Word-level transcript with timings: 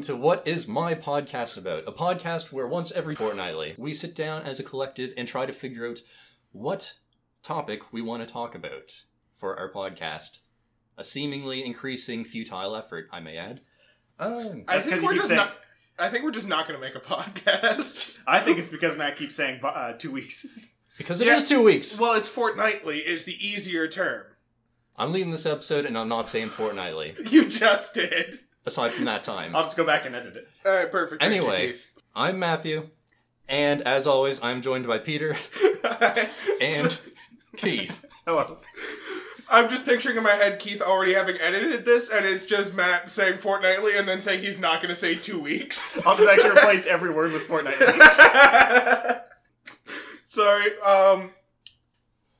Welcome 0.00 0.16
to 0.16 0.22
What 0.22 0.48
Is 0.48 0.66
My 0.66 0.94
Podcast 0.94 1.58
About? 1.58 1.84
A 1.86 1.92
podcast 1.92 2.50
where 2.52 2.66
once 2.66 2.90
every 2.90 3.14
fortnightly 3.14 3.74
we 3.76 3.92
sit 3.92 4.14
down 4.14 4.44
as 4.44 4.58
a 4.58 4.62
collective 4.64 5.12
and 5.14 5.28
try 5.28 5.44
to 5.44 5.52
figure 5.52 5.86
out 5.86 5.98
what 6.52 6.94
topic 7.42 7.92
we 7.92 8.00
want 8.00 8.26
to 8.26 8.32
talk 8.32 8.54
about 8.54 9.04
for 9.34 9.58
our 9.58 9.70
podcast. 9.70 10.38
A 10.96 11.04
seemingly 11.04 11.62
increasing 11.62 12.24
futile 12.24 12.74
effort, 12.76 13.08
I 13.12 13.20
may 13.20 13.36
add. 13.36 13.60
Um, 14.18 14.64
I 14.66 14.76
That's 14.76 14.88
'cause 14.88 15.00
think 15.00 15.02
you 15.02 15.06
we're 15.06 15.12
keep 15.12 15.16
just 15.18 15.28
saying- 15.28 15.36
not. 15.36 15.56
I 15.98 16.08
think 16.08 16.24
we're 16.24 16.30
just 16.30 16.46
not 16.48 16.66
going 16.66 16.80
to 16.80 16.86
make 16.86 16.94
a 16.96 17.00
podcast. 17.00 18.16
I 18.26 18.40
think 18.40 18.56
it's 18.58 18.70
because 18.70 18.96
Matt 18.96 19.16
keeps 19.18 19.34
saying 19.36 19.60
uh, 19.62 19.92
two 19.98 20.10
weeks. 20.12 20.46
because 20.96 21.20
it 21.20 21.28
is 21.28 21.42
Yeah. 21.50 21.58
two 21.58 21.62
weeks. 21.62 21.98
well, 21.98 22.14
it's 22.14 22.26
fortnightly 22.30 23.00
is 23.00 23.26
the 23.26 23.36
easier 23.46 23.86
term. 23.86 24.24
I'm 24.96 25.12
leading 25.12 25.30
this 25.30 25.44
episode 25.44 25.84
and 25.84 25.98
I'm 25.98 26.08
not 26.08 26.26
saying 26.26 26.48
fortnightly, 26.48 27.16
You 27.28 27.50
just 27.50 27.92
did. 27.92 28.36
Aside 28.70 28.92
from 28.92 29.04
that 29.06 29.24
time. 29.24 29.54
I'll 29.56 29.64
just 29.64 29.76
go 29.76 29.84
back 29.84 30.06
and 30.06 30.14
edit 30.14 30.36
it. 30.36 30.48
All 30.64 30.72
right, 30.72 30.90
perfect. 30.90 31.20
Thank 31.20 31.34
you, 31.34 31.40
Anyway. 31.42 31.66
Keith. 31.68 31.90
I'm 32.14 32.38
Matthew, 32.38 32.88
and 33.48 33.82
as 33.82 34.06
always, 34.06 34.40
I'm 34.42 34.62
joined 34.62 34.86
by 34.86 34.98
Peter 34.98 35.36
and 36.60 37.00
Keith. 37.56 38.04
Hello. 38.26 38.58
I'm 39.52 39.68
just 39.68 39.84
picturing 39.84 40.16
in 40.16 40.22
my 40.22 40.30
head 40.30 40.60
Keith 40.60 40.80
already 40.80 41.12
having 41.14 41.36
edited 41.40 41.84
this, 41.84 42.08
and 42.08 42.24
it's 42.24 42.46
just 42.46 42.72
Matt 42.76 43.10
saying 43.10 43.38
fortnightly 43.38 43.96
and 43.98 44.06
then 44.08 44.22
saying 44.22 44.42
he's 44.42 44.60
not 44.60 44.80
going 44.80 44.90
to 44.90 44.94
say 44.94 45.16
two 45.16 45.40
weeks. 45.40 46.00
I'll 46.06 46.16
just 46.16 46.28
actually 46.28 46.50
replace 46.60 46.86
every 46.86 47.10
word 47.10 47.32
with 47.32 47.48
Fortnite. 47.48 49.22
Sorry. 50.24 50.78
Um, 50.80 51.30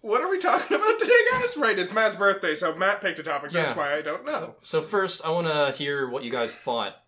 what 0.01 0.21
are 0.21 0.31
we 0.31 0.39
talking 0.39 0.77
about 0.77 0.99
today, 0.99 1.13
guys? 1.33 1.57
Right, 1.57 1.79
it's 1.79 1.93
Matt's 1.95 2.17
birthday, 2.17 2.55
so 2.55 2.75
Matt 2.75 3.01
picked 3.01 3.19
a 3.19 3.23
topic. 3.23 3.51
That's 3.51 3.73
Yeah. 3.75 3.79
why 3.79 3.95
I 3.97 4.03
don't 4.03 4.25
know. 4.25 4.33
So, 4.33 4.57
so 4.63 4.83
first, 4.83 5.25
I 5.25 5.31
want 5.31 5.47
to 5.47 5.73
hear 5.77 6.09
what 6.09 6.25
you 6.25 6.31
guys 6.31 6.57
thought 6.59 7.03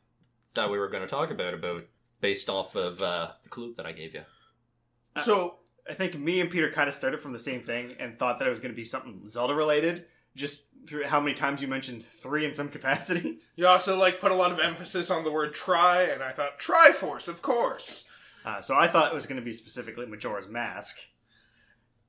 that 0.54 0.70
we 0.70 0.78
were 0.78 0.88
going 0.88 1.02
to 1.02 1.08
talk 1.08 1.30
about, 1.30 1.54
about 1.54 1.84
based 2.20 2.48
off 2.48 2.74
of 2.76 3.00
uh, 3.02 3.28
the 3.42 3.48
clue 3.48 3.74
that 3.76 3.86
I 3.86 3.92
gave 3.92 4.14
you. 4.14 4.22
So, 5.16 5.56
I 5.88 5.94
think 5.94 6.18
me 6.18 6.40
and 6.40 6.48
Peter 6.50 6.70
kind 6.70 6.88
of 6.88 6.94
started 6.94 7.20
from 7.20 7.32
the 7.32 7.38
same 7.38 7.60
thing 7.60 7.96
and 7.98 8.18
thought 8.18 8.38
that 8.38 8.46
it 8.46 8.50
was 8.50 8.60
going 8.60 8.72
to 8.72 8.76
be 8.76 8.84
something 8.84 9.26
Zelda 9.28 9.54
related. 9.54 10.04
Just 10.34 10.62
through 10.86 11.04
how 11.04 11.20
many 11.20 11.34
times 11.34 11.60
you 11.60 11.68
mentioned 11.68 12.02
three 12.02 12.44
in 12.46 12.54
some 12.54 12.68
capacity. 12.70 13.40
you 13.56 13.66
also 13.66 13.98
like 13.98 14.20
put 14.20 14.32
a 14.32 14.34
lot 14.36 14.52
of 14.52 14.58
emphasis 14.60 15.10
on 15.10 15.24
the 15.24 15.30
word 15.32 15.52
try, 15.54 16.02
and 16.04 16.22
I 16.22 16.30
thought 16.30 16.58
Triforce, 16.58 17.28
of 17.28 17.42
course. 17.42 18.08
Uh, 18.44 18.60
so 18.60 18.74
I 18.74 18.86
thought 18.88 19.12
it 19.12 19.14
was 19.14 19.26
going 19.26 19.40
to 19.40 19.44
be 19.44 19.52
specifically 19.52 20.06
Majora's 20.06 20.48
Mask. 20.48 20.98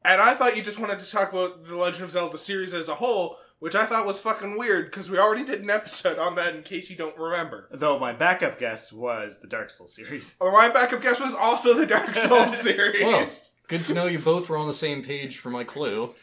And 0.06 0.22
I 0.22 0.34
thought 0.34 0.58
you 0.58 0.64
just 0.64 0.80
wanted 0.80 1.00
to 1.00 1.10
talk 1.12 1.32
about 1.32 1.64
the 1.66 1.78
Legend 1.78 2.04
of 2.06 2.12
Zelda 2.12 2.38
series 2.38 2.74
as 2.74 2.90
a 2.90 2.96
whole, 2.96 3.38
which 3.60 3.74
I 3.76 3.86
thought 3.86 4.06
was 4.06 4.20
fucking 4.20 4.58
weird 4.58 4.88
because 4.88 5.10
we 5.10 5.18
already 5.18 5.46
did 5.46 5.62
an 5.62 5.70
episode 5.70 6.20
on 6.20 6.36
that. 6.36 6.56
In 6.56 6.64
case 6.64 6.90
you 6.90 6.98
don't 6.98 7.18
remember, 7.18 7.70
Though 7.72 7.98
my 8.00 8.12
backup 8.12 8.60
guess 8.60 8.92
was 8.92 9.40
the 9.40 9.48
Dark 9.48 9.70
Souls 9.70 9.96
series. 9.96 10.36
or 10.42 10.52
my 10.52 10.70
backup 10.70 11.02
guess 11.02 11.20
was 11.22 11.34
also 11.34 11.74
the 11.74 11.86
Dark 11.86 12.14
Souls 12.16 12.58
series. 12.58 13.02
Well, 13.02 13.30
good 13.70 13.84
to 13.86 13.94
know 13.94 14.08
you 14.08 14.20
both 14.20 14.50
were 14.50 14.58
on 14.58 14.68
the 14.68 14.74
same 14.74 15.04
page 15.04 15.38
for 15.38 15.50
my 15.50 15.64
clue. 15.64 16.14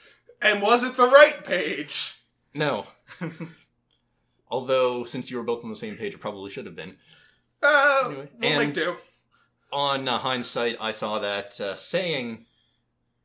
and 0.42 0.60
was 0.60 0.84
it 0.84 0.96
the 0.96 1.08
right 1.08 1.42
page? 1.42 2.16
No. 2.52 2.86
Although, 4.50 5.04
since 5.04 5.30
you 5.30 5.36
were 5.36 5.44
both 5.44 5.62
on 5.64 5.70
the 5.70 5.76
same 5.76 5.96
page, 5.96 6.14
it 6.14 6.20
probably 6.20 6.50
should 6.50 6.66
have 6.66 6.74
been. 6.76 6.96
Uh, 7.62 8.02
Anyway, 8.06 8.28
we'll 8.40 8.50
make 8.58 8.60
and- 8.64 8.74
do. 8.74 8.96
On 9.72 10.08
uh, 10.08 10.18
hindsight, 10.18 10.76
I 10.80 10.90
saw 10.90 11.20
that 11.20 11.60
uh, 11.60 11.76
saying 11.76 12.46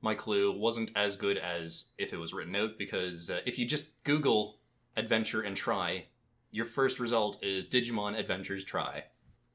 my 0.05 0.13
clue 0.13 0.51
wasn't 0.57 0.91
as 0.95 1.17
good 1.17 1.35
as 1.39 1.87
if 1.97 2.13
it 2.13 2.19
was 2.19 2.31
written 2.31 2.55
out 2.55 2.77
because 2.77 3.31
uh, 3.31 3.39
if 3.47 3.57
you 3.57 3.65
just 3.65 4.01
Google 4.03 4.59
adventure 4.95 5.41
and 5.41 5.57
try, 5.57 6.05
your 6.51 6.65
first 6.65 6.99
result 6.99 7.43
is 7.43 7.65
Digimon 7.65 8.17
Adventures 8.17 8.63
Tri, 8.63 9.05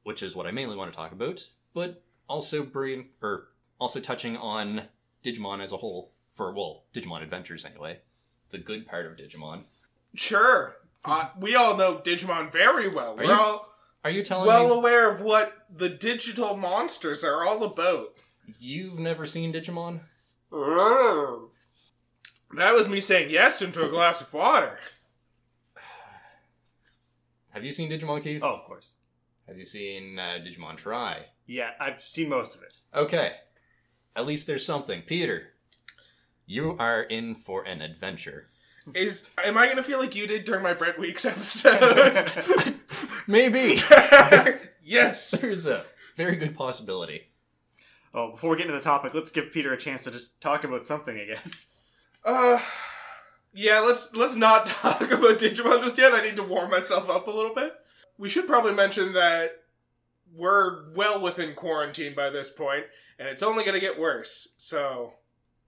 which 0.02 0.24
is 0.24 0.34
what 0.34 0.46
I 0.46 0.50
mainly 0.50 0.76
want 0.76 0.92
to 0.92 0.96
talk 0.96 1.12
about, 1.12 1.48
but 1.72 2.02
also 2.28 2.64
bring 2.64 3.10
or 3.22 3.46
also 3.78 4.00
touching 4.00 4.36
on 4.36 4.82
Digimon 5.24 5.62
as 5.62 5.70
a 5.70 5.76
whole 5.76 6.10
for 6.32 6.52
well, 6.52 6.82
Digimon 6.92 7.22
Adventures 7.22 7.64
anyway, 7.64 8.00
the 8.50 8.58
good 8.58 8.88
part 8.88 9.06
of 9.06 9.16
Digimon. 9.16 9.62
Sure. 10.16 10.74
Uh, 11.04 11.28
we 11.38 11.54
all 11.54 11.76
know 11.76 11.98
Digimon 11.98 12.50
very 12.50 12.88
well. 12.88 13.14
We're 13.16 13.26
you- 13.26 13.30
all 13.32 13.72
Are 14.02 14.10
you 14.10 14.24
telling 14.24 14.48
well 14.48 14.70
me 14.70 14.78
aware 14.78 15.08
of 15.08 15.20
what 15.22 15.66
the 15.72 15.88
digital 15.88 16.56
monsters 16.56 17.22
are 17.22 17.44
all 17.46 17.62
about. 17.62 18.20
you've 18.58 18.98
never 18.98 19.26
seen 19.26 19.52
Digimon? 19.52 20.00
That 22.56 22.72
was 22.72 22.88
me 22.88 23.00
saying 23.00 23.30
yes 23.30 23.62
into 23.62 23.84
a 23.84 23.88
glass 23.88 24.20
of 24.20 24.32
water. 24.34 24.78
Have 27.50 27.64
you 27.64 27.72
seen 27.72 27.90
Digimon, 27.90 28.22
Keith? 28.22 28.42
Oh, 28.42 28.54
of 28.54 28.64
course. 28.64 28.96
Have 29.46 29.58
you 29.58 29.66
seen 29.66 30.18
uh, 30.18 30.38
Digimon 30.44 30.76
Tri? 30.76 31.26
Yeah, 31.46 31.70
I've 31.80 32.00
seen 32.00 32.28
most 32.28 32.56
of 32.56 32.62
it. 32.62 32.76
Okay. 32.94 33.32
At 34.14 34.26
least 34.26 34.46
there's 34.46 34.64
something. 34.64 35.02
Peter, 35.02 35.48
you 36.46 36.76
are 36.78 37.02
in 37.02 37.34
for 37.34 37.64
an 37.64 37.82
adventure. 37.82 38.50
Is 38.94 39.28
am 39.44 39.58
I 39.58 39.68
gonna 39.68 39.82
feel 39.82 39.98
like 39.98 40.14
you 40.14 40.26
did 40.26 40.44
during 40.44 40.62
my 40.62 40.74
Brent 40.74 40.98
Weeks 40.98 41.24
episode? 41.24 42.30
Maybe. 43.26 43.80
yes. 44.84 45.32
There's 45.32 45.66
a 45.66 45.84
very 46.16 46.36
good 46.36 46.54
possibility. 46.56 47.29
Oh, 48.12 48.32
before 48.32 48.50
we 48.50 48.56
get 48.56 48.66
into 48.66 48.76
the 48.76 48.82
topic, 48.82 49.14
let's 49.14 49.30
give 49.30 49.52
Peter 49.52 49.72
a 49.72 49.78
chance 49.78 50.04
to 50.04 50.10
just 50.10 50.40
talk 50.40 50.64
about 50.64 50.84
something, 50.86 51.16
I 51.18 51.24
guess. 51.26 51.74
Uh, 52.24 52.60
yeah. 53.52 53.80
Let's 53.80 54.14
let's 54.16 54.34
not 54.36 54.66
talk 54.66 55.02
about 55.10 55.38
Digimon 55.38 55.80
just 55.82 55.96
yet. 55.98 56.12
I 56.12 56.22
need 56.22 56.36
to 56.36 56.42
warm 56.42 56.70
myself 56.70 57.08
up 57.08 57.26
a 57.28 57.30
little 57.30 57.54
bit. 57.54 57.72
We 58.18 58.28
should 58.28 58.46
probably 58.46 58.72
mention 58.74 59.12
that 59.14 59.52
we're 60.34 60.92
well 60.94 61.20
within 61.22 61.54
quarantine 61.54 62.14
by 62.14 62.30
this 62.30 62.50
point, 62.50 62.84
and 63.18 63.28
it's 63.28 63.42
only 63.42 63.64
gonna 63.64 63.80
get 63.80 63.98
worse. 63.98 64.54
So, 64.58 65.14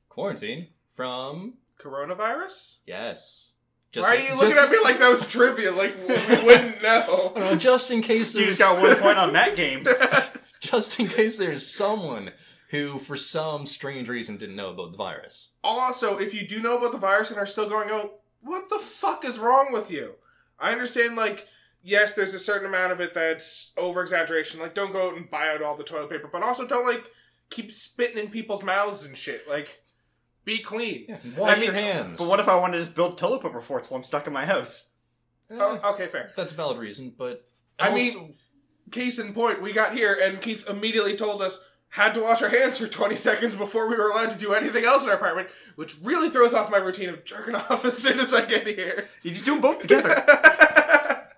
Quarantine 0.08 0.68
from 0.92 1.54
coronavirus. 1.80 2.78
yes. 2.86 3.48
Why 3.94 4.02
are 4.02 4.14
you 4.16 4.34
looking 4.36 4.56
at 4.58 4.70
me 4.70 4.78
like 4.82 4.98
that 4.98 5.10
was 5.10 5.26
trivia? 5.28 5.70
Like 5.70 5.94
we 6.08 6.14
wouldn't 6.46 6.82
know. 6.82 7.56
Just 7.58 7.90
in 7.90 8.00
case 8.00 8.34
You 8.34 8.42
there's 8.42 8.56
just 8.56 8.70
got 8.70 8.80
one 8.82 8.96
point 8.96 9.18
on 9.18 9.32
Matt 9.34 9.54
Games. 9.54 9.86
just 10.62 10.98
in 11.00 11.08
case 11.08 11.36
there's 11.38 11.66
someone 11.66 12.30
who, 12.68 12.98
for 12.98 13.16
some 13.16 13.66
strange 13.66 14.08
reason, 14.08 14.36
didn't 14.38 14.56
know 14.56 14.70
about 14.70 14.92
the 14.92 14.96
virus. 14.96 15.50
Also, 15.62 16.18
if 16.18 16.32
you 16.32 16.46
do 16.46 16.60
know 16.62 16.78
about 16.78 16.92
the 16.92 16.98
virus 16.98 17.30
and 17.30 17.38
are 17.38 17.44
still 17.46 17.68
going 17.68 17.88
oh, 17.90 18.14
what 18.40 18.68
the 18.70 18.78
fuck 18.78 19.24
is 19.24 19.38
wrong 19.38 19.72
with 19.72 19.90
you? 19.90 20.14
I 20.58 20.72
understand, 20.72 21.16
like, 21.16 21.46
yes, 21.82 22.14
there's 22.14 22.34
a 22.34 22.38
certain 22.38 22.66
amount 22.68 22.92
of 22.92 23.00
it 23.00 23.12
that's 23.12 23.74
over 23.76 24.00
exaggeration. 24.00 24.60
Like, 24.60 24.74
don't 24.74 24.92
go 24.92 25.08
out 25.08 25.16
and 25.16 25.28
buy 25.30 25.48
out 25.50 25.62
all 25.62 25.76
the 25.76 25.84
toilet 25.84 26.10
paper, 26.10 26.30
but 26.32 26.42
also 26.42 26.66
don't, 26.66 26.86
like, 26.86 27.04
keep 27.50 27.70
spitting 27.70 28.18
in 28.18 28.30
people's 28.30 28.62
mouths 28.62 29.04
and 29.04 29.16
shit. 29.16 29.48
Like, 29.48 29.82
be 30.44 30.58
clean. 30.58 31.06
Yeah, 31.08 31.18
wash 31.36 31.56
I 31.56 31.60
mean, 31.60 31.64
your 31.66 31.74
hands. 31.74 32.18
But 32.18 32.28
what 32.28 32.40
if 32.40 32.48
I 32.48 32.54
want 32.56 32.72
to 32.72 32.78
just 32.78 32.94
build 32.94 33.18
toilet 33.18 33.42
paper 33.42 33.60
forts 33.60 33.90
while 33.90 33.98
I'm 33.98 34.04
stuck 34.04 34.26
in 34.26 34.32
my 34.32 34.46
house? 34.46 34.94
Eh, 35.50 35.56
Oh, 35.60 35.92
okay, 35.94 36.06
fair. 36.06 36.30
that's 36.36 36.52
a 36.52 36.56
valid 36.56 36.78
reason, 36.78 37.12
but 37.18 37.46
I 37.78 37.90
also- 37.90 37.96
mean- 38.20 38.34
Case 38.90 39.18
in 39.18 39.32
point, 39.32 39.62
we 39.62 39.72
got 39.72 39.94
here 39.94 40.18
and 40.20 40.40
Keith 40.40 40.68
immediately 40.68 41.16
told 41.16 41.40
us 41.42 41.62
had 41.90 42.14
to 42.14 42.22
wash 42.22 42.40
our 42.42 42.48
hands 42.48 42.78
for 42.78 42.86
20 42.86 43.16
seconds 43.16 43.54
before 43.54 43.86
we 43.88 43.96
were 43.96 44.10
allowed 44.10 44.30
to 44.30 44.38
do 44.38 44.54
anything 44.54 44.84
else 44.84 45.04
in 45.04 45.10
our 45.10 45.16
apartment, 45.16 45.48
which 45.76 45.94
really 46.02 46.30
throws 46.30 46.54
off 46.54 46.70
my 46.70 46.78
routine 46.78 47.10
of 47.10 47.22
jerking 47.24 47.54
off 47.70 47.84
as 47.84 47.98
soon 47.98 48.18
as 48.18 48.32
I 48.32 48.44
get 48.46 48.66
here. 48.66 49.06
You 49.22 49.30
just 49.30 49.44
do 49.44 49.52
them 49.52 49.60
both 49.60 49.82
together. 49.82 50.14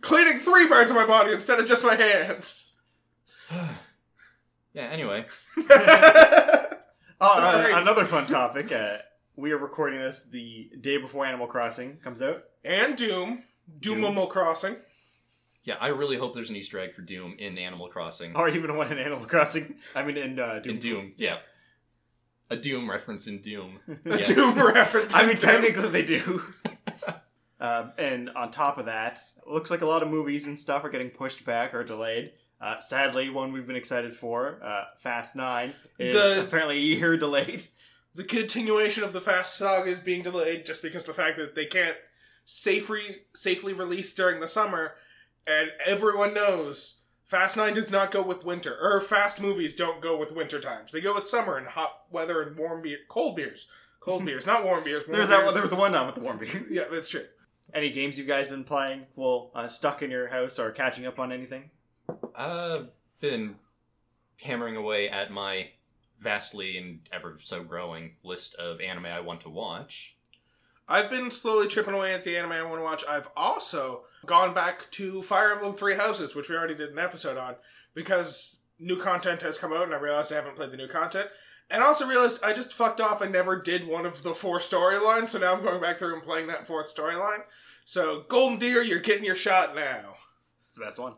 Cleaning 0.00 0.38
three 0.38 0.68
parts 0.68 0.90
of 0.90 0.96
my 0.96 1.06
body 1.06 1.32
instead 1.32 1.58
of 1.58 1.66
just 1.66 1.84
my 1.84 1.96
hands. 1.96 2.72
yeah. 4.72 4.88
Anyway, 4.90 5.26
Oh, 7.20 7.38
uh, 7.40 7.80
another 7.80 8.04
fun 8.04 8.26
topic. 8.26 8.70
Uh, 8.72 8.98
we 9.36 9.52
are 9.52 9.58
recording 9.58 10.00
this 10.00 10.24
the 10.24 10.70
day 10.80 10.98
before 10.98 11.24
Animal 11.24 11.46
Crossing 11.46 11.96
comes 11.98 12.20
out. 12.20 12.44
and 12.64 12.96
Doom. 12.96 13.44
Doom. 13.80 14.00
Doomable 14.00 14.28
Crossing. 14.28 14.76
Yeah, 15.64 15.74
I 15.80 15.88
really 15.88 16.16
hope 16.16 16.34
there's 16.34 16.50
an 16.50 16.56
Easter 16.56 16.78
egg 16.78 16.94
for 16.94 17.02
Doom 17.02 17.34
in 17.38 17.58
Animal 17.58 17.88
Crossing. 17.88 18.36
Or 18.36 18.48
even 18.48 18.76
one 18.76 18.90
in 18.92 18.98
Animal 18.98 19.26
Crossing. 19.26 19.74
I 19.94 20.02
mean, 20.04 20.16
in 20.16 20.38
uh, 20.38 20.60
Doom. 20.60 20.74
In 20.74 20.80
Doom, 20.80 21.12
yeah. 21.16 21.38
A 22.50 22.56
Doom 22.56 22.90
reference 22.90 23.26
in 23.26 23.40
Doom. 23.40 23.80
The 24.04 24.18
Yes. 24.18 24.28
Doom 24.34 24.54
reference. 24.58 25.14
I 25.14 25.22
mean, 25.26 25.36
Doom. 25.36 25.50
technically 25.50 25.88
they 25.88 26.04
do. 26.04 26.42
um, 27.60 27.92
and 27.96 28.30
on 28.30 28.50
top 28.50 28.78
of 28.78 28.86
that, 28.86 29.20
it 29.38 29.50
looks 29.50 29.70
like 29.70 29.80
a 29.80 29.86
lot 29.86 30.02
of 30.02 30.08
movies 30.08 30.46
and 30.46 30.58
stuff 30.58 30.84
are 30.84 30.90
getting 30.90 31.10
pushed 31.10 31.44
back 31.44 31.72
or 31.74 31.82
delayed. 31.82 32.32
Uh, 32.60 32.78
sadly, 32.78 33.30
one 33.30 33.52
we've 33.52 33.66
been 33.66 33.76
excited 33.76 34.14
for, 34.14 34.58
uh, 34.62 34.84
Fast 34.98 35.36
Nine, 35.36 35.72
is 35.98 36.14
The- 36.14 36.42
apparently 36.44 36.76
a 36.76 36.80
year 36.80 37.16
delayed. 37.26 37.64
The 38.14 38.24
continuation 38.24 39.02
of 39.02 39.12
the 39.12 39.20
Fast 39.20 39.56
Saga 39.56 39.90
is 39.90 39.98
being 40.00 40.22
delayed 40.22 40.64
just 40.66 40.82
because 40.82 41.08
of 41.08 41.16
the 41.16 41.22
fact 41.22 41.36
that 41.36 41.54
they 41.56 41.66
can't 41.66 41.96
safely 42.44 43.22
safely 43.34 43.72
release 43.72 44.14
during 44.14 44.40
the 44.40 44.46
summer, 44.46 44.92
and 45.46 45.70
everyone 45.86 46.34
knows 46.34 47.00
Fast 47.24 47.56
Nine 47.56 47.74
does 47.74 47.90
not 47.90 48.10
go 48.10 48.22
with 48.22 48.44
winter, 48.44 48.76
or 48.80 49.00
fast 49.00 49.40
movies 49.40 49.74
don't 49.74 50.00
go 50.00 50.16
with 50.16 50.32
winter 50.32 50.60
times. 50.60 50.92
They 50.92 51.00
go 51.00 51.14
with 51.14 51.26
summer 51.26 51.56
and 51.56 51.66
hot 51.66 52.02
weather 52.10 52.42
and 52.42 52.56
warm 52.56 52.82
beer, 52.82 52.98
cold 53.08 53.36
beers, 53.36 53.68
cold 54.00 54.24
beers, 54.26 54.46
not 54.46 54.64
warm 54.64 54.84
beers. 54.84 55.04
Warm 55.06 55.16
There's 55.16 55.30
that. 55.30 55.40
beers. 55.40 55.54
There 55.54 55.62
was 55.62 55.70
the 55.70 55.76
one 55.76 55.92
now 55.92 56.06
with 56.06 56.14
the 56.14 56.20
warm 56.20 56.38
beer. 56.38 56.64
Yeah, 56.70 56.84
that's 56.90 57.10
true. 57.10 57.24
Any 57.72 57.90
games 57.90 58.18
you 58.18 58.24
guys 58.24 58.48
been 58.48 58.62
playing? 58.64 59.06
Well, 59.16 59.50
uh, 59.54 59.68
stuck 59.68 60.02
in 60.02 60.10
your 60.10 60.28
house 60.28 60.58
or 60.58 60.70
catching 60.70 61.06
up 61.06 61.18
on 61.18 61.32
anything? 61.32 61.70
I've 62.36 62.88
been 63.20 63.56
hammering 64.42 64.76
away 64.76 65.08
at 65.08 65.32
my 65.32 65.70
vastly 66.20 66.76
and 66.76 67.00
ever 67.10 67.36
so 67.40 67.64
growing 67.64 68.12
list 68.22 68.54
of 68.56 68.80
anime 68.80 69.06
I 69.06 69.20
want 69.20 69.40
to 69.42 69.48
watch. 69.50 70.14
I've 70.86 71.08
been 71.08 71.30
slowly 71.30 71.66
chipping 71.68 71.94
away 71.94 72.12
at 72.12 72.22
the 72.24 72.36
anime 72.36 72.52
I 72.52 72.62
want 72.62 72.76
to 72.76 72.82
watch. 72.84 73.04
I've 73.08 73.28
also 73.34 74.02
gone 74.24 74.54
back 74.54 74.90
to 74.92 75.22
Fire 75.22 75.52
Emblem 75.52 75.74
Three 75.74 75.94
Houses, 75.94 76.34
which 76.34 76.48
we 76.48 76.56
already 76.56 76.74
did 76.74 76.90
an 76.90 76.98
episode 76.98 77.36
on, 77.36 77.56
because 77.94 78.60
new 78.78 78.98
content 78.98 79.42
has 79.42 79.58
come 79.58 79.72
out 79.72 79.84
and 79.84 79.94
I 79.94 79.98
realized 79.98 80.32
I 80.32 80.36
haven't 80.36 80.56
played 80.56 80.70
the 80.70 80.76
new 80.76 80.88
content. 80.88 81.28
And 81.70 81.82
also 81.82 82.06
realized 82.06 82.44
I 82.44 82.52
just 82.52 82.72
fucked 82.72 83.00
off 83.00 83.22
and 83.22 83.32
never 83.32 83.60
did 83.60 83.86
one 83.86 84.04
of 84.04 84.22
the 84.22 84.34
four 84.34 84.58
storylines, 84.58 85.30
so 85.30 85.38
now 85.38 85.54
I'm 85.54 85.62
going 85.62 85.80
back 85.80 85.98
through 85.98 86.14
and 86.14 86.22
playing 86.22 86.48
that 86.48 86.66
fourth 86.66 86.94
storyline. 86.94 87.42
So, 87.86 88.24
Golden 88.28 88.58
Deer, 88.58 88.82
you're 88.82 89.00
getting 89.00 89.24
your 89.24 89.34
shot 89.34 89.74
now. 89.74 90.16
It's 90.66 90.76
the 90.76 90.84
best 90.84 90.98
one. 90.98 91.14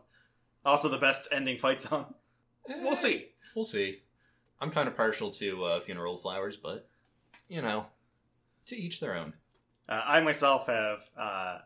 Also, 0.65 0.89
the 0.89 0.97
best 0.97 1.27
ending 1.31 1.57
fight 1.57 1.81
song. 1.81 2.13
We'll 2.67 2.95
see. 2.95 3.29
We'll 3.55 3.65
see. 3.65 4.01
I'm 4.59 4.71
kind 4.71 4.87
of 4.87 4.97
partial 4.97 5.31
to 5.31 5.63
uh, 5.63 5.79
Funeral 5.81 6.17
Flowers, 6.17 6.57
but 6.57 6.87
you 7.47 7.61
know, 7.61 7.87
to 8.65 8.75
each 8.75 8.99
their 8.99 9.15
own. 9.15 9.33
Uh, 9.87 10.01
I 10.05 10.21
myself 10.21 10.67
have 10.67 10.99
uh, 11.17 11.59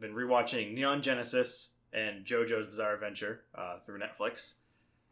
been 0.00 0.14
rewatching 0.14 0.74
Neon 0.74 1.02
Genesis 1.02 1.70
and 1.92 2.24
JoJo's 2.24 2.66
Bizarre 2.66 2.94
Adventure 2.94 3.42
uh, 3.54 3.78
through 3.78 4.00
Netflix, 4.00 4.56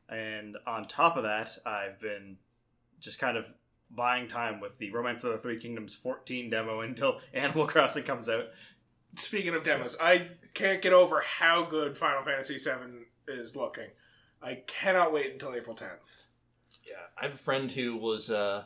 and 0.09 0.57
on 0.67 0.87
top 0.87 1.17
of 1.17 1.23
that, 1.23 1.57
I've 1.65 2.01
been 2.01 2.37
just 3.01 3.19
kind 3.19 3.37
of 3.37 3.47
buying 3.91 4.27
time 4.27 4.61
with 4.61 4.79
the 4.79 4.91
Romance 4.91 5.25
of 5.25 5.33
the 5.33 5.39
Three 5.39 5.59
Kingdoms 5.59 5.95
14 5.95 6.51
demo 6.51 6.81
until 6.81 7.21
Animal 7.35 7.67
Crossing 7.67 8.05
comes 8.05 8.29
out. 8.29 8.47
Speaking 9.17 9.55
of 9.55 9.63
demos, 9.63 9.97
I 10.01 10.29
can't 10.55 10.81
get 10.81 10.93
over 10.93 11.21
how 11.21 11.65
good 11.65 11.99
Final 11.99 12.25
Fantasy 12.25 12.57
VII 12.57 13.05
is 13.29 13.55
looking. 13.55 13.89
I 14.43 14.63
cannot 14.67 15.13
wait 15.13 15.33
until 15.33 15.55
April 15.55 15.77
10th. 15.77 16.27
Yeah, 16.85 16.97
I 17.19 17.25
have 17.25 17.35
a 17.35 17.39
friend 17.39 17.71
who 17.71 17.97
was 17.97 18.31
uh, 18.31 18.65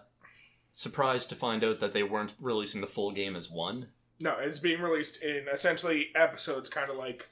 surprised 0.75 1.29
to 1.31 1.35
find 1.35 1.65
out 1.65 1.81
that 1.81 1.93
they 1.93 2.03
weren't 2.03 2.35
releasing 2.41 2.81
the 2.81 2.87
full 2.87 3.11
game 3.11 3.37
as 3.37 3.51
one. 3.51 3.89
No, 4.19 4.37
it's 4.39 4.59
being 4.59 4.81
released 4.81 5.23
in 5.23 5.47
essentially 5.53 6.09
episodes, 6.15 6.71
kind 6.71 6.91
of 6.91 6.97
like 6.97 7.29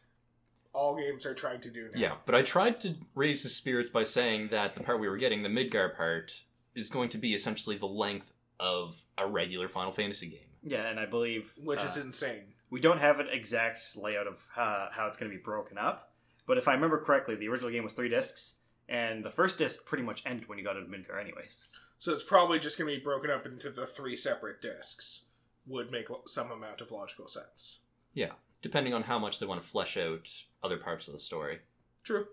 all 0.72 0.96
games 0.96 1.24
are 1.24 1.34
trying 1.34 1.60
to 1.62 1.70
do 1.70 1.84
now. 1.84 1.98
Yeah, 2.00 2.12
but 2.26 2.34
I 2.34 2.42
tried 2.42 2.80
to 2.80 2.94
raise 3.14 3.42
his 3.42 3.54
spirits 3.54 3.90
by 3.90 4.02
saying 4.04 4.48
that 4.48 4.74
the 4.74 4.82
part 4.82 5.00
we 5.00 5.08
were 5.08 5.16
getting, 5.16 5.42
the 5.42 5.48
Midgar 5.48 5.96
part, 5.96 6.42
is 6.74 6.90
going 6.90 7.08
to 7.10 7.18
be 7.18 7.32
essentially 7.34 7.76
the 7.76 7.86
length 7.86 8.32
of 8.60 9.04
a 9.16 9.26
regular 9.26 9.68
Final 9.68 9.92
Fantasy 9.92 10.26
game. 10.26 10.40
Yeah, 10.62 10.88
and 10.88 10.98
I 10.98 11.06
believe 11.06 11.52
Which 11.62 11.82
is 11.82 11.96
uh, 11.96 12.02
insane. 12.02 12.54
we 12.70 12.80
don't 12.80 12.98
have 12.98 13.20
an 13.20 13.28
exact 13.30 13.96
layout 13.96 14.26
of 14.26 14.46
uh, 14.56 14.88
how 14.90 15.06
it's 15.06 15.16
going 15.16 15.30
to 15.30 15.36
be 15.36 15.42
broken 15.42 15.78
up. 15.78 16.10
But 16.46 16.58
if 16.58 16.68
I 16.68 16.74
remember 16.74 16.98
correctly, 16.98 17.36
the 17.36 17.48
original 17.48 17.70
game 17.70 17.84
was 17.84 17.92
three 17.94 18.08
discs, 18.08 18.56
and 18.88 19.24
the 19.24 19.30
first 19.30 19.58
disc 19.58 19.86
pretty 19.86 20.04
much 20.04 20.22
ended 20.26 20.48
when 20.48 20.58
you 20.58 20.64
got 20.64 20.76
into 20.76 20.90
Midgar, 20.90 21.20
anyways. 21.20 21.68
So 21.98 22.12
it's 22.12 22.22
probably 22.22 22.58
just 22.58 22.76
going 22.76 22.90
to 22.90 22.98
be 22.98 23.02
broken 23.02 23.30
up 23.30 23.46
into 23.46 23.70
the 23.70 23.86
three 23.86 24.16
separate 24.16 24.60
discs. 24.60 25.22
Would 25.66 25.90
make 25.90 26.08
some 26.26 26.50
amount 26.50 26.80
of 26.80 26.90
logical 26.90 27.26
sense. 27.26 27.78
Yeah, 28.12 28.32
depending 28.62 28.92
on 28.94 29.02
how 29.04 29.18
much 29.18 29.38
they 29.40 29.46
want 29.46 29.62
to 29.62 29.66
flesh 29.66 29.96
out 29.96 30.28
other 30.62 30.76
parts 30.76 31.06
of 31.08 31.12
the 31.14 31.18
story. 31.18 31.60
True. 32.02 32.26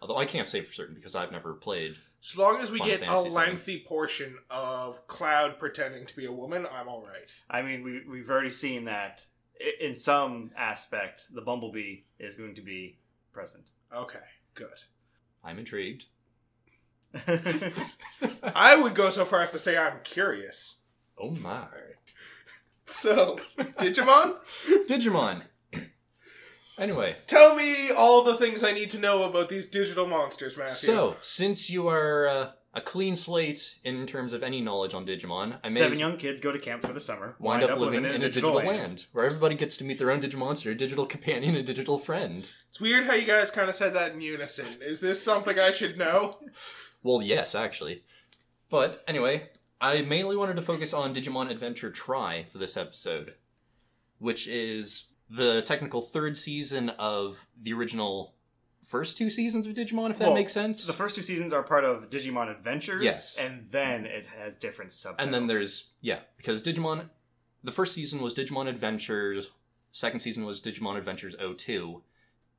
Although 0.00 0.16
I 0.16 0.24
can't 0.24 0.48
say 0.48 0.62
for 0.62 0.72
certain 0.72 0.94
because 0.94 1.14
I've 1.14 1.32
never 1.32 1.54
played. 1.54 1.96
So 2.20 2.42
long 2.42 2.60
as 2.60 2.72
we 2.72 2.78
Final 2.78 2.96
get 2.98 3.08
a 3.08 3.22
VII. 3.24 3.30
lengthy 3.30 3.84
portion 3.86 4.38
of 4.50 5.06
Cloud 5.06 5.58
pretending 5.58 6.06
to 6.06 6.16
be 6.16 6.24
a 6.26 6.32
woman, 6.32 6.66
I'm 6.72 6.88
all 6.88 7.02
right. 7.02 7.30
I 7.50 7.62
mean, 7.62 7.82
we, 7.84 8.02
we've 8.08 8.28
already 8.30 8.50
seen 8.50 8.86
that 8.86 9.24
i- 9.60 9.84
in 9.84 9.94
some 9.94 10.50
aspect, 10.56 11.28
the 11.32 11.42
Bumblebee 11.42 12.00
is 12.18 12.36
going 12.36 12.54
to 12.56 12.62
be 12.62 12.98
present. 13.32 13.70
Okay, 13.94 14.18
good. 14.54 14.82
I'm 15.44 15.58
intrigued. 15.58 16.06
I 18.54 18.76
would 18.80 18.94
go 18.94 19.10
so 19.10 19.24
far 19.24 19.42
as 19.42 19.52
to 19.52 19.58
say 19.58 19.76
I'm 19.76 19.98
curious. 20.04 20.78
Oh 21.18 21.30
my. 21.30 21.66
So, 22.88 23.38
Digimon, 23.58 24.36
Digimon! 24.88 25.42
anyway, 26.78 27.16
tell 27.26 27.54
me 27.54 27.90
all 27.90 28.24
the 28.24 28.36
things 28.36 28.64
I 28.64 28.72
need 28.72 28.90
to 28.90 28.98
know 28.98 29.28
about 29.28 29.48
these 29.48 29.66
digital 29.66 30.06
monsters, 30.06 30.56
Matthew. 30.56 30.74
so 30.74 31.16
since 31.20 31.68
you 31.70 31.86
are 31.88 32.26
uh, 32.28 32.50
a 32.74 32.80
clean 32.80 33.14
slate 33.16 33.78
in 33.84 34.06
terms 34.06 34.32
of 34.32 34.42
any 34.42 34.60
knowledge 34.60 34.94
on 34.94 35.06
Digimon, 35.06 35.58
I 35.62 35.68
may 35.68 35.74
Seven 35.74 35.92
as- 35.94 36.00
young 36.00 36.16
kids 36.16 36.40
go 36.40 36.52
to 36.52 36.58
camp 36.58 36.82
for 36.86 36.92
the 36.92 37.00
summer, 37.00 37.36
wind 37.38 37.62
up 37.62 37.78
living 37.78 38.04
in 38.04 38.10
a 38.10 38.18
digital, 38.18 38.54
land. 38.54 39.06
where 39.12 39.26
everybody 39.26 39.54
gets 39.54 39.76
to 39.78 39.84
meet 39.84 39.98
their 39.98 40.10
own 40.10 40.20
Digimonster, 40.20 40.70
a 40.70 40.74
digital 40.74 41.06
companion, 41.06 41.54
and 41.54 41.58
a 41.58 41.62
digital 41.62 41.98
friend. 41.98 42.50
It's 42.68 42.80
weird 42.80 43.04
how 43.06 43.14
you 43.14 43.26
guys 43.26 43.50
kind 43.50 43.68
of 43.68 43.74
said 43.74 43.94
that 43.94 44.12
in 44.12 44.20
unison. 44.20 44.66
Is 44.82 45.00
this 45.00 45.22
something 45.22 45.58
I 45.58 45.72
should 45.72 45.98
know? 45.98 46.38
Well, 47.02 47.22
yes, 47.22 47.54
actually. 47.54 48.02
But 48.70 49.02
anyway, 49.08 49.48
I 49.80 50.02
mainly 50.02 50.36
wanted 50.36 50.56
to 50.56 50.62
focus 50.62 50.92
on 50.92 51.14
Digimon 51.14 51.50
Adventure 51.50 51.90
Tri 51.90 52.46
for 52.50 52.58
this 52.58 52.76
episode, 52.76 53.34
which 54.18 54.48
is 54.48 55.04
the 55.30 55.62
technical 55.62 56.02
third 56.02 56.36
season 56.36 56.90
of 56.90 57.46
the 57.60 57.72
original 57.72 58.34
first 58.84 59.16
two 59.18 59.30
seasons 59.30 59.66
of 59.66 59.74
Digimon, 59.74 60.10
if 60.10 60.18
that 60.18 60.26
Well, 60.28 60.34
makes 60.34 60.52
sense. 60.52 60.86
The 60.86 60.92
first 60.92 61.14
two 61.14 61.22
seasons 61.22 61.52
are 61.52 61.62
part 61.62 61.84
of 61.84 62.10
Digimon 62.10 62.50
Adventures, 62.50 63.02
Yes. 63.02 63.38
and 63.38 63.66
then 63.70 64.04
it 64.06 64.26
has 64.38 64.56
different 64.56 64.92
subtitles. 64.92 65.24
and 65.24 65.34
then 65.34 65.46
there's 65.46 65.90
yeah, 66.00 66.20
because 66.38 66.62
Digimon 66.62 67.10
the 67.62 67.72
first 67.72 67.94
season 67.94 68.20
was 68.20 68.34
Digimon 68.34 68.66
Adventures, 68.68 69.50
second 69.92 70.20
season 70.20 70.44
was 70.44 70.62
Digimon 70.62 70.96
Adventures 70.96 71.36
02, 71.36 72.02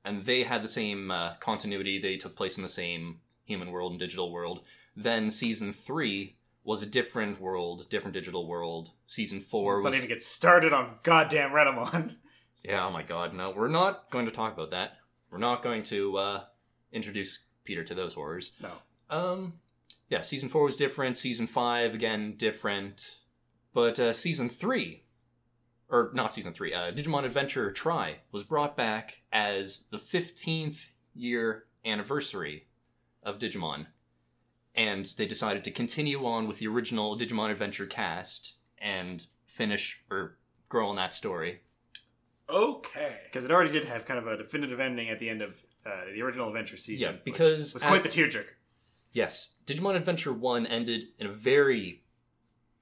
and 0.05 0.23
they 0.23 0.43
had 0.43 0.61
the 0.61 0.67
same 0.67 1.09
uh, 1.11 1.31
continuity. 1.39 1.97
They 1.99 2.15
took 2.17 2.35
place 2.35 2.57
in 2.57 2.63
the 2.63 2.69
same 2.69 3.19
human 3.45 3.71
world 3.71 3.91
and 3.91 3.99
digital 3.99 4.31
world. 4.31 4.61
Then 4.95 5.31
season 5.31 5.71
3 5.73 6.35
was 6.69 6.83
a 6.83 6.85
different 6.85 7.41
world, 7.41 7.89
different 7.89 8.13
digital 8.13 8.45
world. 8.45 8.91
Season 9.07 9.39
4 9.39 9.73
Let's 9.73 9.85
was 9.85 9.93
not 9.93 9.97
even 9.97 10.07
get 10.07 10.21
started 10.21 10.71
on 10.71 10.99
goddamn 11.01 11.49
Renamon. 11.51 12.15
Yeah, 12.63 12.85
oh 12.85 12.91
my 12.91 13.03
god, 13.03 13.33
no. 13.33 13.51
We're 13.51 13.69
not 13.69 14.11
going 14.11 14.25
to 14.25 14.31
talk 14.33 14.53
about 14.53 14.71
that. 14.71 14.97
We're 15.31 15.37
not 15.39 15.63
going 15.63 15.81
to 15.83 16.17
uh 16.17 16.43
introduce 16.91 17.45
Peter 17.63 17.83
to 17.85 17.95
those 17.95 18.13
horrors. 18.13 18.51
no. 18.61 18.69
Um, 19.09 19.53
yeah, 20.09 20.21
season 20.21 20.49
four 20.49 20.65
was 20.65 20.75
different. 20.75 21.15
Season 21.17 21.47
five 21.47 21.93
again 21.95 22.35
different, 22.37 23.21
but 23.73 23.97
uh, 23.97 24.11
season 24.11 24.49
three, 24.49 25.05
or 25.89 26.11
not 26.13 26.33
season 26.33 26.51
three, 26.53 26.73
uh, 26.73 26.91
Digimon 26.91 27.23
Adventure 27.23 27.71
Tri 27.71 28.17
was 28.31 28.43
brought 28.43 28.75
back 28.75 29.21
as 29.31 29.85
the 29.89 29.97
fifteenth 29.97 30.91
year 31.15 31.63
anniversary 31.85 32.67
of 33.23 33.39
Digimon, 33.39 33.87
and 34.75 35.05
they 35.17 35.25
decided 35.25 35.63
to 35.63 35.71
continue 35.71 36.25
on 36.25 36.47
with 36.47 36.59
the 36.59 36.67
original 36.67 37.17
Digimon 37.17 37.51
Adventure 37.51 37.85
cast 37.85 38.55
and 38.77 39.27
finish 39.45 40.01
or 40.09 40.37
grow 40.69 40.89
on 40.89 40.95
that 40.95 41.13
story. 41.13 41.61
Okay. 42.49 43.17
Because 43.25 43.43
it 43.43 43.51
already 43.51 43.71
did 43.71 43.85
have 43.85 44.05
kind 44.05 44.19
of 44.19 44.27
a 44.27 44.37
definitive 44.37 44.79
ending 44.79 45.09
at 45.09 45.19
the 45.19 45.29
end 45.29 45.41
of 45.41 45.61
uh, 45.85 46.05
the 46.13 46.21
original 46.21 46.47
Adventure 46.47 46.77
season. 46.77 47.13
Yeah, 47.15 47.19
because 47.23 47.73
which 47.73 47.83
was 47.83 47.83
quite 47.83 48.05
at- 48.05 48.11
the 48.11 48.21
tearjerker. 48.21 48.45
Yes, 49.11 49.55
Digimon 49.65 49.95
Adventure 49.95 50.31
1 50.31 50.67
ended 50.67 51.05
in 51.17 51.25
a 51.25 51.31
very 51.31 52.03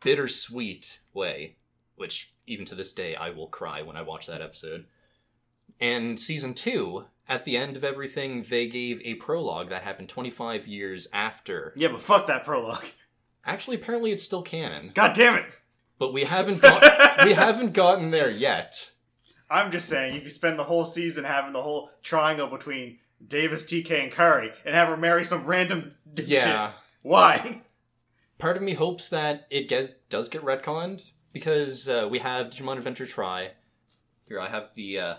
bittersweet 0.02 1.00
way, 1.14 1.56
which 1.96 2.34
even 2.46 2.66
to 2.66 2.76
this 2.76 2.92
day 2.94 3.16
I 3.16 3.30
will 3.30 3.48
cry 3.48 3.82
when 3.82 3.96
I 3.96 4.02
watch 4.02 4.28
that 4.28 4.42
episode. 4.42 4.86
And 5.80 6.20
season 6.20 6.54
2, 6.54 7.06
at 7.30 7.46
the 7.46 7.58
end 7.58 7.76
of 7.76 7.84
everything, 7.84 8.44
they 8.44 8.68
gave 8.68 9.02
a 9.04 9.16
prologue 9.16 9.70
that 9.70 9.84
happened 9.84 10.10
25 10.10 10.68
years 10.68 11.08
after. 11.14 11.74
Yeah, 11.76 11.90
but 11.90 12.02
fuck 12.02 12.28
that 12.28 12.44
prologue. 12.46 12.86
Actually, 13.46 13.78
apparently 13.78 14.12
it's 14.12 14.24
still 14.24 14.42
canon, 14.42 14.92
God 14.94 15.14
damn 15.14 15.36
it! 15.36 15.62
but 16.00 16.14
we 16.14 16.26
haven't 16.26 16.62
got, 16.62 16.84
we 17.26 17.34
haven't 17.34 17.74
gotten 17.74 18.12
there 18.12 18.30
yet. 18.30 18.92
I'm 19.50 19.72
just 19.72 19.88
saying, 19.90 20.16
if 20.16 20.24
you 20.24 20.30
spend 20.30 20.60
the 20.60 20.64
whole 20.66 20.86
season 20.86 21.24
having 21.24 21.54
the 21.54 21.62
whole 21.62 21.90
triangle 22.04 22.48
between 22.48 23.00
Davis, 23.26 23.66
TK, 23.66 24.04
and 24.04 24.12
Kari, 24.12 24.52
and 24.66 24.76
have 24.76 24.90
her 24.90 24.98
marry 24.98 25.24
some 25.24 25.46
random 25.46 25.96
dipshit, 26.14 26.28
Yeah. 26.30 26.74
why? 27.02 27.64
Part 28.38 28.58
of 28.58 28.64
me 28.64 28.74
hopes 28.74 29.10
that 29.10 29.48
it 29.50 29.68
gets, 29.70 29.90
does 30.10 30.30
get 30.30 30.44
retconned 30.44 31.04
because 31.34 31.88
uh, 31.90 32.08
we 32.12 32.20
have 32.20 32.48
Digimon 32.48 32.78
Adventure 32.78 33.06
Tri. 33.08 33.52
Here, 34.28 34.40
I 34.40 34.50
have 34.50 34.76
the 34.76 35.00
uh, 35.00 35.16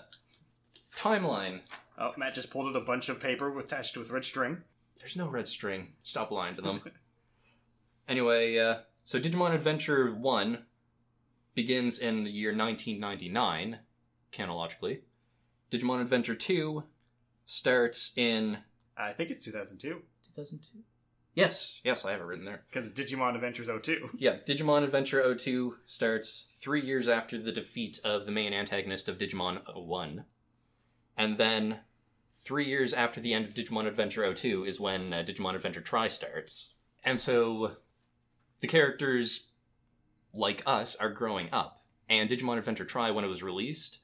timeline 0.95 1.61
Oh, 1.99 2.13
Matt 2.17 2.35
just 2.35 2.51
pulled 2.51 2.69
out 2.69 2.81
a 2.81 2.85
bunch 2.85 3.09
of 3.09 3.21
paper 3.21 3.51
with 3.51 3.67
attached 3.67 3.97
with 3.97 4.11
red 4.11 4.25
string. 4.25 4.63
There's 4.99 5.17
no 5.17 5.29
red 5.29 5.49
string. 5.49 5.95
Stop 6.03 6.31
lying 6.31 6.57
to 6.57 6.63
them. 6.63 6.83
anyway, 8.09 8.57
uh, 8.59 8.77
so 9.05 9.19
Digimon 9.19 9.53
Adventure 9.53 10.15
1 10.15 10.65
begins 11.55 11.99
in 11.99 12.25
the 12.25 12.31
year 12.31 12.51
1999, 12.51 13.81
canonically. 14.31 15.03
Digimon 15.71 16.01
Adventure 16.01 16.35
2 16.35 16.85
starts 17.47 18.13
in 18.17 18.59
I 18.97 19.13
think 19.13 19.31
it's 19.31 19.45
2002. 19.45 20.03
2002. 20.35 20.79
Yes, 21.35 21.81
yes, 21.85 22.05
I 22.05 22.11
have 22.11 22.21
it 22.21 22.25
written 22.25 22.45
there. 22.45 22.65
Because 22.69 22.91
Digimon 22.91 23.37
Adventures 23.37 23.69
02. 23.69 24.11
Yeah, 24.19 24.39
Digimon 24.47 24.83
Adventure 24.83 25.35
02 25.35 25.77
starts 25.85 26.47
three 26.61 26.81
years 26.81 27.09
after 27.09 27.39
the 27.39 27.53
defeat 27.53 28.01
of 28.03 28.27
the 28.27 28.33
main 28.33 28.53
antagonist 28.53 29.09
of 29.09 29.19
Digimon 29.19 29.61
01. 29.73 30.25
And 31.17 31.39
then 31.39 31.81
three 32.31 32.65
years 32.65 32.93
after 32.93 33.21
the 33.21 33.35
end 33.35 33.47
of 33.47 33.55
Digimon 33.55 33.87
Adventure 33.87 34.33
02 34.33 34.65
is 34.65 34.81
when 34.81 35.13
uh, 35.13 35.25
Digimon 35.27 35.55
Adventure 35.55 35.81
Tri 35.81 36.09
starts. 36.09 36.75
And 37.05 37.21
so 37.21 37.77
the 38.61 38.67
characters, 38.67 39.49
like 40.33 40.63
us, 40.67 40.97
are 40.97 41.11
growing 41.11 41.49
up. 41.53 41.85
And 42.09 42.31
Digimon 42.31 42.59
Adventure 42.59 42.85
Tri, 42.85 43.11
when 43.11 43.25
it 43.25 43.29
was 43.29 43.43
released, 43.43 43.99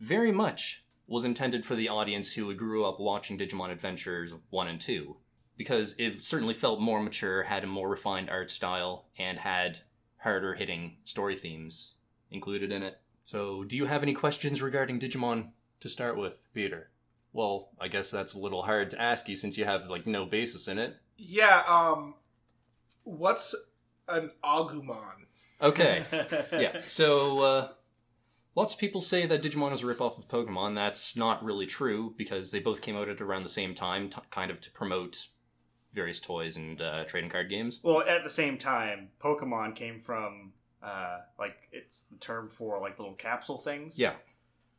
very 0.00 0.32
much 0.32 0.84
was 1.06 1.24
intended 1.24 1.66
for 1.66 1.74
the 1.74 1.88
audience 1.88 2.32
who 2.32 2.54
grew 2.54 2.84
up 2.84 2.98
watching 2.98 3.38
Digimon 3.38 3.70
Adventures 3.70 4.32
1 4.50 4.68
and 4.68 4.80
2 4.80 5.16
because 5.56 5.94
it 5.98 6.24
certainly 6.24 6.54
felt 6.54 6.80
more 6.80 7.02
mature, 7.02 7.44
had 7.44 7.64
a 7.64 7.66
more 7.66 7.88
refined 7.88 8.30
art 8.30 8.50
style, 8.50 9.06
and 9.18 9.38
had 9.38 9.80
harder 10.18 10.54
hitting 10.54 10.96
story 11.04 11.34
themes 11.34 11.96
included 12.30 12.72
in 12.72 12.82
it. 12.82 13.00
So, 13.24 13.64
do 13.64 13.76
you 13.76 13.86
have 13.86 14.02
any 14.02 14.14
questions 14.14 14.62
regarding 14.62 14.98
Digimon 14.98 15.50
to 15.80 15.88
start 15.88 16.16
with, 16.16 16.48
Peter? 16.54 16.91
Well, 17.32 17.70
I 17.80 17.88
guess 17.88 18.10
that's 18.10 18.34
a 18.34 18.38
little 18.38 18.62
hard 18.62 18.90
to 18.90 19.00
ask 19.00 19.28
you 19.28 19.36
since 19.36 19.56
you 19.56 19.64
have 19.64 19.88
like 19.88 20.06
no 20.06 20.26
basis 20.26 20.68
in 20.68 20.78
it. 20.78 20.96
Yeah, 21.16 21.62
um 21.66 22.14
what's 23.04 23.54
an 24.08 24.30
Agumon? 24.44 25.26
Okay. 25.60 26.04
yeah. 26.52 26.80
So, 26.80 27.38
uh, 27.40 27.68
lots 28.54 28.74
of 28.74 28.80
people 28.80 29.00
say 29.00 29.26
that 29.26 29.42
Digimon 29.42 29.72
is 29.72 29.82
a 29.82 29.86
ripoff 29.86 30.18
of 30.18 30.28
Pokemon. 30.28 30.74
That's 30.74 31.16
not 31.16 31.42
really 31.44 31.66
true 31.66 32.14
because 32.16 32.50
they 32.50 32.58
both 32.58 32.82
came 32.82 32.96
out 32.96 33.08
at 33.08 33.20
around 33.20 33.44
the 33.44 33.48
same 33.48 33.74
time, 33.74 34.08
t- 34.08 34.20
kind 34.30 34.50
of 34.50 34.60
to 34.60 34.70
promote 34.72 35.28
various 35.92 36.20
toys 36.20 36.56
and 36.56 36.80
uh, 36.80 37.04
trading 37.04 37.30
card 37.30 37.48
games. 37.48 37.80
Well, 37.84 38.02
at 38.02 38.24
the 38.24 38.30
same 38.30 38.58
time, 38.58 39.10
Pokemon 39.22 39.74
came 39.76 40.00
from 40.00 40.52
uh, 40.82 41.20
like 41.38 41.68
it's 41.70 42.02
the 42.02 42.16
term 42.16 42.48
for 42.48 42.80
like 42.80 42.98
little 42.98 43.14
capsule 43.14 43.58
things. 43.58 43.98
Yeah. 43.98 44.14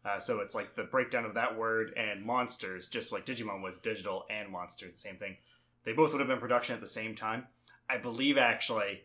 Uh, 0.05 0.19
so 0.19 0.39
it's 0.39 0.53
like 0.53 0.75
the 0.75 0.83
breakdown 0.83 1.25
of 1.25 1.36
that 1.36 1.57
word 1.57 1.93
and 1.95 2.25
monsters, 2.25 2.88
just 2.88 3.12
like 3.12 3.25
Digimon 3.25 3.62
was 3.62 3.77
digital 3.77 4.25
and 4.29 4.50
monsters, 4.50 4.93
the 4.93 5.00
same 5.00 5.15
thing. 5.15 5.38
They 5.86 5.93
both 5.93 6.12
would 6.12 6.19
have 6.19 6.27
been 6.27 6.39
production 6.39 6.75
at 6.75 6.81
the 6.81 6.88
same 6.88 7.15
time. 7.15 7.48
I 7.89 7.98
believe 7.98 8.38
actually, 8.38 9.03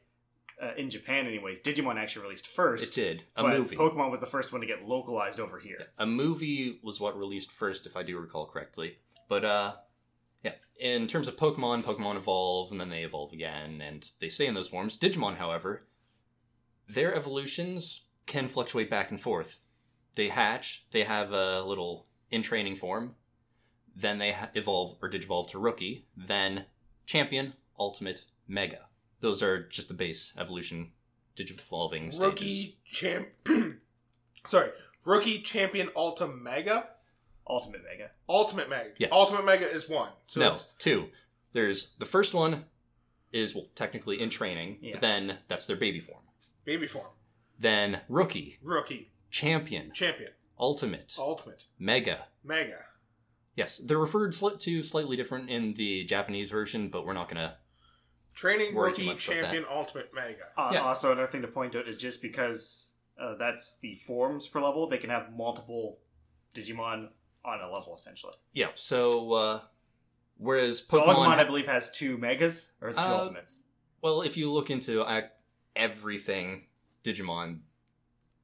uh, 0.61 0.73
in 0.76 0.90
Japan, 0.90 1.26
anyways, 1.26 1.61
Digimon 1.61 1.97
actually 1.97 2.23
released 2.23 2.49
first. 2.49 2.97
It 2.97 3.00
did. 3.00 3.23
A 3.37 3.43
but 3.43 3.57
movie. 3.57 3.76
Pokemon 3.76 4.11
was 4.11 4.21
the 4.21 4.26
first 4.26 4.52
one 4.52 4.61
to 4.61 4.67
get 4.67 4.85
localized 4.85 5.38
over 5.38 5.59
here. 5.59 5.78
A 5.99 6.07
movie 6.07 6.81
was 6.83 7.00
what 7.00 7.17
released 7.19 7.52
first, 7.52 7.87
if 7.87 7.97
I 7.97 8.02
do 8.02 8.19
recall 8.19 8.47
correctly. 8.47 8.99
But 9.28 9.45
uh, 9.45 9.75
yeah. 10.43 10.55
In 10.81 11.07
terms 11.07 11.28
of 11.28 11.37
Pokemon, 11.37 11.83
Pokemon 11.83 12.17
evolve 12.17 12.73
and 12.73 12.81
then 12.81 12.90
they 12.90 13.02
evolve 13.02 13.33
again, 13.33 13.81
and 13.81 14.11
they 14.21 14.28
stay 14.28 14.47
in 14.47 14.55
those 14.55 14.69
forms. 14.69 14.97
Digimon, 14.97 15.37
however, 15.37 15.87
their 16.88 17.14
evolutions 17.14 18.07
can 18.26 18.49
fluctuate 18.49 18.90
back 18.90 19.11
and 19.11 19.21
forth. 19.21 19.61
They 20.18 20.30
hatch, 20.30 20.84
they 20.90 21.04
have 21.04 21.30
a 21.32 21.62
little 21.62 22.06
in 22.32 22.42
training 22.42 22.75
form, 22.75 23.14
then 23.94 24.18
they 24.18 24.34
evolve 24.52 24.96
or 25.00 25.08
digivolve 25.08 25.46
to 25.50 25.60
Rookie, 25.60 26.06
then 26.16 26.64
Champion, 27.06 27.54
Ultimate, 27.78 28.25
Mega. 28.48 28.88
Those 29.20 29.44
are 29.44 29.62
just 29.68 29.87
the 29.87 29.94
base 29.94 30.32
evolution 30.37 30.90
digivolving 31.37 32.12
stages. 32.12 32.20
Rookie 32.20 32.78
champ 32.84 33.28
Sorry. 34.46 34.70
Rookie 35.04 35.40
Champion 35.40 35.88
Ultra 35.94 36.26
Mega? 36.26 36.88
Ultimate 37.48 37.82
Mega. 37.88 38.10
Ultimate 38.28 38.68
Mega. 38.68 38.90
Yes. 38.98 39.10
Ultimate 39.12 39.44
Mega 39.44 39.70
is 39.70 39.88
one. 39.88 40.10
So 40.26 40.40
no, 40.40 40.50
it's 40.50 40.64
two. 40.78 41.10
There's 41.52 41.90
the 42.00 42.06
first 42.06 42.34
one 42.34 42.64
is 43.30 43.54
well 43.54 43.68
technically 43.76 44.20
in 44.20 44.30
training, 44.30 44.78
Yeah. 44.80 44.94
but 44.94 45.00
then 45.00 45.38
that's 45.46 45.68
their 45.68 45.76
baby 45.76 46.00
form. 46.00 46.25
baby 46.64 46.88
form. 46.88 47.12
Then 47.60 48.00
rookie, 48.08 48.58
Rookie. 48.64 49.12
Champion, 49.30 49.92
Champion. 49.92 50.30
ultimate, 50.58 51.14
Ultimate. 51.18 51.64
mega. 51.78 52.26
Mega. 52.44 52.78
Yes, 53.56 53.78
they're 53.78 53.99
referred 53.99 54.32
sli- 54.32 54.58
to 54.61 54.82
slightly 54.82 55.16
different 55.16 55.50
in 55.50 55.75
the 55.75 56.04
Japanese 56.04 56.50
version, 56.50 56.88
but 56.88 57.04
we're 57.04 57.12
not 57.12 57.28
gonna. 57.28 57.56
Training 58.35 58.75
Worry 58.75 58.92
too 58.92 59.02
Rookie 59.02 59.06
much 59.06 59.28
about 59.28 59.40
Champion 59.40 59.64
Ultimate 59.68 60.11
Mega. 60.14 60.44
Uh, 60.56 60.70
Yeah. 60.73 60.82
Also, 60.85 61.11
another 61.11 61.26
thing 61.26 61.42
to 61.42 61.49
point 61.49 61.75
out 61.75 61.88
is 61.88 61.97
just 61.97 62.23
because 62.23 62.92
uh, 63.20 63.35
that's 63.35 63.78
the 63.80 63.97
forms 63.97 64.47
per 64.47 64.61
level, 64.61 64.87
they 64.87 64.99
can 64.99 65.11
have 65.11 65.32
multiple 65.32 65.99
Digimon 66.54 67.08
on 67.44 67.61
a 67.61 67.68
level 67.68 67.97
essentially. 67.97 68.35
Yeah. 68.52 68.68
So 68.75 69.32
uh, 69.32 69.61
whereas 70.37 70.85
So 70.87 71.00
Pokemon, 71.00 71.26
I 71.38 71.42
believe, 71.44 71.66
has 71.66 71.90
two 71.90 72.16
megas 72.16 72.73
or 72.80 72.90
is 72.90 72.97
it 72.97 73.00
two 73.00 73.06
Uh, 73.08 73.18
ultimates? 73.18 73.64
well, 74.02 74.23
if 74.23 74.37
you 74.37 74.52
look 74.52 74.70
into 74.70 75.02
uh, 75.02 75.23
everything 75.75 76.66
Digimon, 77.02 77.61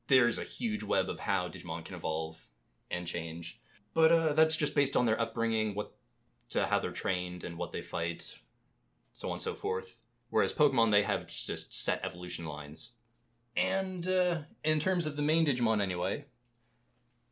there's 0.06 0.38
a 0.38 0.44
huge 0.44 0.82
web 0.82 1.08
of 1.08 1.20
how 1.20 1.48
Digimon 1.48 1.84
can 1.84 1.94
evolve 1.94 2.46
and 2.90 3.06
change. 3.06 3.60
But 3.94 4.12
uh, 4.12 4.32
that's 4.32 4.56
just 4.56 4.74
based 4.74 4.96
on 4.96 5.06
their 5.06 5.20
upbringing, 5.20 5.74
what 5.74 5.92
to 6.50 6.66
how 6.66 6.78
they're 6.78 6.90
trained 6.90 7.44
and 7.44 7.56
what 7.56 7.72
they 7.72 7.82
fight, 7.82 8.40
so 9.12 9.28
on 9.28 9.34
and 9.34 9.42
so 9.42 9.54
forth. 9.54 10.00
Whereas 10.30 10.52
Pokemon, 10.52 10.90
they 10.90 11.02
have 11.02 11.26
just 11.26 11.72
set 11.72 12.04
evolution 12.04 12.44
lines. 12.44 12.94
And 13.56 14.06
uh, 14.08 14.38
in 14.64 14.80
terms 14.80 15.06
of 15.06 15.16
the 15.16 15.22
main 15.22 15.46
Digimon, 15.46 15.80
anyway, 15.80 16.26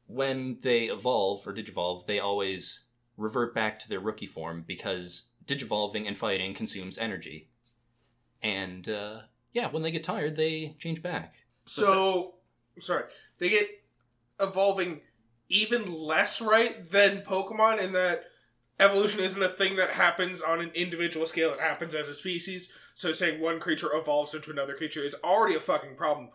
when 0.07 0.59
they 0.61 0.85
evolve 0.85 1.47
or 1.47 1.53
digivolve, 1.53 2.07
they 2.07 2.21
always 2.21 2.85
revert 3.17 3.55
back 3.55 3.79
to 3.81 3.89
their 3.89 4.01
rookie 4.01 4.27
form 4.27 4.65
because 4.67 5.31
digivolving 5.45 6.07
and 6.07 6.17
fighting 6.17 6.55
consumes 6.55 6.99
energy. 6.99 7.49
And 8.43 8.89
uh, 8.89 9.23
yeah, 9.53 9.69
when 9.69 9.83
they 9.83 9.91
get 9.91 10.05
tired, 10.05 10.37
they 10.37 10.77
change 10.79 11.03
back. 11.03 11.35
So, 11.67 12.35
sorry, 12.81 13.05
they 13.39 13.49
get 13.49 13.69
evolving 14.41 15.01
even 15.49 15.93
less 15.93 16.41
right 16.41 16.87
than 16.91 17.23
Pokemon 17.23 17.81
in 17.81 17.93
that 17.93 18.25
evolution 18.81 19.21
isn't 19.21 19.43
a 19.43 19.49
thing 19.49 19.77
that 19.77 19.91
happens 19.91 20.41
on 20.41 20.61
an 20.61 20.71
individual 20.75 21.27
scale, 21.27 21.53
it 21.53 21.61
happens 21.61 21.95
as 21.95 22.09
a 22.09 22.15
species. 22.15 22.73
So, 22.95 23.13
saying 23.13 23.41
one 23.41 23.61
creature 23.61 23.91
evolves 23.95 24.35
into 24.35 24.51
another 24.51 24.75
creature 24.75 25.05
is 25.05 25.15
already 25.23 25.55
a 25.55 25.61
fucking 25.61 25.97
problem. 25.97 26.31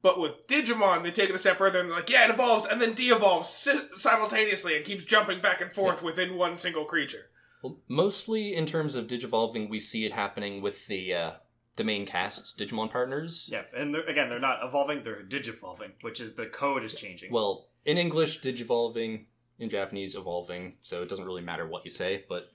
But 0.00 0.18
with 0.18 0.48
Digimon, 0.48 1.04
they 1.04 1.12
take 1.12 1.28
it 1.28 1.34
a 1.34 1.38
step 1.38 1.58
further 1.58 1.80
and 1.80 1.88
they're 1.88 1.98
like, 1.98 2.10
yeah, 2.10 2.24
it 2.24 2.30
evolves 2.30 2.66
and 2.66 2.80
then 2.80 2.94
de 2.94 3.10
evolves 3.10 3.48
si- 3.48 3.88
simultaneously 3.96 4.76
and 4.76 4.84
keeps 4.84 5.04
jumping 5.04 5.40
back 5.40 5.60
and 5.60 5.72
forth 5.72 6.02
within 6.02 6.36
one 6.36 6.58
single 6.58 6.84
creature. 6.84 7.30
Well, 7.62 7.78
mostly 7.88 8.54
in 8.54 8.66
terms 8.66 8.96
of 8.96 9.06
digivolving, 9.06 9.70
we 9.70 9.78
see 9.78 10.04
it 10.04 10.10
happening 10.10 10.60
with 10.60 10.88
the 10.88 11.14
uh, 11.14 11.30
the 11.76 11.84
main 11.84 12.04
cast's 12.06 12.54
Digimon 12.54 12.90
partners. 12.90 13.48
Yeah, 13.50 13.62
and 13.74 13.94
they're, 13.94 14.04
again, 14.04 14.28
they're 14.28 14.38
not 14.38 14.60
evolving; 14.62 15.02
they're 15.02 15.22
digivolving, 15.22 15.92
which 16.02 16.20
is 16.20 16.34
the 16.34 16.46
code 16.46 16.84
is 16.84 16.94
changing. 16.94 17.32
Well, 17.32 17.68
in 17.84 17.98
English, 17.98 18.40
digivolving. 18.40 19.26
In 19.58 19.68
Japanese, 19.68 20.16
evolving. 20.16 20.74
So 20.82 21.02
it 21.02 21.08
doesn't 21.08 21.24
really 21.24 21.42
matter 21.42 21.66
what 21.66 21.84
you 21.84 21.90
say. 21.90 22.24
But 22.28 22.50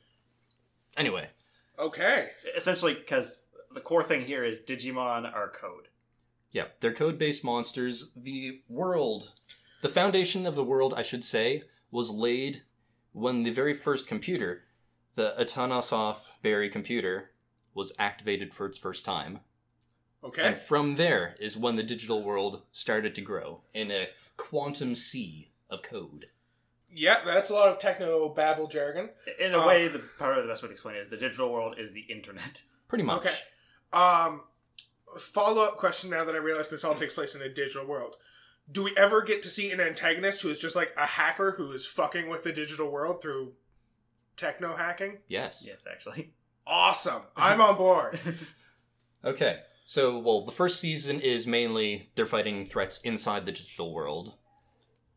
anyway, 0.98 1.30
Okay. 1.80 2.32
essentially, 2.56 2.96
because 2.96 3.46
the 3.74 3.80
core 3.80 4.04
thing 4.04 4.22
here 4.22 4.44
is 4.44 4.60
Digimon 4.60 5.32
are 5.34 5.50
code. 5.50 5.88
yeah, 6.52 6.66
they're 6.82 6.94
code-based 6.94 7.44
monsters. 7.46 8.12
The 8.16 8.62
world, 8.68 9.34
the 9.82 9.90
foundation 9.90 10.46
of 10.46 10.56
the 10.56 10.64
world, 10.66 10.94
I 10.98 11.04
should 11.04 11.24
say, 11.24 11.64
was 11.92 12.10
laid 12.10 12.64
when 13.14 13.44
the 13.44 13.52
very 13.52 13.74
first 13.74 14.08
computer, 14.08 14.64
the 15.16 15.34
Atanasoff 15.40 16.32
Berry 16.42 16.68
computer, 16.70 17.32
was 17.78 17.94
activated 17.98 18.54
for 18.54 18.66
its 18.66 18.78
first 18.78 19.06
time. 19.06 19.40
Okay. 20.24 20.46
And 20.46 20.58
from 20.58 20.96
there 20.96 21.36
is 21.40 21.58
when 21.58 21.76
the 21.78 21.84
digital 21.84 22.24
world 22.24 22.64
started 22.72 23.14
to 23.16 23.22
grow 23.22 23.62
in 23.74 23.92
a 23.92 24.08
quantum 24.36 24.96
sea 24.96 25.52
of 25.70 25.82
code. 25.84 26.26
yeah, 26.92 27.18
that's 27.24 27.50
a 27.52 27.54
lot 27.54 27.70
of 27.70 27.78
techno 27.80 28.28
babble 28.30 28.68
jargon. 28.68 29.10
In 29.40 29.54
a 29.54 29.60
Uh, 29.60 29.68
way, 29.68 29.88
the 29.88 30.00
probably 30.00 30.42
the 30.42 30.48
best 30.48 30.64
way 30.64 30.68
to 30.70 30.74
explain 30.74 30.96
it 30.96 31.00
is 31.02 31.10
the 31.10 31.18
digital 31.18 31.52
world 31.54 31.78
is 31.78 31.94
the 31.94 32.02
internet. 32.02 32.64
Pretty 32.88 33.04
much. 33.04 33.26
Okay. 33.26 33.36
Um, 33.94 34.42
follow 35.20 35.62
up 35.64 35.78
question 35.78 36.10
now 36.10 36.24
that 36.26 36.34
I 36.36 36.40
realize 36.40 36.70
this 36.70 36.84
all 36.84 36.96
takes 36.96 37.14
place 37.14 37.36
in 37.36 37.42
a 37.42 37.50
digital 37.50 37.86
world. 37.86 38.16
Do 38.72 38.84
we 38.84 38.94
ever 38.98 39.22
get 39.22 39.44
to 39.44 39.50
see 39.50 39.72
an 39.72 39.80
antagonist 39.80 40.42
who 40.42 40.50
is 40.50 40.60
just 40.60 40.76
like 40.76 40.92
a 40.98 41.06
hacker 41.06 41.52
who 41.58 41.72
is 41.72 41.86
fucking 41.86 42.28
with 42.28 42.44
the 42.44 42.52
digital 42.52 42.90
world 42.90 43.22
through 43.22 43.54
techno 44.36 44.76
hacking? 44.76 45.20
Yes. 45.28 45.64
Yes, 45.66 45.86
actually. 45.90 46.34
Awesome. 46.68 47.22
I'm 47.36 47.62
on 47.62 47.78
board. 47.78 48.20
Okay. 49.26 49.60
So, 49.86 50.20
well, 50.20 50.46
the 50.46 50.52
first 50.52 50.80
season 50.80 51.20
is 51.20 51.48
mainly 51.48 52.12
they're 52.16 52.26
fighting 52.26 52.66
threats 52.66 53.02
inside 53.02 53.46
the 53.46 53.52
digital 53.52 53.94
world. 53.94 54.36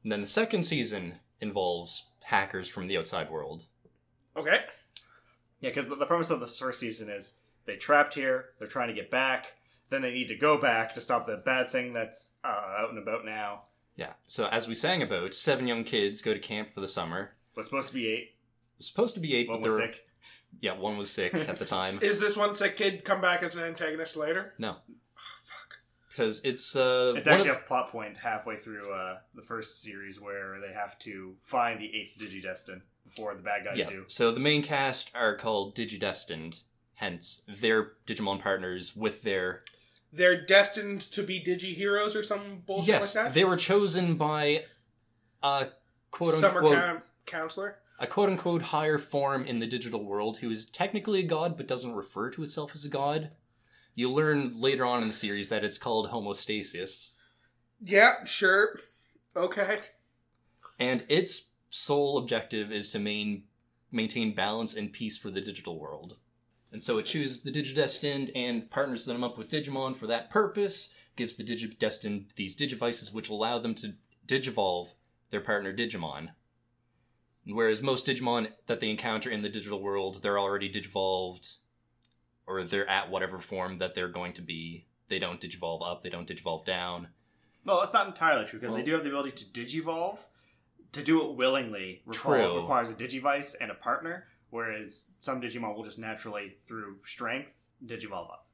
And 0.02 0.11
then 0.11 0.21
the 0.21 0.26
second 0.26 0.64
season 0.64 1.16
involves 1.40 2.11
hackers 2.25 2.69
from 2.69 2.87
the 2.87 2.97
outside 2.97 3.30
world. 3.30 3.66
Okay. 4.37 4.61
Yeah, 5.61 5.71
because 5.71 5.88
the, 5.88 5.97
the 5.97 6.07
premise 6.07 6.30
of 6.30 6.40
the 6.40 6.47
first 6.47 6.80
season 6.80 7.11
is 7.11 7.37
they 7.66 7.76
trapped 7.76 8.14
here, 8.14 8.50
they're 8.59 8.69
trying 8.69 8.88
to 8.88 8.95
get 8.95 9.11
back, 9.11 9.54
then 9.90 10.02
they 10.02 10.12
need 10.12 10.28
to 10.28 10.37
go 10.37 10.59
back 10.61 10.95
to 10.95 11.00
stop 11.00 11.26
the 11.26 11.37
bad 11.37 11.69
thing 11.69 11.92
that's 11.92 12.33
uh, 12.45 12.76
out 12.78 12.90
and 12.90 12.99
about 12.99 13.25
now. 13.25 13.62
Yeah. 13.97 14.12
So, 14.26 14.47
as 14.47 14.69
we 14.69 14.75
sang 14.75 15.02
about, 15.02 15.35
seven 15.35 15.66
young 15.66 15.85
kids 15.85 16.23
go 16.23 16.33
to 16.33 16.38
camp 16.38 16.71
for 16.71 16.80
the 16.80 16.88
summer. 16.88 17.33
Was 17.57 17.66
supposed 17.66 17.88
to 17.88 17.95
be 17.95 18.09
eight. 18.09 18.37
It's 18.78 18.88
supposed 18.88 19.14
to 19.14 19.21
be 19.21 19.35
eight, 19.35 19.49
but 19.49 19.61
they're 19.61 19.71
sick. 19.71 20.07
Yeah, 20.61 20.73
one 20.73 20.99
was 20.99 21.11
sick 21.11 21.35
at 21.35 21.59
the 21.59 21.64
time 21.64 21.99
Is 22.02 22.21
this 22.21 22.37
one 22.37 22.54
sick 22.54 22.76
kid 22.76 23.04
come 23.04 23.21
back 23.21 23.42
as 23.42 23.57
an 23.57 23.64
antagonist 23.64 24.16
later? 24.16 24.52
No. 24.59 24.76
Oh, 24.88 25.23
fuck. 25.45 25.78
because 26.11 26.40
it's 26.45 26.76
uh 26.76 27.14
It's 27.16 27.26
one 27.26 27.35
actually 27.35 27.50
of- 27.50 27.57
a 27.57 27.61
plot 27.61 27.90
point 27.90 28.16
halfway 28.19 28.57
through 28.57 28.92
uh, 28.92 29.19
the 29.35 29.42
first 29.42 29.80
series 29.83 30.21
where 30.21 30.61
they 30.61 30.73
have 30.73 30.99
to 31.00 31.35
find 31.42 31.80
the 31.80 31.95
eighth 31.95 32.19
Digidestin 32.21 32.83
before 33.04 33.35
the 33.35 33.42
bad 33.42 33.64
guys 33.64 33.76
yeah. 33.78 33.87
do. 33.87 34.04
So 34.09 34.30
the 34.33 34.40
main 34.40 34.62
cast 34.62 35.11
are 35.14 35.35
called 35.37 35.75
Digidestined, 35.75 36.62
hence 36.95 37.42
they're 37.49 37.92
Digimon 38.07 38.40
partners 38.40 38.95
with 38.95 39.23
their 39.23 39.62
They're 40.12 40.45
destined 40.45 41.00
to 41.12 41.23
be 41.23 41.40
digi 41.40 41.75
heroes 41.75 42.14
or 42.14 42.23
some 42.23 42.62
bullshit 42.66 42.88
yes, 42.88 43.16
like 43.16 43.25
that. 43.26 43.35
they 43.35 43.45
were 43.45 43.57
chosen 43.57 44.14
by 44.16 44.64
a 45.42 45.69
quote 46.11 46.35
Summer 46.35 46.59
unquote 46.61 46.75
camp 46.76 47.04
counselor. 47.26 47.78
A 48.00 48.07
quote 48.07 48.28
unquote 48.30 48.62
higher 48.62 48.99
form 48.99 49.45
in 49.45 49.59
the 49.61 49.66
digital 49.66 50.02
world 50.04 50.38
who 50.38 50.50
is 50.50 50.66
technically 50.66 51.21
a 51.21 51.26
god 51.26 51.57
but 51.57 51.69
doesn't 51.69 51.95
refer 51.95 52.30
to 52.30 52.42
itself 52.42 52.75
as 52.75 52.85
a 52.85 52.88
god. 52.88 53.30
You 53.95 54.11
learn 54.11 54.59
later 54.61 54.85
on 54.85 55.02
in 55.02 55.09
the 55.09 55.14
series 55.14 55.50
that 55.50 55.62
it's 55.64 55.78
called 55.78 56.09
homostasis, 56.11 57.11
Yeah, 57.85 58.25
sure. 58.25 58.78
Okay. 59.37 59.80
and 60.78 61.04
its 61.09 61.50
sole 61.69 62.19
objective 62.19 62.73
is 62.73 62.90
to 62.90 62.99
main, 62.99 63.45
maintain 63.92 64.35
balance 64.35 64.75
and 64.75 64.92
peace 64.92 65.19
for 65.19 65.30
the 65.30 65.40
digital 65.40 65.78
world. 65.78 66.16
And 66.73 66.83
so 66.83 66.99
it 66.99 67.07
chooses 67.07 67.42
the 67.42 67.50
Digidestined 67.50 68.30
and 68.35 68.71
partners 68.71 69.04
them 69.04 69.23
up 69.25 69.37
with 69.37 69.49
Digimon 69.50 69.95
for 69.97 70.07
that 70.07 70.30
purpose, 70.30 70.95
gives 71.16 71.35
the 71.37 71.45
Digidestined 71.45 72.35
these 72.37 72.57
Digivices 72.57 73.12
which 73.12 73.28
allow 73.28 73.59
them 73.59 73.75
to 73.75 73.95
digivolve 74.26 74.95
their 75.30 75.40
partner 75.40 75.75
Digimon. 75.75 76.30
Whereas 77.52 77.83
most 77.83 78.07
Digimon 78.07 78.52
that 78.66 78.80
they 78.80 78.90
encounter 78.90 79.30
in 79.30 79.42
the 79.42 79.49
digital 79.49 79.83
world, 79.83 80.23
they're 80.23 80.38
already 80.38 80.71
digivolved, 80.71 81.59
or 82.47 82.62
they're 82.64 82.88
at 82.88 83.11
whatever 83.11 83.38
form 83.38 83.78
that 83.78 83.95
they're 83.95 84.09
going 84.09 84.33
to 84.35 84.42
be. 84.42 84.87
They 85.09 85.19
don't 85.19 85.40
digivolve 85.40 85.87
up, 85.87 86.02
they 86.02 86.11
don't 86.11 86.28
digivolve 86.28 86.64
down. 86.64 87.09
Well, 87.64 87.80
that's 87.80 87.92
not 87.92 88.07
entirely 88.07 88.47
true 88.47 88.59
because 88.59 88.75
they 88.75 88.83
do 88.83 88.92
have 88.92 89.02
the 89.02 89.11
ability 89.11 89.33
to 89.33 89.45
digivolve. 89.45 90.19
To 90.92 91.04
do 91.04 91.23
it 91.23 91.37
willingly 91.37 92.02
require, 92.04 92.49
True. 92.49 92.61
requires 92.62 92.90
a 92.90 92.95
digivice 92.95 93.54
and 93.61 93.71
a 93.71 93.75
partner, 93.75 94.26
whereas 94.50 95.12
some 95.21 95.40
Digimon 95.40 95.76
will 95.76 95.85
just 95.85 96.00
naturally, 96.00 96.57
through 96.66 96.97
strength, 97.04 97.69
digivolve 97.87 98.33
up. 98.33 98.49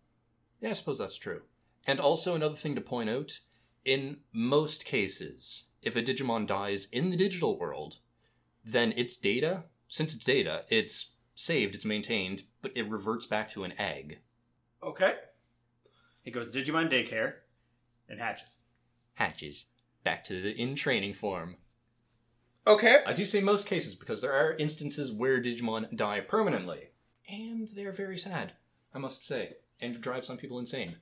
Yeah, 0.61 0.71
I 0.71 0.73
suppose 0.75 0.99
that's 0.99 1.17
true. 1.17 1.43
And 1.87 1.99
also 1.99 2.35
another 2.35 2.57
thing 2.57 2.75
to 2.75 2.83
point 2.83 3.09
out, 3.09 3.41
in 3.87 4.19
most 4.35 4.85
cases, 4.85 5.67
if 5.81 5.97
a 5.97 6.03
Digimon 6.03 6.47
dies 6.47 6.89
in 6.93 7.09
the 7.11 7.17
digital 7.17 7.59
world, 7.59 8.01
then 8.67 8.93
its 8.97 9.17
data, 9.17 9.65
since 9.87 10.15
it's 10.15 10.25
data, 10.25 10.65
it's 10.69 11.13
saved, 11.35 11.75
it's 11.75 11.85
maintained, 11.85 12.43
but 12.61 12.73
it 12.77 12.89
reverts 12.91 13.25
back 13.25 13.49
to 13.51 13.63
an 13.63 13.73
egg. 13.79 14.19
Okay. 14.83 15.15
It 16.25 16.33
goes 16.33 16.51
to 16.51 16.61
Digimon 16.61 16.91
daycare 16.91 17.35
and 18.09 18.21
hatches. 18.21 18.65
Hatches. 19.15 19.67
Back 20.03 20.25
to 20.25 20.41
the 20.41 20.51
in 20.51 20.75
training 20.75 21.15
form. 21.15 21.57
Okay. 22.67 22.99
I 23.07 23.13
do 23.13 23.25
say 23.25 23.41
most 23.41 23.67
cases 23.67 23.95
because 23.95 24.21
there 24.21 24.33
are 24.33 24.55
instances 24.55 25.13
where 25.13 25.41
Digimon 25.41 25.97
die 25.97 26.21
permanently. 26.21 26.91
And 27.29 27.69
they're 27.69 27.93
very 27.93 28.19
sad, 28.19 28.55
I 28.93 28.99
must 28.99 29.25
say. 29.25 29.55
And 29.81 30.01
drive 30.01 30.25
some 30.25 30.37
people 30.37 30.59
insane. 30.59 30.97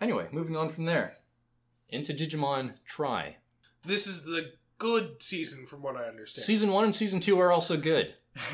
Anyway, 0.00 0.28
moving 0.32 0.56
on 0.56 0.68
from 0.70 0.84
there. 0.84 1.18
Into 1.88 2.12
Digimon 2.12 2.74
Tri. 2.84 3.36
This 3.82 4.06
is 4.06 4.24
the 4.24 4.52
good 4.78 5.22
season 5.22 5.66
from 5.66 5.82
what 5.82 5.96
I 5.96 6.04
understand. 6.04 6.44
Season 6.44 6.70
1 6.72 6.84
and 6.84 6.94
Season 6.94 7.20
2 7.20 7.38
are 7.38 7.52
also 7.52 7.76
good. 7.76 8.14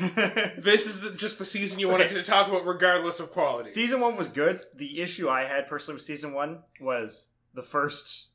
this 0.57 0.87
is 0.87 1.01
the, 1.01 1.11
just 1.11 1.37
the 1.37 1.45
season 1.45 1.79
you 1.79 1.87
wanted 1.87 2.05
Okay. 2.07 2.15
to 2.15 2.23
talk 2.23 2.47
about 2.47 2.65
regardless 2.65 3.19
of 3.19 3.31
quality. 3.31 3.69
Season 3.69 4.01
one 4.01 4.15
was 4.15 4.27
good. 4.27 4.61
The 4.75 4.99
issue 4.99 5.29
I 5.29 5.43
had 5.43 5.67
personally 5.67 5.95
with 5.95 6.03
season 6.03 6.33
one 6.33 6.59
was 6.81 7.29
the 7.53 7.61
first 7.61 8.29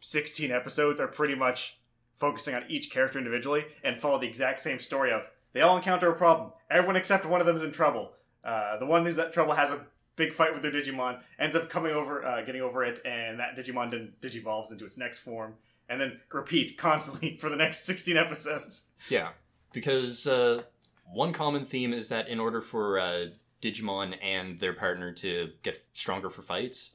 16 0.00 0.50
episodes 0.50 1.00
are 1.00 1.08
pretty 1.08 1.34
much 1.34 1.78
focusing 2.16 2.54
on 2.54 2.64
each 2.68 2.90
character 2.90 3.18
individually 3.18 3.64
and 3.82 3.96
follow 3.96 4.18
the 4.18 4.28
exact 4.28 4.60
same 4.60 4.78
story 4.78 5.10
of 5.10 5.22
they 5.54 5.62
all 5.62 5.76
encounter 5.76 6.10
a 6.10 6.16
problem. 6.16 6.50
Everyone 6.70 6.96
except 6.96 7.24
one 7.24 7.40
of 7.40 7.46
them 7.46 7.56
is 7.56 7.62
in 7.62 7.72
trouble. 7.72 8.12
Uh, 8.44 8.76
the 8.76 8.86
one 8.86 9.06
who's 9.06 9.16
in 9.16 9.30
trouble 9.32 9.54
has 9.54 9.70
a 9.70 9.86
big 10.16 10.32
fight 10.34 10.52
with 10.52 10.62
their 10.62 10.70
Digimon, 10.72 11.18
ends 11.38 11.56
up 11.56 11.70
coming 11.70 11.92
over, 11.92 12.24
uh, 12.24 12.42
getting 12.42 12.60
over 12.60 12.84
it, 12.84 13.00
and 13.06 13.38
that 13.40 13.56
Digimon 13.56 13.90
then 13.90 14.12
digivolves 14.20 14.70
into 14.70 14.84
its 14.84 14.98
next 14.98 15.20
form, 15.20 15.54
and 15.88 16.00
then 16.00 16.20
repeat 16.32 16.76
constantly 16.76 17.36
for 17.40 17.48
the 17.48 17.56
next 17.56 17.86
16 17.86 18.16
episodes. 18.16 18.88
Yeah, 19.08 19.30
because 19.72 20.26
uh, 20.26 20.62
one 21.04 21.32
common 21.32 21.64
theme 21.66 21.92
is 21.92 22.08
that 22.08 22.28
in 22.28 22.40
order 22.40 22.60
for 22.60 22.98
uh, 22.98 23.26
Digimon 23.60 24.16
and 24.22 24.58
their 24.60 24.72
partner 24.72 25.12
to 25.12 25.50
get 25.62 25.84
stronger 25.92 26.30
for 26.30 26.42
fights, 26.42 26.92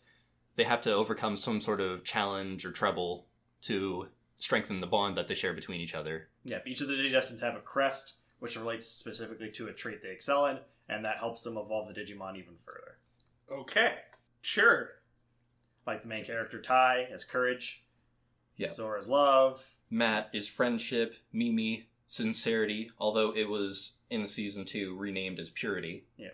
they 0.55 0.63
have 0.63 0.81
to 0.81 0.93
overcome 0.93 1.37
some 1.37 1.61
sort 1.61 1.81
of 1.81 2.03
challenge 2.03 2.65
or 2.65 2.71
trouble 2.71 3.25
to 3.61 4.07
strengthen 4.37 4.79
the 4.79 4.87
bond 4.87 5.17
that 5.17 5.27
they 5.27 5.35
share 5.35 5.53
between 5.53 5.81
each 5.81 5.95
other. 5.95 6.29
Yep, 6.45 6.67
each 6.67 6.81
of 6.81 6.87
the 6.87 6.95
Digidestins 6.95 7.41
have 7.41 7.55
a 7.55 7.59
crest, 7.59 8.15
which 8.39 8.57
relates 8.57 8.87
specifically 8.87 9.51
to 9.51 9.67
a 9.67 9.73
trait 9.73 10.01
they 10.01 10.09
excel 10.09 10.45
in, 10.45 10.59
and 10.87 11.05
that 11.05 11.17
helps 11.17 11.43
them 11.43 11.57
evolve 11.57 11.93
the 11.93 11.99
Digimon 11.99 12.37
even 12.37 12.55
further. 12.65 12.97
Okay. 13.51 13.93
Sure. 14.41 14.91
Like 15.85 16.03
the 16.03 16.07
main 16.07 16.25
character 16.25 16.61
Tai 16.61 17.07
has 17.11 17.25
courage, 17.25 17.83
Yeah. 18.59 18.67
Sora's 18.67 19.09
love. 19.09 19.67
Matt 19.89 20.29
is 20.33 20.47
friendship, 20.47 21.15
Mimi, 21.33 21.87
sincerity, 22.07 22.91
although 22.99 23.33
it 23.35 23.49
was 23.49 23.97
in 24.09 24.27
season 24.27 24.65
two 24.65 24.95
renamed 24.95 25.39
as 25.39 25.49
purity, 25.49 26.05
Yeah. 26.17 26.29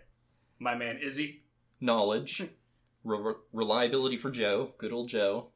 My 0.58 0.74
man 0.74 0.98
Izzy, 0.98 1.42
knowledge, 1.80 2.42
re- 3.04 3.34
reliability 3.52 4.16
for 4.16 4.30
Joe, 4.30 4.72
good 4.78 4.92
old 4.92 5.08
Joe, 5.08 5.48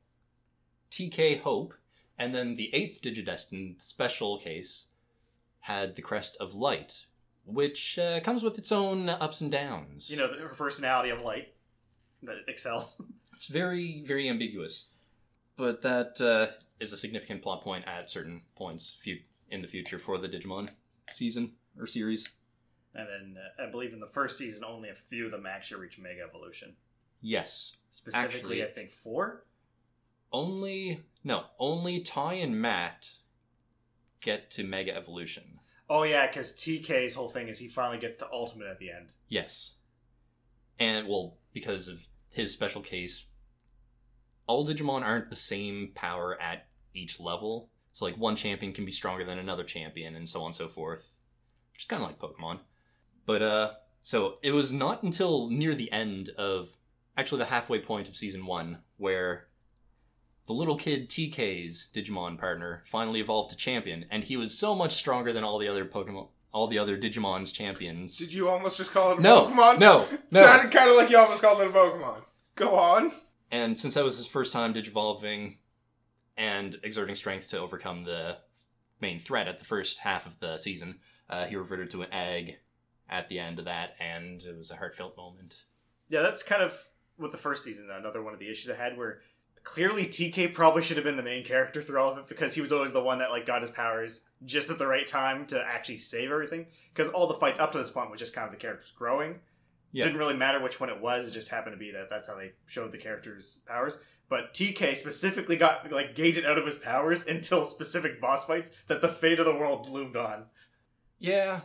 TK 0.91 1.41
hope, 1.41 1.75
and 2.19 2.35
then 2.35 2.55
the 2.55 2.73
eighth 2.75 3.01
Digidestined 3.03 3.81
special 3.81 4.39
case 4.39 4.87
had 5.61 5.97
the 5.97 6.03
crest 6.03 6.37
of 6.39 6.55
light, 6.55 7.07
which 7.45 7.99
uh, 7.99 8.21
comes 8.21 8.43
with 8.43 8.59
its 8.59 8.71
own 8.71 9.09
ups 9.09 9.41
and 9.41 9.51
downs. 9.51 10.11
you 10.11 10.17
know, 10.19 10.29
her 10.39 10.55
personality 10.55 11.11
of 11.11 11.21
light 11.23 11.55
that 12.23 12.37
excels. 12.47 13.03
it's 13.35 13.49
very, 13.49 14.05
very 14.07 14.29
ambiguous, 14.29 14.90
but 15.61 15.83
that 15.83 16.19
uh, 16.21 16.53
is 16.81 16.93
a 16.93 16.97
significant 16.97 17.43
plot 17.43 17.63
point 17.63 17.85
at 17.87 18.09
certain 18.09 18.41
points 18.57 18.99
in 19.51 19.61
the 19.61 19.69
future 19.69 19.99
for 19.99 20.17
the 20.17 20.29
Digimon 20.29 20.71
season 21.11 21.53
or 21.79 21.87
series. 21.87 22.33
And 22.95 23.07
then 23.07 23.37
uh, 23.59 23.63
I 23.69 23.71
believe 23.71 23.93
in 23.93 24.01
the 24.01 24.07
first 24.07 24.39
season, 24.39 24.65
only 24.65 24.89
a 24.89 24.95
few 24.95 25.27
of 25.27 25.33
them 25.33 25.45
actually 25.47 25.83
reach 25.83 25.99
Mega 25.99 26.23
Evolution. 26.27 26.75
Yes, 27.21 27.77
Specifically, 27.91 28.63
Actually- 28.63 28.65
I 28.65 28.67
think 28.69 28.93
four. 28.93 29.45
only 30.33 31.03
no, 31.23 31.45
only 31.59 32.01
Tai 32.01 32.35
and 32.35 32.61
Matt 32.61 33.11
get 34.21 34.51
to 34.53 34.65
Mega 34.65 34.97
Evolution. 34.97 35.59
Oh 35.91 36.05
yeah, 36.05 36.27
because 36.27 36.55
TK's 36.55 37.15
whole 37.15 37.29
thing 37.29 37.49
is 37.49 37.59
he 37.59 37.69
finally 37.69 37.99
gets 37.99 38.17
to 38.19 38.33
Ultimate 38.33 38.69
at 38.69 38.79
the 38.79 38.91
end. 38.91 39.13
Yes. 39.29 39.75
And, 40.79 41.07
well, 41.07 41.37
because 41.53 41.89
of 41.89 42.07
his 42.31 42.53
special 42.53 42.81
case, 42.81 43.27
all 44.47 44.67
Digimon 44.67 45.03
aren't 45.03 45.31
the 45.31 45.37
same 45.37 45.93
power 45.95 46.41
at 46.41 46.67
each 46.95 47.21
level. 47.21 47.71
So, 47.93 48.05
like, 48.05 48.17
one 48.17 48.37
champion 48.37 48.73
can 48.73 48.85
be 48.85 48.93
stronger 48.93 49.25
than 49.25 49.39
another 49.39 49.65
champion, 49.65 50.15
and 50.15 50.29
so 50.29 50.41
on 50.41 50.47
and 50.47 50.55
so 50.55 50.69
forth. 50.69 51.17
Which 51.73 51.83
is 51.83 51.87
kind 51.87 52.03
of 52.03 52.09
like 52.09 52.19
Pokemon. 52.19 52.61
But, 53.27 53.43
uh, 53.43 53.71
so 54.03 54.39
it 54.43 54.53
was 54.53 54.73
not 54.73 55.03
until 55.03 55.49
near 55.51 55.75
the 55.75 55.91
end 55.93 56.31
of, 56.31 56.77
actually, 57.17 57.39
the 57.41 57.47
halfway 57.47 57.79
point 57.81 58.09
of 58.09 58.17
season 58.17 58.47
one, 58.47 58.79
where 58.97 59.49
the 60.47 60.53
little 60.53 60.77
kid 60.77 61.09
TK's 61.09 61.89
Digimon 61.93 62.39
partner 62.39 62.83
finally 62.87 63.21
evolved 63.21 63.51
to 63.51 63.57
champion, 63.57 64.07
and 64.11 64.25
he 64.25 64.37
was 64.37 64.57
so 64.59 64.75
much 64.75 64.93
stronger 64.93 65.33
than 65.33 65.45
all 65.45 65.59
the 65.59 65.69
other 65.69 65.85
Pokemon, 65.85 66.29
all 66.53 66.67
the 66.67 66.79
other 66.79 66.97
Digimon's 66.97 67.53
champions. 67.53 68.17
Did 68.17 68.33
you 68.33 68.49
almost 68.49 68.79
just 68.79 68.93
call 68.93 69.13
it 69.13 69.19
a 69.19 69.23
No, 69.23 69.47
Pokemon? 69.47 69.79
no, 69.79 70.07
no. 70.33 70.41
Sounded 70.41 70.73
kind 70.73 70.91
of 70.91 70.97
like 70.97 71.11
you 71.11 71.19
almost 71.19 71.43
called 71.43 71.61
it 71.61 71.69
a 71.69 71.71
Pokemon. 71.71 72.23
Go 72.57 72.75
on. 72.77 73.13
And 73.51 73.79
since 73.79 73.95
that 73.95 74.05
was 74.05 74.17
his 74.17 74.29
first 74.29 74.53
time 74.53 74.73
digivolving 74.73 75.57
and 76.37 76.77
exerting 76.83 77.15
strength 77.15 77.49
to 77.49 77.59
overcome 77.59 78.05
the 78.05 78.39
main 79.01 79.19
threat 79.19 79.49
at 79.49 79.59
the 79.59 79.65
first 79.65 79.99
half 80.01 80.27
of 80.27 80.39
the 80.41 80.57
season, 80.59 81.01
uh, 81.29 81.47
he 81.47 81.57
reverted 81.57 81.91
to 81.91 82.03
an 82.03 82.13
egg 82.13 82.59
at 83.09 83.29
the 83.29 83.41
end 83.41 83.59
of 83.59 83.65
that, 83.65 83.95
and 83.99 84.43
it 84.43 84.57
was 84.57 84.71
a 84.71 84.77
heartfelt 84.77 85.17
moment. 85.17 85.65
Yeah, 86.09 86.23
that's 86.23 86.43
kind 86.43 86.63
of 86.63 86.89
with 87.19 87.33
the 87.33 87.39
first 87.39 87.65
season. 87.65 87.91
Another 87.91 88.23
one 88.23 88.33
of 88.33 88.41
the 88.41 88.51
issues 88.51 88.71
I 88.71 88.77
had 88.77 88.97
where 88.97 89.21
clearly 89.63 90.07
TK 90.07 90.55
probably 90.55 90.83
should 90.83 90.97
have 90.97 91.05
been 91.05 91.17
the 91.17 91.23
main 91.23 91.45
character 91.45 91.83
through 91.83 92.01
all 92.01 92.13
of 92.13 92.19
it 92.19 92.29
because 92.29 92.55
he 92.55 92.61
was 92.61 92.73
always 92.73 92.93
the 92.93 93.03
one 93.03 93.19
that 93.19 93.31
like 93.31 93.47
got 93.47 93.63
his 93.63 93.71
powers 93.71 94.27
just 94.45 94.71
at 94.71 94.79
the 94.79 94.87
right 94.87 95.07
time 95.07 95.47
to 95.47 95.63
actually 95.63 95.99
save 95.99 96.31
everything. 96.31 96.67
Because 96.95 97.13
all 97.13 97.27
the 97.27 97.35
fights 97.35 97.61
up 97.61 97.73
to 97.73 97.79
this 97.79 97.91
point 97.91 98.11
was 98.11 98.19
just 98.19 98.35
kind 98.35 98.47
of 98.47 98.53
the 98.53 98.59
characters 98.59 98.93
growing. 98.97 99.41
Yeah. 99.93 100.05
Didn't 100.05 100.19
really 100.19 100.37
matter 100.37 100.63
which 100.63 100.79
one 100.79 100.89
it 100.91 101.01
was. 101.01 101.27
It 101.27 101.33
just 101.33 101.49
happened 101.49 101.75
to 101.75 101.79
be 101.79 101.91
that 101.93 102.09
that's 102.11 102.29
how 102.29 102.37
they 102.37 102.53
showed 102.67 102.93
the 102.93 102.99
character's 102.99 103.59
powers. 103.67 103.99
But 104.29 104.55
TK 104.55 104.95
specifically 104.97 105.57
got 105.57 105.91
like 105.91 106.15
gated 106.15 106.47
out 106.47 106.59
of 106.59 106.67
his 106.67 106.77
powers 106.77 107.27
until 107.27 107.65
specific 107.65 108.21
boss 108.21 108.45
fights 108.45 108.71
that 108.87 109.01
the 109.01 109.09
fate 109.09 109.41
of 109.41 109.47
the 109.47 109.57
world 109.57 109.89
loomed 109.89 110.17
on. 110.17 110.45
Yeah. 111.19 111.63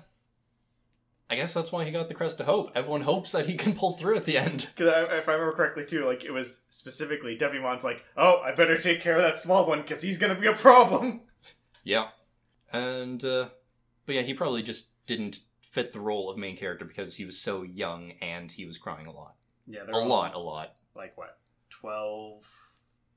I 1.30 1.36
guess 1.36 1.54
that's 1.54 1.72
why 1.72 1.86
he 1.86 1.92
got 1.92 2.08
the 2.08 2.14
crest 2.14 2.40
of 2.40 2.46
hope. 2.46 2.72
Everyone 2.76 3.02
hopes 3.02 3.32
that 3.32 3.48
he 3.48 3.56
can 3.56 3.74
pull 3.74 3.94
through 3.94 4.18
at 4.18 4.26
the 4.26 4.38
end. 4.38 4.68
Because 4.76 5.10
if 5.12 5.28
I 5.28 5.34
remember 5.34 5.54
correctly, 5.54 5.86
too, 5.86 6.06
like 6.06 6.24
it 6.24 6.32
was 6.32 6.62
specifically 6.70 7.36
Devimon's 7.36 7.84
like, 7.84 8.04
"Oh, 8.16 8.42
I 8.44 8.54
better 8.54 8.78
take 8.78 9.02
care 9.02 9.16
of 9.16 9.22
that 9.24 9.40
small 9.40 9.66
one 9.66 9.82
because 9.82 10.02
he's 10.04 10.18
gonna 10.20 10.40
be 10.40 10.48
a 10.48 10.54
problem." 10.54 11.22
Yeah. 11.84 12.10
And, 12.72 13.24
uh, 13.24 13.50
but 14.06 14.16
yeah, 14.16 14.22
he 14.22 14.34
probably 14.34 14.62
just 14.64 14.90
didn't 15.06 15.42
fit 15.76 15.92
the 15.92 16.00
role 16.00 16.30
of 16.30 16.38
main 16.38 16.56
character 16.56 16.86
because 16.86 17.18
he 17.18 17.26
was 17.26 17.38
so 17.38 17.62
young 17.64 18.14
and 18.22 18.50
he 18.50 18.66
was 18.66 18.78
crying 18.78 19.08
a 19.08 19.12
lot. 19.12 19.36
Yeah, 19.68 19.82
A 19.92 19.98
lot, 19.98 20.34
a 20.34 20.40
lot. 20.40 20.76
Like 20.96 21.18
what, 21.18 21.38
twelve 21.70 22.46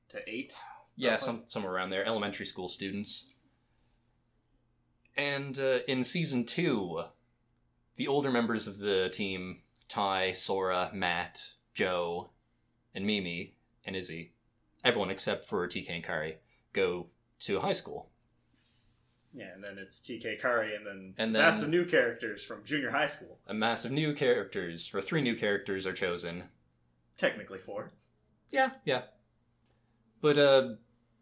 to 0.09 0.19
eight? 0.29 0.55
Yeah, 0.97 1.13
Roughly. 1.13 1.25
some 1.25 1.43
somewhere 1.47 1.73
around 1.73 1.91
there. 1.91 2.05
Elementary 2.05 2.47
school 2.47 2.69
students. 2.69 3.33
And 5.17 5.57
uh, 5.59 5.79
in 5.87 6.03
season 6.03 6.45
two, 6.45 7.03
the 7.97 8.09
older 8.09 8.31
members 8.33 8.67
of 8.67 8.79
the 8.79 9.09
team, 9.09 9.63
Tai, 9.89 10.33
Sora, 10.33 10.91
Matt, 10.93 11.41
Joe, 11.75 12.31
and 12.93 13.07
Mimi, 13.07 13.55
and 13.85 13.95
Izzy, 13.95 14.33
everyone 14.85 15.11
except 15.11 15.45
for 15.45 15.67
TK 15.69 15.91
and 15.91 16.05
Kari, 16.05 16.39
go 16.73 17.07
to 17.41 17.61
high 17.61 17.73
school. 17.73 18.11
Yeah, 19.35 19.53
and 19.55 19.63
then 19.63 19.79
it's 19.79 20.01
TK 20.01 20.41
Kari, 20.41 20.75
and 20.75 20.87
then 20.87 21.15
And 21.19 21.35
then- 21.35 21.45
of 21.65 21.69
new 21.69 21.85
characters 21.85 22.43
from 22.45 22.65
junior 22.65 22.91
high 22.91 23.07
school. 23.07 23.39
A 23.47 23.55
mass 23.55 23.85
of 23.85 23.93
new 23.93 24.13
characters, 24.15 24.93
or 24.95 25.01
three 25.01 25.21
new 25.23 25.35
characters, 25.37 25.87
are 25.87 25.93
chosen. 25.93 26.45
Technically 27.17 27.59
four. 27.59 27.93
Yeah, 28.51 28.71
yeah. 28.85 29.03
But 30.21 30.39
uh, 30.39 30.75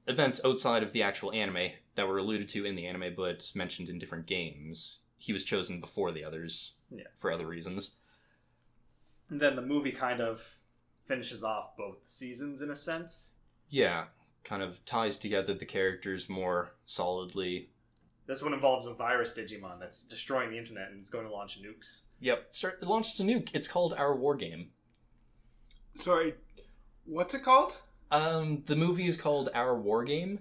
events 0.07 0.41
outside 0.45 0.83
of 0.83 0.93
the 0.93 1.03
actual 1.03 1.33
anime 1.33 1.73
that 1.97 2.07
were 2.07 2.19
alluded 2.19 2.49
to 2.49 2.65
in 2.65 2.77
the 2.77 2.87
anime 2.87 3.15
but 3.17 3.51
mentioned 3.55 3.89
in 3.89 3.99
different 3.99 4.27
games, 4.27 5.01
he 5.19 5.33
was 5.33 5.45
chosen 5.45 5.81
before 5.81 6.13
the 6.13 6.25
others 6.25 6.75
Yeah. 6.91 7.05
for 7.17 7.33
other 7.33 7.47
reasons. 7.47 7.97
And 9.29 9.41
then 9.41 9.57
the 9.57 9.63
movie 9.63 9.93
kind 9.93 10.21
of 10.21 10.59
finishes 11.05 11.43
off 11.43 11.77
both 11.77 12.07
seasons 12.07 12.63
in 12.63 12.71
a 12.71 12.77
sense. 12.77 13.33
Yeah, 13.69 14.07
kind 14.45 14.63
of 14.63 14.85
ties 14.85 15.19
together 15.19 15.55
the 15.55 15.67
characters 15.67 16.29
more 16.29 16.75
solidly. 16.85 17.71
This 18.27 18.43
one 18.43 18.53
involves 18.53 18.87
a 18.87 18.95
virus 18.95 19.33
Digimon 19.33 19.79
that's 19.79 20.05
destroying 20.05 20.51
the 20.51 20.59
internet 20.59 20.91
and 20.91 21.01
is 21.01 21.11
going 21.11 21.27
to 21.27 21.33
launch 21.33 21.63
nukes. 21.63 22.07
Yep, 22.21 22.47
start, 22.51 22.79
it 22.83 22.89
launches 22.89 23.21
a 23.21 23.23
nuke. 23.23 23.55
It's 23.55 23.69
called 23.69 23.95
Our 23.95 24.17
War 24.17 24.35
Game. 24.35 24.71
Sorry, 25.95 26.35
what's 27.05 27.35
it 27.35 27.43
called? 27.43 27.79
Um, 28.11 28.63
the 28.67 28.77
movie 28.77 29.07
is 29.07 29.21
called 29.21 29.49
Our 29.55 29.79
War 29.79 30.05
Game, 30.05 30.41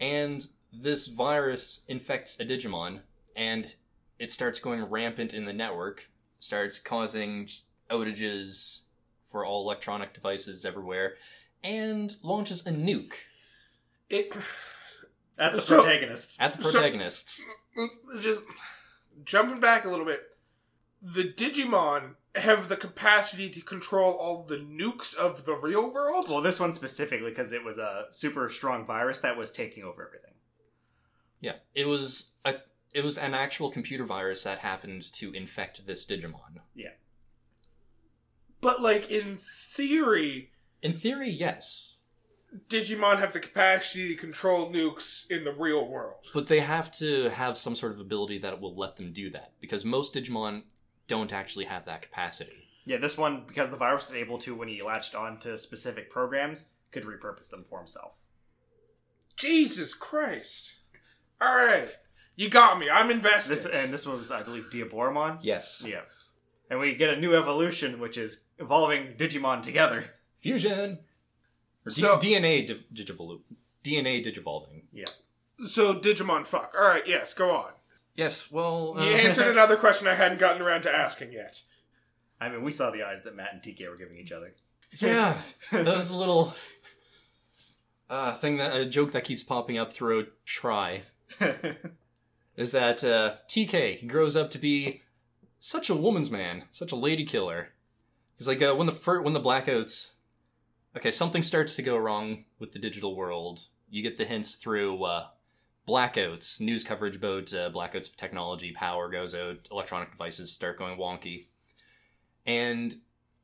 and 0.00 0.46
this 0.72 1.06
virus 1.06 1.82
infects 1.88 2.38
a 2.40 2.44
Digimon, 2.44 3.00
and 3.36 3.74
it 4.18 4.30
starts 4.30 4.60
going 4.60 4.82
rampant 4.84 5.32
in 5.32 5.44
the 5.44 5.52
network, 5.52 6.10
starts 6.40 6.80
causing 6.80 7.48
outages 7.90 8.82
for 9.24 9.44
all 9.44 9.62
electronic 9.62 10.12
devices 10.12 10.64
everywhere, 10.64 11.14
and 11.62 12.16
launches 12.22 12.66
a 12.66 12.72
nuke 12.72 13.14
It 14.08 14.32
At 15.40 15.52
the 15.52 15.60
So- 15.62 15.82
protagonists. 15.82 16.40
at 16.40 16.52
the 16.54 16.62
So- 16.62 16.72
protagonists. 16.72 17.42
just 18.20 18.42
jumping 19.24 19.58
back 19.60 19.84
a 19.84 19.88
little 19.88 20.04
bit. 20.06 20.36
The 21.02 21.24
Digimon 21.32 22.16
have 22.36 22.68
the 22.68 22.76
capacity 22.76 23.48
to 23.50 23.60
control 23.62 24.12
all 24.12 24.42
the 24.44 24.58
nukes 24.58 25.14
of 25.14 25.46
the 25.46 25.54
real 25.56 25.90
world. 25.90 26.28
Well, 26.28 26.42
this 26.42 26.60
one 26.60 26.74
specifically 26.74 27.30
because 27.30 27.52
it 27.52 27.64
was 27.64 27.78
a 27.78 28.06
super 28.12 28.48
strong 28.50 28.84
virus 28.86 29.18
that 29.20 29.36
was 29.36 29.50
taking 29.50 29.82
over 29.82 30.06
everything. 30.06 30.34
yeah, 31.40 31.56
it 31.74 31.86
was 31.88 32.32
a 32.44 32.60
it 32.92 33.02
was 33.02 33.16
an 33.16 33.32
actual 33.34 33.70
computer 33.70 34.04
virus 34.04 34.42
that 34.44 34.58
happened 34.58 35.00
to 35.14 35.32
infect 35.32 35.86
this 35.86 36.04
Digimon. 36.04 36.60
Yeah. 36.74 36.92
But 38.60 38.82
like 38.82 39.10
in 39.10 39.38
theory, 39.38 40.52
In 40.82 40.92
theory, 40.92 41.30
yes, 41.30 41.89
Digimon 42.68 43.18
have 43.18 43.32
the 43.32 43.40
capacity 43.40 44.08
to 44.08 44.14
control 44.16 44.72
nukes 44.72 45.30
in 45.30 45.44
the 45.44 45.52
real 45.52 45.86
world. 45.86 46.26
But 46.34 46.48
they 46.48 46.60
have 46.60 46.90
to 46.92 47.28
have 47.30 47.56
some 47.56 47.74
sort 47.74 47.92
of 47.92 48.00
ability 48.00 48.38
that 48.38 48.60
will 48.60 48.74
let 48.74 48.96
them 48.96 49.12
do 49.12 49.30
that, 49.30 49.52
because 49.60 49.84
most 49.84 50.14
Digimon 50.14 50.64
don't 51.06 51.32
actually 51.32 51.66
have 51.66 51.84
that 51.86 52.02
capacity. 52.02 52.68
Yeah, 52.84 52.96
this 52.96 53.18
one 53.18 53.44
because 53.46 53.70
the 53.70 53.76
virus 53.76 54.08
is 54.08 54.16
able 54.16 54.38
to 54.38 54.54
when 54.54 54.68
he 54.68 54.82
latched 54.82 55.14
onto 55.14 55.56
specific 55.56 56.10
programs 56.10 56.70
could 56.90 57.04
repurpose 57.04 57.50
them 57.50 57.62
for 57.62 57.78
himself. 57.78 58.12
Jesus 59.36 59.94
Christ! 59.94 60.78
All 61.40 61.54
right, 61.54 61.88
you 62.36 62.48
got 62.48 62.78
me. 62.78 62.90
I'm 62.90 63.10
invested. 63.10 63.52
This 63.52 63.66
and 63.66 63.92
this 63.92 64.06
was 64.06 64.32
I 64.32 64.42
believe 64.42 64.70
Diaboromon. 64.72 65.38
Yes. 65.42 65.84
Yeah, 65.86 66.02
and 66.68 66.80
we 66.80 66.94
get 66.94 67.14
a 67.14 67.20
new 67.20 67.34
evolution 67.36 68.00
which 68.00 68.18
is 68.18 68.42
evolving 68.58 69.14
Digimon 69.16 69.62
together. 69.62 70.06
Fusion! 70.38 70.98
Or 71.86 71.90
D- 71.90 72.00
So- 72.00 72.18
DNA 72.18 72.66
di- 72.66 72.84
digivolu- 72.92 73.40
DNA 73.84 74.24
digivolving. 74.24 74.82
Yeah. 74.92 75.06
So 75.62 75.94
Digimon 75.94 76.46
fuck. 76.46 76.74
All 76.78 76.86
right, 76.88 77.06
yes, 77.06 77.34
go 77.34 77.50
on. 77.50 77.72
Yes, 78.14 78.50
well. 78.50 78.94
You 78.98 79.02
uh, 79.12 79.16
answered 79.16 79.48
another 79.50 79.76
question 79.76 80.08
I 80.08 80.14
hadn't 80.14 80.38
gotten 80.40 80.62
around 80.62 80.82
to 80.82 80.94
asking 80.94 81.32
yet. 81.32 81.62
I 82.40 82.48
mean, 82.48 82.62
we 82.62 82.72
saw 82.72 82.90
the 82.90 83.02
eyes 83.02 83.22
that 83.24 83.36
Matt 83.36 83.52
and 83.52 83.62
TK 83.62 83.88
were 83.88 83.96
giving 83.96 84.16
each 84.18 84.32
other. 84.32 84.52
yeah, 84.98 85.36
that 85.72 85.84
was 85.96 86.10
a 86.10 86.16
little. 86.16 86.54
Uh, 88.08 88.32
thing 88.32 88.56
that 88.56 88.74
a 88.74 88.84
joke 88.86 89.12
that 89.12 89.22
keeps 89.24 89.42
popping 89.44 89.78
up 89.78 89.92
throughout 89.92 90.26
Tri 90.44 91.02
is 92.56 92.72
that 92.72 93.04
uh, 93.04 93.34
TK 93.48 93.96
he 93.98 94.06
grows 94.06 94.34
up 94.34 94.50
to 94.50 94.58
be 94.58 95.02
such 95.60 95.88
a 95.88 95.94
woman's 95.94 96.30
man, 96.30 96.64
such 96.72 96.90
a 96.90 96.96
lady 96.96 97.24
killer. 97.24 97.68
He's 98.36 98.48
like 98.48 98.60
uh, 98.62 98.74
when 98.74 98.86
the 98.86 98.92
fir- 98.92 99.20
when 99.22 99.34
the 99.34 99.40
blackouts. 99.40 100.12
Okay, 100.96 101.12
something 101.12 101.42
starts 101.42 101.76
to 101.76 101.82
go 101.82 101.96
wrong 101.96 102.46
with 102.58 102.72
the 102.72 102.80
digital 102.80 103.14
world. 103.14 103.68
You 103.88 104.02
get 104.02 104.18
the 104.18 104.24
hints 104.24 104.56
through 104.56 105.04
uh, 105.04 105.26
blackouts, 105.86 106.60
news 106.60 106.82
coverage 106.82 107.14
about 107.16 107.54
uh, 107.54 107.70
blackouts 107.70 108.10
of 108.10 108.16
technology, 108.16 108.72
power 108.72 109.08
goes 109.08 109.32
out, 109.32 109.68
electronic 109.70 110.10
devices 110.10 110.52
start 110.52 110.78
going 110.78 110.98
wonky, 110.98 111.46
and 112.44 112.96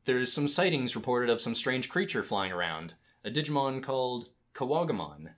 there's 0.06 0.32
some 0.32 0.48
sightings 0.48 0.96
reported 0.96 1.30
of 1.30 1.40
some 1.40 1.54
strange 1.54 1.88
creature 1.88 2.24
flying 2.24 2.50
around. 2.50 2.94
A 3.24 3.30
Digimon 3.30 3.80
called 3.80 4.30
Kuwagamon, 4.52 5.30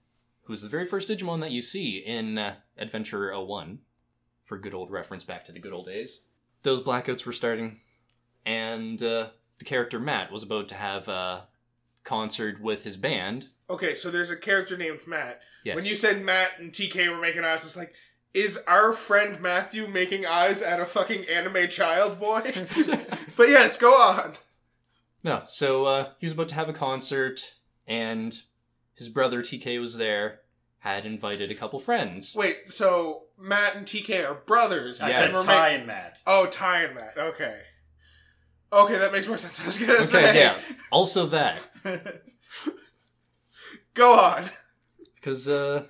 who's 0.44 0.62
the 0.62 0.68
very 0.68 0.86
first 0.86 1.10
Digimon 1.10 1.40
that 1.40 1.52
you 1.52 1.60
see 1.60 1.98
in 1.98 2.38
uh, 2.38 2.54
Adventure 2.78 3.34
01, 3.38 3.80
for 4.44 4.56
good 4.56 4.74
old 4.74 4.90
reference 4.90 5.24
back 5.24 5.44
to 5.44 5.52
the 5.52 5.60
good 5.60 5.74
old 5.74 5.86
days. 5.86 6.24
Those 6.62 6.82
blackouts 6.82 7.26
were 7.26 7.32
starting, 7.32 7.80
and 8.46 9.02
uh, 9.02 9.28
the 9.58 9.64
character 9.66 10.00
Matt 10.00 10.32
was 10.32 10.42
about 10.42 10.68
to 10.68 10.74
have 10.74 11.06
a 11.08 11.48
concert 12.08 12.60
with 12.60 12.84
his 12.84 12.96
band. 12.96 13.48
Okay, 13.70 13.94
so 13.94 14.10
there's 14.10 14.30
a 14.30 14.36
character 14.36 14.76
named 14.76 15.00
Matt. 15.06 15.40
Yes. 15.64 15.76
When 15.76 15.84
you 15.84 15.94
said 15.94 16.22
Matt 16.22 16.52
and 16.58 16.72
TK 16.72 17.10
were 17.10 17.20
making 17.20 17.44
eyes, 17.44 17.62
I 17.62 17.66
was 17.66 17.76
like, 17.76 17.94
is 18.32 18.58
our 18.66 18.92
friend 18.92 19.40
Matthew 19.40 19.86
making 19.86 20.24
eyes 20.26 20.62
at 20.62 20.80
a 20.80 20.86
fucking 20.86 21.24
anime 21.28 21.68
child 21.68 22.18
boy? 22.18 22.40
but 23.36 23.48
yes, 23.48 23.76
go 23.76 23.92
on. 23.92 24.32
No, 25.22 25.42
so 25.48 25.84
uh, 25.84 26.10
he 26.18 26.26
was 26.26 26.32
about 26.32 26.48
to 26.48 26.54
have 26.54 26.68
a 26.68 26.72
concert, 26.72 27.54
and 27.86 28.34
his 28.94 29.08
brother 29.08 29.42
TK 29.42 29.80
was 29.80 29.96
there, 29.96 30.40
had 30.78 31.04
invited 31.04 31.50
a 31.50 31.54
couple 31.54 31.78
friends. 31.80 32.34
Wait, 32.36 32.70
so 32.70 33.24
Matt 33.36 33.76
and 33.76 33.84
TK 33.86 34.28
are 34.28 34.34
brothers. 34.34 35.02
I 35.02 35.10
Yeah. 35.10 35.18
said 35.18 35.34
and 35.34 35.44
Tai 35.46 35.68
and 35.70 35.86
Matt. 35.86 36.22
oh, 36.26 36.46
Tai 36.46 36.82
and 36.84 36.94
Matt. 36.94 37.18
Okay. 37.18 37.60
Okay, 38.72 38.98
that 38.98 39.12
makes 39.12 39.26
more 39.28 39.38
sense. 39.38 39.60
I 39.62 39.64
was 39.66 39.78
gonna 39.78 40.04
say. 40.04 40.28
Okay, 40.30 40.38
yeah. 40.40 40.58
Also 40.92 41.26
that. 41.26 41.58
Go 43.94 44.12
on. 44.14 44.44
Because, 45.14 45.48
uh, 45.48 45.86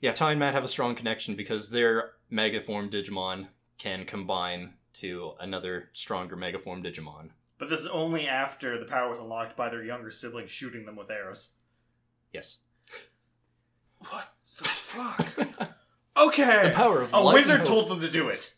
yeah, 0.00 0.12
Tai 0.12 0.32
and 0.32 0.40
Matt 0.40 0.54
have 0.54 0.64
a 0.64 0.68
strong 0.68 0.94
connection 0.94 1.34
because 1.34 1.70
their 1.70 2.12
Megaform 2.32 2.90
Digimon 2.90 3.48
can 3.78 4.04
combine 4.04 4.74
to 4.94 5.32
another 5.40 5.90
stronger 5.92 6.36
Megaform 6.36 6.84
Digimon. 6.84 7.30
but 7.58 7.68
this 7.70 7.80
is 7.80 7.86
only 7.88 8.26
after 8.28 8.78
the 8.78 8.84
power 8.84 9.08
was 9.08 9.18
unlocked 9.20 9.56
by 9.56 9.68
their 9.68 9.82
younger 9.84 10.10
sibling 10.10 10.46
shooting 10.46 10.84
them 10.86 10.96
with 10.96 11.10
arrows. 11.10 11.54
Yes. 12.32 12.58
What 13.98 14.28
the 14.58 14.64
fuck? 14.64 15.74
Okay. 16.16 16.62
The 16.64 16.74
power 16.74 17.02
of 17.02 17.12
A 17.12 17.20
light 17.20 17.34
wizard 17.34 17.64
told 17.64 17.88
them 17.88 18.00
to 18.00 18.10
do 18.10 18.28
it. 18.28 18.52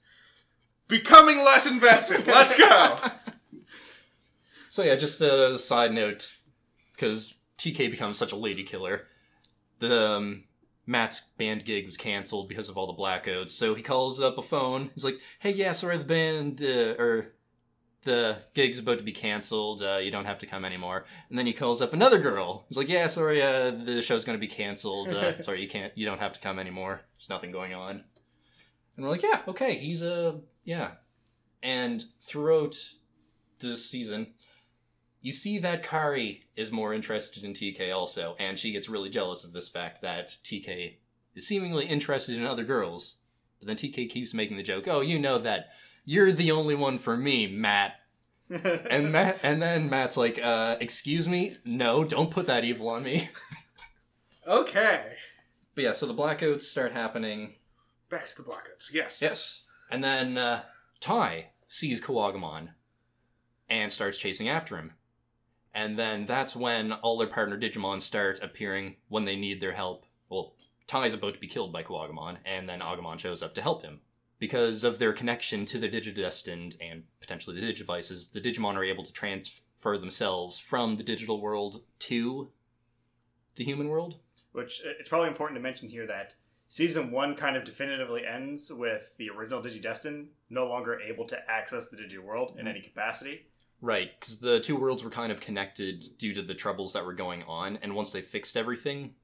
Becoming 0.90 1.38
less 1.38 1.66
invested. 1.66 2.26
Let's 2.26 2.57
go. 2.57 2.98
So 4.70 4.85
yeah, 4.85 4.94
just 4.94 5.20
a 5.20 5.59
side 5.59 5.92
note, 5.92 6.33
because 6.94 7.35
TK 7.59 7.90
becomes 7.90 8.16
such 8.16 8.31
a 8.31 8.37
lady 8.37 8.62
killer. 8.62 9.09
The 9.81 10.11
um, 10.11 10.44
Matt's 10.87 11.22
band 11.38 11.64
gig 11.64 11.87
was 11.87 11.96
canceled 11.96 12.48
because 12.48 12.68
of 12.68 12.79
all 12.79 12.87
the 12.87 12.94
blackouts. 12.94 13.50
So 13.50 13.74
he 13.74 13.83
calls 13.83 14.20
up 14.20 14.38
a 14.38 14.42
phone. 14.42 14.90
He's 14.94 15.05
like, 15.05 15.18
"Hey, 15.40 15.50
yeah, 15.50 15.72
sorry, 15.72 15.98
the 15.98 16.05
band 16.05 16.62
uh, 16.62 16.94
or 17.03 17.33
the 18.03 18.38
gig's 18.55 18.79
about 18.79 18.98
to 18.98 19.05
be 19.05 19.11
canceled. 19.11 19.83
Uh, 19.83 19.98
you 20.00 20.12
don't 20.12 20.24
have 20.24 20.38
to 20.38 20.46
come 20.46 20.64
anymore." 20.64 21.05
And 21.29 21.37
then 21.37 21.46
he 21.46 21.53
calls 21.53 21.83
up 21.83 21.92
another 21.92 22.20
girl. 22.20 22.64
He's 22.68 22.79
like, 22.79 22.88
"Yeah, 22.88 23.09
sorry, 23.09 23.42
uh, 23.42 23.72
the 23.72 24.00
show's 24.03 24.24
going 24.24 24.38
to 24.38 24.40
be 24.40 24.46
canceled. 24.46 25.09
Uh, 25.09 25.42
sorry, 25.42 25.61
you 25.62 25.68
can't. 25.68 25.92
You 25.98 26.07
don't 26.07 26.20
have 26.20 26.35
to 26.35 26.40
come 26.40 26.61
anymore. 26.61 27.00
There's 27.16 27.29
nothing 27.29 27.50
going 27.50 27.74
on." 27.74 28.05
And 28.96 29.05
we're 29.05 29.11
like, 29.11 29.24
"Yeah, 29.24 29.40
okay, 29.48 29.74
he's 29.79 30.03
a 30.03 30.40
yeah." 30.64 30.92
And 31.62 32.05
throughout 32.20 32.77
this 33.59 33.88
season, 33.88 34.35
you 35.20 35.33
see 35.33 35.59
that 35.59 35.83
Kari 35.83 36.44
is 36.57 36.73
more 36.73 36.94
interested 36.94 37.44
in 37.44 37.53
TK 37.53 37.94
also, 37.94 38.37
and 38.38 38.59
she 38.59 38.73
gets 38.73 38.88
really 38.88 39.11
jealous 39.11 39.44
of 39.44 39.53
this 39.53 39.68
fact 39.68 40.01
that 40.03 40.29
TK 40.29 40.96
is 41.35 41.46
seemingly 41.46 41.87
interested 41.87 42.37
in 42.37 42.46
other 42.46 42.64
girls. 42.64 43.16
But 43.59 43.68
then 43.68 43.77
TK 43.77 44.09
keeps 44.09 44.33
making 44.33 44.57
the 44.57 44.62
joke, 44.62 44.88
"Oh, 44.88 45.01
you 45.01 45.18
know 45.18 45.38
that 45.38 45.70
you're 46.05 46.33
the 46.33 46.51
only 46.51 46.75
one 46.75 46.99
for 46.99 47.16
me, 47.16 47.46
Matt." 47.46 47.96
And 48.90 49.12
Matt, 49.12 49.38
and 49.44 49.62
then 49.62 49.88
Matt's 49.88 50.16
like, 50.16 50.40
uh, 50.42 50.77
"Excuse 50.81 51.29
me, 51.29 51.57
no, 51.64 52.03
don't 52.03 52.33
put 52.33 52.46
that 52.46 52.64
evil 52.64 52.88
on 52.88 53.05
me." 53.05 53.29
Okay. 54.46 55.16
But 55.75 55.85
yeah, 55.85 55.92
so 55.92 56.07
the 56.07 56.14
blackouts 56.14 56.62
start 56.62 56.92
happening. 56.92 57.55
Back 58.09 58.29
to 58.29 58.37
the 58.37 58.49
blackouts. 58.49 58.92
Yes. 58.92 59.23
Yes. 59.23 59.66
And 59.90 60.03
then 60.05 60.38
uh, 60.38 60.62
Tai 61.00 61.48
sees 61.66 62.00
Kuwagamon 62.00 62.70
and 63.68 63.92
starts 63.92 64.18
chasing 64.18 64.48
after 64.48 64.76
him. 64.76 64.92
And 65.74 65.98
then 65.98 66.26
that's 66.26 66.57
when 66.57 66.92
all 66.92 67.18
their 67.18 67.29
partner 67.29 67.59
Digimon 67.59 68.00
start 68.00 68.42
appearing 68.42 68.96
when 69.09 69.24
they 69.24 69.37
need 69.37 69.61
their 69.61 69.72
help. 69.72 70.05
Well, 70.29 70.55
Tai's 70.87 71.14
about 71.14 71.35
to 71.35 71.40
be 71.40 71.46
killed 71.46 71.72
by 71.72 71.85
Kuwagamon, 71.85 72.38
and 72.44 72.68
then 72.68 72.81
Agumon 72.81 73.18
shows 73.18 73.42
up 73.42 73.55
to 73.55 73.62
help 73.62 73.83
him. 73.83 74.00
Because 74.40 74.83
of 74.83 74.98
their 74.98 75.12
connection 75.12 75.64
to 75.66 75.79
the 75.79 75.88
Digidestined 75.88 76.76
and 76.81 77.05
potentially 77.20 77.61
the 77.61 77.72
Digivices, 77.72 78.33
the 78.33 78.40
Digimon 78.40 78.74
are 78.74 78.83
able 78.83 79.05
to 79.05 79.12
transfer 79.12 79.98
themselves 79.98 80.59
from 80.59 80.96
the 80.96 81.05
digital 81.05 81.40
world 81.40 81.83
to 82.00 82.50
the 83.55 83.64
human 83.64 83.88
world. 83.88 84.18
Which 84.53 84.83
uh, 84.85 84.90
it's 84.98 85.09
probably 85.09 85.29
important 85.29 85.59
to 85.59 85.62
mention 85.62 85.88
here 85.88 86.07
that 86.07 86.35
season 86.70 87.11
one 87.11 87.35
kind 87.35 87.56
of 87.56 87.64
definitively 87.64 88.24
ends 88.24 88.72
with 88.72 89.16
the 89.18 89.28
original 89.28 89.61
Digidestin 89.61 90.28
no 90.50 90.68
longer 90.68 91.00
able 91.00 91.26
to 91.26 91.50
access 91.50 91.88
the 91.88 91.96
digital 91.96 92.24
world 92.24 92.52
in 92.52 92.59
mm-hmm. 92.59 92.68
any 92.68 92.80
capacity. 92.80 93.46
Right, 93.83 94.12
because 94.18 94.38
the 94.38 94.61
two 94.61 94.76
worlds 94.76 95.02
were 95.02 95.11
kind 95.11 95.33
of 95.33 95.40
connected 95.40 96.16
due 96.16 96.33
to 96.33 96.42
the 96.42 96.54
troubles 96.54 96.92
that 96.92 97.04
were 97.04 97.12
going 97.12 97.42
on, 97.44 97.78
and 97.83 97.96
once 97.96 98.12
they 98.12 98.20
fixed 98.20 98.56
everything, 98.56 99.14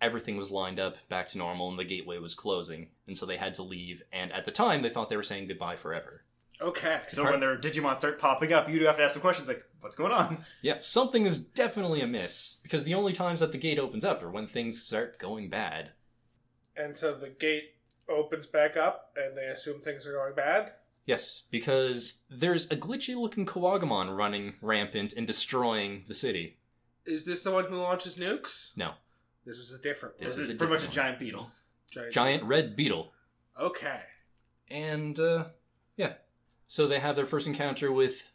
everything 0.00 0.36
was 0.36 0.50
lined 0.50 0.80
up 0.80 0.96
back 1.08 1.28
to 1.28 1.38
normal 1.38 1.68
and 1.68 1.78
the 1.78 1.84
gateway 1.84 2.18
was 2.18 2.34
closing, 2.34 2.88
and 3.06 3.16
so 3.16 3.24
they 3.24 3.36
had 3.36 3.54
to 3.54 3.62
leave. 3.62 4.02
And 4.12 4.32
at 4.32 4.44
the 4.44 4.50
time, 4.50 4.82
they 4.82 4.88
thought 4.88 5.10
they 5.10 5.16
were 5.16 5.22
saying 5.22 5.46
goodbye 5.46 5.76
forever. 5.76 6.24
Okay. 6.60 7.00
So 7.08 7.22
when 7.22 7.40
their 7.40 7.56
Digimon 7.56 7.96
start 7.96 8.18
popping 8.18 8.52
up, 8.52 8.68
you 8.68 8.80
do 8.80 8.86
have 8.86 8.96
to 8.96 9.04
ask 9.04 9.14
some 9.14 9.22
questions 9.22 9.48
like, 9.48 9.64
"What's 9.80 9.96
going 9.96 10.12
on?" 10.12 10.44
Yeah, 10.62 10.78
something 10.80 11.24
is 11.24 11.38
definitely 11.38 12.00
amiss, 12.00 12.58
because 12.64 12.84
the 12.84 12.94
only 12.94 13.12
times 13.12 13.38
that 13.40 13.52
the 13.52 13.58
gate 13.58 13.78
opens 13.78 14.04
up 14.04 14.22
are 14.24 14.30
when 14.30 14.48
things 14.48 14.82
start 14.82 15.20
going 15.20 15.48
bad. 15.50 15.92
And 16.82 16.96
so 16.96 17.14
the 17.14 17.28
gate 17.28 17.74
opens 18.08 18.46
back 18.46 18.76
up, 18.76 19.12
and 19.16 19.36
they 19.36 19.46
assume 19.46 19.80
things 19.80 20.06
are 20.06 20.12
going 20.12 20.34
bad. 20.34 20.72
Yes, 21.06 21.44
because 21.50 22.22
there's 22.30 22.66
a 22.70 22.76
glitchy 22.76 23.16
looking 23.16 23.46
Kuwagamon 23.46 24.16
running 24.16 24.54
rampant 24.60 25.12
and 25.12 25.26
destroying 25.26 26.04
the 26.06 26.14
city. 26.14 26.58
Is 27.04 27.24
this 27.24 27.42
the 27.42 27.50
one 27.50 27.64
who 27.64 27.76
launches 27.76 28.18
nukes? 28.18 28.76
No. 28.76 28.92
This 29.44 29.58
is 29.58 29.72
a 29.78 29.82
different 29.82 30.16
one. 30.16 30.26
This 30.26 30.36
This 30.36 30.44
is 30.44 30.50
is 30.50 30.56
pretty 30.56 30.72
much 30.72 30.84
a 30.84 30.90
giant 30.90 31.18
beetle. 31.18 31.50
Giant. 31.90 32.12
Giant 32.12 32.44
red 32.44 32.76
beetle. 32.76 33.12
Okay. 33.58 34.00
And 34.70 35.18
uh 35.18 35.46
yeah. 35.96 36.14
So 36.66 36.86
they 36.86 37.00
have 37.00 37.16
their 37.16 37.26
first 37.26 37.46
encounter 37.46 37.90
with 37.90 38.30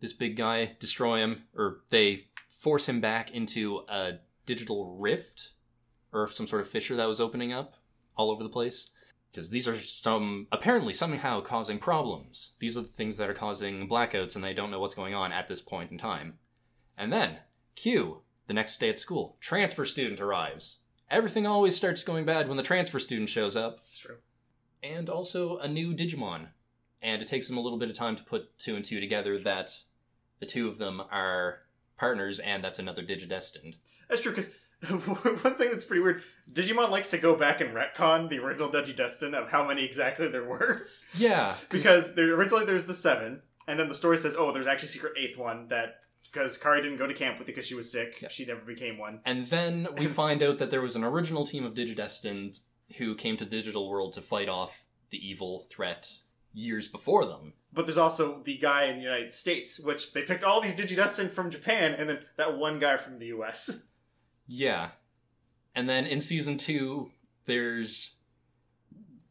this 0.00 0.12
big 0.12 0.36
guy, 0.36 0.76
destroy 0.78 1.18
him, 1.18 1.44
or 1.56 1.80
they 1.88 2.26
force 2.48 2.88
him 2.88 3.00
back 3.00 3.30
into 3.30 3.84
a 3.88 4.18
digital 4.44 4.96
rift 4.98 5.52
or 6.12 6.28
some 6.28 6.46
sort 6.46 6.60
of 6.60 6.68
fissure 6.68 6.96
that 6.96 7.08
was 7.08 7.20
opening 7.20 7.52
up 7.52 7.77
all 8.18 8.30
over 8.30 8.42
the 8.42 8.48
place. 8.50 8.90
Because 9.30 9.50
these 9.50 9.68
are 9.68 9.76
some 9.76 10.46
apparently 10.50 10.92
somehow 10.92 11.40
causing 11.40 11.78
problems. 11.78 12.54
These 12.58 12.76
are 12.76 12.82
the 12.82 12.88
things 12.88 13.16
that 13.18 13.30
are 13.30 13.34
causing 13.34 13.88
blackouts 13.88 14.34
and 14.34 14.44
they 14.44 14.54
don't 14.54 14.70
know 14.70 14.80
what's 14.80 14.94
going 14.94 15.14
on 15.14 15.32
at 15.32 15.48
this 15.48 15.60
point 15.62 15.90
in 15.90 15.98
time. 15.98 16.38
And 16.96 17.12
then, 17.12 17.36
Q, 17.76 18.22
the 18.46 18.54
next 18.54 18.78
day 18.78 18.88
at 18.88 18.98
school, 18.98 19.36
transfer 19.40 19.84
student 19.84 20.20
arrives. 20.20 20.80
Everything 21.10 21.46
always 21.46 21.76
starts 21.76 22.02
going 22.02 22.24
bad 22.24 22.48
when 22.48 22.56
the 22.56 22.62
transfer 22.62 22.98
student 22.98 23.28
shows 23.28 23.54
up 23.56 23.80
It's 23.88 23.98
true. 24.00 24.16
and 24.82 25.08
also 25.08 25.58
a 25.58 25.68
new 25.68 25.94
Digimon. 25.94 26.48
And 27.00 27.22
it 27.22 27.28
takes 27.28 27.46
them 27.46 27.56
a 27.56 27.60
little 27.60 27.78
bit 27.78 27.90
of 27.90 27.96
time 27.96 28.16
to 28.16 28.24
put 28.24 28.58
two 28.58 28.74
and 28.76 28.84
two 28.84 28.98
together 28.98 29.38
that 29.40 29.70
the 30.40 30.46
two 30.46 30.68
of 30.68 30.78
them 30.78 31.02
are 31.10 31.60
partners 31.98 32.40
and 32.40 32.64
that's 32.64 32.78
another 32.78 33.02
Digidestined. 33.02 33.74
That's 34.08 34.22
true 34.22 34.32
because 34.32 34.54
one 34.88 35.54
thing 35.54 35.70
that's 35.70 35.84
pretty 35.84 36.02
weird, 36.02 36.22
Digimon 36.52 36.90
likes 36.90 37.10
to 37.10 37.18
go 37.18 37.34
back 37.36 37.60
and 37.60 37.74
retcon 37.74 38.28
the 38.28 38.38
original 38.38 38.70
Digidestin 38.70 39.34
of 39.34 39.50
how 39.50 39.66
many 39.66 39.84
exactly 39.84 40.28
there 40.28 40.44
were. 40.44 40.86
Yeah, 41.14 41.54
because 41.70 42.14
there 42.14 42.34
originally 42.34 42.66
there's 42.66 42.84
the 42.84 42.92
seven, 42.94 43.40
and 43.66 43.80
then 43.80 43.88
the 43.88 43.94
story 43.94 44.18
says, 44.18 44.36
oh, 44.38 44.52
there's 44.52 44.66
actually 44.66 44.88
a 44.88 44.90
secret 44.90 45.14
eighth 45.16 45.38
one 45.38 45.68
that 45.68 46.00
because 46.30 46.58
Kari 46.58 46.82
didn't 46.82 46.98
go 46.98 47.06
to 47.06 47.14
camp 47.14 47.38
with 47.38 47.48
it 47.48 47.52
because 47.54 47.66
she 47.66 47.74
was 47.74 47.90
sick, 47.90 48.20
Yeah. 48.20 48.28
she 48.28 48.44
never 48.44 48.60
became 48.60 48.98
one. 48.98 49.20
and 49.24 49.46
then 49.48 49.88
we 49.96 50.06
find 50.06 50.42
out 50.42 50.58
that 50.58 50.70
there 50.70 50.82
was 50.82 50.96
an 50.96 51.02
original 51.04 51.46
team 51.46 51.64
of 51.64 51.72
Digidestined 51.74 52.60
who 52.98 53.14
came 53.14 53.38
to 53.38 53.44
the 53.46 53.50
digital 53.56 53.88
world 53.88 54.12
to 54.14 54.20
fight 54.20 54.50
off 54.50 54.84
the 55.08 55.26
evil 55.26 55.66
threat 55.70 56.12
years 56.52 56.86
before 56.88 57.24
them. 57.24 57.54
But 57.72 57.86
there's 57.86 57.96
also 57.98 58.42
the 58.42 58.58
guy 58.58 58.84
in 58.84 58.96
the 58.98 59.02
United 59.04 59.32
States, 59.32 59.80
which 59.80 60.12
they 60.12 60.22
picked 60.22 60.44
all 60.44 60.60
these 60.60 60.76
Digidestin 60.76 61.30
from 61.30 61.50
Japan, 61.50 61.94
and 61.94 62.08
then 62.08 62.18
that 62.36 62.58
one 62.58 62.78
guy 62.78 62.96
from 62.98 63.18
the 63.18 63.26
U.S. 63.26 63.84
Yeah. 64.48 64.88
And 65.74 65.88
then 65.88 66.06
in 66.06 66.20
season 66.20 66.56
two, 66.56 67.10
there's 67.44 68.16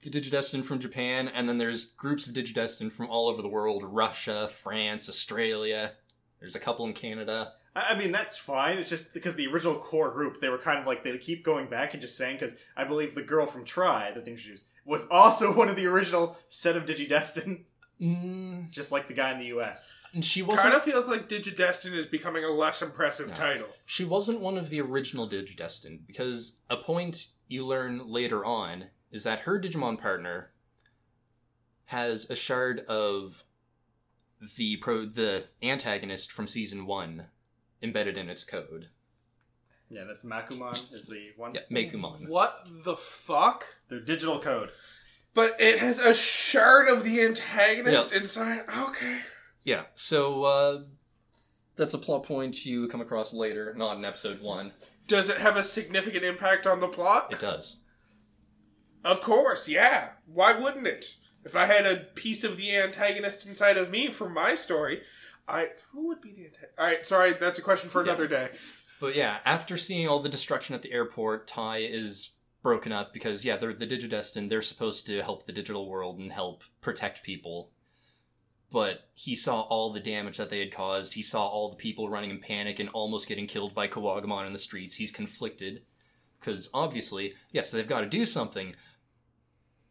the 0.01 0.09
Digidestined 0.09 0.63
from 0.63 0.79
Japan, 0.79 1.27
and 1.27 1.49
then 1.49 1.57
there's 1.57 1.85
groups 1.85 2.27
of 2.27 2.33
Digidestined 2.33 2.91
from 2.91 3.09
all 3.09 3.27
over 3.27 3.41
the 3.41 3.49
world 3.49 3.83
Russia, 3.83 4.47
France, 4.47 5.09
Australia. 5.09 5.93
There's 6.39 6.55
a 6.55 6.59
couple 6.59 6.85
in 6.85 6.93
Canada. 6.93 7.53
I 7.75 7.93
I 7.93 7.97
mean, 7.97 8.11
that's 8.11 8.37
fine. 8.37 8.77
It's 8.77 8.89
just 8.89 9.13
because 9.13 9.35
the 9.35 9.47
original 9.47 9.75
core 9.75 10.11
group, 10.11 10.39
they 10.39 10.49
were 10.49 10.57
kind 10.57 10.79
of 10.79 10.85
like, 10.85 11.03
they 11.03 11.17
keep 11.17 11.43
going 11.43 11.67
back 11.67 11.93
and 11.93 12.01
just 12.01 12.17
saying, 12.17 12.37
because 12.37 12.57
I 12.75 12.83
believe 12.83 13.15
the 13.15 13.23
girl 13.23 13.45
from 13.45 13.65
Tri 13.65 14.11
that 14.13 14.23
they 14.23 14.31
introduced 14.31 14.67
was 14.85 15.07
also 15.09 15.53
one 15.57 15.67
of 15.67 15.75
the 15.75 15.87
original 15.87 16.37
set 16.47 16.77
of 16.77 16.85
Digidestin, 16.85 17.63
Mm, 18.01 18.69
just 18.69 18.91
like 18.91 19.07
the 19.07 19.13
guy 19.13 19.31
in 19.31 19.39
the 19.39 19.45
US. 19.57 19.97
and 20.13 20.23
she 20.23 20.41
wasn't. 20.43 20.63
Kind 20.63 20.75
of 20.75 20.83
feels 20.83 21.07
like 21.07 21.27
Digidestin 21.27 21.93
is 21.93 22.05
becoming 22.05 22.43
a 22.43 22.51
less 22.51 22.81
impressive 22.81 23.29
No. 23.29 23.33
title. 23.33 23.67
She 23.85 24.05
wasn't 24.05 24.39
one 24.41 24.57
of 24.57 24.69
the 24.69 24.81
original 24.81 25.27
Digidestined 25.27 26.05
because 26.05 26.57
a 26.69 26.77
point 26.77 27.29
you 27.47 27.65
learn 27.65 28.07
later 28.07 28.45
on 28.45 28.85
is 29.11 29.23
that 29.23 29.41
her 29.41 29.59
Digimon 29.59 29.99
partner 29.99 30.51
has 31.85 32.29
a 32.29 32.35
shard 32.35 32.81
of 32.81 33.43
the 34.57 34.77
pro 34.77 35.05
the 35.05 35.45
antagonist 35.63 36.31
from 36.31 36.45
season 36.45 36.85
one 36.85 37.27
embedded 37.81 38.17
in 38.17 38.29
its 38.29 38.43
code. 38.43 38.89
Yeah, 39.89 40.03
that's 40.03 40.25
Meicoomon 40.25 40.93
is 40.93 41.05
the 41.05 41.31
one. 41.37 41.55
Yeah, 41.55 41.61
Meicoomon. 41.71 42.27
What 42.27 42.67
the 42.83 42.95
fuck? 42.95 43.65
Their 43.89 44.01
digital 44.01 44.39
code. 44.39 44.69
But 45.37 45.51
it 45.59 45.77
has 45.77 45.99
a 45.99 46.15
shard 46.15 46.89
of 46.89 47.03
the 47.03 47.21
antagonist 47.21 48.11
inside. 48.11 48.63
Okay. 48.75 49.19
Yeah, 49.63 49.83
so 49.93 50.43
uh, 50.45 50.79
that's 51.75 51.93
a 51.93 51.99
plot 51.99 52.23
point 52.23 52.65
you 52.65 52.87
come 52.87 53.01
across 53.01 53.35
later, 53.35 53.71
not 53.77 53.97
in 53.97 54.03
episode 54.03 54.41
one. 54.41 54.73
Does 55.05 55.29
it 55.29 55.37
have 55.37 55.55
a 55.55 55.63
significant 55.63 56.25
impact 56.25 56.65
on 56.65 56.79
the 56.79 56.87
plot? 56.87 57.31
It 57.31 57.37
does. 57.39 57.81
Of 59.05 59.21
course, 59.21 59.69
yeah. 59.69 60.09
Why 60.25 60.57
wouldn't 60.59 60.87
it? 60.87 61.05
If 61.45 61.55
I 61.55 61.67
had 61.67 61.85
a 61.85 61.97
piece 62.15 62.43
of 62.43 62.57
the 62.57 62.75
antagonist 62.75 63.47
inside 63.47 63.77
of 63.77 63.91
me 63.91 64.07
from 64.09 64.33
my 64.33 64.55
story, 64.55 65.03
I 65.47 65.67
who 65.91 66.07
would 66.07 66.19
be 66.19 66.31
the 66.31 66.45
antagonist? 66.45 66.73
All 66.79 66.85
right, 66.87 67.05
sorry, 67.05 67.33
that's 67.33 67.59
a 67.59 67.61
question 67.61 67.91
for 67.91 68.03
Yeah. 68.03 68.13
another 68.13 68.27
day. 68.27 68.49
But 68.99 69.15
yeah, 69.15 69.37
after 69.45 69.77
seeing 69.77 70.07
all 70.07 70.19
the 70.19 70.29
destruction 70.29 70.73
at 70.73 70.81
the 70.81 70.91
airport, 70.93 71.45
Tai 71.45 71.77
is 71.77 72.31
broken 72.67 72.91
up 72.91 73.13
because 73.13 73.45
yeah, 73.45 73.55
they're 73.55 73.73
the 73.73 73.87
Digidestined. 73.87 74.49
They're 74.49 74.61
supposed 74.61 75.07
to 75.07 75.21
help 75.21 75.45
the 75.45 75.53
digital 75.53 75.87
world 75.87 76.19
and 76.19 76.33
help 76.33 76.65
protect 76.81 77.23
people. 77.23 77.71
But 78.69 79.07
he 79.13 79.37
saw 79.37 79.61
all 79.61 79.93
the 79.93 80.01
damage 80.01 80.35
that 80.35 80.49
they 80.49 80.59
had 80.59 80.75
caused. 80.75 81.13
He 81.13 81.21
saw 81.21 81.47
all 81.47 81.69
the 81.69 81.77
people 81.77 82.09
running 82.09 82.29
in 82.29 82.39
panic 82.39 82.81
and 82.81 82.89
almost 82.89 83.29
getting 83.29 83.47
killed 83.47 83.73
by 83.73 83.87
Kuwagamon 83.87 84.45
in 84.45 84.51
the 84.51 84.59
streets. 84.59 84.95
He's 84.95 85.13
conflicted 85.13 85.83
because 86.41 86.69
obviously, 86.73 87.35
yes, 87.53 87.71
they've 87.71 87.87
got 87.87 88.01
to 88.01 88.05
do 88.05 88.25
something. 88.25 88.75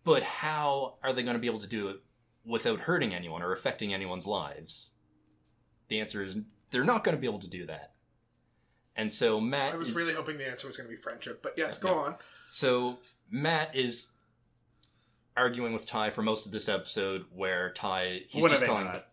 But 0.05 0.23
how 0.23 0.99
are 1.03 1.15
they 1.15 1.23
going 1.23 1.33
to 1.33 1.41
be 1.41 1.49
able 1.49 1.61
to 1.61 1.67
do 1.67 1.89
it 1.89 2.03
without 2.45 2.81
hurting 2.81 3.15
anyone 3.15 3.41
or 3.41 3.55
affecting 3.55 3.95
anyone's 3.95 4.27
lives? 4.27 4.91
The 5.89 5.99
answer 5.99 6.23
is 6.23 6.37
they're 6.73 6.85
not 6.85 7.05
going 7.05 7.17
to 7.17 7.21
be 7.21 7.27
able 7.27 7.39
to 7.39 7.49
do 7.49 7.65
that. 7.65 7.93
And 8.97 9.13
so 9.13 9.41
Matt 9.41 9.75
I 9.75 9.77
was 9.77 9.91
is, 9.91 9.97
really 9.97 10.15
hoping 10.15 10.39
the 10.39 10.49
answer 10.49 10.67
was 10.67 10.77
going 10.77 10.89
to 10.89 10.95
be 10.95 11.01
friendship, 11.01 11.43
but 11.43 11.55
yes, 11.57 11.79
go 11.79 11.89
Yeah. 11.91 11.95
on. 12.01 12.15
so 12.51 12.99
Matt 13.31 13.75
is 13.77 14.07
arguing 15.37 15.73
with 15.75 15.87
Tai 15.87 16.11
for 16.11 16.23
most 16.23 16.47
of 16.47 16.53
this 16.53 16.69
episode, 16.69 17.27
where 17.31 17.71
Tai 17.73 18.23
he's 18.29 18.43
When 18.43 18.47
are 18.47 18.49
just 18.49 18.63
they 18.63 18.67
calling. 18.69 18.87
not? 18.87 19.07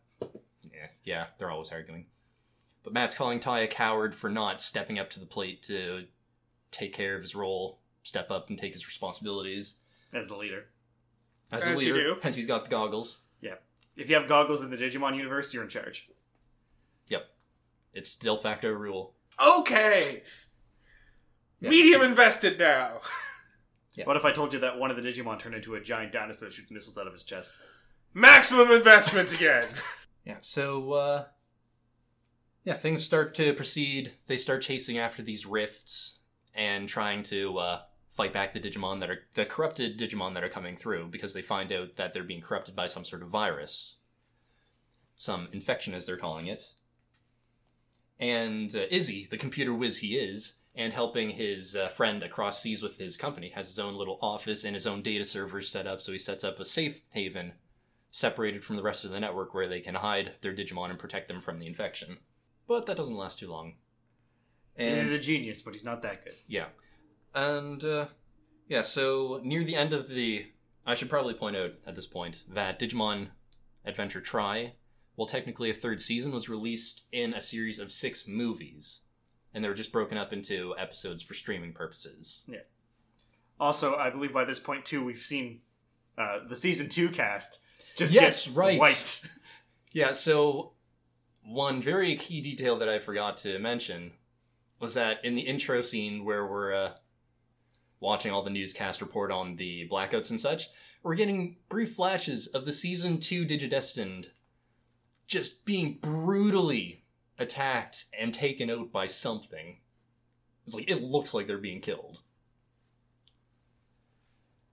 Yeah, 0.74 0.88
yeah, 1.04 1.26
they're 1.38 1.52
always 1.52 1.72
arguing. 1.72 2.06
But 2.84 2.94
Matt's 2.94 3.16
calling 3.16 3.40
Tai 3.40 3.60
a 3.60 3.68
coward 3.68 4.16
for 4.16 4.30
not 4.30 4.62
stepping 4.62 5.00
up 5.00 5.10
to 5.12 5.20
the 5.20 5.26
plate 5.26 5.62
to 5.64 6.08
take 6.72 6.94
care 6.94 7.16
of 7.16 7.22
his 7.22 7.36
role, 7.36 7.80
step 8.04 8.32
up 8.32 8.50
and 8.50 8.58
take 8.58 8.74
his 8.74 8.86
responsibilities 8.88 9.80
As 10.14 10.28
the 10.30 10.36
leader. 10.36 10.66
as, 11.52 11.64
As 11.68 11.68
a 11.82 11.86
you 11.86 11.94
leader. 11.94 12.14
do. 12.16 12.20
Hence, 12.22 12.36
he's 12.38 12.48
got 12.48 12.64
the 12.66 12.70
goggles. 12.70 13.22
Yeah, 13.42 13.56
if 13.98 14.10
you 14.10 14.16
have 14.16 14.28
goggles 14.30 14.64
in 14.64 14.70
the 14.70 14.78
Digimon 14.78 15.16
universe, 15.18 15.54
you're 15.54 15.64
in 15.64 15.70
charge. 15.70 16.10
Yep, 17.10 17.30
it's 17.94 18.16
de 18.16 18.36
facto 18.38 18.70
rule. 18.72 19.14
Okay. 19.40 20.24
Yeah. 21.60 21.70
Medium 21.70 22.02
invested 22.02 22.60
now. 22.60 23.02
Yeah. 23.96 24.06
What 24.06 24.18
if 24.18 24.26
I 24.26 24.32
told 24.32 24.54
you 24.54 24.60
that 24.62 24.80
one 24.80 24.90
of 24.90 24.96
the 24.96 25.04
Digimon 25.04 25.38
turned 25.38 25.54
into 25.54 25.76
a 25.76 25.80
giant 25.80 26.12
dinosaur 26.12 26.50
that 26.50 26.56
shoots 26.56 26.72
missiles 26.72 26.98
out 26.98 27.06
of 27.06 27.14
his 27.14 27.24
chest? 27.24 27.60
Maximum 28.12 28.72
investment 28.72 29.32
again. 29.34 29.68
Yeah, 30.26 30.38
so 30.40 30.94
uh 30.94 31.26
yeah, 32.64 32.74
things 32.74 33.04
start 33.04 33.36
to 33.36 33.54
proceed. 33.54 34.14
They 34.26 34.38
start 34.38 34.62
chasing 34.62 34.98
after 34.98 35.22
these 35.22 35.46
rifts 35.46 36.20
and 36.56 36.88
trying 36.90 37.24
to 37.24 37.58
uh 37.60 37.80
fight 38.10 38.32
back 38.32 38.54
the 38.54 38.60
Digimon 38.60 39.00
that 39.02 39.10
are 39.12 39.28
the 39.34 39.46
corrupted 39.46 40.00
Digimon 40.00 40.34
that 40.34 40.44
are 40.44 40.50
coming 40.50 40.78
through 40.78 41.10
because 41.10 41.34
they 41.34 41.42
find 41.42 41.72
out 41.72 41.98
that 41.98 42.14
they're 42.14 42.24
being 42.24 42.42
corrupted 42.42 42.76
by 42.76 42.88
some 42.88 43.04
sort 43.04 43.22
of 43.22 43.30
virus. 43.30 43.98
Some 45.18 45.50
infection 45.52 45.94
as 45.94 46.06
they're 46.06 46.18
calling 46.18 46.48
it. 46.48 46.72
And 48.20 48.76
uh, 48.76 48.86
Izzy, 48.90 49.28
the 49.30 49.38
computer 49.38 49.74
whiz 49.74 49.98
he 49.98 50.16
is, 50.18 50.60
and 50.76 50.94
helping 50.94 51.32
his 51.32 51.76
uh, 51.76 51.88
friend 51.88 52.24
across 52.24 52.62
seas 52.62 52.82
with 52.82 52.98
his 52.98 53.18
company, 53.18 53.50
has 53.50 53.68
his 53.68 53.80
own 53.80 53.96
little 53.96 54.18
office 54.22 54.64
and 54.64 54.76
his 54.76 54.88
own 54.88 55.02
data 55.02 55.24
servers 55.26 55.70
set 55.70 55.88
up, 55.88 56.02
so 56.02 56.12
he 56.12 56.18
sets 56.18 56.44
up 56.44 56.60
a 56.60 56.66
safe 56.66 57.02
haven 57.12 57.54
separated 58.12 58.64
from 58.64 58.76
the 58.76 58.84
rest 58.84 59.04
of 59.06 59.12
the 59.12 59.20
network 59.20 59.54
where 59.54 59.68
they 59.68 59.80
can 59.80 59.96
hide 59.96 60.34
their 60.42 60.54
Digimon 60.54 60.90
and 60.92 61.00
protect 61.00 61.28
them 61.28 61.42
from 61.42 61.60
the 61.60 61.66
infection. 61.68 62.18
But 62.68 62.86
that 62.86 62.98
doesn't 62.98 63.18
last 63.18 63.40
too 63.40 63.50
long. 63.50 63.74
He's 64.78 65.04
And 65.04 65.14
a 65.14 65.20
genius, 65.20 65.62
but 65.62 65.74
he's 65.74 65.84
not 65.84 66.02
that 66.04 66.24
good. 66.24 66.36
yeah. 66.48 66.68
And 67.34 67.84
uh 67.84 68.08
yeah, 68.68 68.84
so 68.84 69.42
near 69.44 69.64
the 69.64 69.76
end 69.76 69.94
of 69.94 70.08
the 70.08 70.46
I 70.86 70.94
should 70.94 71.10
probably 71.10 71.34
point 71.34 71.56
out 71.56 71.72
at 71.88 71.96
this 71.96 72.08
point 72.08 72.44
that 72.50 72.80
Digimon 72.80 73.30
Adventure 73.86 74.22
Tri, 74.22 74.74
well 75.16 75.28
technically 75.28 75.70
a 75.70 75.74
third 75.74 76.02
season 76.02 76.32
was 76.32 76.50
released 76.50 77.04
in 77.12 77.34
a 77.34 77.42
series 77.42 77.80
of 77.80 77.92
6 77.92 78.28
movies. 78.28 79.02
And 79.54 79.64
they 79.64 79.70
were 79.70 79.76
just 79.76 79.92
broken 79.92 80.18
up 80.18 80.34
into 80.34 80.74
episodes 80.80 81.22
for 81.22 81.36
streaming 81.36 81.74
purposes. 81.74 82.44
Yeah. 82.48 82.62
Also, 83.60 83.96
I 83.96 84.10
believe 84.10 84.34
by 84.34 84.46
this 84.46 84.60
point 84.60 84.84
too, 84.84 85.04
we've 85.06 85.20
seen 85.20 85.62
uh, 86.18 86.40
the 86.48 86.56
season 86.56 86.90
two 86.90 87.10
cast 87.10 87.60
just 87.96 88.16
Yes, 88.16 88.48
get 88.48 88.56
right. 88.56 88.80
wiped. 88.80 89.28
Yeah, 89.96 90.14
so 90.14 90.72
one 91.46 91.80
very 91.80 92.16
key 92.16 92.42
detail 92.42 92.80
that 92.80 92.90
I 92.90 92.98
forgot 92.98 93.38
to 93.38 93.60
mention 93.60 94.14
was 94.80 94.96
that 94.96 95.24
in 95.24 95.36
the 95.36 95.44
intro 95.44 95.82
scene 95.82 96.26
where 96.26 96.48
we're 96.48 96.74
uh, 96.74 96.90
watching 98.00 98.32
all 98.32 98.42
the 98.42 98.50
newscast 98.50 99.02
report 99.02 99.32
on 99.32 99.56
the 99.58 99.88
blackouts 99.88 100.32
and 100.32 100.42
such, 100.42 100.70
we're 101.04 101.14
getting 101.14 101.58
brief 101.70 101.94
flashes 101.94 102.48
of 102.48 102.66
the 102.66 102.74
season 102.74 103.20
two 103.20 103.46
Digidestined 103.46 104.30
just 105.34 105.66
being 105.66 105.98
brutally 106.00 107.04
attacked 107.40 108.06
and 108.18 108.32
taken 108.34 108.70
out 108.70 108.92
by 108.92 109.08
something. 109.08 109.78
It's 110.66 110.76
like 110.76 110.90
it 110.90 111.02
looks 111.02 111.34
like 111.34 111.48
they're 111.48 111.58
being 111.58 111.82
killed. 111.82 112.22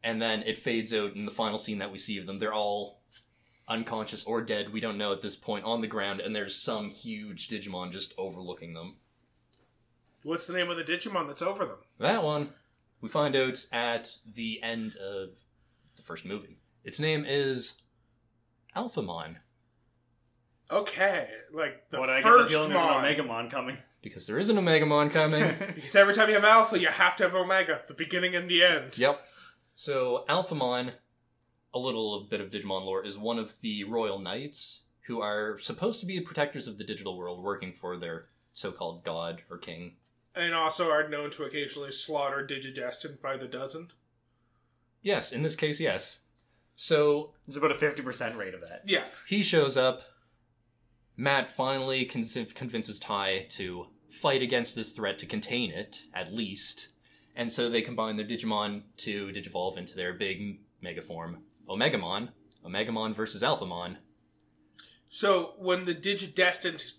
And 0.04 0.20
then 0.20 0.42
it 0.42 0.58
fades 0.58 0.92
out 0.92 1.14
in 1.14 1.24
the 1.24 1.30
final 1.30 1.58
scene 1.58 1.78
that 1.78 1.90
we 1.90 1.96
see 1.96 2.18
of 2.18 2.26
them. 2.26 2.38
They're 2.38 2.52
all 2.52 3.00
unconscious 3.68 4.24
or 4.24 4.42
dead, 4.42 4.72
we 4.72 4.80
don't 4.80 4.98
know 4.98 5.12
at 5.12 5.22
this 5.22 5.36
point, 5.36 5.64
on 5.64 5.80
the 5.80 5.86
ground, 5.86 6.20
and 6.20 6.36
there's 6.36 6.56
some 6.56 6.90
huge 6.90 7.48
Digimon 7.48 7.90
just 7.90 8.12
overlooking 8.18 8.74
them. 8.74 8.96
What's 10.24 10.46
the 10.46 10.52
name 10.52 10.68
of 10.68 10.76
the 10.76 10.84
Digimon 10.84 11.26
that's 11.26 11.40
over 11.40 11.64
them? 11.64 11.78
That 11.98 12.22
one, 12.22 12.50
we 13.00 13.08
find 13.08 13.34
out 13.34 13.64
at 13.72 14.10
the 14.34 14.62
end 14.62 14.96
of 14.96 15.30
the 15.96 16.02
first 16.02 16.26
movie. 16.26 16.58
Its 16.84 17.00
name 17.00 17.24
is 17.26 17.78
Alphamon, 18.76 19.36
Okay, 20.70 21.28
like 21.52 21.88
the 21.90 21.98
what 21.98 22.08
I 22.10 22.20
get 22.20 22.24
the 22.24 22.28
first 22.30 22.52
feeling 22.52 22.70
there's 22.70 22.82
an 22.82 22.88
Mon. 22.88 23.04
Omegamon 23.04 23.50
coming. 23.50 23.78
because 24.02 24.26
there 24.26 24.38
is 24.38 24.48
an 24.50 24.56
Omegamon 24.56 25.10
coming. 25.10 25.42
Because 25.74 25.96
every 25.96 26.14
time 26.14 26.28
you 26.28 26.34
have 26.34 26.44
Alpha, 26.44 26.78
you 26.78 26.86
have 26.88 27.16
to 27.16 27.24
have 27.24 27.34
Omega, 27.34 27.82
the 27.86 27.94
beginning 27.94 28.34
and 28.34 28.48
the 28.48 28.62
end. 28.62 28.96
Yep. 28.98 29.20
So 29.74 30.24
Alphamon, 30.28 30.92
a 31.74 31.78
little 31.78 32.26
bit 32.30 32.40
of 32.40 32.50
Digimon 32.50 32.84
lore, 32.84 33.04
is 33.04 33.18
one 33.18 33.38
of 33.38 33.60
the 33.60 33.84
Royal 33.84 34.18
Knights 34.18 34.82
who 35.06 35.20
are 35.20 35.58
supposed 35.58 35.98
to 36.00 36.06
be 36.06 36.18
the 36.18 36.24
protectors 36.24 36.68
of 36.68 36.78
the 36.78 36.84
digital 36.84 37.16
world, 37.18 37.42
working 37.42 37.72
for 37.72 37.96
their 37.96 38.26
so-called 38.52 39.02
god 39.04 39.42
or 39.50 39.58
king. 39.58 39.96
And 40.36 40.54
also 40.54 40.90
are 40.90 41.08
known 41.08 41.30
to 41.30 41.44
occasionally 41.44 41.90
slaughter 41.90 42.46
Digidestined 42.46 43.20
by 43.20 43.36
the 43.36 43.48
dozen. 43.48 43.88
Yes, 45.02 45.32
in 45.32 45.42
this 45.42 45.56
case, 45.56 45.80
yes. 45.80 46.20
So 46.76 47.32
There's 47.46 47.56
about 47.56 47.72
a 47.72 47.74
fifty 47.74 48.02
percent 48.02 48.36
rate 48.36 48.54
of 48.54 48.60
that. 48.60 48.82
Yeah. 48.86 49.02
he 49.26 49.42
shows 49.42 49.76
up. 49.76 50.02
Matt 51.20 51.50
finally 51.50 52.06
con- 52.06 52.24
convinces 52.54 52.98
Tai 52.98 53.40
to 53.50 53.88
fight 54.08 54.40
against 54.40 54.74
this 54.74 54.92
threat 54.92 55.18
to 55.18 55.26
contain 55.26 55.70
it, 55.70 56.06
at 56.14 56.32
least. 56.32 56.88
And 57.36 57.52
so 57.52 57.68
they 57.68 57.82
combine 57.82 58.16
their 58.16 58.24
Digimon 58.24 58.84
to 58.98 59.28
digivolve 59.28 59.76
into 59.76 59.96
their 59.96 60.14
big 60.14 60.60
mega 60.80 61.02
form, 61.02 61.42
Omegamon. 61.68 62.30
Omegamon 62.64 63.14
versus 63.14 63.42
Alphamon. 63.42 63.98
So 65.10 65.52
when 65.58 65.84
the 65.84 65.94
Digidestined 65.94 66.94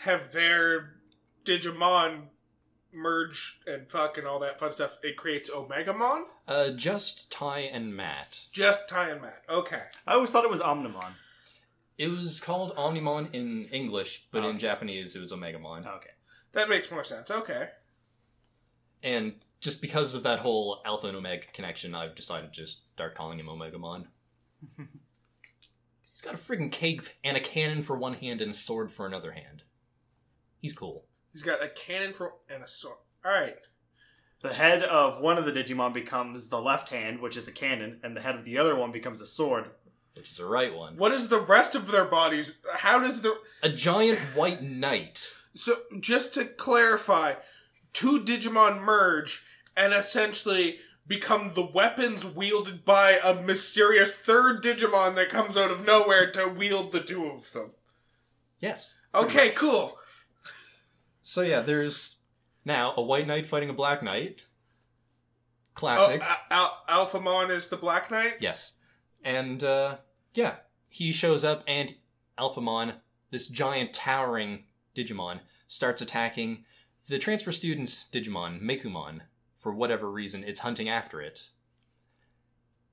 have 0.00 0.32
their 0.32 0.96
Digimon 1.46 2.24
merge 2.92 3.58
and 3.66 3.90
fuck 3.90 4.18
and 4.18 4.26
all 4.26 4.38
that 4.40 4.60
fun 4.60 4.72
stuff, 4.72 4.98
it 5.02 5.16
creates 5.16 5.50
Omegamon? 5.50 6.24
Uh, 6.46 6.70
just 6.70 7.32
Tai 7.32 7.60
and 7.60 7.96
Matt. 7.96 8.48
Just 8.52 8.86
Tai 8.86 9.08
and 9.08 9.22
Matt. 9.22 9.44
Okay. 9.48 9.84
I 10.06 10.12
always 10.12 10.30
thought 10.30 10.44
it 10.44 10.50
was 10.50 10.60
Omnimon. 10.60 11.12
It 12.02 12.10
was 12.10 12.40
called 12.40 12.74
Omnimon 12.74 13.32
in 13.32 13.66
English, 13.66 14.26
but 14.32 14.38
in 14.42 14.56
Okay. 14.56 14.58
Japanese 14.58 15.14
it 15.14 15.20
was 15.20 15.30
Omegamon. 15.30 15.86
Okay. 15.86 16.10
That 16.50 16.68
makes 16.68 16.90
more 16.90 17.04
sense. 17.04 17.30
Okay. 17.30 17.68
And 19.04 19.34
just 19.60 19.80
because 19.80 20.16
of 20.16 20.24
that 20.24 20.40
whole 20.40 20.82
Alpha 20.84 21.06
and 21.06 21.16
Omega 21.16 21.46
connection, 21.52 21.94
I've 21.94 22.16
decided 22.16 22.52
to 22.52 22.60
just 22.60 22.92
start 22.94 23.14
calling 23.14 23.38
him 23.38 23.46
Omegamon. 23.46 24.06
He's 26.00 26.20
got 26.20 26.34
a 26.34 26.38
friggin' 26.38 26.72
cape 26.72 27.02
and 27.22 27.36
a 27.36 27.40
cannon 27.40 27.84
for 27.84 27.96
one 27.96 28.14
hand 28.14 28.40
and 28.40 28.50
a 28.50 28.54
sword 28.54 28.90
for 28.90 29.06
another 29.06 29.30
hand. 29.30 29.62
He's 30.60 30.72
cool. 30.72 31.06
He's 31.32 31.44
got 31.44 31.62
a 31.62 31.68
cannon 31.68 32.12
for 32.14 32.32
and 32.52 32.64
a 32.64 32.68
sword. 32.68 32.98
Alright. 33.24 33.58
The 34.40 34.54
head 34.54 34.82
of 34.82 35.20
one 35.20 35.38
of 35.38 35.44
the 35.44 35.52
Digimon 35.52 35.92
becomes 35.92 36.48
the 36.48 36.60
left 36.60 36.88
hand, 36.88 37.20
which 37.20 37.36
is 37.36 37.46
a 37.46 37.52
cannon, 37.52 38.00
and 38.02 38.16
the 38.16 38.22
head 38.22 38.34
of 38.34 38.44
the 38.44 38.58
other 38.58 38.74
one 38.74 38.90
becomes 38.90 39.20
a 39.20 39.26
sword. 39.26 39.70
Which 40.14 40.30
is 40.30 40.36
the 40.36 40.44
right 40.46 40.74
one. 40.74 40.96
What 40.96 41.12
is 41.12 41.28
the 41.28 41.40
rest 41.40 41.74
of 41.74 41.90
their 41.90 42.04
bodies? 42.04 42.54
How 42.74 42.98
does 43.00 43.22
the 43.22 43.34
A 43.62 43.68
giant 43.68 44.18
white 44.34 44.62
knight. 44.62 45.30
So, 45.54 45.78
just 46.00 46.34
to 46.34 46.44
clarify, 46.44 47.34
two 47.92 48.20
Digimon 48.20 48.80
merge 48.80 49.42
and 49.76 49.92
essentially 49.92 50.78
become 51.06 51.52
the 51.54 51.64
weapons 51.66 52.24
wielded 52.24 52.84
by 52.84 53.18
a 53.22 53.34
mysterious 53.34 54.14
third 54.14 54.62
Digimon 54.62 55.14
that 55.16 55.30
comes 55.30 55.56
out 55.56 55.70
of 55.70 55.84
nowhere 55.84 56.30
to 56.32 56.48
wield 56.48 56.92
the 56.92 57.00
two 57.00 57.26
of 57.26 57.52
them. 57.52 57.72
Yes. 58.60 58.98
Okay, 59.14 59.50
cool. 59.50 59.98
So 61.22 61.42
yeah, 61.42 61.60
there's 61.60 62.16
now 62.64 62.94
a 62.96 63.02
white 63.02 63.26
knight 63.26 63.46
fighting 63.46 63.70
a 63.70 63.74
black 63.74 64.02
knight. 64.02 64.42
Oh, 64.44 65.74
Classic. 65.74 66.22
Al- 66.50 66.76
Al- 66.88 67.06
Alphamon 67.06 67.50
is 67.50 67.68
the 67.68 67.76
Black 67.78 68.10
Knight? 68.10 68.34
Yes. 68.40 68.72
And, 69.24 69.62
uh, 69.62 69.98
yeah. 70.34 70.56
He 70.88 71.10
shows 71.10 71.42
up, 71.42 71.64
and 71.66 71.94
Alphamon, 72.38 72.96
this 73.30 73.48
giant 73.48 73.94
towering 73.94 74.64
Digimon, 74.94 75.40
starts 75.66 76.02
attacking 76.02 76.66
the 77.08 77.18
transfer 77.18 77.50
student's 77.50 78.08
Digimon, 78.12 78.60
Meicoomon. 78.60 79.22
For 79.56 79.72
whatever 79.72 80.10
reason, 80.10 80.44
it's 80.44 80.60
hunting 80.60 80.90
after 80.90 81.22
it. 81.22 81.50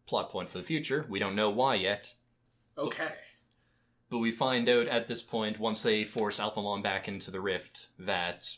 Plot 0.05 0.29
point 0.29 0.47
for 0.47 0.59
the 0.59 0.63
future. 0.63 1.05
We 1.09 1.19
don't 1.19 1.35
know 1.35 1.49
why 1.49 1.75
yet. 1.75 2.15
Okay. 2.77 3.11
But 4.09 4.19
we 4.19 4.31
find 4.31 4.69
out 4.69 4.87
at 4.87 5.09
this 5.09 5.21
point, 5.21 5.59
once 5.59 5.83
they 5.83 6.05
force 6.05 6.39
Alphamon 6.39 6.81
back 6.81 7.09
into 7.09 7.31
the 7.31 7.41
rift, 7.41 7.89
that 7.99 8.55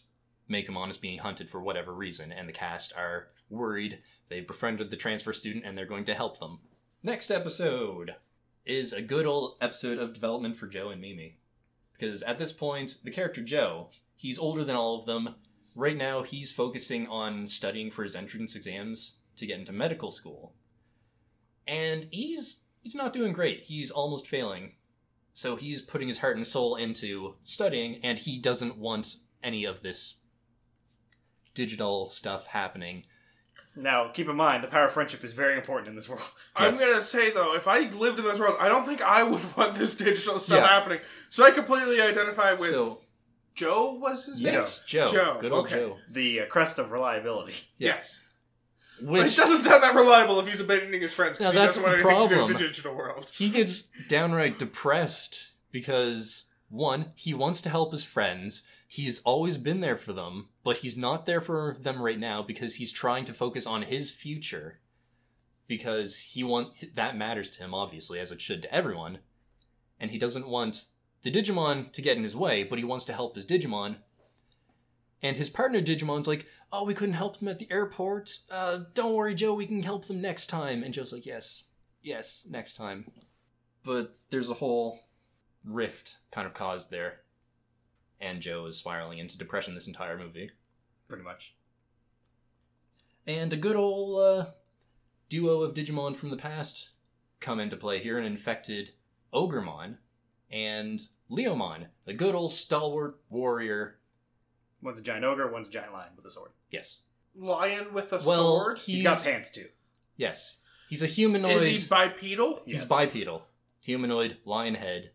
Meicoomon 0.49 0.89
is 0.89 0.99
being 0.99 1.17
hunted 1.17 1.49
for 1.49 1.61
whatever 1.61 1.95
reason, 1.95 2.31
and 2.31 2.47
the 2.47 2.53
cast 2.53 2.93
are 2.95 3.29
worried. 3.49 4.03
They've 4.29 4.45
befriended 4.45 4.91
the 4.91 4.97
transfer 4.97 5.33
student, 5.33 5.65
and 5.65 5.75
they're 5.75 5.85
going 5.85 6.05
to 6.05 6.13
help 6.13 6.39
them. 6.39 6.59
Next 7.03 7.31
episode 7.31 8.13
is 8.63 8.93
a 8.93 9.01
good 9.01 9.25
old 9.25 9.55
episode 9.59 9.97
of 9.97 10.13
development 10.13 10.55
for 10.55 10.67
Joe 10.67 10.89
and 10.89 11.01
Mimi. 11.01 11.39
Because 11.93 12.21
at 12.21 12.37
this 12.37 12.51
point, 12.51 12.99
the 13.03 13.09
character 13.09 13.41
Joe, 13.41 13.89
he's 14.15 14.37
older 14.37 14.63
than 14.63 14.75
all 14.75 14.99
of 14.99 15.07
them. 15.07 15.33
Right 15.73 15.97
now, 15.97 16.21
he's 16.21 16.51
focusing 16.51 17.07
on 17.07 17.47
studying 17.47 17.89
for 17.89 18.03
his 18.03 18.15
entrance 18.15 18.55
exams 18.55 19.15
to 19.37 19.47
get 19.47 19.57
into 19.57 19.73
medical 19.73 20.11
school. 20.11 20.53
And 21.65 22.07
he's 22.11 22.65
he's 22.83 22.93
not 22.93 23.13
doing 23.13 23.33
great. 23.33 23.61
He's 23.61 23.89
almost 23.89 24.27
failing. 24.27 24.73
So 25.33 25.55
he's 25.55 25.81
putting 25.81 26.07
his 26.07 26.19
heart 26.19 26.35
and 26.35 26.45
soul 26.45 26.75
into 26.75 27.35
studying, 27.41 27.99
and 28.03 28.19
he 28.19 28.37
doesn't 28.37 28.77
want 28.77 29.15
any 29.41 29.65
of 29.65 29.81
this 29.81 30.17
digital 31.55 32.09
stuff 32.09 32.45
happening. 32.45 33.05
Now, 33.75 34.09
keep 34.09 34.27
in 34.27 34.35
mind, 34.35 34.63
the 34.63 34.67
power 34.67 34.85
of 34.85 34.91
friendship 34.91 35.23
is 35.23 35.31
very 35.33 35.55
important 35.55 35.87
in 35.87 35.95
this 35.95 36.09
world. 36.09 36.21
I'm 36.55 36.73
Yes. 36.73 36.79
gonna 36.81 37.01
say 37.01 37.31
though, 37.31 37.55
if 37.55 37.67
I 37.67 37.79
lived 37.89 38.19
in 38.19 38.25
this 38.25 38.39
world, 38.39 38.57
I 38.59 38.67
don't 38.67 38.85
think 38.85 39.01
I 39.01 39.23
would 39.23 39.41
want 39.57 39.75
this 39.75 39.95
digital 39.95 40.39
stuff 40.39 40.59
Yeah. 40.59 40.67
happening. 40.67 40.99
So 41.29 41.45
I 41.45 41.51
completely 41.51 42.01
identify 42.01 42.53
with 42.53 42.69
so 42.71 42.99
Joe. 43.55 43.93
Was 43.93 44.25
his 44.25 44.41
name? 44.41 44.53
yes, 44.55 44.83
Joe. 44.85 45.07
Joe, 45.07 45.37
Good 45.39 45.51
old 45.51 45.65
okay. 45.67 45.75
Joe. 45.75 45.97
The 46.09 46.41
uh, 46.41 46.45
crest 46.47 46.79
of 46.79 46.91
reliability. 46.91 47.53
Yeah. 47.77 47.95
Yes. 47.95 48.19
But 48.99 49.09
Which 49.09 49.33
it 49.33 49.37
doesn't 49.37 49.63
sound 49.63 49.81
that 49.81 49.95
reliable 49.95 50.39
if 50.41 50.47
he's 50.47 50.59
abandoning 50.59 51.01
his 51.01 51.13
friends 51.13 51.39
because 51.39 51.53
No, 51.53 51.59
he 51.59 51.65
that's 51.65 51.81
doesn't 51.81 51.89
want 51.89 52.03
the 52.03 52.09
anything 52.09 52.29
to 52.29 52.35
do 52.35 52.39
with 52.41 52.47
problem. 52.49 52.61
the 52.61 52.67
digital 52.67 52.93
world. 52.95 53.31
he 53.33 53.49
gets 53.49 53.83
downright 54.07 54.59
depressed 54.59 55.53
because 55.71 56.43
one, 56.69 57.11
he 57.15 57.33
wants 57.33 57.61
to 57.61 57.69
help 57.69 57.93
his 57.93 58.03
friends. 58.03 58.63
He's 58.93 59.21
always 59.21 59.57
been 59.57 59.79
there 59.79 59.95
for 59.95 60.11
them, 60.11 60.49
but 60.65 60.79
he's 60.79 60.97
not 60.97 61.25
there 61.25 61.39
for 61.39 61.77
them 61.79 62.01
right 62.01 62.19
now 62.19 62.41
because 62.41 62.75
he's 62.75 62.91
trying 62.91 63.23
to 63.23 63.33
focus 63.33 63.65
on 63.65 63.83
his 63.83 64.11
future. 64.11 64.81
Because 65.65 66.17
he 66.17 66.43
want 66.43 66.93
that 66.95 67.15
matters 67.15 67.51
to 67.51 67.63
him, 67.63 67.73
obviously, 67.73 68.19
as 68.19 68.33
it 68.33 68.41
should 68.41 68.63
to 68.63 68.75
everyone. 68.75 69.19
And 69.97 70.11
he 70.11 70.17
doesn't 70.17 70.45
want 70.45 70.87
the 71.21 71.31
Digimon 71.31 71.93
to 71.93 72.01
get 72.01 72.17
in 72.17 72.23
his 72.23 72.35
way, 72.35 72.65
but 72.65 72.79
he 72.79 72.83
wants 72.83 73.05
to 73.05 73.13
help 73.13 73.37
his 73.37 73.45
Digimon. 73.45 73.95
And 75.21 75.37
his 75.37 75.49
partner 75.49 75.79
Digimon's 75.81 76.27
like, 76.27 76.45
"Oh, 76.73 76.83
we 76.83 76.93
couldn't 76.93 77.15
help 77.15 77.37
them 77.37 77.47
at 77.47 77.59
the 77.59 77.71
airport. 77.71 78.39
Uh, 78.49 78.79
don't 78.93 79.15
worry, 79.15 79.35
Joe. 79.35 79.55
We 79.55 79.67
can 79.67 79.83
help 79.83 80.03
them 80.07 80.19
next 80.19 80.47
time." 80.47 80.83
And 80.83 80.93
Joe's 80.93 81.13
like, 81.13 81.25
"Yes, 81.25 81.69
yes, 82.01 82.45
next 82.49 82.73
time." 82.73 83.05
But 83.85 84.17
there's 84.31 84.49
a 84.49 84.55
whole 84.55 84.99
rift 85.63 86.17
kind 86.29 86.45
of 86.45 86.53
caused 86.53 86.91
there, 86.91 87.21
and 88.21 88.41
Joe 88.41 88.65
is 88.67 88.77
spiraling 88.77 89.17
into 89.19 89.37
depression 89.37 89.73
this 89.73 89.87
entire 89.87 90.17
movie. 90.17 90.49
Pretty 91.07 91.23
much. 91.23 91.55
And 93.27 93.51
a 93.53 93.57
good 93.57 93.75
old 93.75 94.19
uh, 94.19 94.45
duo 95.29 95.61
of 95.61 95.73
Digimon 95.73 96.15
from 96.15 96.29
the 96.29 96.37
past 96.37 96.89
come 97.39 97.59
into 97.59 97.75
play 97.75 97.99
here 97.99 98.17
an 98.17 98.25
infected 98.25 98.91
Ogremon 99.33 99.97
and 100.49 101.01
Leomon, 101.29 101.87
the 102.05 102.13
good 102.13 102.35
old 102.35 102.51
stalwart 102.51 103.19
warrior. 103.29 103.97
One's 104.81 104.99
a 104.99 105.03
giant 105.03 105.25
ogre, 105.25 105.51
one's 105.51 105.69
a 105.69 105.71
giant 105.71 105.93
lion 105.93 106.11
with 106.15 106.25
a 106.25 106.31
sword. 106.31 106.51
Yes. 106.69 107.01
Lion 107.35 107.93
with 107.93 108.11
a 108.13 108.17
Well, 108.25 108.59
sword. 108.59 108.79
he- 108.79 108.95
He's 108.95 109.03
got 109.03 109.23
pants 109.23 109.51
too. 109.51 109.67
Yes. 110.17 110.57
He's 110.89 111.01
a 111.03 111.07
humanoid. 111.07 111.61
Is 111.61 111.83
he 111.83 111.87
bipedal? 111.89 112.63
He's 112.65 112.81
Yes. 112.81 112.89
bipedal. 112.89 113.43
Humanoid, 113.85 114.37
lion 114.45 114.75
head. 114.75 115.11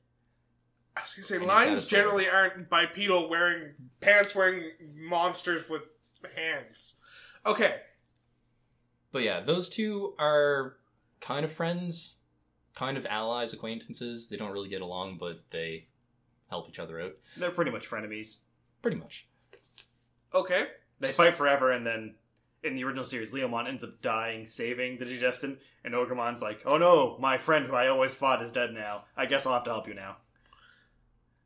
I 0.97 1.01
was 1.03 1.14
gonna 1.14 1.26
say 1.26 1.34
And 1.36 1.44
he's 1.44 1.51
got 1.51 1.62
a 1.62 1.66
lions 1.66 1.88
generally 1.88 2.28
aren't 2.28 2.68
bipedal, 2.70 3.28
wearing 3.28 3.74
pants, 4.01 4.34
wearing 4.34 4.70
monsters 4.94 5.68
with 5.68 5.82
hands. 6.34 7.01
Okay, 7.44 7.76
But 9.12 9.22
yeah, 9.22 9.40
those 9.40 9.68
two 9.68 10.14
are 10.18 10.76
kind 11.20 11.44
of 11.44 11.53
friends, 11.53 12.16
kind 12.74 12.97
of 12.99 13.07
allies, 13.07 13.53
acquaintances. 13.53 14.28
They 14.28 14.36
don't 14.36 14.51
really 14.53 14.68
get 14.68 14.82
along, 14.82 15.18
but 15.18 15.42
they 15.51 15.86
help 16.51 16.68
each 16.68 16.78
other 16.80 17.01
out. 17.01 17.12
They're 17.36 17.51
pretty 17.51 17.70
much 17.70 17.88
frenemies. 17.88 18.40
Pretty 18.82 18.97
much. 18.97 19.28
okay. 20.34 20.66
They 20.99 21.09
fight 21.09 21.34
forever, 21.36 21.70
and 21.72 21.86
then 21.86 22.14
in 22.62 22.74
the 22.74 22.82
original 22.84 23.05
series, 23.05 23.30
Leomon 23.32 23.68
ends 23.68 23.84
up 23.84 24.01
dying, 24.01 24.47
saving 24.47 24.99
the 24.99 25.05
Digidestin, 25.05 25.59
and 25.84 25.92
Ogremon's 25.94 26.40
like, 26.40 26.62
"Oh 26.64 26.78
no, 26.78 27.18
my 27.18 27.36
friend 27.36 27.66
who 27.66 27.74
I 27.74 27.88
always 27.88 28.14
fought 28.14 28.40
is 28.42 28.51
dead 28.51 28.72
now. 28.72 29.05
I 29.16 29.26
guess 29.26 29.44
I'll 29.47 29.53
have 29.53 29.64
to 29.64 29.70
help 29.70 29.86
you 29.86 29.94
now." 29.94 30.16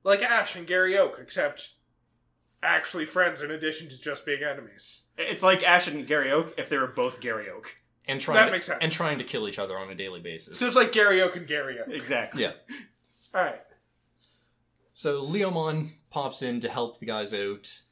Like 0.02 0.22
Ash 0.22 0.56
and 0.56 0.66
Gary 0.66 0.96
Oak, 0.96 1.18
except 1.20 1.74
actually 2.62 3.06
friends 3.06 3.42
in 3.42 3.50
addition 3.50 3.88
to 3.88 4.00
just 4.00 4.24
being 4.26 4.42
enemies. 4.42 5.04
It's 5.16 5.42
like 5.42 5.62
Ash 5.62 5.88
and 5.88 6.06
Gary 6.06 6.30
Oak 6.30 6.54
if 6.58 6.68
they 6.68 6.78
were 6.78 6.86
both 6.88 7.20
Gary 7.20 7.48
Oak. 7.48 7.76
And 8.08 8.20
trying 8.20 8.36
That 8.36 8.46
to, 8.46 8.52
makes 8.52 8.66
sense. 8.66 8.78
And 8.82 8.90
trying 8.90 9.18
to 9.18 9.24
kill 9.24 9.46
each 9.46 9.58
other 9.58 9.78
on 9.78 9.90
a 9.90 9.94
daily 9.94 10.20
basis. 10.20 10.58
So 10.58 10.66
it's 10.66 10.76
like 10.76 10.92
Gary 10.92 11.20
Oak 11.22 11.36
and 11.36 11.46
Gary 11.46 11.78
Oak. 11.80 11.88
Exactly. 11.94 12.42
yeah. 12.42 12.52
All 13.34 13.44
right. 13.44 13.60
So 14.94 15.24
Leomon 15.24 15.92
pops 16.10 16.42
in 16.42 16.60
to 16.60 16.68
help 16.68 16.98
the 16.98 17.06
guys 17.06 17.32
out, 17.32 17.82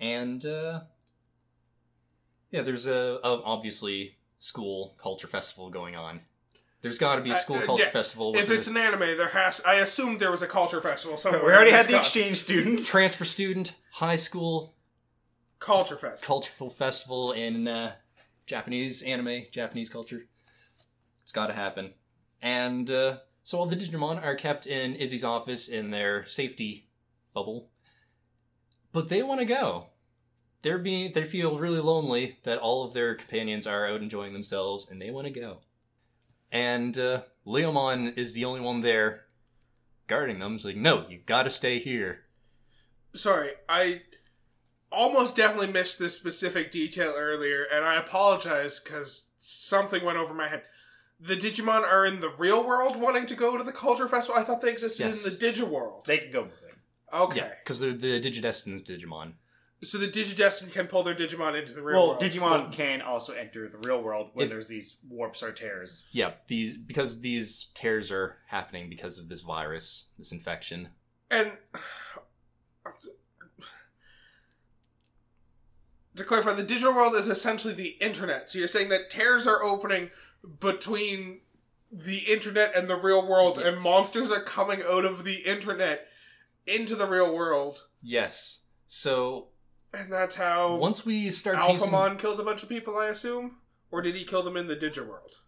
and 0.00 0.44
uh, 0.46 0.80
yeah, 2.50 2.62
there's 2.62 2.86
a, 2.86 3.18
a 3.22 3.42
obviously 3.42 4.16
school 4.38 4.94
culture 4.98 5.26
festival 5.26 5.68
going 5.68 5.96
on. 5.96 6.20
There's 6.80 6.98
got 6.98 7.16
to 7.16 7.22
be 7.22 7.30
a 7.30 7.34
Uh, 7.34 7.36
school 7.36 7.56
uh, 7.56 7.66
culture 7.66 7.84
yeah. 7.84 7.90
festival 7.90 8.36
If 8.36 8.48
the 8.48 8.54
it's 8.54 8.68
an 8.68 8.76
anime, 8.76 9.16
there 9.16 9.28
has. 9.28 9.60
I 9.66 9.76
assumed 9.76 10.20
there 10.20 10.30
was 10.30 10.42
a 10.42 10.46
culture 10.46 10.80
festival 10.80 11.16
somewhere. 11.16 11.44
We 11.44 11.52
already 11.52 11.72
had 11.72 11.86
the 11.86 11.96
exchange 11.96 12.36
student. 12.36 12.86
transfer 12.86 13.24
student 13.24 13.74
high 13.92 14.16
school 14.16 14.76
culture 15.58 15.96
festival. 15.96 16.26
cultural 16.34 16.70
festival 16.70 17.32
in 17.32 17.66
uh, 17.66 17.94
Japanese 18.46 19.02
anime, 19.02 19.46
Japanese 19.50 19.90
culture. 19.90 20.26
It's 21.22 21.32
got 21.32 21.48
to 21.48 21.54
happen. 21.54 21.94
And 22.40 22.88
uh, 22.90 23.18
so 23.42 23.58
all 23.58 23.66
the 23.66 23.76
Digimon 23.76 24.22
are 24.22 24.36
kept 24.36 24.66
in 24.66 24.94
Izzy's 24.94 25.24
office 25.24 25.68
in 25.68 25.90
their 25.90 26.24
safety 26.26 26.88
bubble, 27.34 27.70
but 28.92 29.08
they 29.08 29.22
want 29.22 29.40
to 29.40 29.46
go. 29.46 29.86
They're 30.62 30.78
being 30.78 31.12
they 31.12 31.24
feel 31.24 31.58
really 31.58 31.80
lonely 31.80 32.38
that 32.44 32.58
all 32.58 32.84
of 32.84 32.92
their 32.94 33.14
companions 33.16 33.66
are 33.66 33.86
out 33.88 34.00
enjoying 34.00 34.32
themselves, 34.32 34.88
and 34.88 35.02
they 35.02 35.10
want 35.10 35.26
to 35.26 35.32
go. 35.32 35.60
And 36.50 36.98
uh, 36.98 37.22
Leomon 37.46 38.16
is 38.16 38.34
the 38.34 38.44
only 38.44 38.60
one 38.60 38.80
there 38.80 39.26
guarding 40.06 40.38
them. 40.38 40.52
He's 40.52 40.64
like, 40.64 40.76
"No, 40.76 41.06
you 41.08 41.18
got 41.18 41.42
to 41.44 41.50
stay 41.50 41.78
here." 41.78 42.24
Sorry, 43.14 43.50
I 43.68 44.02
almost 44.90 45.36
definitely 45.36 45.72
missed 45.72 45.98
this 45.98 46.16
specific 46.16 46.70
detail 46.70 47.14
earlier, 47.16 47.64
and 47.64 47.84
I 47.84 47.96
apologize 47.96 48.80
because 48.80 49.28
something 49.40 50.04
went 50.04 50.18
over 50.18 50.32
my 50.34 50.48
head. 50.48 50.62
The 51.20 51.34
Digimon 51.36 51.82
are 51.82 52.06
in 52.06 52.20
the 52.20 52.30
real 52.38 52.66
world 52.66 52.96
wanting 52.96 53.26
to 53.26 53.34
go 53.34 53.58
to 53.58 53.64
the 53.64 53.72
culture 53.72 54.06
festival. 54.08 54.40
I 54.40 54.44
thought 54.44 54.62
they 54.62 54.70
existed 54.70 55.04
Yes. 55.06 55.26
in 55.26 55.32
the 55.32 55.38
Digi 55.38 55.68
world. 55.68 56.06
They 56.06 56.18
can 56.18 56.30
go 56.30 56.42
moving. 56.42 56.54
Okay, 57.12 57.38
Yeah, 57.38 57.52
because 57.62 57.80
they're 57.80 57.92
the 57.92 58.20
Digidestined 58.20 58.84
Digimon. 58.86 59.32
So 59.82 59.96
the 59.98 60.08
Digidestin 60.08 60.72
can 60.72 60.86
pull 60.86 61.02
their 61.04 61.14
Digimon 61.14 61.58
into 61.58 61.72
the 61.72 61.82
real 61.82 61.96
Well, 61.98 62.08
world. 62.10 62.22
Digimon 62.22 62.72
can 62.72 63.00
also 63.00 63.32
enter 63.34 63.68
the 63.68 63.78
real 63.78 64.02
world 64.02 64.30
when 64.34 64.44
If- 64.44 64.50
there's 64.50 64.68
these 64.68 64.96
warps 65.08 65.42
or 65.42 65.52
tears. 65.52 66.04
Yeah, 66.10 66.32
these 66.48 66.76
because 66.76 67.20
these 67.20 67.66
tears 67.74 68.10
are 68.10 68.38
happening 68.46 68.88
because 68.88 69.18
of 69.18 69.28
this 69.28 69.42
virus, 69.42 70.08
this 70.18 70.32
infection. 70.32 70.90
And 71.30 71.52
to 76.16 76.24
clarify, 76.24 76.52
the 76.54 76.62
digital 76.64 76.94
world 76.94 77.14
is 77.14 77.28
essentially 77.28 77.74
the 77.74 77.90
internet. 78.00 78.50
So 78.50 78.58
you're 78.58 78.68
saying 78.68 78.88
that 78.88 79.10
tears 79.10 79.46
are 79.46 79.62
opening 79.62 80.10
between 80.60 81.40
the 81.92 82.18
internet 82.30 82.74
and 82.74 82.88
the 82.88 82.96
real 82.96 83.26
world, 83.26 83.58
and 83.58 83.76
Yes. 83.76 83.84
monsters 83.84 84.32
are 84.32 84.42
coming 84.42 84.82
out 84.82 85.04
of 85.04 85.24
the 85.24 85.36
internet 85.46 86.08
into 86.66 86.96
the 86.96 87.06
real 87.06 87.34
world. 87.34 87.86
Yes. 88.02 88.60
So 88.88 89.48
And 89.94 90.12
that's 90.12 90.36
how 90.36 90.76
once 90.76 91.06
we 91.06 91.30
start 91.30 91.58
piecing, 91.58 91.90
Alphamon 91.90 92.18
killed 92.18 92.40
a 92.40 92.44
bunch 92.44 92.62
of 92.62 92.68
people, 92.68 92.96
I 92.96 93.08
assume? 93.08 93.56
Or 93.90 94.02
did 94.02 94.14
he 94.14 94.24
kill 94.24 94.42
them 94.42 94.56
in 94.56 94.66
the 94.66 94.76
digital 94.76 95.08
world? 95.08 95.38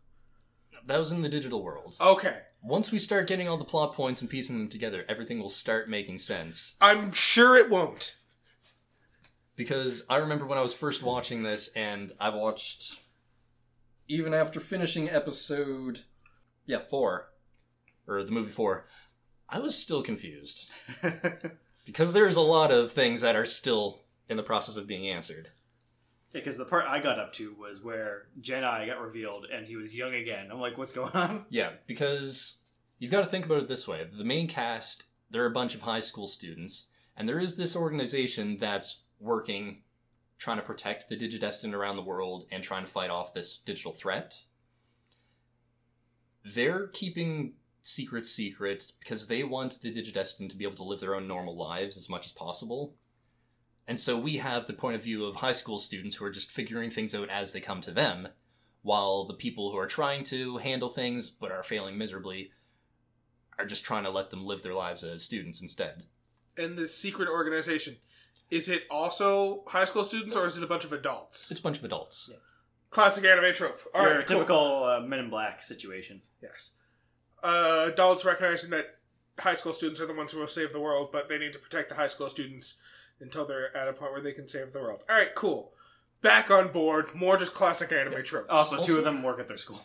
that 0.86 0.98
was 0.98 1.12
in 1.12 1.22
the 1.22 1.28
digital 1.28 1.62
world. 1.62 1.96
Okay. 2.00 2.38
Once 2.62 2.92
we 2.92 2.98
start 2.98 3.26
getting 3.26 3.48
all 3.48 3.56
the 3.56 3.64
plot 3.64 3.94
points 3.94 4.20
and 4.20 4.30
piecing 4.30 4.58
them 4.58 4.68
together, 4.68 5.04
everything 5.08 5.38
will 5.38 5.48
start 5.48 5.88
making 5.88 6.18
sense. 6.18 6.76
I'm 6.80 7.12
sure 7.12 7.56
it 7.56 7.70
won't. 7.70 8.16
Because 9.56 10.04
I 10.08 10.16
remember 10.16 10.46
when 10.46 10.58
I 10.58 10.62
was 10.62 10.74
first 10.74 11.02
watching 11.02 11.42
this, 11.42 11.68
and 11.76 12.12
I 12.18 12.30
watched 12.30 12.98
even 14.08 14.32
after 14.32 14.58
finishing 14.58 15.08
episode, 15.10 16.00
yeah, 16.66 16.78
four, 16.78 17.28
or 18.06 18.22
the 18.22 18.32
movie 18.32 18.50
four, 18.50 18.86
I 19.48 19.58
was 19.58 19.76
still 19.76 20.02
confused 20.02 20.72
because 21.86 22.14
there's 22.14 22.36
a 22.36 22.40
lot 22.40 22.70
of 22.70 22.90
things 22.90 23.20
that 23.20 23.36
are 23.36 23.44
still 23.44 24.00
in 24.30 24.36
the 24.36 24.42
process 24.42 24.76
of 24.76 24.86
being 24.86 25.08
answered. 25.08 25.50
Because 26.32 26.56
the 26.56 26.64
part 26.64 26.86
I 26.88 27.00
got 27.00 27.18
up 27.18 27.32
to 27.34 27.54
was 27.58 27.82
where 27.82 28.28
Jedi 28.40 28.86
got 28.86 29.00
revealed 29.00 29.46
and 29.52 29.66
he 29.66 29.74
was 29.74 29.96
young 29.96 30.14
again. 30.14 30.48
I'm 30.50 30.60
like, 30.60 30.78
what's 30.78 30.92
going 30.92 31.12
on? 31.12 31.44
Yeah, 31.50 31.72
because 31.88 32.60
you've 33.00 33.10
got 33.10 33.22
to 33.22 33.26
think 33.26 33.44
about 33.44 33.62
it 33.62 33.68
this 33.68 33.88
way: 33.88 34.06
the 34.16 34.24
main 34.24 34.46
cast, 34.46 35.04
they're 35.28 35.46
a 35.46 35.50
bunch 35.50 35.74
of 35.74 35.82
high 35.82 36.00
school 36.00 36.28
students, 36.28 36.86
and 37.16 37.28
there 37.28 37.40
is 37.40 37.56
this 37.56 37.74
organization 37.74 38.58
that's 38.58 39.02
working, 39.18 39.82
trying 40.38 40.58
to 40.58 40.62
protect 40.62 41.08
the 41.08 41.16
Digidestined 41.16 41.74
around 41.74 41.96
the 41.96 42.02
world 42.02 42.46
and 42.52 42.62
trying 42.62 42.84
to 42.84 42.90
fight 42.90 43.10
off 43.10 43.34
this 43.34 43.56
digital 43.56 43.92
threat. 43.92 44.44
They're 46.44 46.86
keeping 46.86 47.54
secrets 47.82 48.30
secret 48.30 48.92
because 49.00 49.26
they 49.26 49.42
want 49.42 49.80
the 49.82 49.92
Digidestined 49.92 50.50
to 50.50 50.56
be 50.56 50.64
able 50.64 50.76
to 50.76 50.84
live 50.84 51.00
their 51.00 51.16
own 51.16 51.26
normal 51.26 51.56
lives 51.56 51.96
as 51.96 52.08
much 52.08 52.26
as 52.26 52.32
possible. 52.32 52.94
And 53.90 53.98
so 53.98 54.16
we 54.16 54.36
have 54.36 54.68
the 54.68 54.72
point 54.72 54.94
of 54.94 55.02
view 55.02 55.26
of 55.26 55.34
high 55.34 55.50
school 55.50 55.80
students 55.80 56.14
who 56.14 56.24
are 56.24 56.30
just 56.30 56.52
figuring 56.52 56.90
things 56.90 57.12
out 57.12 57.28
as 57.28 57.52
they 57.52 57.60
come 57.60 57.80
to 57.80 57.90
them, 57.90 58.28
while 58.82 59.24
the 59.24 59.34
people 59.34 59.72
who 59.72 59.78
are 59.78 59.88
trying 59.88 60.22
to 60.26 60.58
handle 60.58 60.88
things 60.88 61.28
but 61.28 61.50
are 61.50 61.64
failing 61.64 61.98
miserably 61.98 62.52
are 63.58 63.66
just 63.66 63.84
trying 63.84 64.04
to 64.04 64.10
let 64.10 64.30
them 64.30 64.46
live 64.46 64.62
their 64.62 64.74
lives 64.74 65.02
as 65.02 65.24
students 65.24 65.60
instead. 65.60 66.04
And 66.56 66.78
the 66.78 66.86
secret 66.86 67.28
organization. 67.28 67.96
Is 68.48 68.68
it 68.68 68.84
also 68.92 69.64
high 69.66 69.86
school 69.86 70.04
students 70.04 70.36
or 70.36 70.46
is 70.46 70.56
it 70.56 70.62
a 70.62 70.68
bunch 70.68 70.84
of 70.84 70.92
adults? 70.92 71.50
It's 71.50 71.58
a 71.58 71.62
bunch 71.62 71.78
of 71.78 71.84
adults. 71.84 72.30
Classic 72.90 73.24
anime 73.24 73.52
trope. 73.54 73.80
All 73.92 74.02
Your 74.04 74.18
right, 74.18 74.26
cool. 74.26 74.36
typical 74.36 74.84
uh, 74.84 75.00
Men 75.00 75.18
in 75.18 75.30
Black 75.30 75.64
situation. 75.64 76.22
Yes. 76.40 76.74
Uh, 77.42 77.86
adults 77.92 78.24
recognizing 78.24 78.70
that 78.70 78.98
high 79.40 79.54
school 79.54 79.72
students 79.72 80.00
are 80.00 80.06
the 80.06 80.14
ones 80.14 80.30
who 80.30 80.38
will 80.38 80.46
save 80.46 80.72
the 80.72 80.78
world, 80.78 81.08
but 81.10 81.28
they 81.28 81.38
need 81.38 81.52
to 81.54 81.58
protect 81.58 81.88
the 81.88 81.96
high 81.96 82.06
school 82.06 82.28
students 82.28 82.76
until 83.20 83.44
they're 83.44 83.76
at 83.76 83.88
a 83.88 83.92
point 83.92 84.12
where 84.12 84.20
they 84.20 84.32
can 84.32 84.48
save 84.48 84.72
the 84.72 84.80
world. 84.80 85.02
All 85.08 85.16
right, 85.16 85.34
cool. 85.34 85.72
Back 86.22 86.50
on 86.50 86.72
board. 86.72 87.14
More 87.14 87.36
just 87.36 87.54
classic 87.54 87.92
anime 87.92 88.22
tropes. 88.22 88.48
Also, 88.50 88.82
two 88.82 88.98
of 88.98 89.04
them 89.04 89.22
work 89.22 89.40
at 89.40 89.48
their 89.48 89.56
school. 89.56 89.80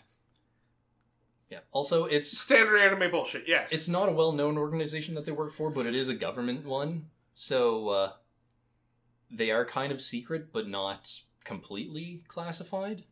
Yeah. 1.50 1.60
Also, 1.72 2.06
it's 2.06 2.38
Standard 2.38 2.80
anime 2.80 3.12
bullshit. 3.12 3.48
Yes. 3.48 3.72
it's 3.72 3.88
not 3.88 4.10
a 4.10 4.12
well-known 4.12 4.58
organization 4.58 5.16
that 5.16 5.26
they 5.26 5.32
work 5.32 5.54
for, 5.54 5.70
but 5.70 5.86
it 5.86 5.96
is 5.96 6.10
a 6.10 6.16
government 6.16 6.66
one. 6.66 7.06
So 7.34 7.90
uh, 7.90 8.12
they 9.30 9.52
are 9.52 9.64
kind 9.66 9.92
of 9.92 10.02
secret, 10.02 10.52
but 10.52 10.68
not 10.68 11.12
completely 11.44 12.24
classified. 12.28 13.04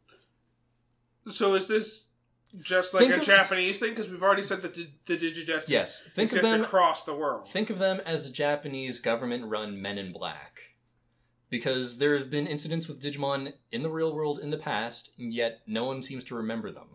so 1.30 1.54
is 1.54 1.68
this 1.68 2.08
just 2.62 2.94
like 2.94 3.02
Think 3.04 3.16
a 3.16 3.20
of- 3.20 3.26
Japanese 3.26 3.80
thing? 3.80 3.92
Because 3.92 4.10
we've 4.10 4.24
already 4.24 4.44
said 4.44 4.62
that 4.62 4.76
the, 4.76 4.88
the 5.06 5.18
Digidestin 5.18 5.70
Yes. 5.70 6.02
Think 6.04 6.32
of 6.32 6.38
exist 6.38 6.52
them. 6.54 6.62
across 6.62 7.06
the 7.06 7.14
world. 7.16 7.48
Think 7.48 7.70
of 7.70 7.80
them 7.80 8.02
as 8.06 8.30
Japanese 8.32 9.00
government-run 9.00 9.82
Men 9.82 9.98
in 9.98 10.12
Black. 10.14 10.60
Because 11.50 12.00
there 12.00 12.18
have 12.18 12.30
been 12.32 12.48
incidents 12.48 12.88
with 12.88 13.02
Digimon 13.02 13.54
in 13.72 13.84
the 13.84 13.90
real 13.92 14.14
world 14.16 14.40
in 14.40 14.50
the 14.50 14.58
past, 14.58 15.12
and 15.20 15.32
yet 15.34 15.60
no 15.68 15.86
one 15.86 16.02
seems 16.02 16.24
to 16.26 16.36
remember 16.36 16.72
them. 16.72 16.88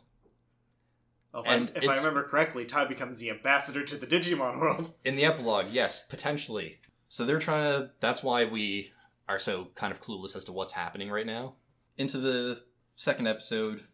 Well, 1.33 1.43
if, 1.45 1.49
And 1.49 1.73
I, 1.77 1.79
if 1.85 1.89
I 1.89 1.97
remember 1.97 2.25
correctly, 2.25 2.65
Todd 2.65 2.89
becomes 2.89 3.19
the 3.19 3.31
ambassador 3.31 3.85
to 3.85 3.97
the 3.97 4.07
Digimon 4.07 4.59
world. 4.61 4.95
In 5.05 5.15
the 5.15 5.25
epilogue, 5.25 5.67
yes, 5.71 6.05
potentially. 6.09 6.81
So 7.09 7.25
they're 7.25 7.39
trying 7.39 7.65
to. 7.65 7.91
That's 8.01 8.23
why 8.23 8.47
we 8.47 8.93
are 9.29 9.39
so 9.39 9.69
kind 9.75 9.93
of 9.93 10.01
clueless 10.01 10.35
as 10.35 10.45
to 10.47 10.53
what's 10.53 10.73
happening 10.73 11.11
right 11.11 11.27
now. 11.27 11.55
Into 11.97 12.19
the 12.19 12.63
second 12.97 13.29
episode, 13.29 13.85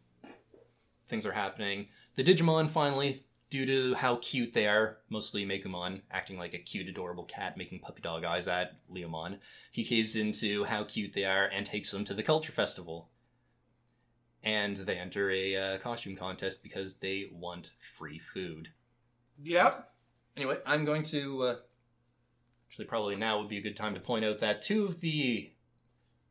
things 1.06 1.26
are 1.26 1.32
happening. 1.32 1.88
The 2.16 2.24
Digimon 2.24 2.68
finally, 2.68 3.24
due 3.50 3.66
to 3.66 3.94
how 3.94 4.16
cute 4.16 4.52
they 4.52 4.66
are, 4.66 4.98
mostly 5.08 5.46
Meicoomon, 5.46 6.02
acting 6.10 6.38
like 6.38 6.54
a 6.54 6.58
cute, 6.58 6.88
adorable 6.88 7.24
cat, 7.24 7.56
making 7.56 7.80
puppy 7.80 8.02
dog 8.02 8.24
eyes 8.24 8.48
at 8.48 8.76
Leomon, 8.92 9.38
he 9.70 9.84
caves 9.84 10.16
into 10.16 10.64
how 10.64 10.84
cute 10.84 11.12
they 11.12 11.24
are 11.24 11.46
and 11.46 11.66
takes 11.66 11.90
them 11.90 12.04
to 12.04 12.14
the 12.14 12.22
Culture 12.22 12.52
Festival. 12.52 13.10
And 14.42 14.76
they 14.76 14.98
enter 14.98 15.30
a 15.30 15.56
uh, 15.56 15.78
costume 15.78 16.16
contest 16.16 16.62
because 16.62 16.96
they 16.96 17.30
want 17.32 17.72
free 17.78 18.18
food. 18.18 18.68
Yep. 19.42 19.90
Anyway, 20.36 20.58
I'm 20.66 20.84
going 20.84 21.02
to. 21.04 21.42
Uh, 21.42 21.56
actually, 22.68 22.84
probably 22.84 23.16
now 23.16 23.38
would 23.38 23.48
be 23.48 23.58
a 23.58 23.62
good 23.62 23.76
time 23.76 23.94
to 23.94 24.00
point 24.00 24.24
out 24.24 24.40
that 24.40 24.60
two 24.60 24.84
of 24.84 25.00
the 25.00 25.54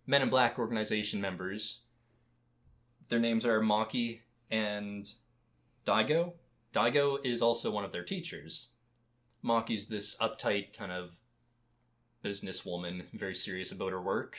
Men 0.05 0.21
in 0.21 0.30
Black 0.30 0.59
organization 0.59 1.21
members, 1.21 1.84
their 3.07 3.19
names 3.19 3.45
are 3.45 3.61
Maki 3.61 4.19
and 4.54 5.10
Daigo. 5.84 6.34
Daigo 6.74 7.18
is 7.26 7.41
also 7.41 7.72
one 7.72 7.84
of 7.84 7.91
their 7.91 8.04
teachers. 8.04 8.74
Maki's 9.41 9.88
this 9.88 10.16
uptight 10.18 10.78
kind 10.78 10.91
of 10.91 11.20
businesswoman, 12.24 13.06
very 13.14 13.34
serious 13.34 13.72
about 13.72 13.91
her 13.91 14.01
work. 14.01 14.38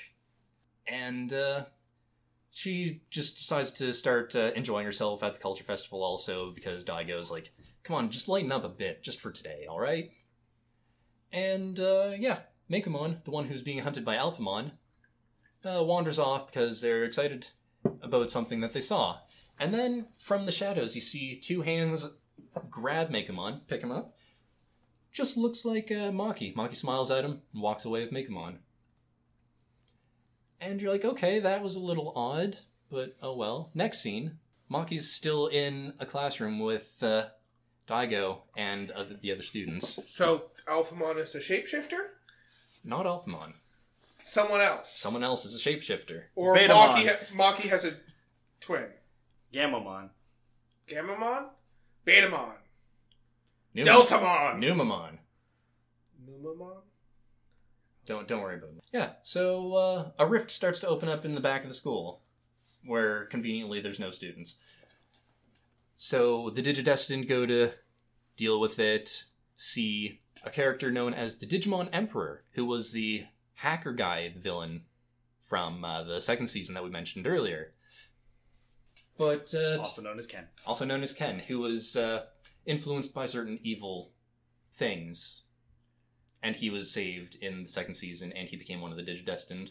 And 0.87 1.33
uh, 1.33 1.65
she 2.51 3.03
just 3.11 3.39
decides 3.39 3.73
to 3.73 3.93
start 3.93 4.37
uh, 4.37 4.53
enjoying 4.55 4.87
herself 4.87 5.25
at 5.25 5.35
the 5.35 5.41
Culture 5.41 5.65
Festival 5.65 6.05
also 6.05 6.53
because 6.53 6.85
Daigo's 6.85 7.33
like, 7.33 7.51
come 7.83 7.97
on, 7.97 8.09
just 8.09 8.29
lighten 8.29 8.53
up 8.53 8.65
a 8.65 8.69
bit, 8.69 9.03
just 9.03 9.21
for 9.21 9.33
today, 9.33 9.65
alright? 9.69 10.13
And, 11.33 11.81
uh, 11.81 12.13
yeah, 12.17 12.39
Meicoomon, 12.71 13.25
the 13.25 13.33
one 13.33 13.47
who's 13.47 13.63
being 13.63 13.81
hunted 13.81 14.05
by 14.05 14.15
Alphamon, 14.15 14.71
uh, 15.65 15.83
wanders 15.83 16.21
off 16.21 16.47
because 16.47 16.81
they're 16.81 17.05
excited 17.05 17.49
about 18.01 18.31
something 18.31 18.61
that 18.61 18.73
they 18.73 18.81
saw. 18.81 19.19
And 19.59 19.73
then, 19.73 20.09
from 20.19 20.47
the 20.47 20.53
shadows, 20.53 20.95
you 20.95 21.01
see 21.01 21.37
two 21.37 21.63
hands 21.63 22.11
grab 22.71 23.11
Meicoomon, 23.11 23.61
pick 23.69 23.83
him 23.83 23.93
up. 23.93 24.17
Just 25.13 25.37
looks 25.37 25.65
like 25.65 25.91
uh, 25.91 26.11
Maki. 26.11 26.55
Maki 26.55 26.77
smiles 26.77 27.11
at 27.11 27.25
him 27.25 27.43
and 27.53 27.63
walks 27.63 27.85
away 27.85 28.05
with 28.05 28.13
Meicoomon. 28.13 28.57
And 30.61 30.81
you're 30.81 30.93
like, 30.93 31.05
okay, 31.05 31.39
that 31.41 31.63
was 31.63 31.77
a 31.77 31.81
little 31.81 32.13
odd, 32.17 32.57
but 32.91 33.17
oh 33.23 33.37
well. 33.37 33.71
Next 33.75 34.01
scene, 34.01 34.39
Maki's 34.71 35.13
still 35.13 35.47
in 35.47 35.95
a 36.01 36.07
classroom 36.07 36.59
with 36.59 37.01
uh, 37.03 37.27
Daigo 37.87 38.39
and 38.57 38.91
other, 38.91 39.17
the 39.21 39.31
other 39.31 39.43
students. 39.43 39.99
So 40.09 40.47
Alphamon 40.67 41.19
is 41.19 41.35
a 41.35 41.39
shapeshifter? 41.39 42.07
Not 42.83 43.07
Alphamon. 43.07 43.55
Someone 44.25 44.63
else. 44.63 44.91
Someone 44.91 45.23
else 45.23 45.45
is 45.45 45.55
a 45.55 45.69
shapeshifter. 45.69 46.25
Or 46.35 46.57
Betamon. 46.57 46.95
Maki, 46.95 47.09
ha- 47.09 47.27
Maki 47.35 47.69
has 47.69 47.85
a 47.85 47.95
twin. 48.61 48.87
Gamamon. 49.55 50.11
Gamamon? 50.89 51.45
Betamon. 52.07 52.57
Numa- 53.75 53.91
Deltamon. 53.91 54.63
Numamon. 54.63 55.19
Numamon? 56.29 56.77
Don't 58.07 58.29
don't 58.29 58.43
worry 58.43 58.57
about 58.57 58.71
it. 58.71 58.85
Yeah. 58.93 59.11
So 59.23 59.75
uh, 59.75 60.11
a 60.19 60.27
rift 60.27 60.51
starts 60.51 60.81
to 60.81 60.89
open 60.89 61.09
up 61.09 61.25
in 61.25 61.35
the 61.35 61.41
back 61.41 61.63
of 61.63 61.69
the 61.69 61.75
school, 61.75 62.21
where 62.85 63.27
conveniently 63.27 63.81
there's 63.81 64.01
no 64.01 64.11
students. 64.11 64.57
So 65.97 66.51
the 66.51 66.63
Digidestined 66.63 67.29
go 67.29 67.47
to 67.47 67.73
deal 68.37 68.61
with 68.61 68.79
it. 68.79 69.25
See 69.57 70.21
a 70.45 70.51
character 70.51 70.91
known 70.91 71.15
as 71.15 71.39
the 71.39 71.47
Digimon 71.47 71.89
Emperor, 71.93 72.43
who 72.53 72.67
was 72.67 72.93
the 72.93 73.25
hacker 73.55 73.93
guy 73.93 74.35
villain 74.37 74.83
from 75.41 75.85
uh, 75.85 76.03
the 76.03 76.21
second 76.21 76.49
season 76.49 76.75
that 76.75 76.85
we 76.85 76.91
mentioned 76.91 77.27
earlier. 77.27 77.74
But 79.17 79.55
uh, 79.55 79.79
Also 79.79 80.03
known 80.03 80.19
as 80.19 80.27
Ken. 80.27 80.49
also 80.67 80.85
known 80.85 81.03
as 81.03 81.13
Ken, 81.13 81.39
who 81.39 81.61
was 81.61 81.97
uh, 81.97 82.25
influenced 82.67 83.15
by 83.15 83.27
certain 83.27 83.59
evil 83.63 84.11
things. 84.73 85.43
And 86.43 86.57
he 86.57 86.69
was 86.69 86.91
saved 86.91 87.37
in 87.41 87.63
the 87.63 87.69
second 87.69 87.95
season, 87.95 88.33
and 88.33 88.49
he 88.49 88.57
became 88.57 88.81
one 88.83 88.91
of 88.91 88.99
the 88.99 89.03
Digidestined. 89.05 89.71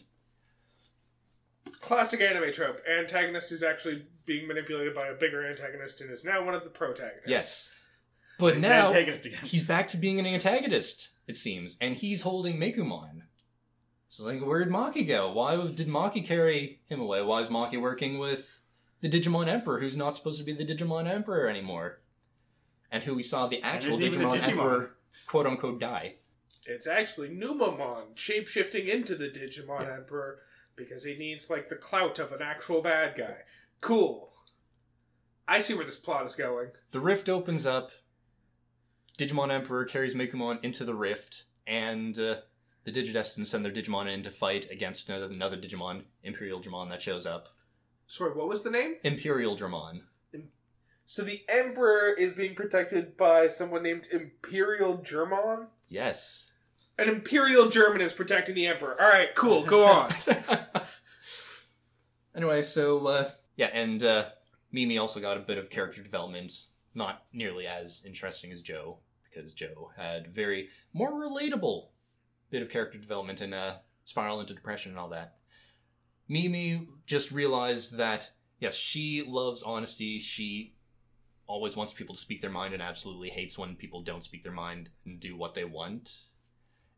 Classic 1.80 2.20
anime 2.20 2.52
trope. 2.52 2.80
Antagonist 2.88 3.52
is 3.52 3.62
actually 3.62 4.06
being 4.26 4.48
manipulated 4.48 4.94
by 4.94 5.08
a 5.08 5.14
bigger 5.14 5.46
antagonist 5.46 6.00
and 6.00 6.10
is 6.10 6.24
now 6.24 6.44
one 6.44 6.54
of 6.54 6.64
the 6.64 6.70
protagonists. 6.70 7.28
Yes. 7.28 7.70
But 8.38 8.54
He's 8.54 8.62
now, 8.62 8.80
an 8.80 8.86
antagonist 8.86 9.26
again. 9.26 9.38
he's 9.44 9.62
back 9.64 9.86
to 9.88 9.96
being 9.96 10.18
an 10.18 10.26
antagonist, 10.26 11.10
it 11.28 11.36
seems. 11.36 11.76
And 11.80 11.94
he's 11.94 12.22
holding 12.22 12.56
Meicoomon. 12.58 13.22
So 14.08 14.28
it's 14.28 14.40
like, 14.40 14.46
where 14.48 14.64
did 14.64 14.72
Maki 14.72 15.06
go? 15.06 15.30
Why 15.32 15.56
did 15.68 15.86
Maki 15.88 16.24
carry 16.24 16.80
him 16.86 17.00
away? 17.00 17.22
Why 17.22 17.40
is 17.40 17.48
Maki 17.48 17.80
working 17.80 18.18
with 18.18 18.60
the 19.04 19.20
Digimon 19.20 19.48
Emperor, 19.48 19.80
who's 19.80 19.98
not 19.98 20.16
supposed 20.16 20.38
to 20.38 20.44
be 20.44 20.52
the 20.54 20.64
Digimon 20.64 21.06
Emperor 21.06 21.46
anymore? 21.46 22.00
And 22.90 23.02
who 23.02 23.14
we 23.14 23.22
saw 23.22 23.46
the 23.46 23.62
actual 23.62 24.02
isn't 24.02 24.18
the 24.18 24.24
Digimon, 24.26 24.40
Digimon. 24.40 24.48
Emperor, 24.48 24.96
quote 25.26 25.46
unquote, 25.46 25.78
die. 25.78 26.14
It's 26.64 26.86
actually 26.86 27.28
Numamon 27.28 28.14
shapeshifting 28.14 28.88
into 28.88 29.14
the 29.14 29.28
Digimon 29.28 29.94
Emperor 29.94 30.38
because 30.74 31.04
he 31.04 31.18
needs 31.18 31.50
like 31.50 31.68
the 31.68 31.76
clout 31.76 32.18
of 32.18 32.32
an 32.32 32.40
actual 32.40 32.80
bad 32.80 33.14
guy. 33.14 33.36
Cool. 33.82 34.30
I 35.46 35.60
see 35.60 35.74
where 35.74 35.84
this 35.84 35.98
plot 35.98 36.24
is 36.24 36.34
going. 36.34 36.68
The 36.90 37.00
rift 37.00 37.28
opens 37.28 37.66
up. 37.66 37.90
Digimon 39.18 39.50
Emperor 39.50 39.84
carries 39.84 40.14
Meicoomon 40.14 40.64
into 40.64 40.86
the 40.86 40.94
rift, 40.94 41.44
and 41.66 42.18
uh, 42.18 42.36
the 42.84 42.92
Digidestined 42.92 43.46
send 43.46 43.66
their 43.66 43.72
Digimon 43.72 44.10
in 44.10 44.22
to 44.22 44.30
fight 44.30 44.70
against 44.70 45.10
another, 45.10 45.26
another 45.26 45.58
Digimon, 45.58 46.04
Imperial 46.22 46.62
Digimon, 46.62 46.88
that 46.88 47.02
shows 47.02 47.26
up. 47.26 47.50
Sorry, 48.06 48.32
what 48.32 48.48
was 48.48 48.62
the 48.62 48.70
name? 48.70 48.96
Imperial 49.02 49.56
Dramon. 49.56 50.00
So 51.06 51.22
the 51.22 51.42
Emperor 51.48 52.12
is 52.12 52.34
being 52.34 52.54
protected 52.54 53.16
by 53.16 53.48
someone 53.48 53.82
named 53.82 54.08
Imperial 54.10 54.98
German? 54.98 55.68
Yes. 55.88 56.50
An 56.98 57.08
Imperial 57.08 57.68
German 57.68 58.00
is 58.00 58.12
protecting 58.12 58.54
the 58.54 58.66
Emperor. 58.66 59.00
Alright, 59.00 59.34
cool, 59.34 59.64
go 59.64 59.84
on. 59.84 60.12
anyway, 62.34 62.62
so, 62.62 63.06
uh, 63.06 63.30
yeah, 63.56 63.70
and 63.72 64.02
uh, 64.02 64.24
Mimi 64.72 64.98
also 64.98 65.20
got 65.20 65.36
a 65.36 65.40
bit 65.40 65.58
of 65.58 65.70
character 65.70 66.02
development, 66.02 66.52
not 66.94 67.24
nearly 67.32 67.66
as 67.66 68.02
interesting 68.06 68.50
as 68.50 68.62
Joe, 68.62 68.98
because 69.24 69.52
Joe 69.52 69.90
had 69.96 70.34
very 70.34 70.68
more 70.92 71.12
relatable 71.12 71.88
bit 72.50 72.62
of 72.62 72.70
character 72.70 72.98
development 72.98 73.40
and 73.40 73.52
uh, 73.52 73.74
spiral 74.04 74.40
into 74.40 74.54
depression 74.54 74.92
and 74.92 74.98
all 74.98 75.10
that. 75.10 75.34
Mimi 76.28 76.88
just 77.06 77.30
realized 77.30 77.96
that 77.96 78.30
yes, 78.58 78.76
she 78.76 79.22
loves 79.26 79.62
honesty. 79.62 80.18
She 80.18 80.74
always 81.46 81.76
wants 81.76 81.92
people 81.92 82.14
to 82.14 82.20
speak 82.20 82.40
their 82.40 82.50
mind 82.50 82.72
and 82.72 82.82
absolutely 82.82 83.28
hates 83.28 83.58
when 83.58 83.76
people 83.76 84.02
don't 84.02 84.24
speak 84.24 84.42
their 84.42 84.52
mind 84.52 84.88
and 85.04 85.20
do 85.20 85.36
what 85.36 85.54
they 85.54 85.64
want. 85.64 86.22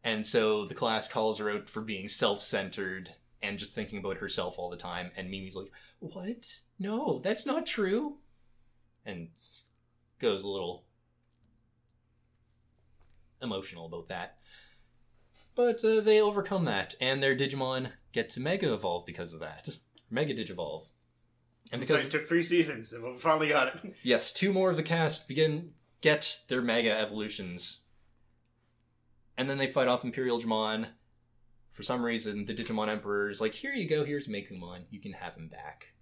And 0.05 0.25
so 0.25 0.65
the 0.67 0.75
class 0.75 1.09
calls 1.09 1.39
her 1.39 1.51
out 1.51 1.69
for 1.69 1.83
being 1.83 2.07
self-centered 2.07 3.15
and 3.43 3.59
just 3.59 3.75
thinking 3.75 3.99
about 3.99 4.19
herself 4.19 4.59
all 4.59 4.71
the 4.71 4.77
time. 4.77 5.11
And 5.17 5.31
Mimi's 5.31 5.57
like, 5.57 5.73
"What? 5.99 6.61
No, 6.79 7.19
that's 7.19 7.45
not 7.45 7.67
true." 7.67 8.19
And 9.05 9.31
goes 10.19 10.45
a 10.45 10.49
little 10.49 10.85
emotional 13.43 13.87
about 13.87 14.09
that. 14.09 14.39
But 15.57 15.83
uh, 15.83 16.01
they 16.01 16.21
overcome 16.21 16.67
that, 16.67 16.95
and 17.01 17.23
their 17.23 17.35
Digimon 17.35 17.91
get 18.13 18.29
to 18.31 18.41
Mega 18.41 18.73
Evolve 18.73 19.07
because 19.07 19.33
of 19.33 19.41
that. 19.41 19.69
Mega 20.11 20.35
Digivolve. 20.35 20.85
And 21.73 21.81
Because 21.81 22.05
because 22.05 22.05
it 22.05 22.11
took 22.11 22.27
three 22.29 22.43
seasons, 22.43 22.93
and 22.93 23.03
we 23.03 23.19
finally 23.19 23.49
got 23.49 23.75
it. 23.75 23.95
yes, 24.03 24.33
two 24.33 24.53
more 24.53 24.71
of 24.71 24.77
the 24.77 24.83
cast 24.85 25.27
begin 25.27 25.73
get 26.01 26.41
their 26.47 26.63
mega 26.63 26.97
evolutions, 26.97 27.81
and 29.37 29.51
then 29.51 29.59
they 29.59 29.67
fight 29.67 29.89
off 29.89 30.05
Imperial 30.05 30.39
Dramon. 30.39 30.89
For 31.71 31.83
some 31.83 32.05
reason, 32.05 32.45
the 32.45 32.55
Digimon 32.55 32.89
Emperor 32.89 33.29
is 33.29 33.41
like, 33.41 33.55
"Here 33.55 33.73
you 33.73 33.89
go. 33.89 34.05
Here's 34.05 34.29
Meicoomon. 34.29 34.85
You 34.91 35.01
can 35.01 35.13
have 35.15 35.35
him 35.35 35.49
back." 35.49 35.95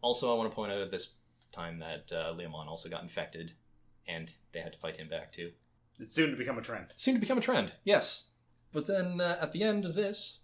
Also, 0.00 0.32
I 0.32 0.38
want 0.38 0.50
to 0.50 0.54
point 0.54 0.72
out 0.72 0.80
at 0.80 0.90
this 0.90 1.14
time 1.52 1.80
that 1.80 2.10
uh, 2.10 2.32
Leomon 2.32 2.66
also 2.66 2.88
got 2.88 3.02
infected, 3.02 3.52
and 4.06 4.30
they 4.52 4.60
had 4.60 4.72
to 4.72 4.78
fight 4.78 4.96
him 4.96 5.10
back 5.10 5.32
too. 5.32 5.50
It's 5.98 6.14
soon 6.14 6.30
to 6.30 6.36
become 6.36 6.58
a 6.58 6.62
trend. 6.62 6.94
Soon 6.96 7.14
to 7.14 7.20
become 7.20 7.38
a 7.38 7.42
trend, 7.42 7.74
yes. 7.84 8.26
But 8.72 8.86
then 8.86 9.20
uh, 9.20 9.38
at 9.40 9.52
the 9.52 9.62
end 9.62 9.84
of 9.84 9.94
this, 9.94 10.40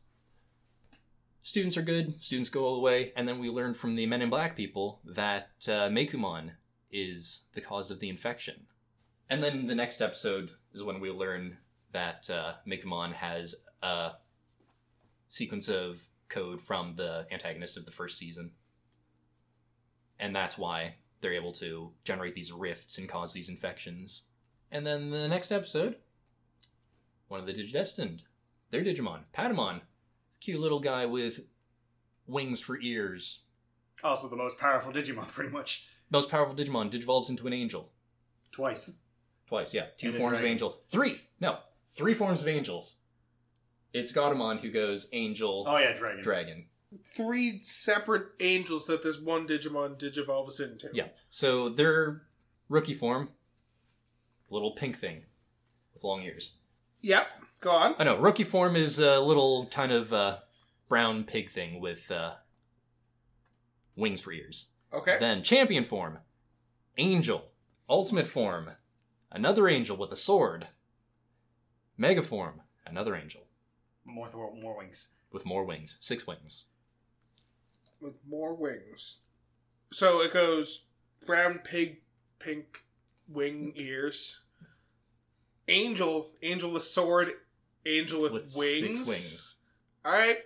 students 1.42 1.76
are 1.76 1.82
good, 1.82 2.22
students 2.22 2.48
go 2.48 2.64
all 2.64 2.74
the 2.74 2.80
way, 2.80 3.12
and 3.16 3.28
then 3.28 3.38
we 3.38 3.50
learn 3.50 3.74
from 3.74 3.94
the 3.94 4.06
Men 4.06 4.22
in 4.22 4.30
Black 4.30 4.56
people 4.56 5.00
that 5.04 5.50
uh, 5.68 5.90
is 6.90 7.42
the 7.54 7.60
cause 7.60 7.90
of 7.90 8.00
the 8.00 8.08
infection. 8.08 8.66
And 9.28 9.42
then 9.42 9.66
the 9.66 9.74
next 9.74 10.00
episode 10.00 10.52
is 10.72 10.82
when 10.82 11.00
we 11.00 11.10
learn 11.10 11.58
that 11.92 12.28
uh, 12.28 12.54
has 13.12 13.54
a 13.82 14.12
sequence 15.28 15.68
of 15.68 16.08
code 16.28 16.60
from 16.60 16.96
the 16.96 17.26
antagonist 17.30 17.76
of 17.76 17.84
the 17.84 17.90
first 17.90 18.18
season. 18.18 18.52
And 20.18 20.34
that's 20.34 20.58
why 20.58 20.96
they're 21.20 21.32
able 21.32 21.52
to 21.52 21.92
generate 22.04 22.34
these 22.34 22.52
rifts 22.52 22.98
and 22.98 23.08
cause 23.08 23.32
these 23.32 23.48
infections. 23.48 24.26
And 24.74 24.84
then 24.84 25.10
the 25.10 25.28
next 25.28 25.52
episode, 25.52 25.94
one 27.28 27.38
of 27.38 27.46
the 27.46 27.54
Digidestined, 27.54 28.22
their 28.72 28.82
Digimon, 28.82 29.20
Patamon, 29.32 29.82
cute 30.40 30.58
little 30.60 30.80
guy 30.80 31.06
with 31.06 31.42
wings 32.26 32.60
for 32.60 32.76
ears. 32.80 33.42
Also, 34.02 34.28
the 34.28 34.34
most 34.34 34.58
powerful 34.58 34.92
Digimon, 34.92 35.28
pretty 35.32 35.50
much. 35.50 35.86
Most 36.10 36.28
powerful 36.28 36.56
Digimon 36.56 36.90
digivolves 36.90 37.30
into 37.30 37.46
an 37.46 37.52
angel. 37.52 37.92
Twice. 38.50 38.92
Twice, 39.46 39.72
yeah. 39.72 39.86
Two 39.96 40.08
And 40.08 40.16
forms 40.16 40.40
of 40.40 40.44
angel. 40.44 40.80
Three! 40.88 41.20
No, 41.38 41.58
three 41.88 42.12
forms 42.12 42.42
of 42.42 42.48
angels. 42.48 42.96
It's 43.92 44.12
Gatomon 44.12 44.58
who 44.58 44.70
goes 44.72 45.08
angel, 45.12 45.64
Oh, 45.68 45.76
yeah, 45.78 45.92
Dragon. 45.92 46.22
dragon. 46.24 46.66
Three 47.04 47.60
separate 47.62 48.26
angels 48.40 48.86
that 48.86 49.04
this 49.04 49.20
one 49.20 49.46
Digimon 49.46 49.98
digivolves 50.00 50.60
into. 50.60 50.90
Yeah. 50.92 51.08
So 51.30 51.68
their 51.68 52.22
rookie 52.68 52.94
form, 52.94 53.28
little 54.50 54.72
pink 54.72 54.96
thing 54.96 55.22
with 55.92 56.04
long 56.04 56.22
ears. 56.22 56.52
Yep. 57.02 57.26
Go 57.60 57.70
on. 57.70 57.94
I 57.98 58.04
know. 58.04 58.18
Rookie 58.18 58.44
form 58.44 58.76
is 58.76 58.98
a 58.98 59.18
little 59.20 59.66
kind 59.66 59.92
of 59.92 60.12
uh, 60.12 60.38
brown 60.88 61.24
pig 61.24 61.50
thing 61.50 61.80
with 61.80 62.10
uh, 62.10 62.34
wings 63.96 64.20
for 64.20 64.32
ears. 64.32 64.68
Okay. 64.92 65.16
Then 65.18 65.42
champion 65.42 65.84
form, 65.84 66.18
angel. 66.96 67.50
Ultimate 67.88 68.26
form, 68.26 68.70
another 69.30 69.68
angel 69.68 69.96
with 69.96 70.10
a 70.10 70.16
sword. 70.16 70.68
Mega 71.98 72.22
form, 72.22 72.62
another 72.86 73.14
angel 73.14 73.42
More, 74.06 74.26
th- 74.26 74.36
more 74.60 74.78
wings. 74.78 75.16
with 75.30 75.44
more 75.44 75.64
wings, 75.64 75.98
six 76.00 76.26
wings. 76.26 76.66
With 78.00 78.14
more 78.26 78.54
wings. 78.54 79.20
So 79.92 80.22
it 80.22 80.32
goes 80.32 80.86
brown 81.26 81.60
pig, 81.62 81.98
pink 82.38 82.80
wing 83.28 83.72
ears. 83.76 84.40
Angel, 85.68 86.30
angel 86.42 86.70
with 86.72 86.82
sword, 86.82 87.30
angel 87.86 88.20
with, 88.22 88.32
With 88.32 88.54
wings. 88.56 88.80
six 88.80 88.98
wings. 89.06 89.56
All 90.04 90.12
right. 90.12 90.38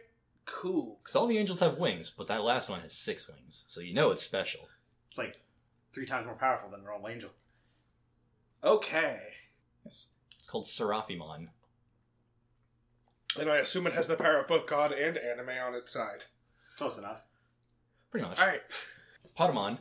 Cool. 0.45 0.99
Because 1.03 1.17
all 1.17 1.27
the 1.27 1.39
angels 1.39 1.61
have 1.61 1.79
wings, 1.79 2.11
but 2.11 2.29
that 2.29 2.45
last 2.45 2.69
one 2.69 2.81
has 2.81 2.93
six 2.93 3.29
wings, 3.29 3.65
so 3.67 3.81
you 3.81 3.93
know 3.95 4.11
it's 4.13 4.23
special. 4.23 4.61
It's 5.09 5.19
like 5.19 5.41
three 5.93 6.07
times 6.07 6.27
more 6.27 6.37
powerful 6.37 6.71
than 6.71 6.85
normal 6.85 7.09
angel. 7.09 7.31
Okay. 8.63 9.21
Yes. 9.85 10.11
It's 10.39 10.47
called 10.47 10.65
Seraphimon. 10.65 11.49
And 13.39 13.51
I 13.51 13.59
assume 13.59 13.87
it 13.87 13.93
has 13.93 14.09
the 14.09 14.17
power 14.17 14.39
of 14.39 14.49
both 14.49 14.67
God 14.67 14.93
and 14.93 15.19
anime 15.19 15.51
on 15.67 15.75
its 15.75 15.93
side. 15.93 16.25
Close 16.77 16.97
enough. 16.99 17.23
Pretty 18.11 18.27
much. 18.27 18.41
All 18.41 18.47
right. 18.47 18.63
Patamon, 19.37 19.79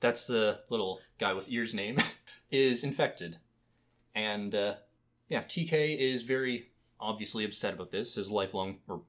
that's 0.00 0.26
the 0.26 0.60
little 0.70 1.00
guy 1.18 1.32
with 1.32 1.50
ears 1.50 1.74
name, 1.74 1.96
is 2.54 2.84
infected. 2.84 3.38
And, 4.14 4.54
uh, 4.54 4.74
yeah, 5.28 5.42
TK 5.42 5.98
is 5.98 6.22
very 6.22 6.70
obviously 7.00 7.44
upset 7.44 7.74
about 7.74 7.90
this. 7.90 8.14
His 8.14 8.30
lifelong, 8.30 8.78
or 8.88 9.02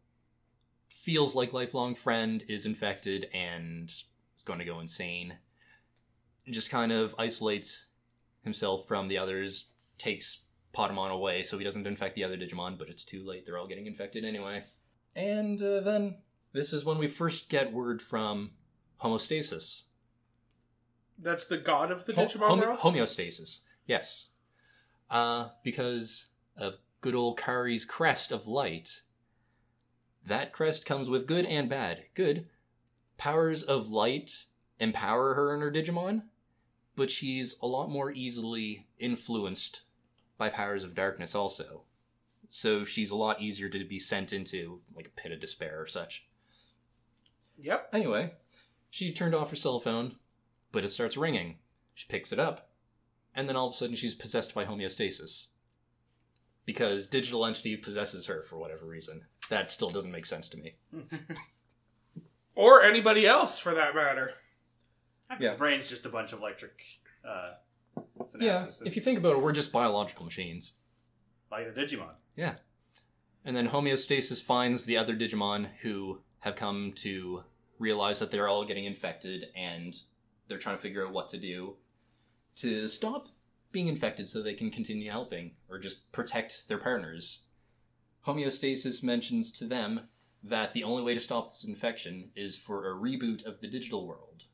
feels 0.90 1.36
like 1.36 1.54
lifelong 1.54 1.96
friend 1.96 2.44
is 2.48 2.66
infected 2.66 3.30
and 3.34 3.90
is 3.90 4.44
going 4.44 4.60
to 4.60 4.66
go 4.66 4.80
insane. 4.80 5.38
Just 6.50 6.72
kind 6.72 6.92
of 6.92 7.14
isolates 7.20 7.88
himself 8.42 8.88
from 8.88 9.08
the 9.08 9.18
others, 9.18 9.70
takes 9.98 10.46
Patamon 10.74 11.12
away 11.12 11.44
so 11.44 11.58
he 11.58 11.64
doesn't 11.64 11.88
infect 11.88 12.16
the 12.16 12.24
other 12.24 12.38
Digimon, 12.38 12.78
but 12.78 12.90
it's 12.90 13.06
too 13.06 13.26
late. 13.26 13.46
They're 13.46 13.58
all 13.58 13.68
getting 13.68 13.88
infected 13.88 14.26
anyway. 14.26 14.64
And 15.16 15.62
uh, 15.62 15.82
then 15.82 16.18
this 16.54 16.74
is 16.74 16.84
when 16.84 16.98
we 16.98 17.08
first 17.08 17.50
get 17.50 17.72
word 17.72 18.02
from 18.02 18.52
Homeostasis. 19.02 19.84
That's 21.18 21.48
the 21.48 21.58
god 21.58 21.92
of 21.92 22.06
the 22.06 22.14
Ho- 22.14 22.26
Digimon 22.26 22.48
homo- 22.48 22.66
world? 22.68 22.80
homeostasis, 22.80 23.62
yes. 23.86 24.30
Uh, 25.10 25.50
because 25.64 26.28
of 26.58 26.76
good 27.02 27.16
old 27.16 27.38
Kari's 27.40 27.86
crest 27.86 28.32
of 28.32 28.48
light. 28.48 29.02
That 30.26 30.52
crest 30.52 30.86
comes 30.86 31.08
with 31.10 31.28
good 31.28 31.46
and 31.46 31.70
bad. 31.70 32.06
Good. 32.16 32.48
Powers 33.18 33.64
of 33.64 33.90
light 33.90 34.46
empower 34.80 35.36
her 35.36 35.54
and 35.54 35.62
her 35.62 35.72
Digimon, 35.72 36.24
but 36.96 37.10
she's 37.10 37.58
a 37.62 37.68
lot 37.68 37.90
more 37.90 38.12
easily 38.12 38.88
influenced 39.00 39.82
by 40.38 40.50
powers 40.50 40.84
of 40.84 40.96
darkness 40.96 41.36
also. 41.36 41.84
So 42.50 42.84
she's 42.84 43.12
a 43.12 43.16
lot 43.16 43.42
easier 43.42 43.70
to 43.70 43.86
be 43.86 44.00
sent 44.00 44.34
into, 44.34 44.82
like, 44.96 45.08
a 45.08 45.22
pit 45.22 45.32
of 45.32 45.40
despair 45.40 45.80
or 45.82 45.88
such. 45.88 46.28
Yep. 47.58 47.90
Anyway, 47.94 48.34
she 48.90 49.14
turned 49.14 49.36
off 49.36 49.50
her 49.52 49.56
cell 49.56 49.80
phone, 49.80 50.16
but 50.76 50.84
it 50.84 50.92
starts 50.92 51.16
ringing. 51.16 51.56
She 51.94 52.06
picks 52.08 52.34
it 52.34 52.38
up, 52.38 52.70
and 53.34 53.48
then 53.48 53.56
all 53.56 53.68
of 53.68 53.74
a 53.74 53.76
sudden 53.78 53.96
she's 53.96 54.14
possessed 54.14 54.54
by 54.54 54.66
homeostasis. 54.66 55.48
Because 56.66 57.08
digital 57.08 57.46
entity 57.46 57.78
possesses 57.78 58.26
her 58.26 58.44
for 58.44 58.58
whatever 58.58 58.86
reason. 58.86 59.22
That 59.50 59.72
still 59.72 59.90
doesn't 59.90 60.12
make 60.12 60.26
sense 60.26 60.50
to 60.50 60.58
me. 60.58 60.76
Or 62.58 62.84
anybody 62.84 63.28
else, 63.28 63.60
for 63.60 63.74
that 63.74 63.94
matter. 63.94 64.32
Yeah. 65.42 65.52
The 65.52 65.58
brain's 65.58 65.90
just 65.90 66.06
a 66.06 66.10
bunch 66.10 66.32
of 66.32 66.40
electric 66.40 66.80
uh, 67.28 67.50
synapses. 68.22 68.40
Yeah, 68.40 68.88
if 68.88 68.96
you 68.96 69.02
think 69.02 69.20
about 69.20 69.34
it, 69.34 69.42
we're 69.42 69.52
just 69.52 69.74
biological 69.74 70.24
machines. 70.24 70.72
Like 71.52 71.74
the 71.74 71.82
Digimon. 71.82 72.14
Yeah. 72.38 72.56
And 73.44 73.58
then 73.58 73.68
homeostasis 73.68 74.42
finds 74.42 74.86
the 74.86 74.96
other 74.96 75.18
Digimon 75.18 75.68
who 75.82 76.22
have 76.40 76.56
come 76.56 76.94
to 76.94 77.44
realize 77.78 78.20
that 78.20 78.32
they're 78.32 78.48
all 78.48 78.64
getting 78.64 78.86
infected 78.86 79.48
and 79.54 79.94
they're 80.48 80.58
trying 80.58 80.76
to 80.76 80.82
figure 80.82 81.06
out 81.06 81.14
what 81.14 81.28
to 81.30 81.38
do 81.38 81.76
to 82.58 82.88
stop 82.88 83.28
being 83.72 83.88
infected 83.88 84.30
so 84.30 84.42
they 84.42 84.54
can 84.54 84.72
continue 84.72 85.12
helping 85.12 85.52
or 85.70 85.78
just 85.78 86.12
protect 86.12 86.68
their 86.68 86.78
partners. 86.78 87.42
Homeostasis 88.26 89.04
mentions 89.04 89.52
to 89.52 89.66
them 89.66 90.08
that 90.44 90.74
the 90.74 90.84
only 90.84 91.04
way 91.04 91.14
to 91.14 91.20
stop 91.20 91.46
this 91.46 91.66
infection 91.66 92.30
is 92.36 92.56
for 92.56 92.90
a 92.90 92.96
reboot 92.96 93.46
of 93.46 93.60
the 93.60 93.68
digital 93.68 94.08
world. 94.08 94.46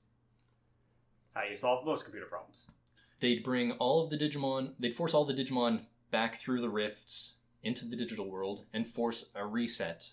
How 1.33 1.43
you 1.43 1.55
solve 1.55 1.85
most 1.85 2.03
computer 2.03 2.25
problems. 2.25 2.71
they'd 3.19 3.43
bring 3.43 3.71
all 3.73 4.03
of 4.03 4.09
the 4.09 4.17
Digimon, 4.17 4.73
they'd 4.79 4.93
force 4.93 5.13
all 5.13 5.25
the 5.25 5.33
Digimon 5.33 5.81
back 6.09 6.35
through 6.35 6.59
the 6.59 6.69
rifts 6.69 7.35
into 7.63 7.85
the 7.85 7.95
digital 7.95 8.29
world 8.29 8.65
and 8.73 8.87
force 8.87 9.29
a 9.35 9.45
reset, 9.45 10.11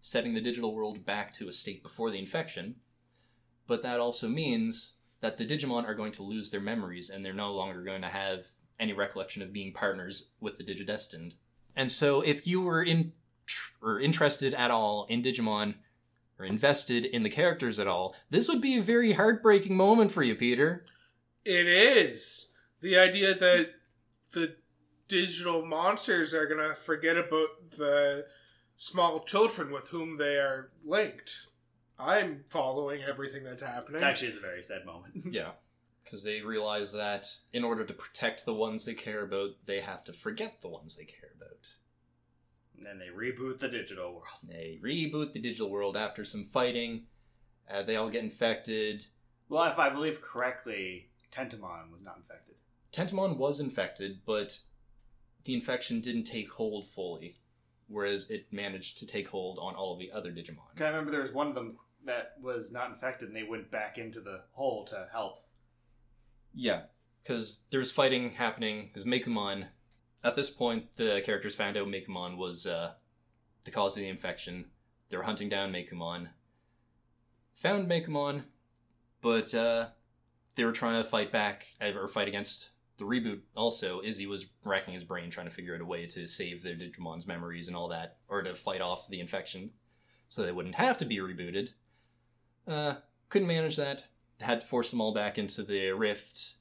setting 0.00 0.34
the 0.34 0.40
digital 0.40 0.74
world 0.74 1.04
back 1.04 1.34
to 1.34 1.48
a 1.48 1.52
state 1.52 1.82
before 1.82 2.10
the 2.10 2.18
infection. 2.18 2.76
But 3.66 3.82
that 3.82 4.00
also 4.00 4.28
means 4.28 4.95
that 5.20 5.38
the 5.38 5.46
Digimon 5.46 5.84
are 5.84 5.94
going 5.94 6.12
to 6.12 6.22
lose 6.22 6.50
their 6.50 6.60
memories 6.60 7.10
and 7.10 7.24
they're 7.24 7.32
no 7.32 7.52
longer 7.52 7.82
going 7.82 8.02
to 8.02 8.08
have 8.08 8.46
any 8.78 8.92
recollection 8.92 9.42
of 9.42 9.52
being 9.52 9.72
partners 9.72 10.30
with 10.40 10.58
the 10.58 10.64
Digidestined. 10.64 11.32
And 11.74 11.90
so 11.90 12.20
if 12.20 12.46
you 12.46 12.62
were 12.62 12.82
in 12.82 13.12
or 13.82 14.00
interested 14.00 14.54
at 14.54 14.70
all 14.70 15.06
in 15.08 15.22
Digimon 15.22 15.74
or 16.38 16.44
invested 16.44 17.04
in 17.04 17.22
the 17.22 17.30
characters 17.30 17.78
at 17.78 17.86
all, 17.86 18.14
this 18.30 18.48
would 18.48 18.60
be 18.60 18.76
a 18.76 18.82
very 18.82 19.12
heartbreaking 19.12 19.76
moment 19.76 20.12
for 20.12 20.22
you, 20.22 20.34
Peter. 20.34 20.84
It 21.44 21.66
is. 21.66 22.52
The 22.80 22.98
idea 22.98 23.34
that 23.34 23.70
the 24.32 24.56
digital 25.08 25.64
monsters 25.64 26.34
are 26.34 26.46
going 26.46 26.68
to 26.68 26.74
forget 26.74 27.16
about 27.16 27.70
the 27.76 28.26
small 28.76 29.20
children 29.20 29.72
with 29.72 29.88
whom 29.88 30.18
they 30.18 30.36
are 30.36 30.70
linked. 30.84 31.48
I'm 31.98 32.44
following 32.48 33.02
everything 33.02 33.44
that's 33.44 33.62
happening. 33.62 34.00
It 34.02 34.04
actually 34.04 34.28
is 34.28 34.36
a 34.36 34.40
very 34.40 34.62
sad 34.62 34.84
moment. 34.84 35.14
Yeah. 35.30 35.52
Because 36.04 36.22
they 36.22 36.40
realize 36.40 36.92
that 36.92 37.26
in 37.52 37.64
order 37.64 37.84
to 37.84 37.92
protect 37.92 38.44
the 38.44 38.54
ones 38.54 38.84
they 38.84 38.94
care 38.94 39.24
about, 39.24 39.50
they 39.64 39.80
have 39.80 40.04
to 40.04 40.12
forget 40.12 40.60
the 40.60 40.68
ones 40.68 40.96
they 40.96 41.04
care 41.04 41.30
about. 41.36 41.66
and 42.76 42.84
then 42.86 42.98
they 43.00 43.06
reboot 43.08 43.58
the 43.58 43.68
digital 43.68 44.12
world. 44.12 44.26
They 44.46 44.78
reboot 44.80 45.32
the 45.32 45.40
digital 45.40 45.68
world 45.68 45.96
after 45.96 46.24
some 46.24 46.44
fighting, 46.44 47.06
Uh, 47.68 47.82
they 47.82 47.96
all 47.96 48.08
get 48.08 48.22
infected. 48.22 49.04
Well, 49.48 49.64
if 49.64 49.78
I 49.80 49.90
believe 49.90 50.20
correctly, 50.22 51.10
Tentomon 51.32 51.90
was 51.90 52.04
not 52.04 52.18
infected. 52.18 52.54
Tentomon 52.92 53.36
was 53.36 53.58
infected, 53.58 54.20
but 54.24 54.60
the 55.44 55.54
infection 55.54 56.00
didn't 56.00 56.24
take 56.24 56.52
hold 56.52 56.86
fully, 56.88 57.40
whereas 57.88 58.30
it 58.30 58.52
managed 58.52 58.98
to 58.98 59.06
take 59.06 59.26
hold 59.28 59.58
on 59.58 59.74
all 59.74 59.92
of 59.94 59.98
the 59.98 60.12
other 60.12 60.30
Digimon. 60.30 60.68
'Cause 60.76 60.82
I 60.82 60.88
remember 60.90 61.10
there 61.10 61.22
was 61.22 61.32
one 61.32 61.48
of 61.48 61.54
them 61.56 61.78
that 62.06 62.34
was 62.40 62.72
not 62.72 62.90
infected, 62.90 63.28
and 63.28 63.36
they 63.36 63.42
went 63.42 63.70
back 63.70 63.98
into 63.98 64.20
the 64.20 64.40
hole 64.52 64.84
to 64.86 65.06
help. 65.12 65.44
Yeah, 66.54 66.82
because 67.22 67.64
there's 67.70 67.92
fighting 67.92 68.30
happening. 68.30 68.88
Because 68.88 69.04
Meicoomon, 69.04 69.66
at 70.24 70.36
this 70.36 70.50
point, 70.50 70.96
the 70.96 71.22
characters 71.24 71.54
found 71.54 71.76
out 71.76 71.88
Meicoomon 71.88 72.36
was 72.36 72.66
uh, 72.66 72.92
the 73.64 73.70
cause 73.70 73.96
of 73.96 74.02
the 74.02 74.08
infection. 74.08 74.66
They 75.08 75.16
were 75.16 75.24
hunting 75.24 75.48
down 75.48 75.72
Meicoomon. 75.72 76.30
Found 77.56 77.88
Meicoomon, 77.88 78.44
but 79.20 79.54
uh, 79.54 79.88
they 80.54 80.64
were 80.64 80.72
trying 80.72 81.02
to 81.02 81.08
fight 81.08 81.32
back 81.32 81.66
or 81.80 82.08
fight 82.08 82.28
against 82.28 82.70
the 82.98 83.04
reboot. 83.04 83.40
Also, 83.54 84.00
Izzy 84.02 84.26
was 84.26 84.46
racking 84.64 84.94
his 84.94 85.04
brain 85.04 85.30
trying 85.30 85.46
to 85.46 85.52
figure 85.52 85.74
out 85.74 85.80
a 85.80 85.86
way 85.86 86.06
to 86.06 86.26
save 86.26 86.62
their 86.62 86.74
Digimon's 86.74 87.26
memories 87.26 87.68
and 87.68 87.76
all 87.76 87.88
that, 87.88 88.16
or 88.28 88.42
to 88.42 88.54
fight 88.54 88.80
off 88.80 89.08
the 89.08 89.20
infection, 89.20 89.70
so 90.28 90.42
they 90.42 90.52
wouldn't 90.52 90.74
have 90.76 90.96
to 90.98 91.04
be 91.04 91.18
rebooted. 91.18 91.70
Uh, 92.66 92.94
couldn't 93.28 93.48
manage 93.48 93.76
that. 93.76 94.06
Had 94.40 94.60
to 94.60 94.66
force 94.66 94.90
them 94.90 95.00
all 95.00 95.14
back 95.14 95.38
into 95.38 95.62
the 95.62 95.92
rift 95.92 96.56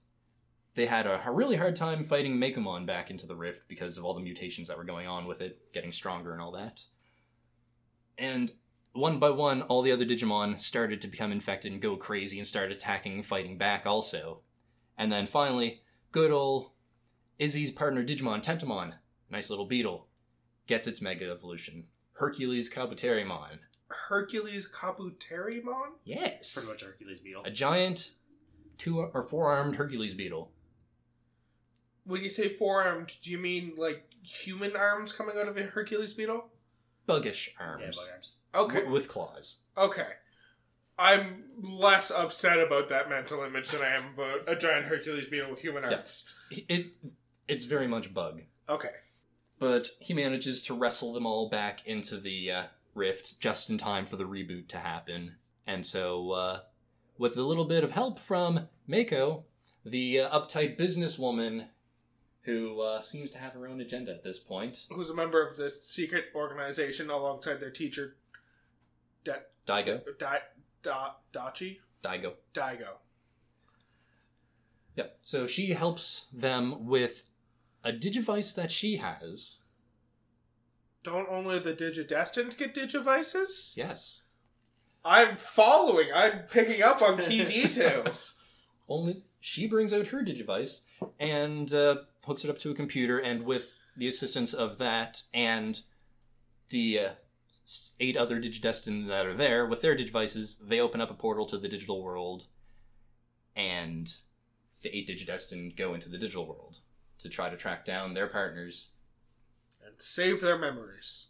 they 0.76 0.86
had 0.86 1.08
a, 1.08 1.22
really 1.32 1.56
hard 1.56 1.76
time 1.76 2.04
fighting 2.04 2.38
Meicoomon 2.38 2.86
back 2.86 3.10
into 3.10 3.26
the 3.26 3.36
rift 3.36 3.68
because 3.68 3.98
of 3.98 4.04
all 4.04 4.14
the 4.14 4.22
mutations 4.22 4.68
that 4.68 4.78
were 4.78 4.84
going 4.84 5.08
on 5.08 5.26
with 5.26 5.42
it, 5.42 5.72
getting 5.74 5.92
stronger 5.92 6.34
and 6.34 6.42
all 6.42 6.52
that. 6.52 6.86
And 8.18 8.52
one 8.92 9.18
by 9.18 9.30
one, 9.30 9.62
all 9.64 9.82
the 9.82 9.94
other 9.94 10.06
Digimon 10.06 10.60
started 10.60 11.02
to 11.02 11.08
become 11.08 11.32
infected 11.32 11.72
and 11.72 11.82
go 11.82 11.96
crazy 11.96 12.38
and 12.38 12.48
start 12.48 12.72
attacking 12.72 13.14
and 13.14 13.26
fighting 13.26 13.58
back 13.58 13.86
also. 13.86 14.42
And 14.98 15.12
then 15.12 15.28
finally, 15.28 15.82
good 16.12 16.32
old 16.32 16.72
Izzy's 17.40 17.72
partner 17.72 18.04
Digimon, 18.04 18.44
Tentomon, 18.44 18.96
nice 19.30 19.50
little 19.50 19.66
beetle, 19.66 20.08
gets 20.68 20.88
its 20.90 21.02
mega 21.02 21.32
evolution. 21.32 21.86
Hercules 22.14 22.74
Kabuterimon. 22.74 23.60
Hercules 23.90 24.70
Kabuterimon? 24.70 25.94
Yes. 26.04 26.54
Pretty 26.54 26.70
much 26.70 26.84
Hercules 26.84 27.20
beetle. 27.22 27.44
A 27.46 27.52
giant 27.52 28.12
two 28.78 29.00
or 29.00 29.24
four 29.24 29.52
armed 29.52 29.76
Hercules 29.76 30.14
beetle. 30.14 30.52
When 32.06 32.24
you 32.24 32.30
say 32.30 32.50
four 32.50 32.84
armed, 32.84 33.12
do 33.24 33.32
you 33.32 33.38
mean 33.38 33.74
like 33.78 34.06
human 34.24 34.76
arms 34.76 35.12
coming 35.12 35.38
out 35.38 35.48
of 35.48 35.58
a 35.58 35.64
Hercules 35.64 36.14
beetle? 36.14 36.50
Buggish 37.08 37.50
Yeah, 37.60 37.66
arms. 37.66 37.96
bug 37.98 38.06
arms. 38.14 38.36
Okay. 38.54 38.74
w- 38.76 38.92
with 38.94 39.08
claws. 39.08 39.60
Okay. 39.78 40.08
I'm 40.98 41.44
less 41.62 42.10
upset 42.12 42.60
about 42.60 42.90
that 42.90 43.10
mental 43.10 43.44
image 43.44 43.70
than 43.70 43.82
I 43.82 43.90
am 43.96 44.14
about 44.14 44.48
a 44.48 44.56
giant 44.56 44.86
Hercules 44.86 45.28
beetle 45.28 45.50
with 45.52 45.60
human 45.62 45.84
Yeah. 45.84 45.98
arms. 45.98 46.34
It 46.52 46.88
it's 47.48 47.66
very 47.66 47.86
much 47.88 48.14
bug, 48.14 48.42
Okay. 48.70 48.90
but 49.60 49.90
he 50.00 50.14
manages 50.16 50.64
to 50.64 50.74
wrestle 50.74 51.14
them 51.14 51.26
all 51.28 51.48
back 51.50 51.86
into 51.86 52.18
the 52.18 52.52
uh, 52.52 52.64
rift 52.96 53.40
just 53.40 53.70
in 53.70 53.78
time 53.78 54.06
for 54.06 54.16
the 54.16 54.24
reboot 54.24 54.68
to 54.70 54.78
happen. 54.78 55.36
And 55.68 55.86
so, 55.86 56.32
uh, 56.32 56.60
with 57.18 57.38
a 57.38 57.44
little 57.44 57.66
bit 57.66 57.84
of 57.84 57.92
help 57.92 58.18
from 58.18 58.68
Mako, 58.88 59.44
the 59.86 60.22
uh, 60.22 60.40
uptight 60.40 60.78
businesswoman 60.78 61.68
who 62.42 62.82
uh, 62.82 63.02
seems 63.02 63.32
to 63.32 63.38
have 63.40 63.54
her 63.54 63.68
own 63.68 63.82
agenda 63.82 64.12
at 64.12 64.24
this 64.24 64.40
point, 64.40 64.86
Who's 64.92 65.10
a 65.10 65.16
member 65.16 65.44
of 65.46 65.58
the 65.58 65.70
secret 65.72 66.26
organization 66.36 67.10
alongside 67.10 67.60
their 67.60 67.72
teacher, 67.72 68.16
da- 69.24 69.34
Daigo, 69.66 70.02
da- 70.20 70.38
da- 70.84 71.14
Dachi? 71.34 71.78
Daigo. 72.04 72.34
Daigo. 72.54 72.90
Yep. 74.96 75.18
So 75.24 75.48
she 75.48 75.72
helps 75.72 76.28
them 76.32 76.86
with 76.86 77.24
a 77.84 77.92
digivice 77.92 78.54
that 78.56 78.72
she 78.72 78.98
has. 78.98 79.58
Don't 81.06 81.30
only 81.30 81.60
the 81.60 81.74
Digidestined 81.74 82.58
get 82.58 82.74
Digivices? 82.74 83.78
Yes. 83.78 84.24
I'm 85.06 85.36
following. 85.36 86.08
I'm 86.12 86.40
picking 86.52 86.82
up 86.82 87.00
on 87.04 87.20
key 87.20 87.46
details. 87.64 88.34
Only 88.90 89.24
she 89.40 89.68
brings 89.68 89.94
out 89.94 90.08
her 90.08 90.24
digivice 90.24 90.82
and 91.20 91.72
uh, 91.72 91.98
hooks 92.24 92.44
it 92.44 92.50
up 92.50 92.58
to 92.60 92.72
a 92.72 92.76
computer, 92.76 93.20
and 93.20 93.44
with 93.44 93.76
the 93.96 94.08
assistance 94.08 94.52
of 94.52 94.80
that 94.80 95.22
and 95.32 95.84
the 96.70 97.00
uh, 97.00 97.10
eight 98.00 98.18
other 98.18 98.42
Digidestin 98.42 99.08
that 99.08 99.28
are 99.28 99.36
there 99.36 99.64
with 99.68 99.84
their 99.84 99.96
digivices, 99.96 100.58
they 100.60 100.80
open 100.80 101.02
up 101.02 101.12
a 101.12 101.16
portal 101.16 101.46
to 101.46 101.60
the 101.60 101.70
digital 101.70 102.02
world, 102.02 102.48
and 103.56 104.12
the 104.82 104.96
eight 104.96 105.08
Digidestin 105.08 105.78
go 105.78 105.94
into 105.94 106.10
the 106.10 106.18
digital 106.18 106.48
world 106.48 106.80
to 107.20 107.30
try 107.30 107.52
to 107.52 107.58
track 107.58 107.86
down 107.86 108.16
their 108.16 108.28
partners. 108.28 108.90
And 109.96 110.02
save 110.02 110.42
their 110.42 110.58
memories. 110.58 111.30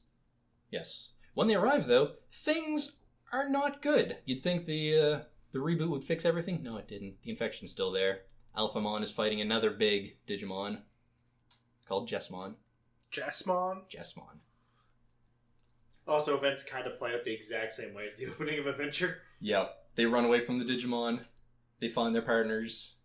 Yes. 0.72 1.14
When 1.36 1.48
they 1.48 1.56
arrive, 1.56 1.86
though, 1.86 2.14
things 2.34 2.98
are 3.32 3.48
not 3.48 3.82
good. 3.82 4.18
You'd 4.26 4.42
think 4.42 4.66
the 4.66 5.00
uh, 5.00 5.20
the 5.52 5.60
reboot 5.60 5.90
would 5.90 6.04
fix 6.04 6.26
everything. 6.26 6.64
No, 6.64 6.78
it 6.78 6.88
didn't. 6.88 7.22
The 7.22 7.30
infection's 7.30 7.72
still 7.72 7.92
there. 7.92 8.22
Alphamon 8.58 9.04
is 9.04 9.12
fighting 9.12 9.40
another 9.40 9.70
big 9.70 10.18
Digimon 10.28 10.80
called 11.88 12.10
Jesmon. 12.10 12.56
Jesmon? 13.12 13.82
Jesmon. 13.88 14.40
Also, 16.08 16.38
events 16.38 16.64
kind 16.64 16.88
of 16.88 16.98
play 16.98 17.14
out 17.14 17.24
the 17.24 17.34
exact 17.34 17.74
same 17.74 17.94
way 17.94 18.06
as 18.06 18.18
the 18.18 18.28
opening 18.32 18.60
of 18.60 18.68
Adventure. 18.68 19.20
Yep. 19.42 19.76
They 19.96 20.06
run 20.06 20.26
away 20.26 20.40
from 20.40 20.58
the 20.58 20.66
Digimon. 20.66 21.24
They 21.80 21.90
find 21.90 22.16
their 22.16 22.22
partners, 22.22 22.96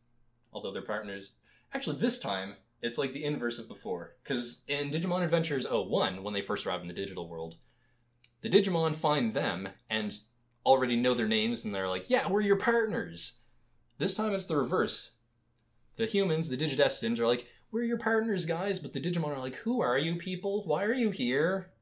although 0.52 0.72
their 0.72 0.82
partners. 0.82 1.32
Actually, 1.74 1.98
this 1.98 2.18
time 2.18 2.56
it's 2.82 2.98
like 2.98 3.12
the 3.12 3.24
inverse 3.24 3.58
of 3.58 3.68
before. 3.68 4.16
Because 4.22 4.62
in 4.66 4.90
Digimon 4.90 5.22
Adventures 5.22 5.66
01, 5.70 6.22
when 6.22 6.34
they 6.34 6.40
first 6.40 6.66
arrive 6.66 6.82
in 6.82 6.88
the 6.88 6.94
digital 6.94 7.28
world, 7.28 7.56
the 8.42 8.50
Digimon 8.50 8.94
find 8.94 9.34
them 9.34 9.68
and 9.88 10.18
already 10.64 10.96
know 10.96 11.14
their 11.14 11.28
names, 11.28 11.64
and 11.64 11.74
they're 11.74 11.88
like, 11.88 12.08
"Yeah, 12.08 12.28
we're 12.28 12.40
your 12.40 12.56
partners." 12.56 13.38
This 13.98 14.14
time 14.14 14.34
it's 14.34 14.46
the 14.46 14.56
reverse. 14.56 15.12
The 15.96 16.06
humans, 16.06 16.48
the 16.48 16.56
Digidestined, 16.56 17.18
are 17.18 17.26
like, 17.26 17.46
"We're 17.70 17.84
your 17.84 17.98
partners, 17.98 18.46
guys," 18.46 18.78
but 18.78 18.92
the 18.92 19.00
Digimon 19.00 19.36
are 19.36 19.40
like, 19.40 19.56
"Who 19.56 19.80
are 19.80 19.98
you 19.98 20.16
people? 20.16 20.64
Why 20.64 20.84
are 20.84 20.94
you 20.94 21.10
here?" 21.10 21.72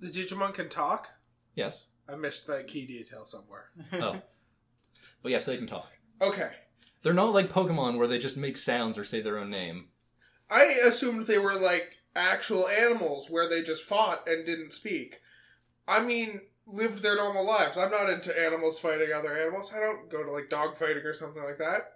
The 0.00 0.08
Digimon 0.08 0.54
can 0.54 0.68
talk? 0.68 1.08
Yes. 1.54 1.86
I 2.08 2.16
missed 2.16 2.46
that 2.46 2.66
key 2.66 2.86
detail 2.86 3.26
somewhere. 3.26 3.70
Oh. 3.92 4.20
But 5.22 5.32
yes, 5.32 5.46
they 5.46 5.56
can 5.56 5.66
talk. 5.66 5.98
Okay. 6.20 6.50
They're 7.02 7.12
not 7.12 7.34
like 7.34 7.50
Pokemon 7.50 7.98
where 7.98 8.06
they 8.06 8.18
just 8.18 8.36
make 8.36 8.56
sounds 8.56 8.98
or 8.98 9.04
say 9.04 9.20
their 9.20 9.38
own 9.38 9.50
name. 9.50 9.88
I 10.50 10.64
assumed 10.84 11.26
they 11.26 11.38
were 11.38 11.54
like 11.58 11.96
actual 12.16 12.66
animals 12.68 13.30
where 13.30 13.48
they 13.48 13.62
just 13.62 13.84
fought 13.84 14.26
and 14.28 14.44
didn't 14.44 14.72
speak. 14.72 15.20
I 15.86 16.00
mean, 16.02 16.40
lived 16.66 17.02
their 17.02 17.16
normal 17.16 17.44
lives. 17.44 17.76
I'm 17.76 17.90
not 17.90 18.10
into 18.10 18.38
animals 18.38 18.78
fighting 18.80 19.12
other 19.12 19.32
animals. 19.36 19.72
I 19.74 19.80
don't 19.80 20.08
go 20.10 20.22
to 20.24 20.30
like 20.30 20.48
dog 20.50 20.76
fighting 20.76 21.04
or 21.04 21.14
something 21.14 21.42
like 21.42 21.58
that. 21.58 21.94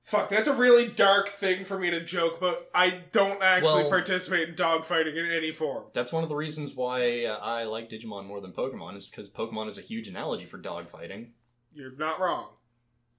Fuck, 0.00 0.30
that's 0.30 0.48
a 0.48 0.54
really 0.54 0.88
dark 0.88 1.28
thing 1.28 1.64
for 1.66 1.78
me 1.78 1.90
to 1.90 2.02
joke 2.02 2.38
about. 2.38 2.66
I 2.74 3.02
don't 3.12 3.42
actually 3.42 3.82
Well- 3.82 3.90
participate 3.90 4.48
in 4.48 4.54
dog 4.54 4.86
fighting 4.86 5.16
in 5.16 5.26
any 5.26 5.52
form. 5.52 5.84
That's 5.92 6.12
one 6.12 6.22
of 6.22 6.30
the 6.30 6.36
reasons 6.36 6.72
why 6.74 7.24
uh, 7.26 7.38
I 7.42 7.64
like 7.64 7.90
Digimon 7.90 8.24
more 8.24 8.40
than 8.40 8.52
Pokemon, 8.52 8.96
is 8.96 9.06
because 9.06 9.28
Pokemon 9.28 9.68
is 9.68 9.76
a 9.76 9.82
huge 9.82 10.08
analogy 10.08 10.46
for 10.46 10.58
dogfighting, 10.58 11.32
You're 11.74 11.94
not 11.96 12.20
wrong. 12.20 12.48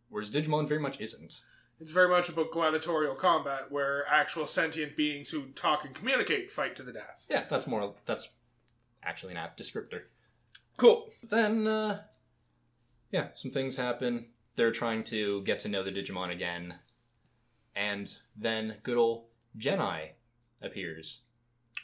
whereas 0.10 0.32
Digimon 0.32 0.68
very 0.68 0.82
much 0.82 1.00
isn't. 1.00 1.42
It's 1.82 1.94
very 1.94 2.10
much 2.10 2.28
about 2.30 2.52
gladiatorial 2.52 3.16
combat 3.16 3.72
where 3.72 4.06
actual 4.08 4.48
sentient 4.48 4.98
beings 4.98 5.30
who 5.30 5.46
talk 5.56 5.86
and 5.86 5.96
communicate 5.96 6.52
fight 6.52 6.76
to 6.76 6.84
the 6.84 6.92
death. 6.92 7.26
Yeah, 7.30 7.44
that's 7.50 7.68
more. 7.68 7.96
That's 8.06 8.30
actually 9.02 9.32
an 9.32 9.38
apt 9.38 9.60
descriptor. 9.62 10.04
Cool. 10.76 11.10
Then, 11.24 11.68
uh, 11.68 12.02
yeah, 13.12 13.28
some 13.36 13.52
things 13.52 13.78
happen. 13.78 14.28
They're 14.56 14.72
trying 14.72 15.04
to 15.06 15.42
get 15.44 15.62
to 15.62 15.70
know 15.70 15.84
the 15.84 15.92
Digimon 15.92 16.32
again, 16.32 16.76
and 17.76 18.14
then 18.36 18.76
good 18.84 18.98
old 18.98 19.26
Gennai 19.58 20.10
appears, 20.62 21.22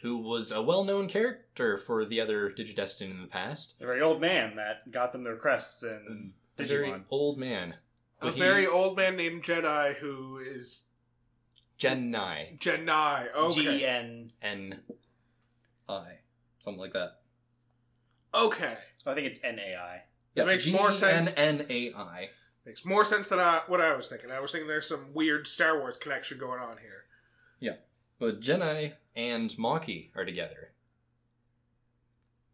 who 0.01 0.17
was 0.17 0.51
a 0.51 0.61
well-known 0.61 1.07
character 1.07 1.77
for 1.77 2.03
the 2.03 2.19
other 2.19 2.49
Digidestin 2.51 3.11
in 3.11 3.21
the 3.21 3.27
past. 3.27 3.79
The 3.79 3.85
very 3.85 4.01
old 4.01 4.19
man 4.19 4.57
that 4.57 4.91
got 4.91 5.13
them 5.13 5.23
their 5.23 5.37
crests 5.37 5.83
and 5.83 6.33
A 6.59 6.63
very 6.65 6.89
Digimon. 6.89 7.03
old 7.09 7.37
man. 7.37 7.75
A 8.21 8.31
he- 8.31 8.39
very 8.39 8.65
old 8.65 8.97
man 8.97 9.15
named 9.15 9.43
Jedi 9.43 9.95
who 9.95 10.37
is 10.37 10.85
Gennai. 11.79 12.57
Gennai. 12.59 13.33
Okay. 13.35 13.61
G 13.61 13.85
N. 13.85 14.31
N 14.41 14.79
I. 15.89 16.19
Something 16.59 16.79
like 16.79 16.93
that. 16.93 17.19
Okay. 18.33 18.77
I 19.05 19.13
think 19.13 19.27
it's 19.27 19.43
N 19.43 19.59
A 19.59 19.75
I. 19.75 20.01
That 20.35 20.47
makes 20.47 20.67
more 20.67 20.91
sense. 20.91 21.33
N 21.37 21.65
A 21.69 21.93
I. 21.93 22.29
Makes 22.65 22.83
more 22.83 23.05
sense 23.05 23.27
than 23.27 23.39
I, 23.39 23.61
what 23.67 23.79
I 23.79 23.95
was 23.95 24.07
thinking. 24.07 24.31
I 24.31 24.39
was 24.39 24.51
thinking 24.51 24.67
there's 24.67 24.87
some 24.87 25.13
weird 25.13 25.45
Star 25.45 25.77
Wars 25.79 25.97
connection 25.97 26.39
going 26.39 26.59
on 26.59 26.77
here. 26.77 27.03
Yeah, 27.59 27.75
but 28.19 28.41
Gennai 28.41 28.93
and 29.15 29.51
Maki 29.51 30.09
are 30.15 30.25
together. 30.25 30.71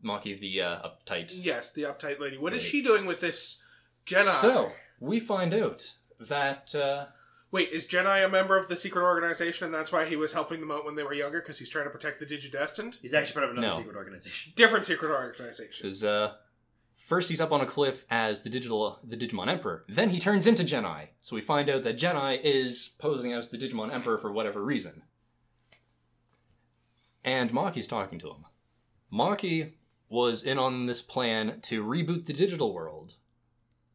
Maki, 0.03 0.37
the 0.37 0.61
uh, 0.61 0.79
uptight. 0.81 1.39
Yes, 1.41 1.71
the 1.71 1.83
uptight 1.83 2.19
lady. 2.19 2.37
What 2.37 2.53
is 2.53 2.61
Lady. 2.61 2.69
she 2.69 2.81
doing 2.83 3.05
with 3.05 3.21
this 3.21 3.61
Jedi? 4.05 4.23
So 4.23 4.73
we 5.01 5.19
find 5.19 5.53
out 5.53 5.95
that 6.19 6.73
uh, 6.73 7.07
Wait, 7.51 7.69
is 7.71 7.85
Jedi 7.85 8.25
a 8.25 8.29
member 8.29 8.57
of 8.57 8.69
the 8.69 8.77
secret 8.77 9.03
organization, 9.03 9.65
and 9.65 9.73
that's 9.73 9.91
why 9.91 10.05
he 10.05 10.15
was 10.15 10.31
helping 10.31 10.61
them 10.61 10.71
out 10.71 10.85
when 10.85 10.95
they 10.95 11.03
were 11.03 11.13
younger 11.13 11.41
because 11.41 11.59
he's 11.59 11.67
trying 11.67 11.83
to 11.83 11.89
protect 11.89 12.17
the 12.19 12.25
Digidestined? 12.25 12.97
He's 13.01 13.13
actually 13.13 13.33
part 13.33 13.43
of 13.45 13.51
another 13.51 13.67
No. 13.67 13.75
secret 13.77 13.97
organization. 13.97 14.53
Different 14.55 14.85
secret 14.85 15.11
organization. 15.11 15.85
is 15.85 16.01
uh, 16.01 16.35
first 16.95 17.27
he's 17.29 17.41
up 17.41 17.51
on 17.51 17.59
a 17.59 17.65
cliff 17.65 18.05
as 18.09 18.43
the 18.43 18.49
digital 18.49 18.99
the 19.03 19.17
Digimon 19.17 19.49
Emperor. 19.49 19.83
Then 19.89 20.11
he 20.11 20.19
turns 20.19 20.47
into 20.47 20.63
Jedi. 20.63 21.07
So 21.19 21.35
we 21.35 21.41
find 21.41 21.69
out 21.69 21.83
that 21.83 21.97
Jedi 21.97 22.39
is 22.41 22.91
posing 22.99 23.33
as 23.33 23.49
the 23.49 23.57
Digimon 23.57 23.93
Emperor 23.93 24.17
for 24.17 24.31
whatever 24.31 24.63
reason. 24.63 25.01
And 27.25 27.51
Maki's 27.51 27.87
talking 27.87 28.19
to 28.19 28.29
him. 28.29 28.45
Maki 29.13 29.73
was 30.09 30.43
in 30.43 30.57
on 30.57 30.85
this 30.85 31.01
plan 31.01 31.59
to 31.63 31.83
reboot 31.83 32.25
the 32.25 32.33
digital 32.33 32.73
world 32.73 33.15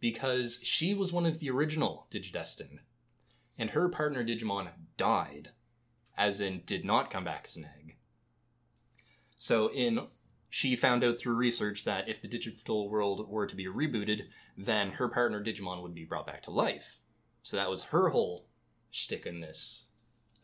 because 0.01 0.61
she 0.63 0.95
was 0.95 1.13
one 1.13 1.27
of 1.27 1.41
the 1.41 1.51
original 1.51 2.07
Digidestined, 2.11 2.81
and 3.59 3.71
her 3.71 3.89
partner 3.89 4.25
Digimon 4.25 4.69
died, 4.97 5.51
as 6.17 6.41
in 6.41 6.63
did 6.67 6.85
not 6.85 7.11
come 7.11 7.25
back 7.25 7.43
as 7.45 7.57
an 7.57 7.69
egg. 7.79 7.97
So 9.39 9.71
in 9.73 10.07
she 10.49 10.77
found 10.77 11.05
out 11.05 11.19
through 11.19 11.35
research 11.35 11.85
that 11.85 12.09
if 12.09 12.23
the 12.23 12.29
digital 12.29 12.89
world 12.89 13.29
were 13.29 13.47
to 13.47 13.57
be 13.57 13.67
rebooted, 13.67 14.23
then 14.57 14.93
her 14.93 15.09
partner 15.09 15.43
Digimon 15.43 15.83
would 15.83 15.95
be 15.95 16.05
brought 16.05 16.27
back 16.27 16.43
to 16.45 16.51
life. 16.51 16.99
So 17.43 17.57
that 17.57 17.71
was 17.71 17.85
her 17.85 18.09
whole 18.11 18.47
shtick 18.91 19.27
in 19.27 19.41
this. 19.41 19.85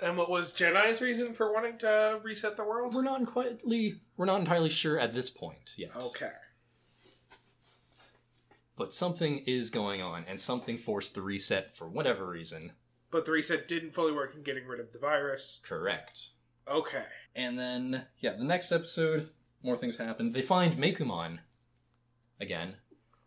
And 0.00 0.16
what 0.16 0.28
was 0.28 0.52
Jedi's 0.52 1.00
reason 1.00 1.32
for 1.32 1.52
wanting 1.52 1.78
to 1.78 2.20
reset 2.22 2.56
the 2.56 2.64
world? 2.64 2.94
We're 2.94 3.02
not 3.02 3.24
quietly 3.26 4.00
we're 4.16 4.26
not 4.26 4.40
entirely 4.40 4.68
sure 4.68 4.98
at 4.98 5.14
this 5.14 5.30
point 5.30 5.74
yet. 5.76 5.94
Okay. 5.96 6.32
But 8.82 8.92
something 8.92 9.44
is 9.46 9.70
going 9.70 10.02
on, 10.02 10.24
and 10.26 10.40
something 10.40 10.76
forced 10.76 11.14
the 11.14 11.22
reset 11.22 11.76
for 11.76 11.88
whatever 11.88 12.26
reason. 12.26 12.72
But 13.12 13.24
the 13.24 13.30
reset 13.30 13.68
didn't 13.68 13.94
fully 13.94 14.10
work 14.10 14.34
in 14.34 14.42
getting 14.42 14.66
rid 14.66 14.80
of 14.80 14.90
the 14.92 14.98
virus. 14.98 15.60
Correct. 15.62 16.30
Okay. 16.66 17.04
And 17.36 17.56
then, 17.56 18.06
yeah, 18.18 18.32
the 18.32 18.42
next 18.42 18.72
episode, 18.72 19.28
more 19.62 19.76
things 19.76 19.98
happen. 19.98 20.32
They 20.32 20.42
find 20.42 20.74
Meicoomon 20.74 21.38
again. 22.40 22.74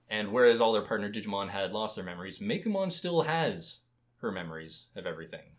And 0.10 0.34
whereas 0.34 0.60
all 0.60 0.74
their 0.74 0.82
partner 0.82 1.10
Digimon 1.10 1.48
had 1.48 1.72
lost 1.72 1.96
their 1.96 2.04
memories, 2.04 2.40
Meicoomon 2.40 2.92
still 2.92 3.22
has 3.22 3.84
her 4.18 4.34
memories 4.34 4.88
of 4.94 5.06
everything. 5.06 5.55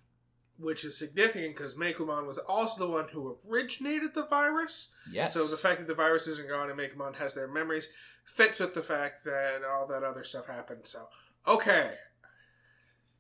Which 0.58 0.84
is 0.84 0.96
significant 0.96 1.56
because 1.56 1.74
Meicoomon 1.74 2.26
was 2.26 2.38
also 2.38 2.86
the 2.86 2.90
one 2.90 3.08
who 3.12 3.36
originated 3.48 4.14
the 4.14 4.26
virus. 4.26 4.94
Yes. 5.10 5.34
So 5.34 5.46
the 5.46 5.56
fact 5.56 5.78
that 5.78 5.86
the 5.86 5.94
virus 5.94 6.26
isn't 6.26 6.48
gone 6.48 6.70
and 6.70 6.78
Meicoomon 6.78 7.16
has 7.16 7.34
their 7.34 7.48
memories 7.48 7.90
fits 8.24 8.58
with 8.58 8.74
the 8.74 8.82
fact 8.82 9.24
that 9.24 9.62
all 9.64 9.86
that 9.86 10.02
other 10.02 10.24
stuff 10.24 10.46
happened. 10.46 10.80
So, 10.84 11.08
okay. 11.46 11.94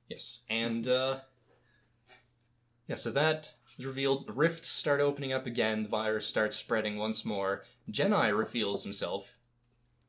Yes. 0.08 0.42
And, 0.48 0.88
uh. 0.88 1.18
Yeah, 2.86 2.96
so 2.96 3.10
that 3.10 3.52
is 3.78 3.86
revealed. 3.86 4.30
Rifts 4.34 4.68
start 4.68 5.00
opening 5.00 5.32
up 5.32 5.46
again. 5.46 5.82
The 5.82 5.88
virus 5.88 6.26
starts 6.26 6.56
spreading 6.56 6.98
once 6.98 7.24
more. 7.24 7.64
Jedi 7.90 8.36
reveals 8.36 8.84
himself 8.84 9.38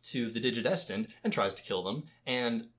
to 0.03 0.29
the 0.29 0.39
Digidestined 0.39 1.09
and 1.23 1.33
tries 1.33 1.53
to 1.55 1.63
kill 1.63 1.83
them. 1.83 2.03
And 2.25 2.69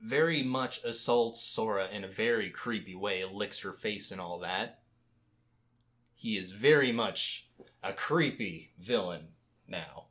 very 0.00 0.42
much 0.42 0.82
assaults 0.84 1.40
Sora 1.40 1.88
in 1.88 2.04
a 2.04 2.08
very 2.08 2.50
creepy 2.50 2.94
way, 2.94 3.24
licks 3.24 3.60
her 3.60 3.72
face 3.72 4.10
and 4.10 4.20
all 4.20 4.38
that. 4.40 4.80
He 6.14 6.36
is 6.36 6.50
very 6.52 6.92
much 6.92 7.48
a 7.82 7.92
creepy 7.92 8.72
villain 8.78 9.28
now. 9.68 10.04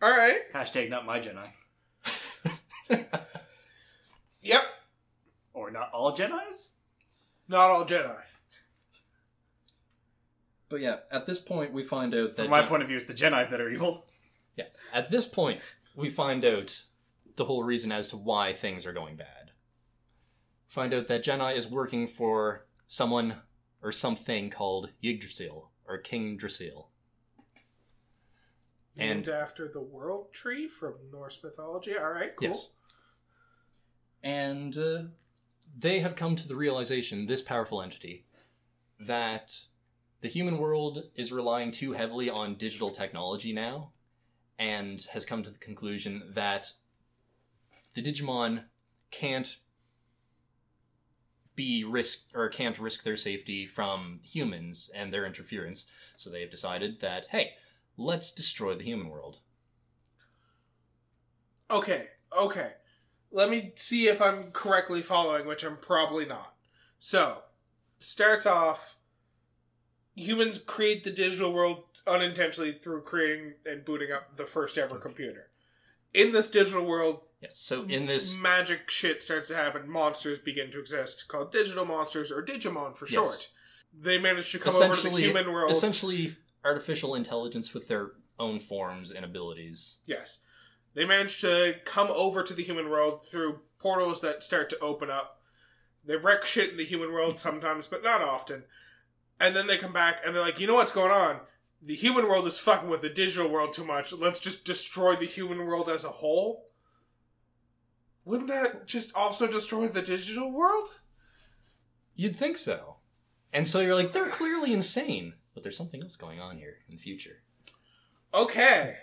All 0.00 0.10
right. 0.10 0.40
Hashtag 0.52 0.90
not 0.90 1.06
my 1.06 1.20
Jedi. 1.20 1.48
Yep. 4.42 4.62
Or 5.54 5.70
not 5.70 5.90
all 5.92 6.14
Jedi's? 6.14 6.74
Not 7.48 7.70
all 7.70 7.84
Jedi. 7.86 8.16
But 10.68 10.80
yeah, 10.80 10.96
at 11.10 11.26
this 11.26 11.38
point 11.38 11.72
we 11.72 11.84
find 11.84 12.14
out 12.14 12.34
that 12.36 12.42
From 12.42 12.50
my 12.50 12.60
Jen- 12.60 12.68
point 12.68 12.82
of 12.82 12.88
view, 12.88 12.96
it's 12.96 13.06
the 13.06 13.14
Jedi's 13.14 13.50
that 13.50 13.60
are 13.60 13.70
evil. 13.70 14.04
Yeah. 14.56 14.64
At 14.92 15.10
this 15.10 15.26
point, 15.26 15.60
we 15.94 16.08
find 16.08 16.44
out 16.44 16.82
the 17.36 17.44
whole 17.44 17.62
reason 17.62 17.92
as 17.92 18.08
to 18.08 18.16
why 18.16 18.52
things 18.52 18.86
are 18.86 18.92
going 18.92 19.16
bad. 19.16 19.52
Find 20.66 20.94
out 20.94 21.08
that 21.08 21.24
Jedi 21.24 21.54
is 21.54 21.68
working 21.70 22.06
for 22.06 22.66
someone 22.86 23.36
or 23.82 23.92
something 23.92 24.50
called 24.50 24.90
Yggdrasil 25.02 25.70
or 25.86 25.98
King 25.98 26.38
Drasil. 26.38 26.86
Named 28.96 29.26
And 29.26 29.34
after 29.34 29.68
the 29.68 29.80
world 29.80 30.32
tree 30.32 30.68
from 30.68 30.94
Norse 31.10 31.42
mythology. 31.42 31.96
All 31.96 32.10
right, 32.10 32.34
cool. 32.36 32.48
yes. 32.48 32.70
And 34.22 34.76
uh, 34.76 35.02
they 35.76 36.00
have 36.00 36.14
come 36.14 36.36
to 36.36 36.46
the 36.46 36.56
realization, 36.56 37.26
this 37.26 37.42
powerful 37.42 37.82
entity, 37.82 38.26
that 39.00 39.58
the 40.20 40.28
human 40.28 40.58
world 40.58 41.04
is 41.14 41.32
relying 41.32 41.70
too 41.70 41.92
heavily 41.92 42.30
on 42.30 42.54
digital 42.54 42.90
technology 42.90 43.52
now, 43.52 43.90
and 44.58 45.04
has 45.12 45.24
come 45.24 45.42
to 45.42 45.50
the 45.50 45.58
conclusion 45.58 46.22
that 46.34 46.72
the 47.94 48.02
Digimon 48.02 48.64
can't 49.10 49.58
be 51.54 51.84
risk 51.84 52.28
or 52.34 52.48
can't 52.48 52.78
risk 52.78 53.04
their 53.04 53.16
safety 53.16 53.66
from 53.66 54.20
humans 54.22 54.90
and 54.94 55.12
their 55.12 55.26
interference. 55.26 55.86
So 56.16 56.30
they 56.30 56.40
have 56.40 56.50
decided 56.50 57.00
that 57.00 57.26
hey, 57.30 57.52
let's 57.96 58.32
destroy 58.32 58.74
the 58.74 58.84
human 58.84 59.08
world. 59.08 59.40
Okay, 61.70 62.08
okay. 62.36 62.72
Let 63.30 63.48
me 63.48 63.72
see 63.76 64.08
if 64.08 64.20
I'm 64.20 64.50
correctly 64.50 65.02
following, 65.02 65.46
which 65.46 65.64
I'm 65.64 65.78
probably 65.78 66.26
not. 66.26 66.54
So, 66.98 67.38
starts 67.98 68.44
off 68.44 68.96
humans 70.14 70.58
create 70.58 71.04
the 71.04 71.10
digital 71.10 71.52
world 71.52 71.84
unintentionally 72.06 72.72
through 72.72 73.02
creating 73.02 73.54
and 73.64 73.84
booting 73.84 74.12
up 74.12 74.36
the 74.36 74.44
first 74.44 74.76
ever 74.76 74.98
computer. 74.98 75.48
In 76.12 76.32
this 76.32 76.50
digital 76.50 76.84
world, 76.84 77.22
Yes. 77.42 77.56
So 77.56 77.84
in 77.84 78.06
this 78.06 78.36
magic 78.36 78.88
shit 78.88 79.22
starts 79.22 79.48
to 79.48 79.56
happen. 79.56 79.90
Monsters 79.90 80.38
begin 80.38 80.70
to 80.70 80.78
exist 80.78 81.26
called 81.28 81.50
digital 81.50 81.84
monsters 81.84 82.30
or 82.30 82.42
Digimon 82.42 82.96
for 82.96 83.06
short. 83.06 83.26
Yes. 83.26 83.52
They 83.98 84.18
manage 84.18 84.52
to 84.52 84.58
come 84.58 84.74
over 84.74 84.94
to 84.94 85.10
the 85.10 85.20
human 85.20 85.52
world. 85.52 85.70
essentially 85.70 86.36
artificial 86.64 87.14
intelligence 87.14 87.74
with 87.74 87.88
their 87.88 88.12
own 88.38 88.58
forms 88.58 89.10
and 89.10 89.24
abilities. 89.24 89.98
Yes. 90.06 90.38
They 90.94 91.04
manage 91.04 91.40
to 91.40 91.74
come 91.84 92.08
over 92.10 92.42
to 92.42 92.54
the 92.54 92.62
human 92.62 92.88
world 92.88 93.26
through 93.26 93.60
portals 93.78 94.20
that 94.20 94.42
start 94.42 94.70
to 94.70 94.78
open 94.78 95.10
up. 95.10 95.40
They 96.04 96.16
wreck 96.16 96.44
shit 96.44 96.70
in 96.70 96.76
the 96.76 96.84
human 96.84 97.12
world 97.12 97.40
sometimes, 97.40 97.86
but 97.86 98.02
not 98.02 98.22
often. 98.22 98.64
And 99.40 99.56
then 99.56 99.66
they 99.66 99.78
come 99.78 99.92
back 99.92 100.20
and 100.24 100.34
they're 100.34 100.42
like, 100.42 100.60
you 100.60 100.66
know 100.66 100.74
what's 100.74 100.92
going 100.92 101.10
on? 101.10 101.40
The 101.82 101.96
human 101.96 102.28
world 102.28 102.46
is 102.46 102.58
fucking 102.58 102.88
with 102.88 103.00
the 103.00 103.08
digital 103.08 103.50
world 103.50 103.72
too 103.72 103.84
much. 103.84 104.12
Let's 104.12 104.38
just 104.38 104.64
destroy 104.64 105.16
the 105.16 105.26
human 105.26 105.66
world 105.66 105.88
as 105.88 106.04
a 106.04 106.10
whole. 106.10 106.68
Wouldn't 108.24 108.48
that 108.48 108.86
just 108.86 109.14
also 109.14 109.46
destroy 109.46 109.88
the 109.88 110.02
digital 110.02 110.50
world? 110.52 110.88
You'd 112.14 112.36
think 112.36 112.56
so. 112.56 112.96
And 113.52 113.66
so 113.66 113.80
you're 113.80 113.94
like, 113.94 114.12
they're 114.12 114.28
clearly 114.28 114.72
insane. 114.72 115.34
But 115.54 115.62
there's 115.62 115.76
something 115.76 116.02
else 116.02 116.16
going 116.16 116.40
on 116.40 116.56
here 116.56 116.76
in 116.88 116.96
the 116.96 117.02
future. 117.02 117.42
Okay. 118.32 118.96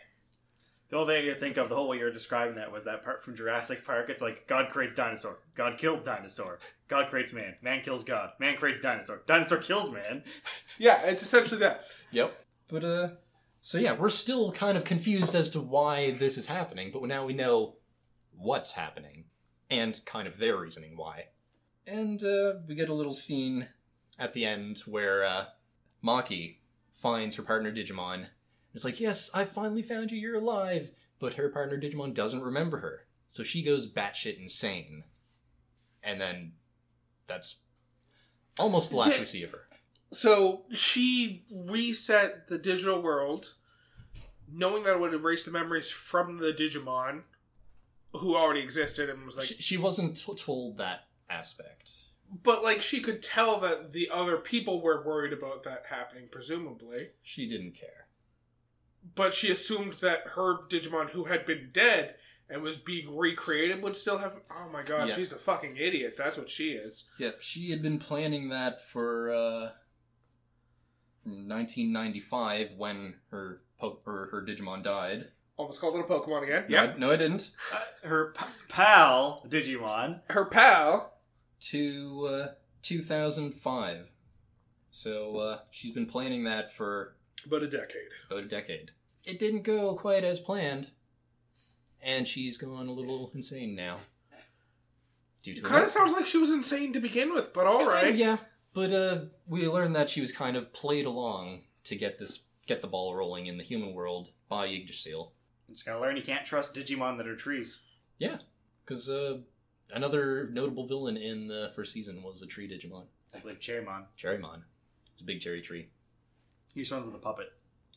The 0.89 0.97
only 0.97 1.13
thing 1.13 1.23
I 1.23 1.31
could 1.31 1.39
think 1.39 1.57
of 1.57 1.69
the 1.69 1.75
whole 1.75 1.87
way 1.87 1.97
you 1.97 2.03
were 2.03 2.11
describing 2.11 2.55
that 2.55 2.71
was 2.71 2.85
that 2.85 3.03
part 3.03 3.23
from 3.23 3.35
Jurassic 3.35 3.85
Park. 3.85 4.09
It's 4.09 4.23
like 4.23 4.47
God 4.47 4.71
creates 4.71 4.95
dinosaur, 4.95 5.37
God 5.55 5.77
kills 5.77 6.03
dinosaur, 6.03 6.57
God 6.87 7.11
creates 7.11 7.31
man, 7.31 7.55
man 7.61 7.81
kills 7.81 8.03
God, 8.03 8.31
man 8.39 8.57
creates 8.57 8.81
dinosaur, 8.81 9.21
dinosaur 9.27 9.59
kills 9.59 9.91
man. 9.91 10.23
Yeah, 10.79 11.01
it's 11.03 11.21
essentially 11.21 11.59
that. 11.59 11.83
Yep. 12.11 12.45
But 12.69 12.83
uh 12.85 13.09
so 13.61 13.77
yeah, 13.77 13.91
we're 13.91 14.09
still 14.09 14.51
kind 14.53 14.77
of 14.77 14.85
confused 14.85 15.35
as 15.35 15.49
to 15.51 15.59
why 15.59 16.11
this 16.11 16.37
is 16.37 16.47
happening, 16.47 16.89
but 16.91 17.03
now 17.03 17.25
we 17.25 17.33
know 17.33 17.75
what's 18.39 18.71
happening 18.73 19.25
and 19.69 19.99
kind 20.05 20.27
of 20.27 20.37
their 20.37 20.57
reasoning 20.57 20.95
why. 20.95 21.25
And 21.85 22.23
uh 22.23 22.55
we 22.67 22.75
get 22.75 22.89
a 22.89 22.93
little 22.93 23.13
scene 23.13 23.67
at 24.17 24.33
the 24.33 24.45
end 24.45 24.79
where 24.85 25.23
uh 25.25 25.45
Maki 26.03 26.57
finds 26.93 27.35
her 27.35 27.43
partner 27.43 27.71
Digimon. 27.71 28.27
It's 28.73 28.85
like, 28.85 28.99
"Yes, 28.99 29.29
I 29.33 29.43
finally 29.43 29.81
found 29.81 30.11
you. 30.11 30.17
You're 30.17 30.35
alive." 30.35 30.91
But 31.19 31.33
her 31.33 31.49
partner 31.49 31.77
Digimon 31.79 32.13
doesn't 32.13 32.41
remember 32.41 32.77
her. 32.79 33.07
So 33.27 33.43
she 33.43 33.61
goes 33.63 33.91
batshit 33.91 34.39
insane. 34.39 35.03
And 36.03 36.19
then 36.21 36.53
that's 37.27 37.57
almost 38.57 38.91
the 38.91 38.97
last 38.97 39.13
Yeah. 39.13 39.19
we 39.19 39.25
see 39.25 39.43
of 39.43 39.51
her. 39.51 39.67
So 40.11 40.65
she 40.71 41.45
reset 41.51 42.47
the 42.47 42.57
digital 42.57 43.01
world, 43.01 43.55
knowing 44.47 44.83
that 44.83 44.95
it 44.95 44.99
would 44.99 45.13
erase 45.13 45.43
the 45.43 45.51
memories 45.51 45.91
from 45.91 46.37
the 46.37 46.53
Digimon, 46.53 47.23
who 48.13 48.35
already 48.35 48.59
existed, 48.61 49.09
and 49.09 49.25
was 49.25 49.37
like, 49.37 49.45
she, 49.45 49.55
she 49.55 49.77
wasn't 49.77 50.17
t- 50.17 50.35
told 50.35 50.77
that 50.77 51.01
aspect. 51.29 51.91
but 52.43 52.63
like 52.63 52.81
she 52.81 53.01
could 53.01 53.21
tell 53.21 53.59
that 53.59 53.91
the 53.91 54.09
other 54.11 54.37
people 54.37 54.81
were 54.81 55.03
worried 55.05 55.33
about 55.33 55.63
that 55.63 55.83
happening, 55.89 56.27
presumably. 56.31 57.09
She 57.21 57.47
didn't 57.47 57.73
care. 57.73 58.07
but 59.15 59.33
she 59.33 59.51
assumed 59.51 59.93
that 59.93 60.27
her 60.35 60.57
Digimon 60.67 61.09
who 61.11 61.25
had 61.25 61.45
been 61.45 61.69
dead 61.71 62.15
and 62.49 62.61
was 62.63 62.77
being 62.77 63.15
recreated 63.15 63.81
would 63.83 63.95
still 63.95 64.17
have. 64.17 64.33
Oh 64.51 64.69
my 64.73 64.81
god, 64.83 65.07
Yeah. 65.09 65.15
she's 65.15 65.31
a 65.31 65.37
fucking 65.37 65.77
idiot. 65.77 66.15
That's 66.17 66.35
what 66.37 66.49
she 66.49 66.71
is. 66.71 67.07
Yep, 67.19 67.41
she 67.41 67.69
had 67.69 67.81
been 67.83 67.99
planning 67.99 68.49
that 68.49 68.83
for 68.83 69.31
uh, 69.31 69.69
from 71.21 71.47
1995 71.47 72.71
when 72.75 73.15
her 73.29 73.61
or 73.81 74.29
her 74.31 74.43
Digimon 74.47 74.83
died. 74.83 75.27
Almost 75.59 75.81
called 75.81 75.95
it 75.95 75.99
a 75.99 76.03
Pokemon 76.03 76.43
again. 76.43 76.65
No, 76.69 76.77
I, 76.77 76.97
no, 76.97 77.11
I 77.11 77.17
didn't. 77.17 77.51
Uh, 77.73 78.07
her 78.07 78.31
p- 78.31 78.45
pal 78.69 79.43
Digimon. 79.49 80.21
Her 80.29 80.45
pal. 80.45 81.13
To 81.71 82.27
uh, 82.31 82.47
2005. 82.81 84.07
So 84.89 85.35
uh, 85.37 85.59
she's 85.69 85.91
been 85.91 86.05
planning 86.05 86.45
that 86.45 86.73
for 86.73 87.15
But 87.45 87.61
a 87.63 87.67
decade. 87.67 88.07
about 88.31 88.45
a 88.45 88.47
decade. 88.47 88.91
It 89.25 89.37
didn't 89.37 89.63
go 89.63 89.95
quite 89.95 90.23
as 90.23 90.39
planned, 90.39 90.91
and 92.01 92.25
she's 92.25 92.57
gone 92.57 92.87
a 92.87 92.93
little 92.93 93.29
insane 93.35 93.75
now. 93.75 93.97
Due 95.43 95.55
to 95.55 95.61
Kind 95.61 95.83
of 95.83 95.89
sounds 95.89 96.13
like 96.13 96.25
she 96.25 96.37
was 96.37 96.51
insane 96.51 96.93
to 96.93 97.01
begin 97.01 97.33
with, 97.33 97.53
but 97.53 97.67
all 97.67 97.79
Kind 97.79 97.89
right. 97.89 98.07
of, 98.07 98.15
yeah. 98.15 98.37
But 98.73 98.93
uh, 98.93 99.19
we 99.45 99.67
learned 99.67 99.95
that 99.97 100.09
she 100.09 100.21
was 100.21 100.31
kind 100.31 100.55
of 100.55 100.71
played 100.71 101.05
along 101.05 101.63
to 101.83 101.97
get 101.97 102.17
this 102.17 102.43
get 102.65 102.81
the 102.81 102.87
ball 102.87 103.13
rolling 103.13 103.47
in 103.47 103.57
the 103.57 103.63
human 103.65 103.93
world 103.93 104.29
by 104.47 104.67
Yggdrasil. 104.67 105.33
Just 105.69 105.85
gotta 105.85 105.99
learn 105.99 106.17
you 106.17 106.23
can't 106.23 106.45
trust 106.45 106.75
Digimon 106.75 107.17
that 107.17 107.27
are 107.27 107.35
trees. 107.35 107.81
Yeah, 108.17 108.37
because 108.85 109.09
uh, 109.09 109.37
another 109.93 110.49
notable 110.51 110.85
villain 110.85 111.17
in 111.17 111.47
the 111.47 111.71
first 111.75 111.93
season 111.93 112.21
was 112.23 112.41
a 112.41 112.47
tree 112.47 112.67
Digimon, 112.67 113.05
Like 113.43 113.59
Cherrymon. 113.61 114.05
Cherrymon. 114.17 114.61
It's 115.13 115.21
a 115.21 115.25
big 115.25 115.39
cherry 115.41 115.61
tree, 115.61 115.89
He's 116.73 116.91
one 116.91 117.05
with 117.05 117.15
a 117.15 117.19
puppet. 117.19 117.51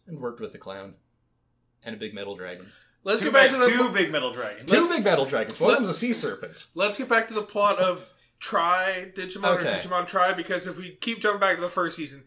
and 0.07 0.19
worked 0.21 0.41
with 0.41 0.55
a 0.55 0.59
clown 0.59 0.95
and 1.85 1.95
a 1.95 1.99
big 1.99 2.15
metal 2.15 2.35
dragon. 2.35 2.67
Let's 3.05 3.19
two 3.21 3.27
get 3.27 3.35
back 3.35 3.51
big, 3.51 3.61
to 3.61 3.67
the 3.67 3.71
two 3.77 3.89
big 3.91 4.13
metal 4.13 4.33
dragons. 4.33 4.71
Two 4.71 4.89
big 4.89 5.05
metal 5.05 5.25
dragons. 5.25 5.59
One 5.59 5.71
of 5.73 5.77
them's 5.79 5.89
a 5.89 5.95
sea 5.95 6.13
serpent. 6.13 6.67
let's 6.75 6.99
get 6.99 7.09
back 7.09 7.27
to 7.29 7.35
the 7.35 7.43
plot 7.43 7.79
of 7.79 8.09
Tri 8.39 9.11
Digimon 9.15 9.57
Okay. 9.57 9.69
or 9.69 9.73
Digimon 9.73 10.07
Tri 10.07 10.33
because 10.35 10.67
if 10.69 10.79
we 10.79 10.97
keep 11.01 11.21
jumping 11.21 11.41
back 11.41 11.57
to 11.57 11.61
the 11.63 11.69
first 11.69 11.97
season, 11.97 12.25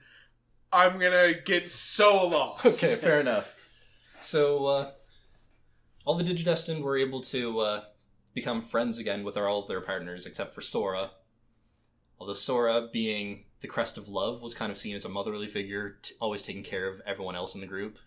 I'm 0.74 1.00
gonna 1.00 1.34
get 1.46 1.72
so 1.72 2.28
lost. 2.28 2.66
Okay, 2.84 2.94
fair 2.96 3.20
enough. 3.22 3.54
So, 4.22 4.66
uh, 4.66 4.92
all 6.06 6.16
the 6.16 6.24
Digidestined 6.24 6.82
were 6.82 6.98
able 6.98 7.20
to 7.22 7.60
uh, 7.60 7.82
become 8.34 8.62
friends 8.62 9.00
again 9.00 9.24
with 9.24 9.36
our, 9.36 9.48
all 9.48 9.64
of 9.64 9.68
their 9.68 9.82
partners, 9.82 10.26
except 10.26 10.54
for 10.54 10.62
Sora. 10.62 11.12
Although 12.20 12.34
Sora, 12.34 12.88
being 12.94 13.46
the 13.60 13.68
crest 13.68 13.98
of 13.98 14.08
love, 14.08 14.42
was 14.42 14.54
kind 14.54 14.72
of 14.72 14.78
seen 14.78 14.96
as 14.96 15.04
a 15.04 15.10
motherly 15.10 15.48
figure, 15.48 15.98
t- 16.02 16.14
always 16.22 16.44
taking 16.44 16.64
care 16.64 16.88
of 16.88 17.02
everyone 17.06 17.36
else 17.36 17.56
in 17.56 17.62
the 17.62 17.68
group. 17.68 17.98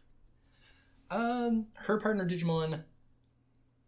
Um, 1.10 1.66
her 1.80 1.98
partner 1.98 2.26
Digimon 2.26 2.84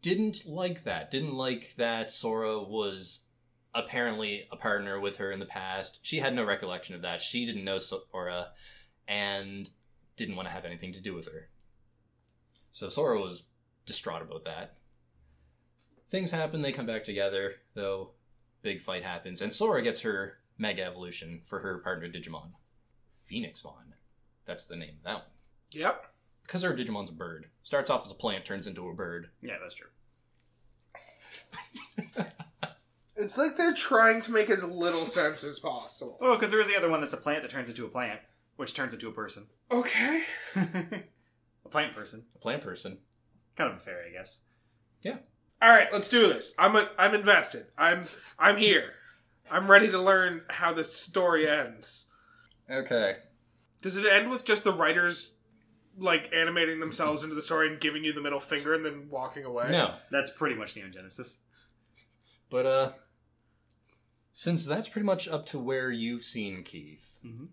didn't 0.02 0.46
like 0.46 0.82
that. 0.84 1.10
Didn't 1.10 1.34
like 1.34 1.76
that 1.76 2.10
Sora 2.10 2.60
was 2.60 3.26
apparently 3.74 4.48
a 4.50 4.56
partner 4.56 4.98
with 4.98 5.18
her 5.18 5.30
in 5.30 5.38
the 5.38 5.46
past. 5.46 6.00
She 6.02 6.18
had 6.18 6.34
no 6.34 6.44
recollection 6.44 6.94
of 6.94 7.02
that. 7.02 7.20
She 7.20 7.46
didn't 7.46 7.64
know 7.64 7.78
Sora, 7.78 8.48
and 9.06 9.70
didn't 10.16 10.36
want 10.36 10.48
to 10.48 10.54
have 10.54 10.64
anything 10.64 10.92
to 10.92 11.02
do 11.02 11.14
with 11.14 11.26
her. 11.26 11.48
So 12.72 12.88
Sora 12.88 13.20
was 13.20 13.44
distraught 13.90 14.22
about 14.22 14.44
that. 14.44 14.76
Things 16.10 16.30
happen, 16.30 16.62
they 16.62 16.72
come 16.72 16.86
back 16.86 17.04
together, 17.04 17.56
though 17.74 18.10
big 18.62 18.80
fight 18.80 19.02
happens, 19.02 19.42
and 19.42 19.52
Sora 19.52 19.82
gets 19.82 20.00
her 20.00 20.38
Mega 20.58 20.84
Evolution 20.84 21.42
for 21.44 21.60
her 21.60 21.78
partner 21.78 22.08
Digimon. 22.08 22.52
Phoenixmon. 23.30 23.94
That's 24.44 24.66
the 24.66 24.76
name 24.76 24.94
of 24.98 25.04
that 25.04 25.14
one. 25.14 25.22
Yep. 25.72 26.06
Because 26.42 26.62
her 26.62 26.74
Digimon's 26.74 27.10
a 27.10 27.14
bird. 27.14 27.46
Starts 27.62 27.90
off 27.90 28.04
as 28.04 28.10
a 28.10 28.14
plant, 28.14 28.44
turns 28.44 28.66
into 28.66 28.88
a 28.88 28.94
bird. 28.94 29.30
Yeah, 29.40 29.56
that's 29.60 29.74
true. 29.74 29.88
It's 33.20 33.36
like 33.36 33.56
they're 33.56 33.74
trying 33.74 34.22
to 34.22 34.32
make 34.32 34.48
as 34.48 34.64
little 34.64 35.04
sense 35.04 35.44
as 35.44 35.58
possible. 35.58 36.16
Oh, 36.22 36.36
because 36.36 36.50
there 36.50 36.60
is 36.60 36.68
the 36.68 36.76
other 36.76 36.88
one 36.88 37.02
that's 37.02 37.12
a 37.12 37.18
plant 37.18 37.42
that 37.42 37.50
turns 37.50 37.68
into 37.68 37.84
a 37.84 37.88
plant, 37.88 38.18
which 38.56 38.72
turns 38.72 38.94
into 38.94 39.08
a 39.08 39.12
person. 39.12 39.46
Okay. 39.70 40.24
a 40.56 41.68
plant 41.68 41.94
person. 41.94 42.24
A 42.34 42.38
plant 42.38 42.62
person. 42.62 42.98
Kind 43.60 43.72
of 43.74 43.76
a 43.78 43.80
fairy, 43.80 44.08
I 44.08 44.12
guess. 44.18 44.40
Yeah. 45.02 45.16
All 45.60 45.68
right, 45.68 45.92
let's 45.92 46.08
do 46.08 46.28
this. 46.28 46.54
I'm 46.58 46.76
a, 46.76 46.88
I'm 46.98 47.14
invested. 47.14 47.66
I'm 47.76 48.06
I'm 48.38 48.56
here. 48.56 48.92
I'm 49.50 49.70
ready 49.70 49.90
to 49.90 49.98
learn 49.98 50.42
how 50.48 50.72
the 50.72 50.82
story 50.84 51.46
ends. 51.46 52.08
Okay. 52.70 53.16
Does 53.82 53.98
it 53.98 54.06
end 54.06 54.30
with 54.30 54.46
just 54.46 54.64
the 54.64 54.72
writers 54.72 55.34
like 55.98 56.32
animating 56.32 56.80
themselves 56.80 57.22
into 57.22 57.34
the 57.34 57.42
story 57.42 57.68
and 57.68 57.78
giving 57.80 58.02
you 58.02 58.14
the 58.14 58.22
middle 58.22 58.40
finger 58.40 58.72
and 58.72 58.82
then 58.82 59.08
walking 59.10 59.44
away? 59.44 59.68
No. 59.70 59.92
That's 60.10 60.30
pretty 60.30 60.54
much 60.54 60.74
Neon 60.76 60.92
Genesis. 60.92 61.42
But, 62.48 62.64
uh, 62.64 62.92
since 64.32 64.64
that's 64.64 64.88
pretty 64.88 65.04
much 65.06 65.28
up 65.28 65.44
to 65.46 65.58
where 65.58 65.90
you've 65.90 66.24
seen 66.24 66.62
Keith, 66.62 67.18
Mm-hmm. 67.26 67.46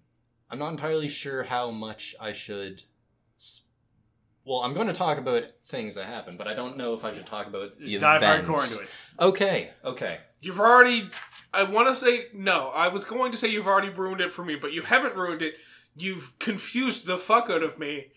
I'm 0.50 0.60
not 0.60 0.70
entirely 0.70 1.10
sure 1.10 1.44
how 1.44 1.72
much 1.72 2.16
I 2.22 2.32
should. 2.32 2.84
s- 3.38 3.64
Well, 4.48 4.60
I'm 4.60 4.74
going 4.74 4.88
to 4.88 4.94
talk 4.94 5.18
about 5.18 5.44
things 5.66 5.96
that 5.96 6.06
happen, 6.06 6.38
but 6.38 6.48
I 6.48 6.54
don't 6.54 6.78
know 6.78 6.94
if 6.94 7.04
I 7.04 7.12
should 7.12 7.26
talk 7.26 7.48
about 7.48 7.78
the 7.78 7.86
Just 7.86 8.00
dive 8.00 8.24
events. 8.24 8.48
hardcore 8.50 8.72
into 8.72 8.84
it. 8.84 8.90
Okay, 9.20 9.70
okay. 9.84 10.20
You've 10.40 10.62
already. 10.62 11.10
I 11.54 11.64
want 11.64 11.90
to 11.90 11.96
say 11.96 12.28
no. 12.34 12.72
I 12.74 12.88
was 12.88 13.04
going 13.04 13.34
to 13.34 13.38
say 13.38 13.50
you've 13.50 13.68
already 13.68 13.90
ruined 13.90 14.22
it 14.22 14.32
for 14.32 14.46
me, 14.46 14.56
but 14.56 14.72
you 14.72 14.84
haven't 14.84 15.16
ruined 15.16 15.42
it. 15.42 15.56
You've 15.98 16.40
confused 16.40 17.06
the 17.06 17.18
fuck 17.18 17.50
out 17.50 17.62
of 17.62 17.78
me, 17.78 18.08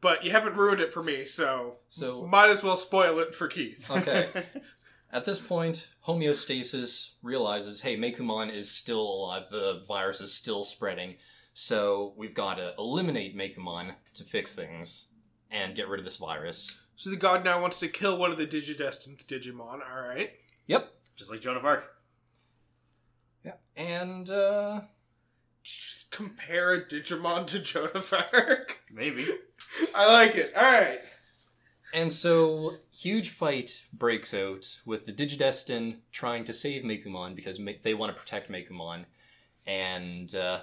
but 0.00 0.24
you 0.24 0.30
haven't 0.30 0.56
ruined 0.56 0.80
it 0.80 0.94
for 0.94 1.02
me. 1.02 1.26
So 1.26 1.76
So 1.88 2.26
might 2.26 2.48
as 2.48 2.64
well 2.64 2.78
spoil 2.78 3.18
it 3.18 3.34
for 3.34 3.46
Keith. 3.46 3.90
Okay. 3.90 4.28
At 5.12 5.26
this 5.26 5.40
point, 5.40 5.90
homeostasis 6.06 7.14
realizes, 7.22 7.82
hey, 7.82 7.98
Meicoomon 7.98 8.50
is 8.50 8.70
still 8.70 9.02
alive. 9.02 9.50
The 9.50 9.82
virus 9.86 10.22
is 10.22 10.32
still 10.32 10.64
spreading. 10.64 11.16
So 11.52 12.14
we've 12.16 12.32
got 12.32 12.54
to 12.54 12.72
eliminate 12.78 13.36
Meicoomon 13.36 13.94
to 14.14 14.24
fix 14.24 14.54
things 14.54 15.08
and 15.50 15.74
get 15.74 15.88
rid 15.88 15.98
of 15.98 16.04
this 16.04 16.16
virus. 16.18 16.78
So 16.96 17.10
the 17.10 17.16
god 17.16 17.44
now 17.44 17.60
wants 17.60 17.80
to 17.80 17.88
kill 17.88 18.18
one 18.18 18.30
of 18.30 18.38
the 18.38 18.46
Digidestined 18.46 19.24
Digimon. 19.26 19.80
All 19.90 20.08
right. 20.08 20.30
Yep. 20.66 20.92
Just 21.16 21.30
like 21.30 21.40
Joan 21.40 21.56
of 21.56 21.64
Arc. 21.64 21.90
Yeah. 23.44 23.54
And, 23.76 24.28
uh, 24.30 24.82
Just 25.62 26.10
compare 26.10 26.72
a 26.74 26.84
Digimon 26.84 27.46
to 27.48 27.58
Joan 27.60 27.90
of 27.94 28.12
Arc. 28.32 28.80
Maybe. 28.92 29.26
I 29.94 30.12
like 30.12 30.36
it. 30.36 30.52
All 30.56 30.62
right. 30.62 30.98
and 31.94 32.12
so 32.12 32.76
huge 32.92 33.30
fight 33.30 33.86
breaks 33.92 34.34
out 34.34 34.80
with 34.84 35.06
the 35.06 35.12
Digidestined 35.12 35.96
trying 36.12 36.44
to 36.44 36.52
save 36.52 36.82
Meicoomon 36.84 37.34
because 37.34 37.58
Ma- 37.58 37.72
they 37.82 37.94
want 37.94 38.14
to 38.14 38.20
protect 38.20 38.50
Meicoomon. 38.50 39.04
And, 39.66 40.34
uh, 40.34 40.60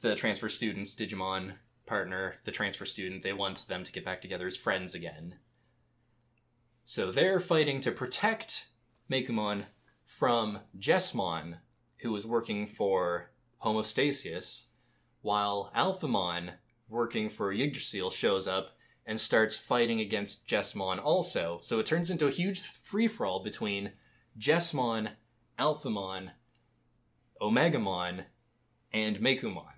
the 0.00 0.14
transfer 0.16 0.48
student's 0.48 0.96
Digimon 0.96 1.54
partner, 1.86 2.36
the 2.44 2.50
transfer 2.50 2.84
student, 2.84 3.22
they 3.22 3.32
want 3.32 3.66
them 3.68 3.84
to 3.84 3.92
get 3.92 4.04
back 4.04 4.20
together 4.22 4.46
as 4.46 4.56
friends 4.56 4.94
again. 4.94 5.36
So 6.84 7.12
they're 7.12 7.40
fighting 7.40 7.80
to 7.82 7.92
protect 7.92 8.68
Meicoomon 9.10 9.64
from 10.04 10.60
Jesmon, 10.78 11.58
who 11.98 12.14
is 12.16 12.26
working 12.26 12.66
for 12.66 13.30
Homeostasis, 13.64 14.64
while 15.20 15.70
Alphamon, 15.74 16.54
working 16.88 17.28
for 17.28 17.52
Yggdrasil, 17.52 18.10
shows 18.10 18.48
up 18.48 18.72
and 19.06 19.20
starts 19.20 19.56
fighting 19.56 20.00
against 20.00 20.46
Jesmon 20.46 21.02
also. 21.02 21.58
So 21.62 21.78
it 21.78 21.86
turns 21.86 22.10
into 22.10 22.26
a 22.26 22.30
huge 22.30 22.62
free 22.62 23.08
for 23.08 23.26
all 23.26 23.42
between 23.42 23.92
Jesmon, 24.38 25.10
Alphamon, 25.58 26.30
Omegamon, 27.40 28.26
and 28.92 29.18
Meicoomon. 29.18 29.71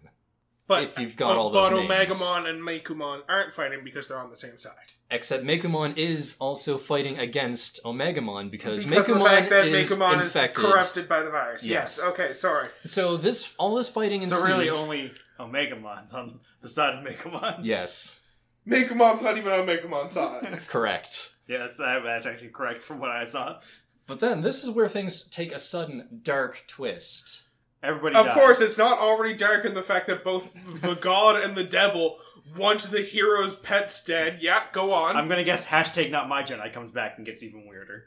But 0.66 0.84
If 0.84 0.98
you've 0.98 1.16
got 1.16 1.28
but, 1.28 1.36
all 1.36 1.50
those 1.50 1.70
but 1.70 1.88
names. 1.88 2.20
Omegamon 2.22 2.48
and 2.48 2.62
Meicoomon 2.62 3.20
aren't 3.28 3.52
fighting 3.52 3.80
because 3.84 4.08
they're 4.08 4.18
on 4.18 4.30
the 4.30 4.36
same 4.36 4.58
side. 4.58 4.72
Except 5.10 5.44
Meicoomon 5.44 5.96
is 5.98 6.36
also 6.40 6.78
fighting 6.78 7.18
against 7.18 7.82
Omegamon 7.84 8.50
because, 8.50 8.84
Because 8.84 9.08
of 9.10 9.18
the 9.18 9.24
fact 9.24 9.50
that 9.50 9.66
is 9.66 9.90
Meicoomon 9.90 10.22
infected. 10.22 10.64
is 10.64 10.70
corrupted 10.70 11.08
by 11.08 11.22
the 11.22 11.30
virus. 11.30 11.64
Yes. 11.66 11.98
Yes. 11.98 12.08
Okay. 12.08 12.32
Sorry. 12.32 12.68
So 12.86 13.16
this 13.18 13.54
all 13.58 13.74
this 13.74 13.90
fighting 13.90 14.22
ensues. 14.22 14.38
So 14.38 14.46
really 14.46 14.70
only 14.70 15.12
Omegamon's 15.38 16.14
on 16.14 16.40
the 16.62 16.68
side 16.68 16.94
of 16.94 17.04
Meicoomon. 17.04 17.58
Yes, 17.62 18.20
Meicoomon's 18.66 19.20
not 19.20 19.36
even 19.36 19.52
on 19.52 19.66
Meicoomon's 19.66 20.14
side. 20.14 20.60
correct. 20.68 21.34
Yeah, 21.46 21.58
that's, 21.58 21.78
uh, 21.78 22.00
that's 22.02 22.24
actually 22.24 22.48
correct 22.48 22.80
from 22.80 22.98
what 23.00 23.10
I 23.10 23.24
saw. 23.24 23.60
But 24.06 24.20
then 24.20 24.40
this 24.40 24.64
is 24.64 24.70
where 24.70 24.88
things 24.88 25.28
take 25.28 25.52
a 25.52 25.58
sudden 25.58 26.20
dark 26.22 26.64
twist. 26.66 27.43
Everybody 27.84 28.16
of 28.16 28.26
dies. 28.26 28.34
course, 28.34 28.60
it's 28.60 28.78
not 28.78 28.98
already 28.98 29.34
dark 29.34 29.64
in 29.64 29.74
the 29.74 29.82
fact 29.82 30.06
that 30.06 30.24
both 30.24 30.54
the 30.82 30.94
god 30.94 31.42
and 31.42 31.54
the 31.54 31.64
devil 31.64 32.18
want 32.56 32.82
the 32.90 33.00
hero's 33.02 33.54
pets 33.56 34.02
dead. 34.04 34.38
Yeah. 34.40 34.64
Go 34.72 34.92
on. 34.92 35.16
I'm 35.16 35.28
gonna 35.28 35.44
guess 35.44 35.66
hashtag 35.66 36.10
not 36.10 36.28
my 36.28 36.42
Gennai 36.42 36.72
comes 36.72 36.92
back 36.92 37.14
and 37.16 37.26
gets 37.26 37.42
even 37.42 37.66
weirder. 37.66 38.04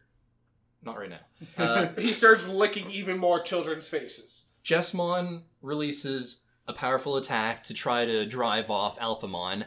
Not 0.84 0.98
right 0.98 1.10
now. 1.10 1.20
Uh, 1.58 1.88
he 1.98 2.14
starts 2.14 2.48
licking 2.48 2.90
even 2.92 3.18
more 3.18 3.40
children's 3.42 3.90
faces. 3.90 4.46
Jesmon 4.64 5.44
releases 5.62 6.44
a 6.68 6.74
powerful 6.74 7.16
attack 7.18 7.64
to 7.64 7.74
try 7.74 8.06
to 8.06 8.26
drive 8.26 8.70
off 8.70 9.00
Alphamon. 9.00 9.66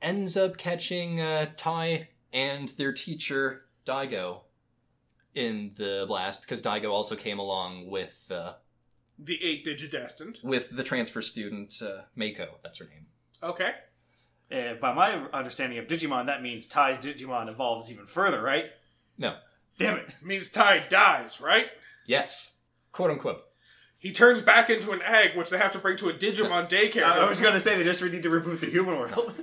ends 0.00 0.36
up 0.36 0.56
catching 0.56 1.20
uh, 1.20 1.46
Tai 1.56 2.08
and 2.32 2.68
their 2.70 2.92
teacher 2.92 3.64
Daigo 3.84 4.42
in 5.34 5.72
the 5.76 6.04
blast 6.08 6.40
because 6.40 6.62
Daigo 6.62 6.90
also 6.90 7.14
came 7.16 7.38
along 7.38 7.90
with 7.90 8.30
uh, 8.30 8.54
The 9.18 9.42
eight 9.42 9.64
digidestined. 9.64 10.44
with 10.44 10.76
the 10.76 10.82
transfer 10.82 11.22
student 11.22 11.74
uh, 11.82 12.02
Meiko. 12.16 12.48
That's 12.62 12.78
her 12.78 12.84
name. 12.84 13.06
Okay. 13.42 13.72
Uh, 14.52 14.74
by 14.74 14.92
my 14.92 15.14
understanding 15.32 15.78
of 15.78 15.86
Digimon, 15.86 16.26
that 16.26 16.42
means 16.42 16.68
Tai's 16.68 16.98
Digimon 16.98 17.48
evolves 17.48 17.90
even 17.90 18.06
further, 18.06 18.40
right? 18.42 18.66
No. 19.18 19.36
Damn 19.78 19.96
it. 19.98 20.14
Means 20.22 20.50
Tai 20.50 20.84
dies, 20.88 21.40
right? 21.40 21.66
Yes, 22.06 22.52
quote 22.92 23.10
unquote. 23.10 23.42
He 23.98 24.12
turns 24.12 24.42
back 24.42 24.70
into 24.70 24.92
an 24.92 25.02
egg, 25.02 25.36
which 25.36 25.50
they 25.50 25.58
have 25.58 25.72
to 25.72 25.78
bring 25.78 25.96
to 25.96 26.08
a 26.10 26.12
Digimon 26.14 26.68
daycare. 26.68 27.02
I 27.02 27.24
I 27.24 27.28
was 27.28 27.40
going 27.40 27.54
to 27.54 27.60
say 27.60 27.76
they 27.76 27.84
just 27.84 28.02
need 28.02 28.22
to 28.22 28.28
reboot 28.30 28.60
the 28.60 28.66
human 28.66 28.98
world. 28.98 29.34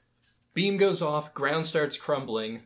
Beam 0.54 0.76
goes 0.78 1.02
off, 1.02 1.34
ground 1.34 1.66
starts 1.66 1.98
crumbling. 1.98 2.62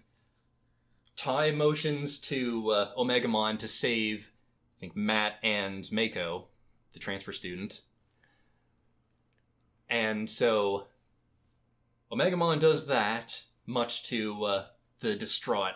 Tai 1.17 1.51
motions 1.51 2.19
to 2.21 2.71
uh, 2.71 2.95
Omegamon 2.97 3.59
to 3.59 3.69
save, 3.69 4.31
I 4.79 4.81
think, 4.81 4.97
Matt 4.97 5.35
and 5.43 5.83
Meiko, 5.85 6.45
the 6.93 6.99
transfer 6.99 7.32
student. 7.32 7.82
And 9.88 10.28
so, 10.30 10.86
Omegamon 12.12 12.61
does 12.61 12.86
that, 12.86 13.45
much 13.66 14.05
to 14.05 14.45
uh, 14.45 14.64
the 15.01 15.16
distraught 15.16 15.74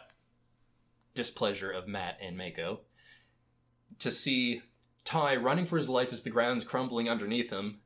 displeasure 1.15 1.71
of 1.71 1.89
Matt 1.89 2.19
and 2.21 2.37
Meiko, 2.39 2.81
to 4.01 4.11
see 4.11 4.63
Tai 5.05 5.37
running 5.37 5.67
for 5.67 5.77
his 5.77 5.89
life 5.89 6.13
as 6.13 6.23
the 6.23 6.31
ground's 6.31 6.65
crumbling 6.65 7.09
underneath 7.09 7.51
him, 7.51 7.81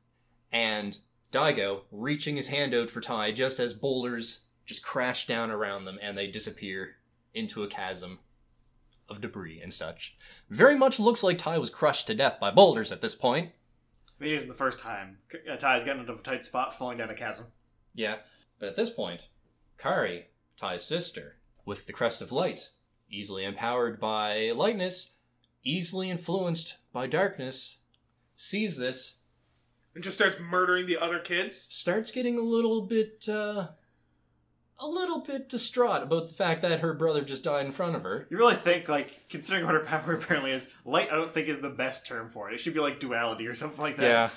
and 0.51 0.97
Daigo 1.31 1.81
reaching 1.91 2.35
his 2.35 2.47
hand 2.47 2.73
out 2.73 2.89
for 2.89 3.01
Tai 3.01 3.31
just 3.33 3.59
as 3.59 3.73
boulders 3.73 4.41
just 4.65 4.83
crash 4.83 5.27
down 5.27 5.51
around 5.51 5.85
them 5.85 5.99
and 6.01 6.17
they 6.17 6.27
disappear 6.27 6.97
into 7.33 7.63
a 7.63 7.67
chasm 7.67 8.19
of 9.09 9.21
debris 9.21 9.59
and 9.61 9.73
such. 9.73 10.17
Very 10.49 10.75
much 10.75 10.99
looks 10.99 11.23
like 11.23 11.37
Tai 11.37 11.57
was 11.57 11.69
crushed 11.69 12.07
to 12.07 12.15
death 12.15 12.39
by 12.39 12.51
boulders 12.51 12.91
at 12.91 13.01
this 13.01 13.15
point. 13.15 13.51
It 14.19 14.31
isn't 14.31 14.49
the 14.49 14.55
first 14.55 14.79
time 14.79 15.19
uh, 15.49 15.55
Tai's 15.55 15.83
gotten 15.83 16.01
into 16.01 16.13
a 16.13 16.17
tight 16.17 16.43
spot 16.43 16.77
falling 16.77 16.97
down 16.97 17.09
a 17.09 17.15
chasm. 17.15 17.47
Yeah. 17.93 18.17
But 18.59 18.69
at 18.69 18.75
this 18.75 18.89
point, 18.89 19.29
Kari, 19.77 20.27
Tai's 20.57 20.83
sister, 20.83 21.37
with 21.65 21.87
the 21.87 21.93
crest 21.93 22.21
of 22.21 22.31
light, 22.31 22.71
easily 23.09 23.45
empowered 23.45 23.99
by 23.99 24.51
lightness, 24.51 25.13
easily 25.63 26.09
influenced 26.09 26.77
by 26.91 27.07
darkness, 27.07 27.77
sees 28.35 28.77
this, 28.77 29.17
and 29.95 30.03
just 30.03 30.17
starts 30.17 30.39
murdering 30.39 30.85
the 30.85 30.97
other 30.97 31.19
kids. 31.19 31.57
starts 31.57 32.11
getting 32.11 32.37
a 32.37 32.41
little 32.41 32.81
bit, 32.81 33.27
uh, 33.29 33.69
a 34.81 34.87
little 34.87 35.19
bit 35.21 35.49
distraught 35.49 36.03
about 36.03 36.27
the 36.27 36.33
fact 36.33 36.61
that 36.61 36.79
her 36.79 36.93
brother 36.93 37.21
just 37.21 37.43
died 37.43 37.65
in 37.65 37.71
front 37.71 37.95
of 37.95 38.03
her. 38.03 38.27
You 38.29 38.37
really 38.37 38.55
think, 38.55 38.87
like, 38.87 39.27
considering 39.29 39.65
what 39.65 39.73
her 39.75 39.81
power 39.81 40.13
apparently 40.15 40.51
is, 40.51 40.69
light 40.85 41.11
I 41.11 41.15
don't 41.15 41.33
think 41.33 41.47
is 41.47 41.59
the 41.61 41.69
best 41.69 42.07
term 42.07 42.29
for 42.29 42.49
it. 42.49 42.53
It 42.55 42.59
should 42.59 42.73
be 42.73 42.79
like 42.79 42.99
duality 42.99 43.47
or 43.47 43.55
something 43.55 43.81
like 43.81 43.97
that. 43.97 44.03
Yeah. 44.03 44.29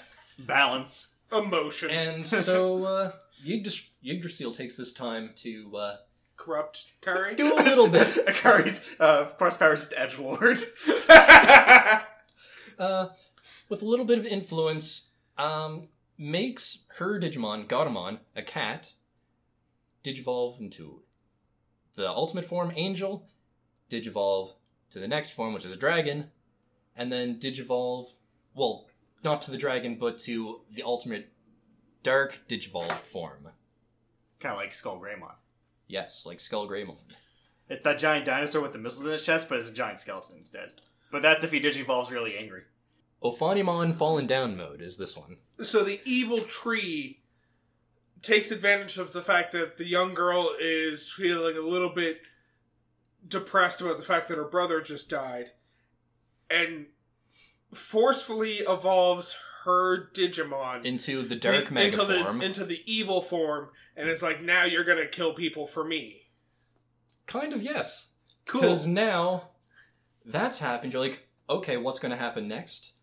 Balance. 0.46 1.16
Emotion. 1.32 1.90
And 1.90 2.26
so, 2.46 2.84
uh, 2.84 3.12
Yggdras- 3.46 3.88
Yggdrasil 4.04 4.52
takes 4.52 4.76
this 4.76 4.92
time 4.92 5.30
to, 5.36 5.76
uh, 5.76 5.96
Corrupt 6.36 6.92
Kari. 7.02 7.36
do 7.36 7.54
a 7.54 7.62
little 7.62 7.88
bit. 7.88 8.16
Akari's 8.26 8.88
uh, 8.98 9.26
cross 9.26 9.56
power 9.56 9.74
is 9.74 9.88
just 9.88 9.94
edge 9.96 10.18
lord. 10.18 10.58
uh, 12.78 13.08
with 13.68 13.80
a 13.82 13.84
little 13.84 14.04
bit 14.04 14.18
of 14.18 14.26
influence, 14.26 15.10
um, 15.38 15.88
makes 16.18 16.84
her 16.96 17.20
Digimon, 17.20 17.66
Gatomon, 17.66 18.18
a 18.34 18.42
cat, 18.42 18.92
digivolve 20.02 20.60
into 20.60 21.02
the 21.94 22.08
ultimate 22.08 22.44
form, 22.44 22.72
Angel, 22.74 23.28
digivolve 23.90 24.54
to 24.90 24.98
the 24.98 25.08
next 25.08 25.30
form, 25.30 25.52
which 25.54 25.64
is 25.64 25.72
a 25.72 25.76
dragon, 25.76 26.30
and 26.96 27.12
then 27.12 27.38
digivolve, 27.38 28.10
well, 28.54 28.86
not 29.24 29.42
to 29.42 29.50
the 29.50 29.58
dragon, 29.58 29.96
but 29.96 30.18
to 30.20 30.62
the 30.70 30.82
ultimate 30.82 31.32
dark 32.02 32.42
digivolved 32.48 32.92
form. 33.04 33.48
kind 34.40 34.54
of 34.54 34.58
like 34.58 34.74
Skull 34.74 35.00
Greymon. 35.00 35.34
Yes, 35.86 36.26
like 36.26 36.40
Skull 36.40 36.68
Greymon. 36.68 36.96
It's 37.68 37.84
that 37.84 37.98
giant 37.98 38.26
dinosaur 38.26 38.60
with 38.60 38.72
the 38.72 38.78
missiles 38.78 39.06
in 39.06 39.12
its 39.14 39.24
chest, 39.24 39.48
but 39.48 39.58
it's 39.58 39.70
a 39.70 39.72
giant 39.72 40.00
skeleton 40.00 40.36
instead. 40.36 40.72
But 41.10 41.22
that's 41.22 41.44
if 41.44 41.52
he 41.52 41.60
digivolves 41.60 42.10
really 42.10 42.36
angry. 42.36 42.62
Ophanimon 43.22 43.94
Fallen 43.94 44.26
Down 44.26 44.56
mode 44.56 44.82
is 44.82 44.96
this 44.96 45.16
one. 45.16 45.36
so 45.62 45.84
the 45.84 46.00
evil 46.04 46.38
tree 46.38 47.21
takes 48.22 48.50
advantage 48.50 48.98
of 48.98 49.12
the 49.12 49.22
fact 49.22 49.52
that 49.52 49.76
the 49.76 49.84
young 49.86 50.14
girl 50.14 50.50
is 50.60 51.10
feeling 51.12 51.56
a 51.56 51.60
little 51.60 51.90
bit 51.90 52.20
depressed 53.26 53.80
about 53.80 53.96
the 53.96 54.02
fact 54.02 54.28
that 54.28 54.36
her 54.38 54.44
brother 54.48 54.80
just 54.80 55.10
died 55.10 55.46
and 56.50 56.86
forcefully 57.72 58.56
evolves 58.68 59.38
her 59.64 60.10
digimon 60.12 60.84
Into 60.84 61.22
the 61.22 61.36
dark 61.36 61.68
the- 61.68 61.80
into 61.84 62.04
the 62.04 62.18
form. 62.22 62.42
into 62.42 62.64
the 62.64 62.82
evil 62.84 63.20
form 63.22 63.70
and 63.96 64.08
it's 64.08 64.22
like 64.22 64.42
now 64.42 64.64
you're 64.64 64.84
gonna 64.84 65.06
kill 65.06 65.34
people 65.34 65.66
for 65.66 65.84
me 65.84 66.18
Kind 67.26 67.52
of, 67.52 67.62
yes. 67.62 68.08
cool 68.46 68.60
Because 68.62 68.86
now 68.86 69.50
that's 70.24 70.58
happened. 70.58 70.92
You're 70.92 71.02
like, 71.02 71.28
okay, 71.48 71.76
what's 71.76 72.00
going 72.00 72.10
to 72.10 72.16
happen 72.18 72.48
next? 72.48 72.94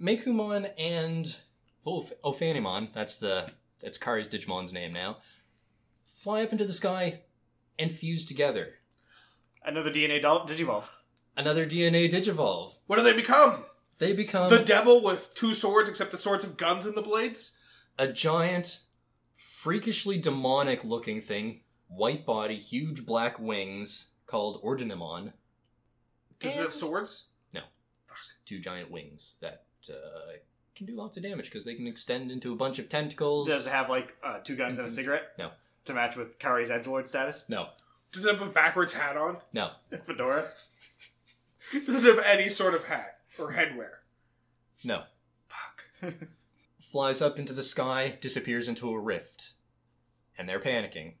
Meicoomon 0.00 0.70
and 0.78 1.36
Oph- 1.84 2.12
Ophanimon, 2.24 2.92
that's 2.94 3.18
the 3.18 3.50
that's 3.80 3.98
Kari's 3.98 4.28
Digimon's 4.28 4.72
name 4.72 4.92
now, 4.92 5.18
fly 6.04 6.42
up 6.42 6.52
into 6.52 6.64
the 6.64 6.72
sky 6.72 7.20
and 7.78 7.90
fuse 7.92 8.24
together. 8.24 8.74
Another 9.64 9.90
DNA 9.90 10.20
doll 10.22 10.46
digivolve. 10.46 10.88
Another 11.36 11.64
DNA 11.66 12.10
Digivolve. 12.10 12.74
what 12.86 12.96
do 12.96 13.02
they 13.02 13.12
become 13.12 13.64
They 13.98 14.12
become 14.12 14.50
the 14.50 14.58
devil 14.64 15.02
with 15.02 15.32
two 15.34 15.54
swords 15.54 15.88
except 15.88 16.10
the 16.10 16.18
swords 16.18 16.44
have 16.44 16.56
guns 16.56 16.86
in 16.86 16.94
the 16.94 17.02
blades 17.02 17.56
a 17.98 18.08
giant, 18.08 18.80
freakishly 19.36 20.18
demonic 20.18 20.82
looking 20.84 21.20
thing, 21.20 21.60
white 21.88 22.24
body, 22.24 22.56
huge 22.56 23.04
black 23.04 23.38
wings, 23.38 24.08
called 24.26 24.62
Ordinemon. 24.62 25.32
does 26.38 26.52
it 26.54 26.56
have 26.56 26.64
And- 26.66 26.74
swords 26.74 27.26
two 28.44 28.58
giant 28.58 28.90
wings 28.90 29.38
that 29.40 29.62
uh, 29.88 30.32
can 30.80 30.86
do 30.94 30.98
lots 30.98 31.16
of 31.18 31.22
damage 31.22 31.44
because 31.46 31.64
they 31.66 31.74
can 31.74 31.86
extend 31.86 32.30
into 32.30 32.52
a 32.52 32.56
bunch 32.56 32.78
of 32.78 32.88
tentacles. 32.88 33.48
Does 33.48 33.66
it 33.66 33.70
have 33.70 33.90
like 33.90 34.16
uh, 34.24 34.38
two 34.38 34.56
guns 34.56 34.78
and 34.78 34.86
a 34.88 34.90
Mhm. 34.90 34.94
cigarette? 34.94 35.32
No. 35.38 35.50
To 35.84 35.92
match 35.94 36.16
with 36.16 36.38
Kari's 36.38 36.70
edge 36.70 36.86
lord 36.86 37.06
status? 37.06 37.46
No, 37.48 37.68
does 38.12 38.24
it 38.24 38.32
have 38.32 38.40
a 38.42 38.50
backwards 38.50 38.94
hat 38.94 39.16
on 39.16 39.38
no, 39.52 39.72
Fedora? 40.06 40.48
does 41.86 42.04
it 42.04 42.14
have 42.16 42.24
any 42.24 42.48
sort 42.48 42.74
of 42.74 42.84
hat 42.84 43.18
or 43.38 43.52
headwear 43.52 43.90
no. 44.84 45.02
fuck 45.48 45.84
Flies 46.80 47.20
up 47.22 47.38
into 47.38 47.52
the 47.52 47.62
sky, 47.62 48.16
disappears 48.20 48.66
into 48.68 48.90
a 48.90 48.98
rift, 48.98 49.52
and 50.36 50.48
they're 50.48 50.58
panicking 50.60 51.14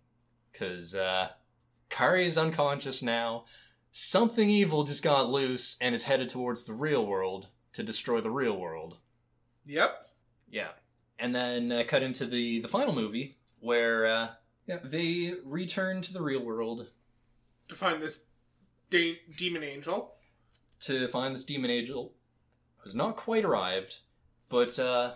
because 0.52 0.94
uh, 0.94 1.28
Kari 1.90 2.24
is 2.26 2.36
unconscious 2.38 3.02
now. 3.02 3.44
Something 3.92 4.48
evil 4.50 4.84
just 4.84 5.02
got 5.04 5.30
loose 5.30 5.76
and 5.80 5.94
is 5.94 6.04
headed 6.04 6.28
towards 6.28 6.64
the 6.64 6.72
real 6.74 7.06
world 7.06 7.48
to 7.74 7.82
destroy 7.82 8.20
the 8.20 8.30
real 8.30 8.58
world. 8.58 8.96
Yep 9.66 10.06
Yeah. 10.50 10.68
And 11.18 11.34
then 11.34 11.70
uh, 11.70 11.84
cut 11.86 12.02
into 12.02 12.24
the 12.26 12.60
the 12.60 12.68
final 12.68 12.94
movie 12.94 13.38
where 13.60 14.06
uh, 14.06 14.28
yeah, 14.66 14.78
they 14.82 15.34
return 15.44 16.00
to 16.02 16.12
the 16.12 16.22
real 16.22 16.42
world 16.42 16.88
to 17.68 17.74
find 17.74 18.00
this 18.00 18.22
de- 18.88 19.18
demon 19.36 19.62
angel. 19.62 20.14
to 20.80 21.06
find 21.08 21.34
this 21.34 21.44
demon 21.44 21.70
angel 21.70 22.14
who's 22.78 22.94
not 22.94 23.16
quite 23.16 23.44
arrived, 23.44 24.00
but 24.48 24.78
uh, 24.78 25.14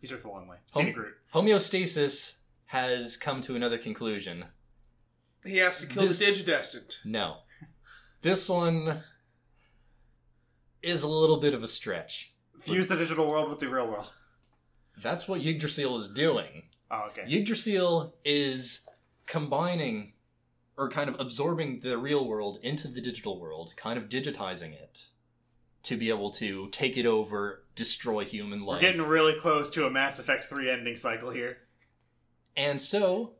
He 0.00 0.06
took 0.06 0.20
the 0.22 0.28
long 0.28 0.46
way. 0.48 0.56
Home- 0.72 0.84
Scenic 0.84 0.96
route. 0.98 1.14
homeostasis 1.34 2.34
has 2.66 3.16
come 3.16 3.40
to 3.40 3.56
another 3.56 3.78
conclusion. 3.78 4.44
He 5.44 5.56
has 5.58 5.80
to 5.80 5.86
kill 5.86 6.02
This- 6.06 6.18
the 6.18 6.26
digidestined. 6.26 6.96
No. 7.06 7.38
This 8.20 8.48
one 8.48 9.02
is 10.82 11.02
a 11.02 11.08
little 11.08 11.38
bit 11.38 11.54
of 11.54 11.62
a 11.62 11.68
stretch. 11.68 12.31
Fuse 12.62 12.88
the 12.88 12.96
digital 12.96 13.28
world 13.28 13.48
with 13.50 13.58
the 13.58 13.68
real 13.68 13.88
world. 13.88 14.12
That's 14.96 15.26
what 15.26 15.44
Yggdrasil 15.44 15.96
is 15.96 16.08
doing. 16.08 16.64
Oh, 16.90 17.06
okay. 17.08 17.24
Yggdrasil 17.26 18.14
is 18.24 18.80
combining 19.26 20.12
or 20.76 20.88
kind 20.88 21.08
of 21.08 21.18
absorbing 21.18 21.80
the 21.80 21.98
real 21.98 22.26
world 22.26 22.58
into 22.62 22.88
the 22.88 23.00
digital 23.00 23.40
world, 23.40 23.74
kind 23.76 23.98
of 23.98 24.08
digitizing 24.08 24.72
it 24.72 25.08
to 25.82 25.96
be 25.96 26.08
able 26.08 26.30
to 26.30 26.68
take 26.68 26.96
it 26.96 27.06
over, 27.06 27.64
destroy 27.74 28.24
human 28.24 28.64
life. 28.64 28.80
We're 28.80 28.92
getting 28.92 29.06
really 29.06 29.38
close 29.38 29.70
to 29.70 29.86
a 29.86 29.90
Mass 29.90 30.18
Effect 30.18 30.44
3 30.44 30.70
ending 30.70 30.96
cycle 30.96 31.30
here. 31.30 31.58
And 32.56 32.80
so, 32.80 33.32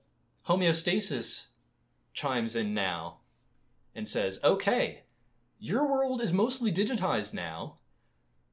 homeostasis 0.49 1.47
chimes 2.13 2.57
in 2.57 2.75
now 2.75 3.19
and 3.95 4.09
says, 4.09 4.41
okay, 4.43 5.05
your 5.59 5.89
world 5.89 6.21
is 6.21 6.33
mostly 6.33 6.73
digitized 6.73 7.33
now. 7.33 7.77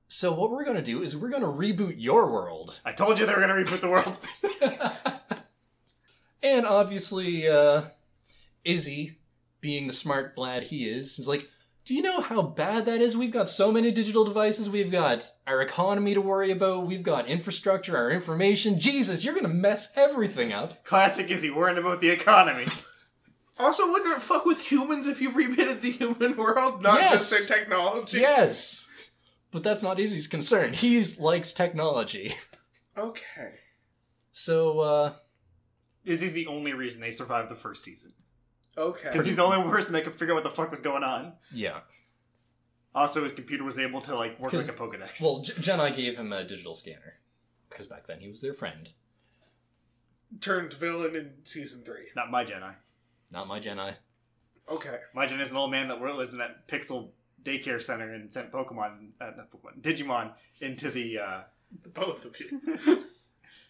So, 0.09 0.33
what 0.33 0.49
we're 0.51 0.65
going 0.65 0.75
to 0.75 0.83
do 0.83 1.01
is 1.01 1.15
we're 1.15 1.29
going 1.29 1.43
to 1.43 1.47
reboot 1.47 1.95
your 1.97 2.31
world. 2.31 2.81
I 2.83 2.91
told 2.91 3.19
you 3.19 3.25
they 3.25 3.33
were 3.33 3.45
going 3.45 3.65
to 3.65 3.71
reboot 3.71 3.79
the 3.79 3.89
world. 3.89 4.17
And 6.41 6.65
obviously, 6.65 7.47
uh, 7.47 7.83
Izzy, 8.63 9.17
being 9.61 9.87
the 9.87 9.93
smart 9.93 10.37
lad 10.37 10.63
he 10.63 10.87
is, 10.89 11.19
is 11.19 11.27
like, 11.27 11.49
do 11.85 11.93
you 11.95 12.01
know 12.01 12.21
how 12.21 12.41
bad 12.41 12.85
that 12.85 13.01
is? 13.01 13.17
We've 13.17 13.31
got 13.31 13.49
so 13.49 13.71
many 13.71 13.91
digital 13.91 14.23
devices. 14.23 14.69
We've 14.69 14.91
got 14.91 15.29
our 15.47 15.61
economy 15.61 16.13
to 16.13 16.21
worry 16.21 16.51
about. 16.51 16.85
We've 16.85 17.03
got 17.03 17.27
infrastructure, 17.27 17.97
our 17.97 18.11
information. 18.11 18.79
Jesus, 18.79 19.25
you're 19.25 19.33
gonna 19.35 19.47
mess 19.47 19.91
everything 19.97 20.53
up. 20.53 20.83
Classic 20.85 21.29
Izzy 21.29 21.49
worrying 21.49 21.77
about 21.77 22.01
the 22.01 22.09
economy. 22.09 22.65
Also, 23.61 23.91
wouldn't 23.91 24.15
it 24.15 24.21
fuck 24.21 24.45
with 24.45 24.71
humans 24.71 25.05
if 25.05 25.19
you 25.19 25.31
rebooted 25.31 25.81
the 25.81 25.91
human 25.91 26.37
world, 26.37 26.81
not 26.81 26.97
Yes. 26.97 27.29
just 27.29 27.49
their 27.49 27.57
technology? 27.57 28.19
Yes! 28.19 28.88
But 29.51 29.63
that's 29.63 29.81
not 29.81 29.99
Izzy's 29.99 30.27
concern. 30.27 30.73
He 30.73 31.03
likes 31.19 31.53
technology. 31.53 32.33
Okay. 32.97 33.53
So, 34.33 34.79
uh, 34.81 35.13
Izzy's 36.03 36.33
the 36.33 36.47
only 36.47 36.73
reason 36.73 36.99
they 37.01 37.11
survived 37.11 37.49
the 37.49 37.55
first 37.55 37.81
season. 37.83 38.11
Okay. 38.77 39.09
Because 39.09 39.25
he's 39.25 39.37
the 39.37 39.43
only 39.43 39.69
person 39.69 39.93
that 39.93 40.03
could 40.03 40.15
figure 40.15 40.33
out 40.33 40.37
what 40.37 40.43
the 40.43 40.49
fuck 40.49 40.69
was 40.69 40.81
going 40.81 41.03
on. 41.03 41.33
yeah. 41.53 41.79
Also, 42.93 43.23
his 43.23 43.31
computer 43.33 43.63
was 43.63 43.77
able 43.79 44.01
to 44.01 44.15
like 44.15 44.39
work 44.39 44.51
like 44.51 44.67
a 44.67 44.73
Pokedex. 44.73 45.21
Well, 45.21 45.41
J- 45.41 45.53
Gennai 45.53 45.95
gave 45.95 46.17
him 46.17 46.33
a 46.33 46.43
digital 46.43 46.73
scanner. 46.73 47.19
Because 47.69 47.85
back 47.87 48.07
then 48.07 48.19
he 48.19 48.27
was 48.27 48.41
their 48.41 48.53
friend. 48.53 48.89
Turned 50.41 50.73
villain 50.73 51.15
in 51.15 51.31
season 51.43 51.83
three. 51.83 52.07
Not 52.15 52.31
my 52.31 52.43
Gennai. 52.43 52.73
Not 53.31 53.47
my 53.47 53.59
Gennai. 53.59 53.93
Okay. 54.69 54.97
My 55.13 55.27
Gennai 55.27 55.41
is 55.41 55.51
an 55.51 55.57
old 55.57 55.71
man 55.71 55.87
that 55.87 56.01
lived 56.01 56.33
in 56.33 56.39
that 56.39 56.67
pixel 56.67 57.11
daycare 57.43 57.81
center 57.81 58.13
and 58.13 58.33
sent 58.33 58.51
Pokemon, 58.51 59.09
uh, 59.21 59.31
not 59.37 59.51
Pokemon, 59.51 59.81
Digimon 59.81 60.31
into 60.61 60.89
the. 60.89 61.19
Uh, 61.19 61.39
both 61.93 62.25
of 62.25 62.39
you. 62.39 63.05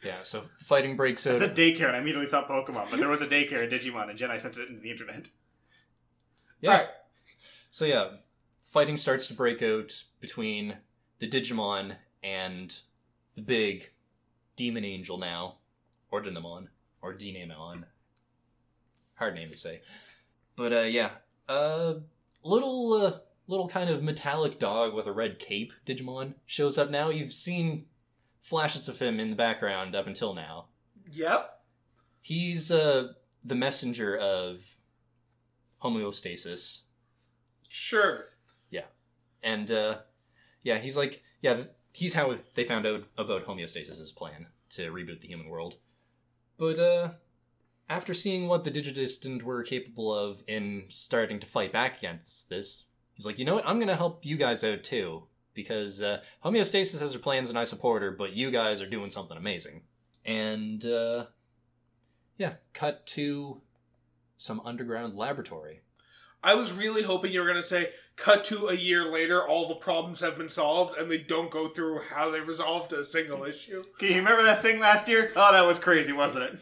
Yeah, 0.02 0.24
so 0.24 0.44
fighting 0.60 0.96
breaks 0.96 1.28
out. 1.28 1.32
I 1.32 1.34
out. 1.34 1.40
said 1.40 1.58
daycare 1.58 1.88
and 1.88 1.98
I 1.98 2.00
immediately 2.00 2.28
thought 2.28 2.48
Pokemon, 2.48 2.90
but 2.90 3.00
there 3.00 3.10
was 3.10 3.22
a 3.22 3.28
daycare 3.28 3.64
in 3.64 3.70
Digimon 3.70 4.10
and 4.10 4.18
Gennai 4.18 4.40
sent 4.40 4.58
it 4.58 4.70
into 4.70 4.82
the 4.82 4.92
internet. 4.92 5.28
Yeah. 6.62 6.78
Right. 6.78 6.88
So 7.70 7.84
yeah, 7.84 8.08
fighting 8.62 8.96
starts 8.96 9.28
to 9.28 9.34
break 9.34 9.62
out 9.62 10.06
between 10.22 10.78
the 11.20 11.28
Digimon 11.28 11.98
and 12.24 12.74
the 13.36 13.42
big 13.42 13.92
demon 14.56 14.86
angel 14.86 15.18
now, 15.18 15.56
or 16.12 16.22
Dynamon, 16.22 16.68
or 17.02 17.14
Dynamon. 17.14 17.84
Hard 19.16 19.36
name 19.36 19.50
to 19.50 19.58
say, 19.58 19.82
but 20.56 20.72
uh, 20.72 20.80
yeah, 20.80 21.10
uh, 21.50 21.96
little 22.42 22.94
uh, 22.94 23.12
little 23.50 23.68
kind 23.68 23.90
of 23.90 24.04
metallic 24.04 24.60
dog 24.60 24.94
with 24.94 25.08
a 25.08 25.12
red 25.12 25.40
cape 25.40 25.74
Digimon 25.86 26.36
shows 26.46 26.78
up 26.78 26.92
now. 26.92 27.10
You've 27.10 27.34
seen 27.34 27.88
flashes 28.42 28.88
of 28.88 29.00
him 29.00 29.20
in 29.20 29.32
the 29.32 29.36
background 29.36 29.96
up 29.96 30.06
until 30.06 30.36
now. 30.36 30.68
Yep. 31.12 31.60
He's 32.22 32.72
uh, 32.72 33.14
the 33.44 33.56
messenger 33.56 34.16
of 34.16 34.78
homeostasis. 35.82 36.84
Sure. 37.68 38.26
Yeah. 38.70 38.86
And 39.42 39.72
uh, 39.72 39.98
yeah, 40.62 40.78
he's 40.78 40.96
like, 40.96 41.24
yeah, 41.42 41.64
he's 41.92 42.14
how 42.14 42.36
they 42.54 42.64
found 42.64 42.86
out 42.86 43.06
about 43.18 43.48
homeostasis' 43.48 44.16
plan 44.16 44.46
to 44.72 44.92
reboot 44.92 45.22
the 45.22 45.28
human 45.28 45.50
world. 45.50 45.78
But 46.60 46.78
uh, 46.78 47.10
after 47.90 48.14
seeing 48.14 48.48
what 48.48 48.64
the 48.64 48.72
Digidestined 48.72 49.42
were 49.42 49.64
capable 49.64 50.14
of 50.14 50.44
in 50.48 50.84
starting 50.90 51.40
to 51.40 51.48
fight 51.48 51.74
back 51.74 51.98
against 51.98 52.50
this, 52.50 52.86
he's 53.20 53.26
like, 53.26 53.38
you 53.38 53.44
know 53.44 53.56
what? 53.56 53.68
I'm 53.68 53.80
gonna 53.80 53.98
help 53.98 54.26
you 54.26 54.38
guys 54.38 54.64
out 54.64 54.82
too 54.84 55.24
because 55.54 56.02
uh, 56.02 56.22
homeostasis 56.44 57.02
has 57.02 57.14
her 57.14 57.20
plans 57.20 57.50
and 57.50 57.60
I 57.60 57.66
support 57.66 58.02
her, 58.02 58.12
but 58.12 58.32
you 58.32 58.50
guys 58.50 58.82
are 58.82 58.90
doing 58.90 59.10
something 59.10 59.36
amazing. 59.36 59.82
And 60.24 60.86
uh, 60.86 61.26
yeah, 62.38 62.54
cut 62.72 63.06
to 63.08 63.62
some 64.38 64.62
underground 64.64 65.18
laboratory. 65.18 65.82
I 66.42 66.56
was 66.56 66.72
really 66.72 67.04
hoping 67.04 67.34
you 67.34 67.42
were 67.42 67.46
going 67.46 67.58
to 67.58 67.64
say, 67.64 67.90
cut 68.16 68.46
to 68.46 68.68
a 68.68 68.74
year 68.74 69.12
later, 69.12 69.46
all 69.46 69.68
the 69.68 69.76
problems 69.76 70.22
have 70.22 70.38
been 70.38 70.48
solved, 70.48 70.98
and 70.98 71.12
they 71.12 71.18
don't 71.18 71.52
go 71.52 71.68
through 71.68 72.00
how 72.00 72.32
they 72.32 72.40
resolved 72.40 72.94
a 72.94 73.04
single 73.04 73.44
issue. 73.44 73.84
Can 74.00 74.08
you 74.12 74.16
remember 74.20 74.44
that 74.44 74.62
thing 74.62 74.80
last 74.80 75.10
year? 75.10 75.34
Oh, 75.36 75.52
that 75.52 75.68
was 75.68 75.80
crazy, 75.80 76.14
wasn't 76.14 76.46
it? 76.46 76.60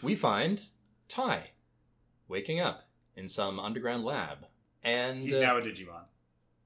we 0.00 0.14
find 0.14 0.62
Tai 1.08 1.50
waking 2.28 2.60
up 2.60 2.88
in 3.16 3.26
some 3.26 3.58
underground 3.58 4.04
lab. 4.04 4.46
And 4.82 5.22
He's 5.22 5.36
uh, 5.36 5.40
now 5.40 5.56
a 5.58 5.62
Digimon. 5.62 6.04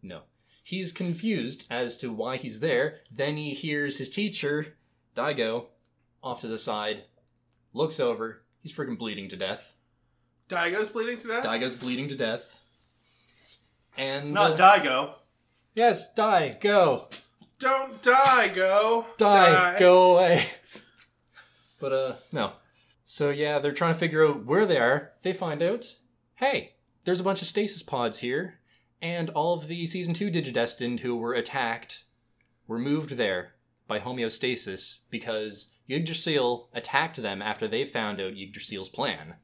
no. 0.02 0.22
He's 0.62 0.90
confused 0.92 1.66
as 1.70 1.96
to 1.98 2.12
why 2.12 2.38
he's 2.38 2.58
there. 2.58 2.98
Then 3.08 3.36
he 3.36 3.54
hears 3.54 3.98
his 3.98 4.10
teacher, 4.10 4.74
Daigo, 5.14 5.66
off 6.24 6.40
to 6.40 6.48
the 6.48 6.58
side, 6.58 7.04
looks 7.72 8.00
over. 8.00 8.42
He's 8.62 8.72
freaking 8.72 8.98
bleeding 8.98 9.28
to 9.28 9.36
death. 9.36 9.76
Daigo's 10.48 10.90
bleeding 10.90 11.18
to 11.18 11.28
death? 11.28 11.44
Daigo's 11.44 11.76
bleeding 11.76 12.08
to 12.08 12.16
death. 12.16 12.60
And 13.96 14.34
Not 14.34 14.60
uh, 14.60 14.78
Daigo. 14.80 15.14
yes, 15.74 16.12
die, 16.14 16.56
go, 16.60 17.08
Don't 17.60 18.02
die, 18.02 18.48
go. 18.48 19.06
die, 19.18 19.76
go 19.78 20.14
away. 20.14 20.44
But 21.80 21.92
uh, 21.92 22.12
no. 22.32 22.52
So 23.04 23.30
yeah, 23.30 23.58
they're 23.60 23.72
trying 23.72 23.94
to 23.94 24.00
figure 24.00 24.26
out 24.26 24.44
where 24.44 24.66
they 24.66 24.78
are. 24.78 25.12
They 25.22 25.32
find 25.32 25.62
out, 25.62 25.94
hey, 26.36 26.72
there's 27.06 27.20
a 27.20 27.24
bunch 27.24 27.40
of 27.40 27.46
stasis 27.46 27.84
pods 27.84 28.18
here, 28.18 28.58
and 29.00 29.30
all 29.30 29.54
of 29.54 29.68
the 29.68 29.86
season 29.86 30.12
two 30.12 30.28
Digidestined 30.28 31.00
who 31.00 31.16
were 31.16 31.34
attacked 31.34 32.04
were 32.66 32.80
moved 32.80 33.10
there 33.10 33.54
by 33.86 34.00
homeostasis 34.00 34.98
because 35.08 35.72
Yggdrasil 35.88 36.68
attacked 36.74 37.22
them 37.22 37.40
after 37.40 37.68
they 37.68 37.84
found 37.84 38.20
out 38.20 38.32
Yggdrasil's 38.36 38.88
plan. 38.88 39.36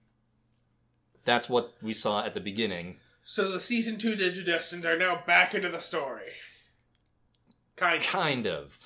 That's 1.25 1.49
what 1.49 1.75
we 1.81 1.93
saw 1.93 2.27
at 2.27 2.35
the 2.35 2.41
beginning. 2.41 2.97
So 3.25 3.49
the 3.49 3.61
season 3.61 3.97
two 3.97 4.17
Digidestins 4.17 4.85
are 4.85 4.99
now 4.99 5.23
back 5.25 5.55
into 5.55 5.69
the 5.69 5.79
story. 5.79 6.33
Kind 7.77 8.03
of. 8.03 8.09
Kind 8.09 8.47
of. 8.49 8.77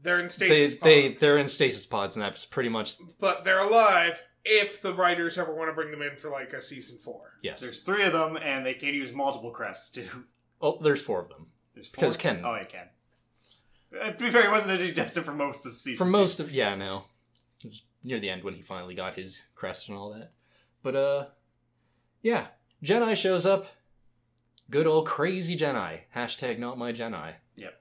They're 0.00 0.20
in 0.20 0.28
stasis 0.28 0.78
they, 0.78 1.08
pods. 1.08 1.20
they're 1.20 1.38
in 1.38 1.48
stasis 1.48 1.84
pods, 1.84 2.14
and 2.14 2.24
that's 2.24 2.46
pretty 2.46 2.68
much 2.68 2.94
But 3.18 3.42
they're 3.42 3.58
alive 3.58 4.22
if 4.48 4.80
the 4.82 4.94
writers 4.94 5.36
ever 5.38 5.54
want 5.54 5.68
to 5.68 5.74
bring 5.74 5.90
them 5.90 6.02
in 6.02 6.16
for 6.16 6.30
like 6.30 6.52
a 6.52 6.62
season 6.62 6.98
four. 6.98 7.38
yes. 7.42 7.60
There's 7.60 7.80
three 7.82 8.02
of 8.04 8.12
them, 8.12 8.36
and 8.36 8.64
they 8.64 8.74
can 8.74 8.94
use 8.94 9.12
multiple 9.12 9.50
crests 9.50 9.90
too. 9.92 10.24
oh, 10.60 10.78
there's 10.80 11.02
four 11.02 11.20
of 11.22 11.28
them. 11.28 11.46
There's 11.74 11.88
four. 11.88 12.02
Because 12.02 12.16
Ken- 12.16 12.42
Oh, 12.44 12.54
yeah, 12.56 12.64
Ken. 12.64 12.86
Uh, 14.00 14.10
to 14.10 14.24
be 14.24 14.30
fair, 14.30 14.42
he 14.42 14.48
wasn't 14.48 14.80
a 14.80 14.84
Digidestined 14.84 15.22
for 15.24 15.32
most 15.32 15.64
of 15.66 15.74
season. 15.78 15.96
For 15.96 16.04
two. 16.04 16.10
most 16.10 16.40
of 16.40 16.52
yeah, 16.52 16.74
no, 16.74 17.04
it 17.64 17.68
was 17.68 17.82
near 18.04 18.18
the 18.20 18.28
end 18.30 18.44
when 18.44 18.54
he 18.54 18.62
finally 18.62 18.94
got 18.94 19.14
his 19.16 19.44
crest 19.54 19.88
and 19.88 19.96
all 19.96 20.10
that. 20.12 20.32
But 20.82 20.96
uh, 20.96 21.26
yeah, 22.22 22.48
Gennai 22.84 23.16
shows 23.16 23.46
up. 23.46 23.66
Good 24.70 24.86
old 24.86 25.06
crazy 25.06 25.56
Gennai. 25.56 26.00
Hashtag 26.14 26.58
not 26.58 26.76
my 26.76 26.92
Gennai. 26.92 27.34
Yep. 27.56 27.80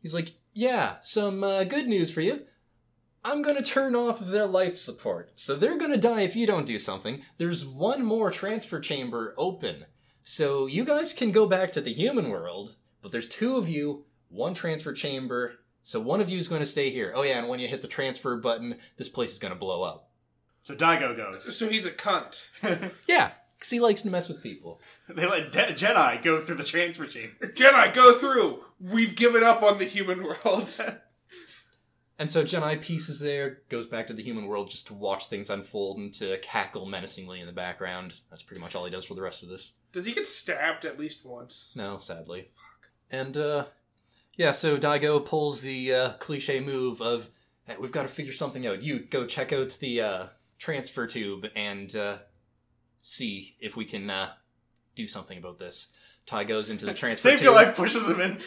He's 0.00 0.14
like, 0.14 0.28
yeah, 0.54 0.96
some 1.02 1.44
uh, 1.44 1.64
good 1.64 1.86
news 1.86 2.10
for 2.10 2.22
you. 2.22 2.44
I'm 3.24 3.42
gonna 3.42 3.62
turn 3.62 3.94
off 3.94 4.18
their 4.20 4.46
life 4.46 4.76
support, 4.76 5.30
so 5.36 5.54
they're 5.54 5.78
gonna 5.78 5.96
die 5.96 6.22
if 6.22 6.34
you 6.34 6.46
don't 6.46 6.66
do 6.66 6.78
something. 6.78 7.22
There's 7.38 7.64
one 7.66 8.04
more 8.04 8.30
transfer 8.30 8.80
chamber 8.80 9.34
open, 9.36 9.84
so 10.24 10.66
you 10.66 10.84
guys 10.84 11.12
can 11.12 11.30
go 11.30 11.46
back 11.46 11.70
to 11.72 11.80
the 11.80 11.92
human 11.92 12.30
world. 12.30 12.74
But 13.00 13.12
there's 13.12 13.28
two 13.28 13.56
of 13.56 13.68
you, 13.68 14.04
one 14.28 14.54
transfer 14.54 14.92
chamber. 14.92 15.54
So 15.84 15.98
one 16.00 16.20
of 16.20 16.30
you 16.30 16.38
is 16.38 16.46
going 16.46 16.60
to 16.60 16.66
stay 16.66 16.90
here. 16.90 17.12
Oh 17.14 17.22
yeah, 17.22 17.38
and 17.40 17.48
when 17.48 17.58
you 17.58 17.66
hit 17.66 17.82
the 17.82 17.88
transfer 17.88 18.36
button, 18.36 18.76
this 18.96 19.08
place 19.08 19.32
is 19.32 19.40
going 19.40 19.52
to 19.52 19.58
blow 19.58 19.82
up. 19.82 20.10
So 20.60 20.76
Daigo 20.76 21.16
goes. 21.16 21.56
So 21.56 21.68
he's 21.68 21.86
a 21.86 21.90
cunt. 21.90 22.46
Yeah, 23.08 23.32
because 23.58 23.70
he 23.70 23.80
likes 23.80 24.02
to 24.02 24.10
mess 24.10 24.28
with 24.28 24.42
people. 24.42 24.80
they 25.08 25.26
let 25.26 25.50
De- 25.50 25.74
Gennai 25.74 26.22
go 26.22 26.38
through 26.40 26.54
the 26.56 26.62
transfer 26.64 27.06
chamber. 27.06 27.34
Gennai, 27.48 27.92
go 27.92 28.14
through. 28.14 28.62
We've 28.80 29.16
given 29.16 29.42
up 29.42 29.62
on 29.64 29.78
the 29.78 29.84
human 29.84 30.22
world. 30.22 30.70
And 32.22 32.30
so 32.30 32.44
Gennai 32.44 32.80
pieces 32.80 33.18
there, 33.18 33.62
goes 33.68 33.84
back 33.84 34.06
to 34.06 34.12
the 34.12 34.22
human 34.22 34.46
world 34.46 34.70
just 34.70 34.86
to 34.86 34.94
watch 34.94 35.26
things 35.26 35.50
unfold 35.50 35.98
and 35.98 36.12
to 36.12 36.38
cackle 36.38 36.86
menacingly 36.86 37.40
in 37.40 37.48
the 37.48 37.52
background. 37.52 38.14
That's 38.30 38.44
pretty 38.44 38.60
much 38.60 38.76
all 38.76 38.84
he 38.84 38.92
does 38.92 39.04
for 39.04 39.14
the 39.14 39.22
rest 39.22 39.42
of 39.42 39.48
this. 39.48 39.72
Does 39.90 40.04
he 40.04 40.12
get 40.12 40.28
stabbed 40.28 40.84
at 40.84 41.00
least 41.00 41.26
once? 41.26 41.72
No, 41.74 41.98
sadly. 41.98 42.42
Fuck. 42.42 42.90
And 43.10 43.36
uh 43.36 43.64
yeah, 44.36 44.52
so 44.52 44.78
Daigo 44.78 45.24
pulls 45.24 45.62
the 45.62 45.92
uh, 45.92 46.10
cliche 46.20 46.60
move 46.60 47.02
of 47.02 47.28
hey, 47.64 47.74
we've 47.80 47.90
got 47.90 48.02
to 48.02 48.08
figure 48.08 48.32
something 48.32 48.68
out. 48.68 48.84
You 48.84 49.00
go 49.00 49.26
check 49.26 49.52
out 49.52 49.76
the 49.80 50.00
uh, 50.00 50.26
transfer 50.60 51.08
tube 51.08 51.48
and 51.56 51.94
uh, 51.96 52.18
see 53.00 53.56
if 53.58 53.76
we 53.76 53.84
can 53.84 54.08
uh, 54.08 54.30
do 54.94 55.08
something 55.08 55.38
about 55.38 55.58
this. 55.58 55.88
Tai 56.26 56.44
goes 56.44 56.70
into 56.70 56.86
the 56.86 56.94
transfer 56.94 57.30
Save 57.30 57.38
tube, 57.40 57.46
your 57.46 57.54
life 57.56 57.74
pushes 57.74 58.08
him 58.08 58.20
in. 58.20 58.38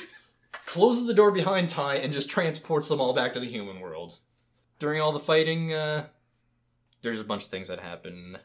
Closes 0.51 1.07
the 1.07 1.13
door 1.13 1.31
behind 1.31 1.69
Tai, 1.69 1.95
and 1.95 2.13
just 2.13 2.29
transports 2.29 2.89
them 2.89 3.01
all 3.01 3.13
back 3.13 3.33
to 3.33 3.39
the 3.39 3.49
human 3.49 3.79
world. 3.79 4.19
During 4.79 5.01
all 5.01 5.11
the 5.11 5.19
fighting, 5.19 5.73
uh, 5.73 6.07
there's 7.01 7.21
a 7.21 7.25
bunch 7.25 7.43
of 7.43 7.49
things 7.49 7.67
that 7.67 7.79
happen. 7.79 8.37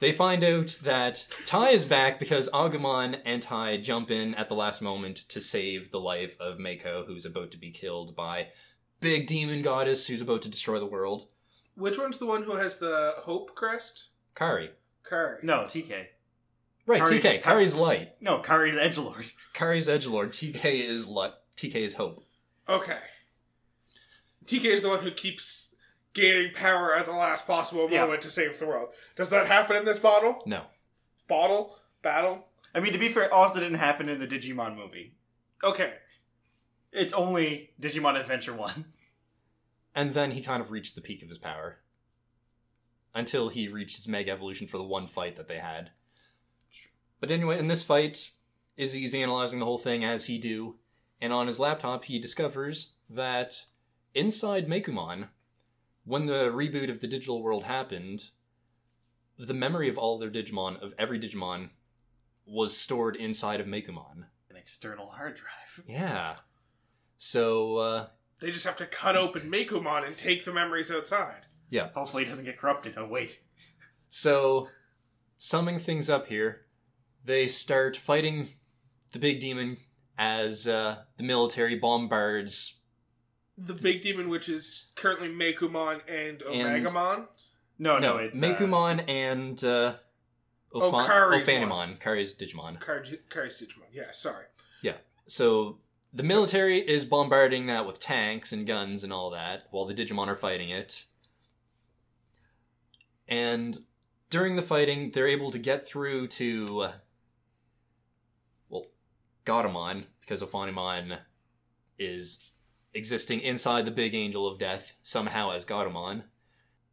They 0.00 0.12
find 0.12 0.44
out 0.44 0.78
that 0.82 1.26
Tai 1.44 1.70
is 1.70 1.84
back 1.84 2.18
because 2.18 2.50
Agumon 2.50 3.20
and 3.24 3.42
Tai 3.42 3.78
jump 3.78 4.10
in 4.10 4.34
at 4.34 4.48
the 4.48 4.54
last 4.54 4.82
moment 4.82 5.16
to 5.28 5.40
save 5.40 5.90
the 5.90 6.00
life 6.00 6.36
of 6.40 6.58
Meiko, 6.58 7.06
who's 7.06 7.24
about 7.24 7.50
to 7.52 7.58
be 7.58 7.70
killed 7.70 8.14
by 8.14 8.48
big 9.00 9.26
demon 9.26 9.62
goddess 9.62 10.06
who's 10.06 10.22
about 10.22 10.42
to 10.42 10.48
destroy 10.48 10.78
the 10.78 10.86
world. 10.86 11.28
Which 11.76 11.98
one's 11.98 12.18
the 12.18 12.26
one 12.26 12.42
who 12.42 12.56
has 12.56 12.78
the 12.78 13.14
Hope 13.18 13.54
crest? 13.54 14.10
Kari. 14.34 14.70
Kari. 15.08 15.38
No, 15.42 15.64
TK. 15.64 16.06
Right, 16.86 17.00
Kari's- 17.02 17.24
TK. 17.24 17.42
Kari's 17.42 17.74
light. 17.74 18.14
No, 18.20 18.40
Kari's 18.40 18.74
Edgelord. 18.74 19.32
Kari's 19.54 19.88
edgelord. 19.88 20.28
TK 20.30 20.64
is 20.80 21.06
light. 21.08 21.32
TK 21.56 21.76
is 21.76 21.94
hope. 21.94 22.22
Okay. 22.68 22.98
TK 24.44 24.64
is 24.64 24.82
the 24.82 24.88
one 24.90 25.00
who 25.02 25.10
keeps 25.10 25.74
gaining 26.12 26.52
power 26.52 26.94
at 26.94 27.06
the 27.06 27.12
last 27.12 27.46
possible 27.46 27.88
Yeah. 27.90 28.02
moment 28.02 28.22
to 28.22 28.30
save 28.30 28.58
the 28.58 28.66
world. 28.66 28.92
Does 29.16 29.30
that 29.30 29.46
happen 29.46 29.76
in 29.76 29.84
this 29.84 29.98
bottle? 29.98 30.42
No. 30.46 30.66
Bottle? 31.26 31.78
Battle? 32.02 32.46
I 32.74 32.80
mean, 32.80 32.92
to 32.92 32.98
be 32.98 33.08
fair, 33.08 33.24
it 33.24 33.32
also 33.32 33.60
didn't 33.60 33.78
happen 33.78 34.08
in 34.08 34.20
the 34.20 34.26
Digimon 34.26 34.76
movie. 34.76 35.14
Okay. 35.62 35.94
It's 36.92 37.12
only 37.14 37.72
Digimon 37.80 38.18
Adventure 38.20 38.52
1. 38.54 38.92
And 39.96 40.12
then 40.12 40.32
he 40.32 40.42
kind 40.42 40.60
of 40.60 40.70
reached 40.72 40.96
the 40.96 41.00
peak 41.00 41.22
of 41.22 41.28
his 41.28 41.38
power. 41.38 41.78
Until 43.14 43.48
he 43.48 43.68
reached 43.68 43.96
his 43.96 44.08
mega 44.08 44.32
evolution 44.32 44.66
for 44.66 44.76
the 44.76 44.82
one 44.84 45.06
fight 45.06 45.36
that 45.36 45.46
they 45.48 45.58
had. 45.58 45.92
But 47.24 47.30
anyway, 47.30 47.58
in 47.58 47.68
this 47.68 47.82
fight, 47.82 48.32
Izzy's 48.76 49.14
analyzing 49.14 49.58
the 49.58 49.64
whole 49.64 49.78
thing 49.78 50.04
as 50.04 50.26
he 50.26 50.36
do, 50.36 50.76
and 51.22 51.32
on 51.32 51.46
his 51.46 51.58
laptop 51.58 52.04
he 52.04 52.18
discovers 52.18 52.96
that 53.08 53.64
inside 54.14 54.68
Meicoomon, 54.68 55.28
when 56.04 56.26
the 56.26 56.50
reboot 56.52 56.90
of 56.90 57.00
the 57.00 57.06
digital 57.06 57.42
world 57.42 57.64
happened, 57.64 58.24
the 59.38 59.54
memory 59.54 59.88
of 59.88 59.96
all 59.96 60.18
their 60.18 60.30
Digimon, 60.30 60.78
of 60.82 60.92
every 60.98 61.18
Digimon, 61.18 61.70
was 62.44 62.76
stored 62.76 63.16
inside 63.16 63.58
of 63.58 63.66
Meicoomon. 63.66 64.24
An 64.50 64.56
external 64.58 65.08
hard 65.08 65.36
drive. 65.36 65.82
Yeah. 65.88 66.36
So, 67.16 67.78
uh, 67.78 68.06
They 68.42 68.50
just 68.50 68.66
have 68.66 68.76
to 68.76 68.86
cut 68.86 69.16
open 69.16 69.50
Meicoomon 69.50 70.06
and 70.06 70.14
take 70.14 70.44
the 70.44 70.52
memories 70.52 70.90
outside. 70.90 71.46
yeah. 71.70 71.88
Hopefully 71.94 72.24
it 72.24 72.28
doesn't 72.28 72.44
get 72.44 72.58
corrupted. 72.58 72.96
Oh, 72.98 73.06
wait. 73.08 73.40
So, 74.10 74.68
summing 75.38 75.78
things 75.78 76.10
up 76.10 76.26
here, 76.26 76.63
they 77.24 77.46
start 77.48 77.96
fighting 77.96 78.50
the 79.12 79.18
big 79.18 79.40
demon 79.40 79.78
as 80.18 80.66
uh, 80.68 80.96
the 81.16 81.22
military 81.24 81.76
bombards. 81.76 82.76
The 83.56 83.74
big 83.74 84.02
demon, 84.02 84.28
which 84.28 84.48
is 84.48 84.90
currently 84.96 85.28
Meicoomon 85.28 86.00
and 86.08 86.42
And- 86.42 86.84
No, 86.84 87.26
no, 87.78 87.98
no, 87.98 88.16
it's. 88.18 88.42
uh, 88.42 88.46
Meicoomon 88.46 89.08
and 89.08 89.62
uh, 89.64 89.94
Oh, 90.76 90.90
Ophan- 90.90 91.06
Kari's 91.06 91.44
Ophanimon, 91.46 92.00
Kari's 92.00 92.34
Digimon. 92.34 92.80
Kari 92.80 93.18
Kari's 93.30 93.60
Digimon. 93.62 93.86
Yeah, 93.92 94.10
sorry. 94.10 94.46
Yeah, 94.82 94.96
so 95.26 95.78
the 96.12 96.24
military 96.24 96.78
is 96.78 97.04
bombarding 97.04 97.66
that 97.66 97.86
with 97.86 98.00
tanks 98.00 98.52
and 98.52 98.66
guns 98.66 99.04
and 99.04 99.12
all 99.12 99.30
that, 99.30 99.68
while 99.70 99.84
the 99.84 99.94
Digimon 99.94 100.26
are 100.26 100.34
fighting 100.36 100.70
it. 100.70 101.04
And 103.28 103.78
during 104.30 104.56
the 104.56 104.62
fighting, 104.62 105.10
they're 105.12 105.28
able 105.28 105.50
to 105.50 105.58
get 105.58 105.86
through 105.86 106.26
to, 106.28 106.80
uh, 106.80 106.92
well, 106.92 106.94
Gatomon, 109.44 110.04
because 110.20 110.42
Ophanimon 110.42 111.18
is 111.98 112.52
existing 112.94 113.40
inside 113.40 113.84
the 113.84 113.90
Big 113.90 114.14
Angel 114.14 114.46
of 114.46 114.58
Death 114.58 114.94
somehow 115.02 115.50
as 115.50 115.64
Gatomon, 115.64 116.24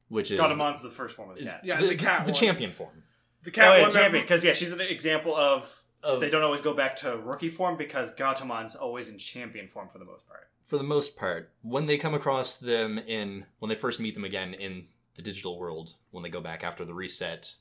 which 0.09 0.31
is 0.31 0.39
Gatomon's 0.39 0.83
the 0.83 0.89
first 0.89 1.15
form 1.15 1.29
of 1.31 1.37
the 1.37 1.45
cat. 1.45 1.61
Yeah, 1.63 1.79
the, 1.79 1.87
the 1.87 1.95
cat 1.95 2.25
the 2.25 2.31
one. 2.31 2.39
champion 2.39 2.71
form. 2.71 3.03
The 3.43 3.49
Oh, 3.49 3.53
cat 3.53 3.77
yeah, 3.77 3.81
one 3.83 3.91
champion. 3.91 4.23
Because, 4.23 4.43
yeah, 4.43 4.53
she's 4.53 4.71
an 4.71 4.81
example 4.81 5.35
of. 5.35 5.81
Of, 6.03 6.19
They 6.19 6.31
don't 6.31 6.41
always 6.41 6.61
go 6.61 6.73
back 6.73 6.95
to 6.97 7.15
rookie 7.17 7.49
form 7.49 7.77
because 7.77 8.11
Gatomon's 8.15 8.75
always 8.75 9.09
in 9.09 9.19
champion 9.19 9.67
form 9.67 9.87
for 9.87 9.99
the 9.99 10.05
most 10.05 10.27
part. 10.27 10.49
for 10.63 10.77
the 10.79 10.83
most 10.83 11.15
part, 11.15 11.51
when 11.61 11.85
they 11.85 11.95
come 11.97 12.15
across 12.15 12.57
them 12.57 12.97
in 12.97 13.45
when 13.59 13.69
they 13.69 13.75
first 13.75 13.99
meet 13.99 14.15
them 14.15 14.23
again 14.25 14.55
in 14.55 14.87
the 15.13 15.21
digital 15.21 15.59
world, 15.59 15.93
when 16.09 16.23
they 16.23 16.29
go 16.29 16.41
back 16.41 16.63
after 16.63 16.83
the 16.85 16.93
reset, 16.95 17.55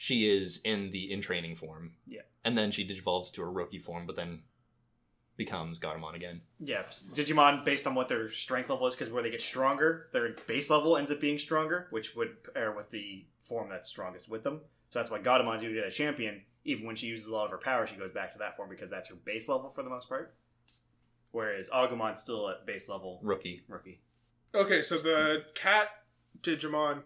she 0.00 0.28
is 0.30 0.60
in 0.64 0.90
the 0.90 1.12
in 1.12 1.20
training 1.20 1.56
form. 1.56 1.90
Yeah. 2.06 2.20
And 2.44 2.56
then 2.56 2.70
she 2.70 2.86
digivolves 2.86 3.32
to 3.32 3.42
a 3.42 3.46
rookie 3.46 3.80
form, 3.80 4.06
but 4.06 4.14
then 4.14 4.42
becomes 5.36 5.80
Gatomon 5.80 6.14
again. 6.14 6.40
Yeah, 6.60 6.84
Digimon, 6.84 7.64
based 7.64 7.84
on 7.84 7.96
what 7.96 8.08
their 8.08 8.30
strength 8.30 8.70
level 8.70 8.86
is, 8.86 8.94
because 8.94 9.12
where 9.12 9.24
they 9.24 9.30
get 9.30 9.42
stronger, 9.42 10.06
their 10.12 10.36
base 10.46 10.70
level 10.70 10.96
ends 10.96 11.10
up 11.10 11.20
being 11.20 11.38
stronger, 11.38 11.88
which 11.90 12.14
would 12.14 12.36
pair 12.54 12.70
with 12.70 12.90
the 12.90 13.26
form 13.42 13.68
that's 13.68 13.88
strongest 13.88 14.28
with 14.28 14.44
them. 14.44 14.60
So 14.90 15.00
that's 15.00 15.10
why 15.10 15.18
Gatomon's 15.18 15.64
usually 15.64 15.84
a 15.84 15.90
champion. 15.90 16.42
Even 16.64 16.86
when 16.86 16.94
she 16.94 17.08
uses 17.08 17.26
a 17.26 17.32
lot 17.32 17.46
of 17.46 17.50
her 17.50 17.58
power, 17.58 17.84
she 17.84 17.96
goes 17.96 18.12
back 18.12 18.32
to 18.32 18.38
that 18.38 18.56
form 18.56 18.68
because 18.68 18.92
that's 18.92 19.08
her 19.08 19.16
base 19.16 19.48
level 19.48 19.68
for 19.68 19.82
the 19.82 19.90
most 19.90 20.08
part. 20.08 20.36
Whereas 21.32 21.70
Agumon's 21.70 22.22
still 22.22 22.48
at 22.48 22.66
base 22.66 22.88
level 22.88 23.18
Rookie. 23.22 23.62
rookie. 23.68 24.00
Okay, 24.54 24.80
so 24.82 24.98
the 24.98 25.44
cat 25.56 25.88
Digimon 26.40 27.02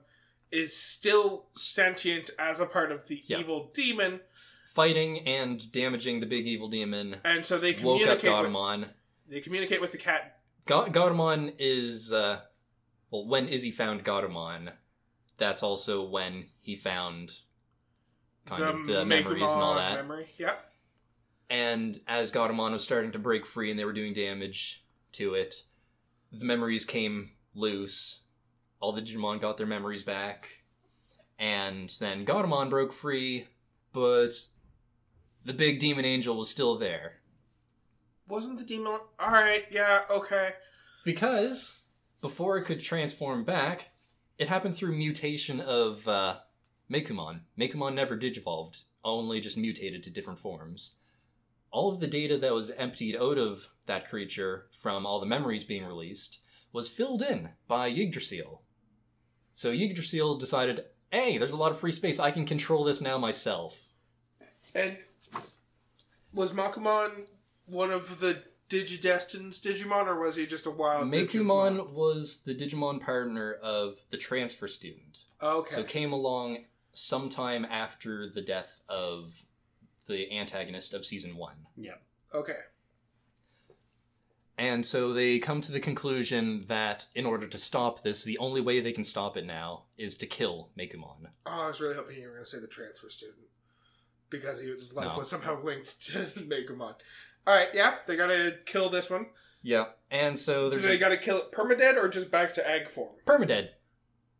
is 0.52 0.76
still 0.76 1.46
sentient 1.54 2.30
as 2.38 2.60
a 2.60 2.66
part 2.66 2.92
of 2.92 3.08
the 3.08 3.20
Yeah. 3.26 3.40
evil 3.40 3.70
demon, 3.74 4.20
Fighting 4.66 5.26
and 5.26 5.70
damaging 5.72 6.20
the 6.20 6.26
big 6.26 6.46
evil 6.46 6.68
demon. 6.68 7.20
and 7.24 7.44
so 7.44 7.58
they 7.58 7.72
Woke 7.74 8.06
up 8.06 8.20
communicate. 8.20 8.80
With, 8.80 8.88
they 9.28 9.40
communicate 9.40 9.80
with 9.80 9.92
the 9.92 9.98
cat. 9.98 10.40
Ga- 10.66 10.86
Gatomon 10.88 11.54
is 11.58 12.12
uh 12.12 12.40
well 13.10 13.26
when 13.26 13.48
Izzy 13.48 13.70
found 13.70 14.04
Gatomon, 14.04 14.72
that's 15.36 15.62
also 15.62 16.02
when 16.04 16.46
he 16.62 16.76
found 16.76 17.32
kind 18.46 18.62
of 18.62 18.86
the 18.86 19.04
memories 19.04 19.42
and 19.42 19.50
all 19.62 19.74
that. 19.74 19.96
Memory. 19.96 20.28
Yep. 20.38 20.72
And 21.50 21.98
as 22.08 22.32
Gatomon 22.32 22.72
was 22.72 22.82
starting 22.82 23.12
to 23.12 23.18
break 23.18 23.44
free 23.44 23.70
and 23.70 23.78
they 23.78 23.84
were 23.84 23.92
doing 23.92 24.14
damage 24.14 24.84
to 25.12 25.34
it, 25.34 25.64
the 26.32 26.46
memories 26.46 26.86
came 26.86 27.32
loose. 27.54 28.20
All 28.82 28.90
the 28.90 29.00
Digimon 29.00 29.40
got 29.40 29.58
their 29.58 29.66
memories 29.66 30.02
back. 30.02 30.48
And 31.38 31.88
then 32.00 32.26
Gatomon 32.26 32.68
broke 32.68 32.92
free, 32.92 33.46
but 33.92 34.32
the 35.44 35.54
big 35.54 35.78
demon 35.78 36.04
angel 36.04 36.36
was 36.36 36.50
still 36.50 36.76
there. 36.76 37.20
Wasn't 38.26 38.58
the 38.58 38.64
demon? 38.64 38.98
All 39.20 39.30
right. 39.30 39.64
Yeah. 39.70 40.02
Okay. 40.10 40.54
Because 41.04 41.84
before 42.20 42.58
it 42.58 42.64
could 42.64 42.80
transform 42.80 43.44
back, 43.44 43.90
it 44.36 44.48
happened 44.48 44.74
through 44.74 44.96
mutation 44.96 45.60
of 45.60 46.08
uh, 46.08 46.38
Meicoomon. 46.90 47.42
Meicoomon 47.56 47.94
never 47.94 48.16
digivolved, 48.16 48.82
only 49.04 49.38
just 49.38 49.56
mutated 49.56 50.02
to 50.02 50.10
different 50.10 50.40
forms. 50.40 50.96
All 51.70 51.88
of 51.88 52.00
the 52.00 52.08
data 52.08 52.36
that 52.36 52.52
was 52.52 52.72
emptied 52.72 53.16
out 53.16 53.38
of 53.38 53.68
that 53.86 54.08
creature 54.08 54.66
from 54.76 55.06
all 55.06 55.20
the 55.20 55.26
memories 55.26 55.62
being 55.62 55.86
released 55.86 56.40
was 56.72 56.88
filled 56.88 57.22
in 57.22 57.50
by 57.68 57.88
Yggdrasil. 57.88 58.61
So 59.52 59.70
Yggdrasil 59.70 60.36
decided, 60.36 60.84
hey, 61.10 61.38
there's 61.38 61.52
a 61.52 61.58
lot 61.58 61.72
of 61.72 61.78
free 61.78 61.92
space. 61.92 62.18
I 62.18 62.30
can 62.30 62.44
control 62.44 62.84
this 62.84 63.00
now 63.00 63.18
myself. 63.18 63.92
And 64.74 64.96
was 66.32 66.52
Meicoomon 66.52 67.30
one 67.66 67.90
of 67.90 68.20
the 68.20 68.42
Digidestin's 68.68 69.60
Digimon, 69.60 70.06
or 70.06 70.18
was 70.18 70.36
he 70.36 70.46
just 70.46 70.64
a 70.64 70.70
wild 70.70 71.12
Digimon? 71.12 71.92
Was 71.92 72.42
the 72.44 72.54
Digimon 72.54 73.00
partner 73.00 73.52
of 73.52 74.00
the 74.10 74.16
transfer 74.16 74.66
student. 74.66 75.24
Okay. 75.42 75.74
So 75.74 75.84
came 75.84 76.12
along 76.12 76.64
sometime 76.94 77.66
after 77.66 78.28
the 78.28 78.40
death 78.40 78.80
of 78.88 79.44
the 80.08 80.32
antagonist 80.32 80.94
of 80.94 81.04
season 81.04 81.36
one. 81.36 81.66
Yeah. 81.76 81.96
Okay. 82.34 82.56
And 84.58 84.84
so 84.84 85.12
they 85.12 85.38
come 85.38 85.60
to 85.62 85.72
the 85.72 85.80
conclusion 85.80 86.66
that 86.68 87.06
in 87.14 87.24
order 87.26 87.46
to 87.46 87.58
stop 87.58 88.02
this, 88.02 88.22
the 88.22 88.38
only 88.38 88.60
way 88.60 88.80
they 88.80 88.92
can 88.92 89.02
stop 89.04 89.36
it 89.36 89.46
now 89.46 89.84
is 89.96 90.16
to 90.18 90.26
kill 90.26 90.68
Meicoomon. 90.78 91.28
Oh, 91.46 91.62
I 91.62 91.66
was 91.66 91.80
really 91.80 91.94
hoping 91.94 92.16
you 92.18 92.26
were 92.28 92.34
going 92.34 92.44
to 92.44 92.50
say 92.50 92.60
the 92.60 92.66
transfer 92.66 93.08
student 93.08 93.38
because 94.30 94.60
his 94.60 94.92
life 94.94 95.12
No. 95.12 95.18
was 95.18 95.30
somehow 95.30 95.62
linked 95.62 96.02
to 96.06 96.18
Meicoomon. 96.18 96.94
All 97.46 97.54
right, 97.56 97.68
yeah, 97.74 97.96
they 98.06 98.14
got 98.14 98.28
to 98.28 98.58
kill 98.66 98.88
this 98.90 99.10
one. 99.10 99.26
Yeah. 99.62 99.86
And 100.10 100.38
so 100.38 100.68
Do 100.70 100.76
there's 100.76 100.86
they 100.86 100.96
a 100.96 100.98
got 100.98 101.08
to 101.08 101.16
kill 101.16 101.38
it 101.38 101.50
permadead 101.52 101.96
or 101.96 102.08
just 102.08 102.30
back 102.30 102.52
to 102.54 102.68
egg 102.70 102.88
form, 102.88 103.14
permadead. 103.26 103.70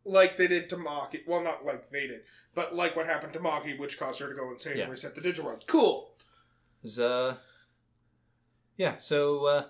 like 0.05 0.37
they 0.37 0.47
did 0.47 0.69
to 0.69 0.77
Maki? 0.77 1.21
Well, 1.27 1.41
not 1.41 1.65
like 1.65 1.89
they 1.89 2.07
did, 2.07 2.21
but 2.53 2.75
like 2.75 2.95
what 2.95 3.07
happened 3.07 3.33
to 3.33 3.39
Maki, 3.39 3.77
which 3.79 3.97
caused 3.99 4.19
her 4.21 4.29
to 4.29 4.35
go 4.35 4.51
insane 4.51 4.77
Yeah. 4.77 4.83
and 4.83 4.91
reset 4.91 5.15
the 5.15 5.21
digital 5.21 5.45
world. 5.49 5.63
Cool. 5.67 6.13
Is, 6.83 6.99
uh, 6.99 7.37
yeah, 8.77 8.95
so 8.97 9.45
uh, 9.47 9.63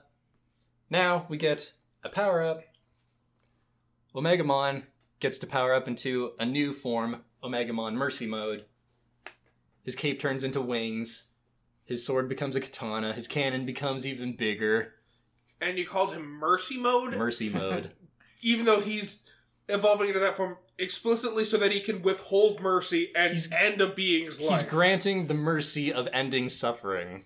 now 0.93 1.25
we 1.27 1.37
get 1.37 1.73
a 2.03 2.09
power 2.09 2.41
up. 2.41 2.63
Omegamon 4.15 4.83
gets 5.19 5.39
to 5.39 5.47
power 5.47 5.73
up 5.73 5.87
into 5.87 6.31
a 6.39 6.45
new 6.45 6.71
form, 6.71 7.23
Omegamon 7.43 7.95
Mercy 7.95 8.27
Mode. 8.27 8.65
His 9.83 9.95
cape 9.95 10.19
turns 10.19 10.43
into 10.43 10.61
wings. 10.61 11.25
His 11.83 12.05
sword 12.05 12.29
becomes 12.29 12.55
a 12.55 12.61
katana. 12.61 13.11
His 13.11 13.27
cannon 13.27 13.65
becomes 13.65 14.07
even 14.07 14.35
bigger. 14.35 14.93
And 15.59 15.77
you 15.77 15.85
called 15.85 16.13
him 16.13 16.25
Mercy 16.25 16.77
Mode, 16.77 17.15
Mercy 17.15 17.49
Mode. 17.49 17.91
even 18.41 18.65
though 18.65 18.79
he's 18.79 19.23
evolving 19.67 20.09
into 20.09 20.19
that 20.19 20.37
form 20.37 20.57
explicitly 20.77 21.43
so 21.43 21.57
that 21.57 21.71
he 21.71 21.79
can 21.79 22.01
withhold 22.01 22.61
mercy 22.61 23.11
and 23.15 23.31
He's- 23.31 23.51
end 23.51 23.81
a 23.81 23.87
being's 23.87 24.39
life. 24.39 24.49
He's 24.59 24.63
granting 24.69 25.27
the 25.27 25.33
mercy 25.33 25.91
of 25.91 26.07
ending 26.13 26.49
suffering. 26.49 27.25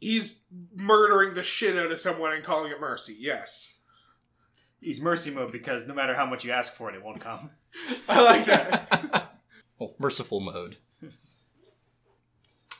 He's 0.00 0.40
murdering 0.74 1.34
the 1.34 1.42
shit 1.42 1.78
out 1.78 1.92
of 1.92 2.00
someone 2.00 2.32
and 2.32 2.44
calling 2.44 2.70
it 2.72 2.80
mercy. 2.80 3.16
Yes. 3.18 3.78
He's 4.80 5.00
mercy 5.00 5.30
mode 5.30 5.50
because 5.50 5.88
no 5.88 5.94
matter 5.94 6.14
how 6.14 6.26
much 6.26 6.44
you 6.44 6.52
ask 6.52 6.74
for 6.74 6.90
it, 6.90 6.94
it 6.94 7.02
won't 7.02 7.20
come. 7.20 7.50
I 8.08 8.22
like 8.22 8.44
that. 8.44 9.32
well, 9.78 9.94
merciful 9.98 10.40
mode. 10.40 10.76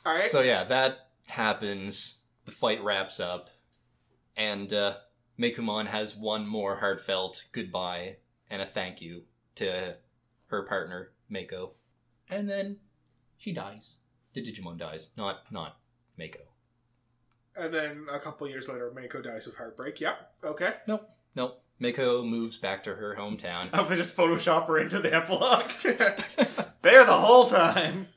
All 0.05 0.13
right. 0.13 0.27
So 0.27 0.41
yeah, 0.41 0.63
that 0.65 1.09
happens. 1.27 2.19
The 2.45 2.51
fight 2.51 2.83
wraps 2.83 3.19
up, 3.19 3.49
and 4.37 4.71
uh, 4.71 4.97
Meicoomon 5.39 5.87
has 5.87 6.15
one 6.15 6.45
more 6.45 6.75
heartfelt 6.77 7.45
goodbye 7.51 8.17
and 8.51 8.61
a 8.61 8.65
thank 8.65 9.01
you 9.01 9.23
to 9.55 9.97
her 10.47 10.63
partner 10.63 11.11
Meiko, 11.31 11.71
and 12.29 12.47
then 12.47 12.77
she 13.37 13.51
dies. 13.51 13.97
The 14.33 14.43
Digimon 14.43 14.77
dies, 14.77 15.09
not 15.17 15.51
not 15.51 15.79
Meiko. 16.19 16.41
And 17.57 17.73
then 17.73 18.05
a 18.11 18.19
couple 18.19 18.47
years 18.47 18.67
later, 18.67 18.91
Meiko 18.95 19.23
dies 19.23 19.47
of 19.47 19.55
heartbreak. 19.55 20.01
Yep. 20.01 20.31
Okay. 20.43 20.73
Nope, 20.87 21.09
nope. 21.35 21.61
Meiko 21.81 22.27
moves 22.27 22.57
back 22.57 22.83
to 22.83 22.95
her 22.95 23.15
hometown. 23.17 23.73
Hope 23.73 23.89
they 23.89 23.95
just 23.95 24.15
Photoshop 24.15 24.67
her 24.67 24.77
into 24.77 24.99
the 24.99 25.13
epilogue. 25.13 25.69
there 26.81 27.05
the 27.05 27.13
whole 27.13 27.45
time. 27.45 28.07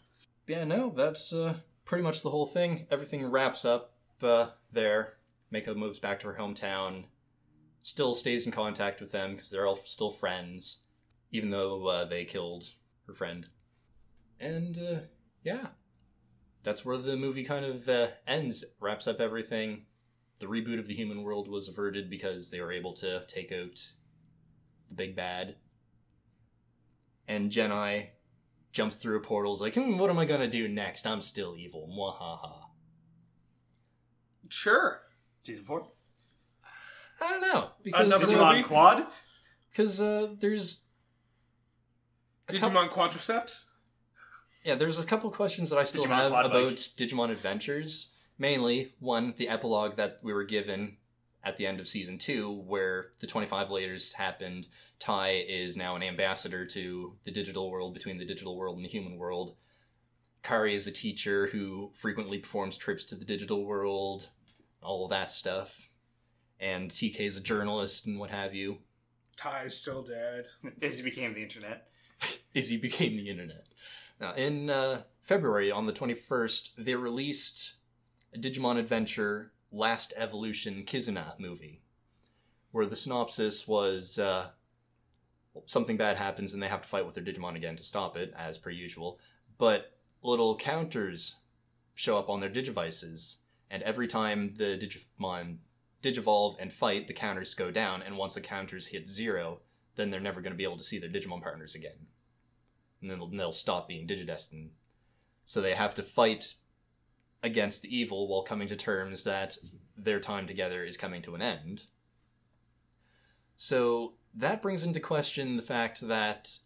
yeah, 0.47 0.65
no, 0.65 0.93
that's 0.97 1.33
uh, 1.33 1.55
pretty 1.85 2.05
much 2.05 2.23
the 2.23 2.31
whole 2.31 2.47
thing. 2.47 2.87
Everything 2.91 3.27
wraps 3.27 3.65
up 3.65 3.95
uh, 4.23 4.49
there. 4.73 5.15
Meiko 5.53 5.75
moves 5.75 5.99
back 5.99 6.21
to 6.21 6.29
her 6.29 6.39
hometown. 6.39 7.05
Still 7.83 8.15
stays 8.15 8.47
in 8.47 8.53
contact 8.53 9.01
with 9.01 9.13
them 9.13 9.33
because 9.33 9.51
they're 9.51 9.67
all 9.67 9.81
still 9.85 10.11
friends, 10.11 10.79
even 11.33 11.51
though 11.51 11.87
uh, 11.87 12.05
they 12.05 12.25
killed 12.25 12.71
her 13.07 13.15
friend. 13.15 13.47
And 14.39 14.79
uh, 14.79 15.01
yeah, 15.43 15.69
that's 16.65 16.85
where 16.85 16.97
the 16.97 17.17
movie 17.17 17.45
kind 17.45 17.65
of 17.65 17.89
uh, 17.89 18.09
ends. 18.27 18.65
Wraps 18.81 19.07
up 19.07 19.21
everything. 19.21 19.87
The 20.39 20.47
reboot 20.47 20.79
of 20.79 20.87
the 20.87 20.95
human 20.95 21.23
world 21.23 21.49
was 21.49 21.69
averted 21.69 22.09
because 22.09 22.51
they 22.51 22.61
were 22.61 22.73
able 22.73 22.93
to 22.95 23.25
take 23.27 23.51
out 23.53 23.89
the 24.89 24.95
big 24.95 25.17
bad. 25.17 25.57
And 27.27 27.51
Gennai 27.51 28.09
jumps 28.73 28.97
through 28.97 29.21
portals 29.23 29.61
like, 29.61 29.75
hmm, 29.75 29.99
what 29.99 30.11
am 30.11 30.19
I 30.19 30.25
gonna 30.25 30.49
do 30.49 30.69
next? 30.69 31.07
I'm 31.07 31.21
still 31.21 31.57
evil. 31.57 31.89
Mwahaha. 31.93 32.69
Sure. 34.49 35.01
Season 35.43 35.65
four. 35.65 35.89
I 37.21 37.31
don't 37.31 37.41
know. 37.41 37.71
Because, 37.83 38.07
Another 38.07 38.27
uh, 38.27 38.29
Digimon 38.29 38.53
movie? 38.53 38.63
Quad. 38.65 39.07
Because 39.71 40.01
uh, 40.01 40.29
there's 40.39 40.85
a 42.49 42.53
couple- 42.55 42.71
Digimon 42.71 42.91
Quadriceps. 42.91 43.68
Yeah, 44.65 44.75
there's 44.75 45.03
a 45.03 45.07
couple 45.07 45.31
questions 45.31 45.71
that 45.71 45.79
I 45.79 45.85
still 45.85 46.05
Digimon 46.05 46.17
have 46.17 46.31
Quad 46.31 46.47
about 46.47 46.69
Bike. 46.69 46.77
Digimon 46.77 47.31
Adventures. 47.31 48.11
Mainly, 48.39 48.95
one, 49.01 49.35
the 49.37 49.49
epilogue 49.49 49.97
that 49.97 50.21
we 50.23 50.33
were 50.33 50.45
given 50.45 50.97
at 51.43 51.57
the 51.57 51.67
end 51.67 51.81
of 51.81 51.89
season 51.89 52.19
two, 52.19 52.53
where 52.67 53.09
the 53.21 53.27
25 53.27 53.69
laters 53.69 54.15
happened. 54.15 54.69
Tai 54.99 55.45
is 55.49 55.77
now 55.77 55.97
an 55.97 56.03
ambassador 56.03 56.67
to 56.67 57.17
the 57.25 57.31
digital 57.31 57.71
world 57.71 57.95
between 57.95 58.19
the 58.19 58.25
digital 58.25 58.57
world 58.57 58.77
and 58.77 58.85
the 58.85 58.91
human 58.91 59.17
world. 59.17 59.57
Kari 60.43 60.75
is 60.75 60.87
a 60.87 60.93
teacher 60.93 61.47
who 61.49 61.91
frequently 61.95 62.39
performs 62.39 62.77
trips 62.77 63.05
to 63.07 63.15
the 63.15 63.25
digital 63.25 63.65
world, 63.65 64.31
all 64.83 65.05
of 65.05 65.11
that 65.11 65.31
stuff. 65.31 65.89
And 66.61 66.91
TK 66.91 67.21
is 67.21 67.37
a 67.37 67.43
journalist 67.43 68.07
and 68.07 68.19
what 68.19 68.31
have 68.31 68.55
you. 68.55 68.79
Tai's 69.37 69.77
still 69.77 70.03
dead. 70.03 70.47
Izzy 70.81 71.05
became 71.05 71.35
the 71.35 71.43
internet. 71.43 71.89
Izzy 72.55 72.77
became 72.77 73.17
the 73.17 73.31
internet. 73.31 73.68
Now, 74.21 74.35
in 74.35 74.69
uh, 74.69 75.03
February, 75.23 75.71
on 75.71 75.87
the 75.87 75.93
21st, 75.93 76.73
they 76.77 76.95
released 76.95 77.75
a 78.35 78.39
Digimon 78.39 78.79
Adventure 78.79 79.53
Last 79.71 80.13
Evolution 80.17 80.85
Kizuna 80.85 81.39
movie, 81.39 81.83
where 82.73 82.87
the 82.87 82.97
synopsis 82.97 83.69
was 83.69 84.19
uh, 84.19 84.49
something 85.67 85.97
bad 85.97 86.17
happens 86.17 86.53
and 86.55 86.63
they 86.63 86.69
have 86.69 86.83
to 86.83 86.89
fight 86.89 87.07
with 87.07 87.15
their 87.15 87.25
Digimon 87.25 87.57
again 87.57 87.77
to 87.77 87.83
stop 87.83 88.17
it, 88.17 88.33
as 88.37 88.59
per 88.59 88.71
usual. 88.71 89.19
But 89.57 89.99
little 90.23 90.57
counters 90.57 91.37
show 91.95 92.19
up 92.19 92.29
on 92.29 92.41
their 92.41 92.51
Digivices, 92.51 93.37
and 93.71 93.83
every 93.83 94.09
time 94.09 94.55
the 94.57 94.79
Digimon 94.79 95.59
Digivolve 96.03 96.57
and 96.61 96.73
fight, 96.73 97.07
the 97.07 97.13
counters 97.13 97.55
go 97.55 97.71
down, 97.71 98.03
and 98.03 98.17
once 98.17 98.35
the 98.35 98.41
counters 98.41 98.87
hit 98.87 99.09
zero, 99.09 99.61
then 99.97 100.11
they're 100.11 100.21
never 100.21 100.41
going 100.41 100.53
to 100.53 100.57
be 100.57 100.65
able 100.65 100.77
to 100.77 100.85
see 100.85 100.99
their 100.99 101.11
Digimon 101.11 101.43
partners 101.43 101.75
again. 101.75 102.07
And 103.01 103.11
then 103.11 103.21
they'll, 103.33 103.53
stop 103.53 103.89
being 103.89 104.07
Digidestined. 104.07 104.71
So 105.45 105.61
they 105.61 105.75
have 105.75 105.95
to 105.95 106.03
fight 106.03 106.57
against 107.43 107.83
the 107.83 107.97
evil 107.97 108.29
while 108.29 108.43
coming 108.43 108.69
to 108.69 108.77
terms 108.77 109.25
that 109.25 109.57
their 109.97 110.21
time 110.21 110.47
together 110.47 110.83
is 110.83 110.97
coming 110.97 111.23
to 111.23 111.35
an 111.35 111.43
end. 111.43 111.85
So 113.57 114.15
that 114.35 114.63
brings 114.63 114.85
into 114.85 115.01
question 115.01 115.57
the 115.57 115.63
fact 115.63 116.01
that 116.03 116.59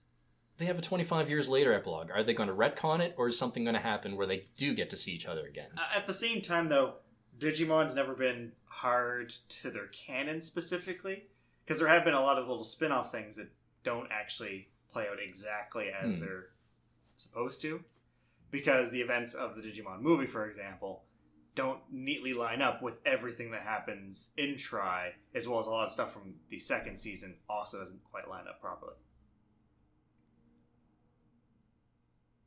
they 0.59 0.67
have 0.67 0.79
a 0.79 0.83
25 0.83 1.29
years 1.29 1.49
later 1.49 1.73
epilogue. 1.73 2.11
Are 2.11 2.23
they 2.23 2.35
going 2.35 2.49
to 2.49 2.55
retcon 2.55 3.01
it, 3.01 3.15
or 3.17 3.29
is 3.29 3.39
something 3.39 3.65
going 3.65 3.75
to 3.75 3.81
happen 3.81 4.17
where 4.17 4.27
they 4.27 4.47
do 4.57 4.75
get 4.75 4.91
to 4.91 4.97
see 4.97 5.13
each 5.13 5.27
other 5.27 5.47
again? 5.47 5.71
Uh, 5.77 5.97
At 5.97 6.07
the 6.07 6.13
same 6.13 6.43
time, 6.43 6.69
though, 6.69 6.95
Digimon's 7.39 7.95
never 7.95 8.15
been 8.15 8.53
hard 8.67 9.31
to 9.49 9.71
their 9.71 9.87
canon 9.87 10.41
specifically, 10.41 11.25
because 11.65 11.81
there 11.81 11.89
have 11.89 12.05
been 12.05 12.15
a 12.15 12.21
lot 12.21 12.39
of 12.39 12.49
little 12.49 12.65
spin 12.65 12.93
off 12.93 13.11
things 13.11 13.37
that 13.37 13.51
don't 13.83 14.09
actually 14.11 14.69
play 14.93 15.09
out 15.09 15.19
exactly 15.21 15.89
as 15.91 16.17
Hmm. 16.19 16.25
they're 16.25 16.47
supposed 17.17 17.61
to. 17.63 17.85
Because 18.51 18.91
the 18.91 19.01
events 19.01 19.33
of 19.35 19.57
the 19.57 19.63
Digimon 19.63 20.01
movie, 20.01 20.27
for 20.27 20.47
example, 20.47 21.05
don't 21.55 21.81
neatly 21.91 22.35
line 22.35 22.61
up 22.63 22.83
with 22.83 22.99
everything 23.07 23.51
that 23.53 23.63
happens 23.63 24.33
in 24.37 24.57
Tri, 24.57 25.15
as 25.35 25.49
well 25.49 25.59
as 25.59 25.67
a 25.67 25.71
lot 25.71 25.87
of 25.87 25.93
stuff 25.93 26.13
from 26.13 26.35
the 26.49 26.59
second 26.59 26.99
season 26.99 27.39
also 27.49 27.79
doesn't 27.79 28.03
quite 28.05 28.29
line 28.29 28.47
up 28.49 28.61
properly. 28.61 28.95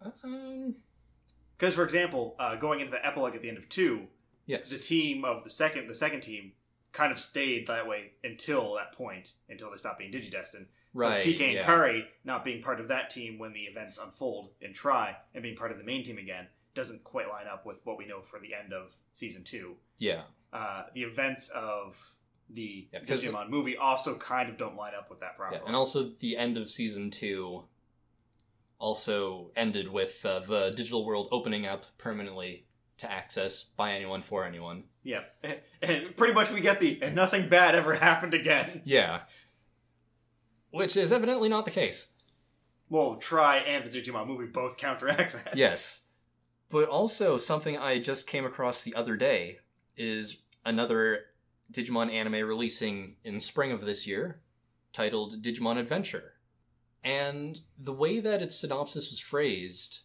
Um, 0.01 0.75
Because, 1.57 1.73
for 1.73 1.83
example, 1.83 2.35
uh, 2.37 2.55
going 2.57 2.79
into 2.81 2.91
the 2.91 3.03
epilogue 3.05 3.35
at 3.35 3.41
the 3.41 3.49
end 3.49 3.57
of 3.57 3.69
two, 3.69 4.07
yes. 4.45 4.69
the 4.69 4.77
team 4.77 5.23
of 5.23 5.43
the 5.43 5.49
second 5.49 5.87
the 5.87 5.95
second 5.95 6.21
team 6.21 6.53
kind 6.91 7.11
of 7.11 7.19
stayed 7.19 7.67
that 7.67 7.87
way 7.87 8.11
until 8.23 8.73
that 8.75 8.91
point 8.93 9.33
until 9.49 9.71
they 9.71 9.77
stopped 9.77 9.99
being 9.99 10.11
digidestined 10.11 10.65
right. 10.95 11.23
so 11.23 11.29
tk 11.29 11.41
and 11.43 11.53
yeah. 11.53 11.63
Kari 11.63 12.07
not 12.23 12.43
being 12.43 12.61
part 12.63 12.79
of 12.79 12.87
that 12.87 13.09
team 13.11 13.37
when 13.37 13.53
the 13.53 13.61
events 13.61 13.99
unfold 14.03 14.49
and 14.61 14.73
Tri 14.73 15.15
and 15.33 15.43
being 15.43 15.55
part 15.55 15.71
of 15.71 15.77
the 15.77 15.83
main 15.83 16.03
team 16.03 16.17
again 16.17 16.47
doesn't 16.73 17.03
quite 17.03 17.29
line 17.29 17.45
up 17.51 17.65
with 17.65 17.79
what 17.85 17.97
we 17.97 18.05
know 18.05 18.21
for 18.21 18.39
the 18.39 18.53
end 18.53 18.73
of 18.73 18.95
season 19.13 19.43
two 19.43 19.75
Yeah. 19.99 20.23
uh, 20.51 20.83
the 20.93 21.03
events 21.03 21.49
of 21.49 22.15
the 22.49 22.87
Yeah, 22.93 22.99
digimon 23.01 23.49
movie 23.49 23.75
also 23.77 24.15
kind 24.17 24.49
of 24.49 24.57
don't 24.57 24.75
line 24.75 24.93
up 24.97 25.09
with 25.09 25.19
that 25.19 25.35
properly 25.37 25.59
Yeah, 25.61 25.67
and 25.67 25.75
also 25.75 26.09
the 26.19 26.35
end 26.37 26.57
of 26.57 26.69
season 26.69 27.11
two 27.11 27.63
also 28.77 29.51
ended 29.55 29.87
with 29.91 30.25
uh, 30.25 30.39
the 30.39 30.71
digital 30.75 31.05
world 31.05 31.27
opening 31.31 31.65
up 31.65 31.85
permanently 31.97 32.65
to 32.97 33.11
access 33.11 33.63
by 33.63 33.91
anyone 33.93 34.21
for 34.21 34.45
anyone. 34.45 34.83
yeah 35.03 35.21
and 35.81 36.15
pretty 36.15 36.33
much 36.33 36.51
we 36.51 36.61
get 36.61 36.79
the 36.79 36.99
and 37.01 37.15
nothing 37.15 37.49
bad 37.49 37.75
ever 37.75 37.93
happened 37.95 38.33
again 38.33 38.81
Yeah. 38.85 39.21
Which 40.75 40.97
is 40.97 41.11
evidently 41.11 41.49
not 41.49 41.65
the 41.65 41.71
case. 41.71 42.09
well 42.89 43.15
Tri 43.15 43.57
and 43.57 43.85
the 43.85 43.89
digimon 43.89 44.27
movie 44.27 44.47
both 44.47 44.77
counteract 44.77 45.33
that 45.33 45.55
Yes. 45.55 46.01
But 46.69 46.89
also, 46.89 47.37
something 47.37 47.77
I 47.77 47.99
just 47.99 48.27
came 48.27 48.45
across 48.45 48.83
the 48.83 48.95
other 48.95 49.15
day 49.15 49.59
is 49.95 50.37
another 50.65 51.25
Digimon 51.71 52.11
anime 52.11 52.47
releasing 52.47 53.15
in 53.23 53.39
spring 53.39 53.71
of 53.71 53.85
this 53.85 54.05
year 54.07 54.41
titled 54.93 55.41
Digimon 55.41 55.77
Adventure. 55.77 56.33
And 57.03 57.59
the 57.77 57.93
way 57.93 58.19
that 58.19 58.41
its 58.41 58.59
synopsis 58.59 59.09
was 59.11 59.19
phrased, 59.19 60.01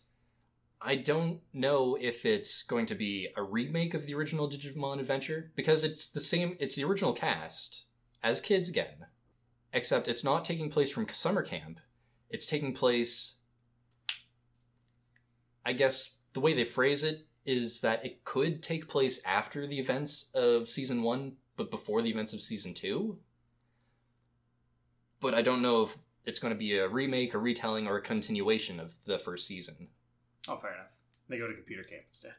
I 0.83 0.97
don't 0.97 1.41
know 1.53 1.97
if 2.01 2.27
it's 2.27 2.63
going 2.63 2.87
to 2.87 2.95
be 2.95 3.29
a 3.37 3.43
remake 3.43 3.95
of 3.95 4.07
the 4.07 4.15
original 4.15 4.49
Digimon 4.51 5.01
Adventure 5.01 5.53
because 5.57 5.83
it's 5.83 6.09
the 6.09 6.21
same, 6.21 6.57
it's 6.61 6.77
the 6.77 6.85
original 6.85 7.13
cast 7.13 7.85
as 8.23 8.41
kids 8.41 8.69
again, 8.69 9.07
except 9.73 10.09
it's 10.09 10.25
not 10.25 10.45
taking 10.45 10.71
place 10.71 10.91
from 10.93 11.09
summer 11.09 11.43
camp. 11.43 11.81
It's 12.29 12.47
taking 12.47 12.75
place 12.75 13.37
I 15.65 15.73
guess 15.73 16.17
the 16.33 16.41
way 16.41 16.55
they 16.55 16.65
phrase 16.65 17.05
it 17.05 17.27
is 17.45 17.81
that 17.81 18.05
it 18.05 18.25
could 18.25 18.63
take 18.63 18.89
place 18.89 19.23
after 19.25 19.67
the 19.67 19.79
events 19.79 20.27
of 20.35 20.69
season 20.69 21.03
one, 21.03 21.35
but 21.57 21.71
before 21.71 22.03
the 22.03 22.11
events 22.11 22.33
of 22.33 22.41
season 22.41 22.75
two. 22.75 23.19
But 25.21 25.35
I 25.35 25.43
don't 25.43 25.63
know 25.63 25.83
if 25.83 25.99
it's 26.25 26.39
going 26.39 26.55
to 26.55 26.59
be 26.59 26.77
a 26.77 26.89
remake, 26.89 27.35
a 27.35 27.39
retelling, 27.39 27.87
or 27.87 27.97
a 27.97 28.03
continuation 28.03 28.81
of 28.81 28.95
the 29.05 29.19
first 29.19 29.47
season. 29.47 29.89
Oh, 30.49 30.57
fair 30.57 30.73
enough. 30.73 30.87
They 31.29 31.39
go 31.39 31.47
to 31.47 31.55
computer 31.55 31.83
camp 31.83 32.05
instead. 32.09 32.35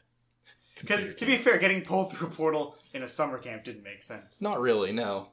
Because 0.80 1.14
to 1.16 1.26
be 1.26 1.38
fair, 1.38 1.60
getting 1.60 1.82
pulled 1.82 2.12
through 2.12 2.28
a 2.28 2.32
portal 2.32 2.76
in 2.94 3.04
a 3.04 3.08
summer 3.08 3.38
camp 3.38 3.64
didn't 3.64 3.84
make 3.84 4.02
sense. 4.02 4.42
not 4.42 4.60
really, 4.60 4.92
no. 4.92 5.30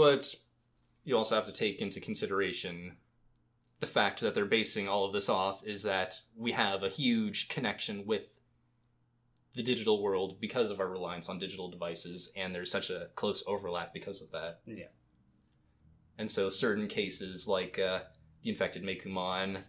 But 0.00 0.34
you 1.04 1.14
also 1.14 1.34
have 1.34 1.44
to 1.44 1.52
take 1.52 1.82
into 1.82 2.00
consideration 2.00 2.96
the 3.80 3.86
fact 3.86 4.20
that 4.20 4.34
they're 4.34 4.46
basing 4.46 4.88
all 4.88 5.04
of 5.04 5.12
this 5.12 5.28
off 5.28 5.62
is 5.62 5.82
that 5.82 6.22
we 6.34 6.52
have 6.52 6.82
a 6.82 6.88
huge 6.88 7.50
connection 7.50 8.06
with 8.06 8.40
the 9.52 9.62
digital 9.62 10.02
world 10.02 10.40
because 10.40 10.70
of 10.70 10.80
our 10.80 10.88
reliance 10.88 11.28
on 11.28 11.38
digital 11.38 11.68
devices, 11.70 12.32
and 12.34 12.54
there's 12.54 12.70
such 12.70 12.88
a 12.88 13.08
close 13.14 13.44
overlap 13.46 13.92
because 13.92 14.22
of 14.22 14.30
that. 14.30 14.60
Yeah. 14.64 14.86
and 16.16 16.30
so 16.30 16.48
certain 16.48 16.88
cases 16.88 17.46
like 17.46 17.78
uh, 17.78 18.00
the 18.42 18.48
infected 18.48 18.82
Meicoomon, 18.82 19.62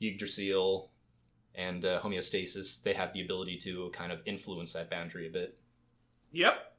Yggdrasil, 0.00 0.90
and 1.54 1.84
uh, 1.84 2.00
homeostasis, 2.00 2.82
they 2.82 2.94
have 2.94 3.12
the 3.12 3.20
ability 3.20 3.58
to 3.58 3.90
kind 3.90 4.10
of 4.10 4.22
influence 4.24 4.72
that 4.72 4.88
boundary 4.88 5.26
a 5.26 5.30
bit. 5.30 5.58
Yep. 6.32 6.75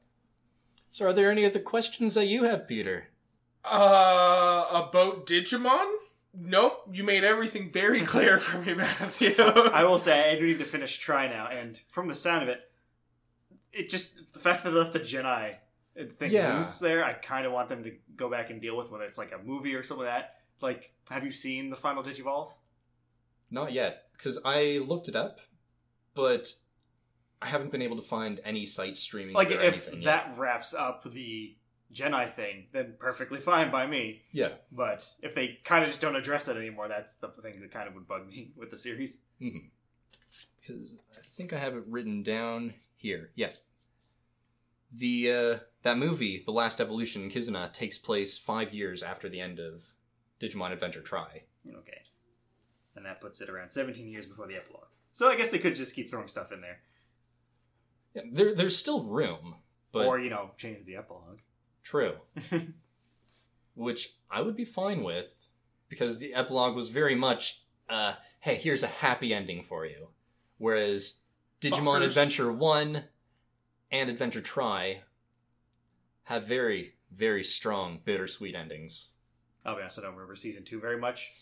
So, 0.98 1.06
are 1.06 1.12
there 1.12 1.30
any 1.30 1.44
other 1.44 1.60
questions 1.60 2.14
that 2.14 2.26
you 2.26 2.42
have, 2.42 2.66
Peter? 2.66 3.06
Uh, 3.64 4.66
about 4.68 5.26
Digimon? 5.26 5.88
Nope. 6.34 6.88
You 6.92 7.04
made 7.04 7.22
everything 7.22 7.70
very 7.70 8.00
clear 8.04 8.36
for 8.38 8.58
me, 8.58 8.74
Matthew. 8.74 9.32
I 9.38 9.84
will 9.84 10.00
say 10.00 10.32
I 10.32 10.34
do 10.36 10.44
need 10.44 10.58
to 10.58 10.64
finish 10.64 10.98
Tri 10.98 11.28
now, 11.28 11.46
and 11.46 11.78
from 11.88 12.08
the 12.08 12.16
sound 12.16 12.42
of 12.42 12.48
it, 12.48 12.62
it 13.72 13.88
just 13.90 14.16
the 14.32 14.40
fact 14.40 14.64
that 14.64 14.70
they 14.70 14.76
left 14.76 14.92
the 14.92 14.98
Gennai 14.98 15.54
thing 16.16 16.32
Yeah. 16.32 16.56
loose 16.56 16.80
there, 16.80 17.04
I 17.04 17.12
kind 17.12 17.46
of 17.46 17.52
want 17.52 17.68
them 17.68 17.84
to 17.84 17.92
go 18.16 18.28
back 18.28 18.50
and 18.50 18.60
deal 18.60 18.76
with 18.76 18.90
whether 18.90 19.04
it's 19.04 19.18
like 19.18 19.30
a 19.30 19.38
movie 19.38 19.76
or 19.76 19.84
something 19.84 20.04
like 20.04 20.12
that. 20.16 20.34
Like, 20.60 20.90
have 21.10 21.22
you 21.22 21.30
seen 21.30 21.70
the 21.70 21.76
final 21.76 22.02
Digivolve? 22.02 22.50
Not 23.52 23.70
yet, 23.70 24.06
because 24.14 24.40
I 24.44 24.80
looked 24.84 25.06
it 25.06 25.14
up, 25.14 25.38
but 26.16 26.52
I 27.40 27.46
haven't 27.46 27.70
been 27.70 27.82
able 27.82 27.96
to 27.96 28.02
find 28.02 28.40
any 28.44 28.66
site 28.66 28.96
streaming 28.96 29.34
Like, 29.34 29.50
if 29.50 29.60
anything 29.60 30.02
yet. 30.02 30.04
that 30.04 30.38
wraps 30.38 30.74
up 30.74 31.04
the 31.04 31.56
Gennai 31.94 32.32
thing, 32.32 32.66
then 32.72 32.94
perfectly 32.98 33.40
fine 33.40 33.70
by 33.70 33.86
me. 33.86 34.22
Yeah. 34.32 34.54
But 34.72 35.06
if 35.22 35.34
they 35.34 35.58
kind 35.64 35.84
of 35.84 35.88
just 35.90 36.00
don't 36.00 36.16
address 36.16 36.48
it 36.48 36.56
anymore, 36.56 36.88
that's 36.88 37.16
the 37.16 37.28
thing 37.28 37.60
that 37.60 37.70
kind 37.70 37.88
of 37.88 37.94
would 37.94 38.08
bug 38.08 38.26
me 38.28 38.52
with 38.56 38.70
the 38.70 38.76
series. 38.78 39.20
because 40.60 40.96
I 41.16 41.20
think 41.24 41.52
I 41.52 41.58
have 41.58 41.74
it 41.76 41.84
written 41.86 42.22
down 42.22 42.74
here. 42.96 43.30
Yeah. 43.34 43.50
The 44.92 45.32
uh, 45.32 45.58
that 45.82 45.98
movie, 45.98 46.42
The 46.44 46.52
Last 46.52 46.80
Evolution 46.80 47.22
in 47.22 47.30
Kizuna, 47.30 47.72
takes 47.72 47.98
place 47.98 48.38
five 48.38 48.72
years 48.74 49.02
after 49.02 49.28
the 49.28 49.40
end 49.40 49.58
of 49.60 49.84
Digimon 50.40 50.72
Adventure 50.72 51.02
Tri. 51.02 51.42
Okay. 51.68 52.02
And 52.96 53.04
that 53.06 53.20
puts 53.20 53.40
it 53.40 53.48
around 53.50 53.68
17 53.70 54.08
years 54.08 54.26
before 54.26 54.46
the 54.48 54.56
epilogue. 54.56 54.86
So 55.12 55.28
I 55.28 55.36
guess 55.36 55.50
they 55.50 55.58
could 55.58 55.76
just 55.76 55.94
keep 55.94 56.10
throwing 56.10 56.26
stuff 56.28 56.52
in 56.52 56.60
there. 56.60 56.80
Yeah, 58.14 58.22
there, 58.32 58.54
there's 58.54 58.76
still 58.76 59.04
room, 59.04 59.56
but 59.92 60.06
or, 60.06 60.18
you 60.18 60.30
know, 60.30 60.50
change 60.56 60.84
the 60.86 60.96
epilogue. 60.96 61.38
true, 61.82 62.14
which 63.74 64.14
I 64.30 64.42
would 64.42 64.56
be 64.56 64.64
fine 64.64 65.02
with, 65.02 65.48
because 65.88 66.18
the 66.18 66.34
epilogue 66.34 66.74
was 66.74 66.88
very 66.88 67.14
much, 67.14 67.62
uh, 67.88 68.14
hey, 68.40 68.56
here's 68.56 68.82
a 68.82 68.86
happy 68.88 69.32
ending 69.32 69.62
for 69.62 69.86
you, 69.86 70.08
whereas 70.58 71.16
Digimon 71.60 72.00
Fuckers. 72.00 72.06
Adventure 72.06 72.52
One 72.52 73.04
and 73.90 74.10
Adventure 74.10 74.40
Tri 74.40 75.02
have 76.24 76.46
very, 76.46 76.94
very 77.12 77.42
strong 77.42 78.00
bittersweet 78.04 78.54
endings. 78.54 79.10
I'll 79.64 79.74
be 79.76 79.82
honest, 79.82 79.98
I 79.98 80.02
don't 80.02 80.12
remember 80.14 80.34
season 80.36 80.64
two 80.64 80.80
very 80.80 80.98
much. 80.98 81.32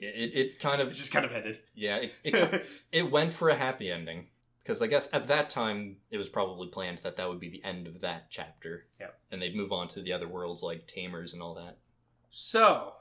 It, 0.00 0.06
it, 0.06 0.36
it 0.38 0.58
kind 0.58 0.80
It 0.80 0.86
of 0.88 0.94
just 0.94 1.12
kind 1.12 1.24
of 1.24 1.32
ended. 1.32 1.60
yeah 1.74 1.96
it, 1.96 2.14
it, 2.24 2.66
it 2.92 3.10
went 3.10 3.32
for 3.34 3.48
a 3.48 3.54
happy 3.54 3.90
ending 3.90 4.28
because 4.66 4.82
I 4.82 4.88
guess 4.88 5.08
at 5.12 5.28
that 5.28 5.48
time 5.48 5.98
it 6.10 6.18
was 6.18 6.28
probably 6.28 6.66
planned 6.66 6.98
that 7.04 7.16
that 7.16 7.28
would 7.28 7.38
be 7.38 7.48
the 7.48 7.62
end 7.62 7.86
of 7.86 8.00
that 8.00 8.30
chapter. 8.30 8.86
Yep. 8.98 9.16
And 9.30 9.40
they'd 9.40 9.54
move 9.54 9.70
on 9.70 9.86
to 9.88 10.00
the 10.00 10.12
other 10.12 10.26
worlds 10.26 10.60
like 10.60 10.88
Tamers 10.88 11.32
and 11.32 11.40
all 11.40 11.54
that. 11.54 11.78
So, 12.30 12.94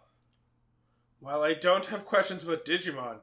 while 1.20 1.42
I 1.42 1.56
don't 1.56 1.88
have 1.88 2.06
questions 2.06 2.44
about 2.44 2.66
Digimon, 2.66 3.18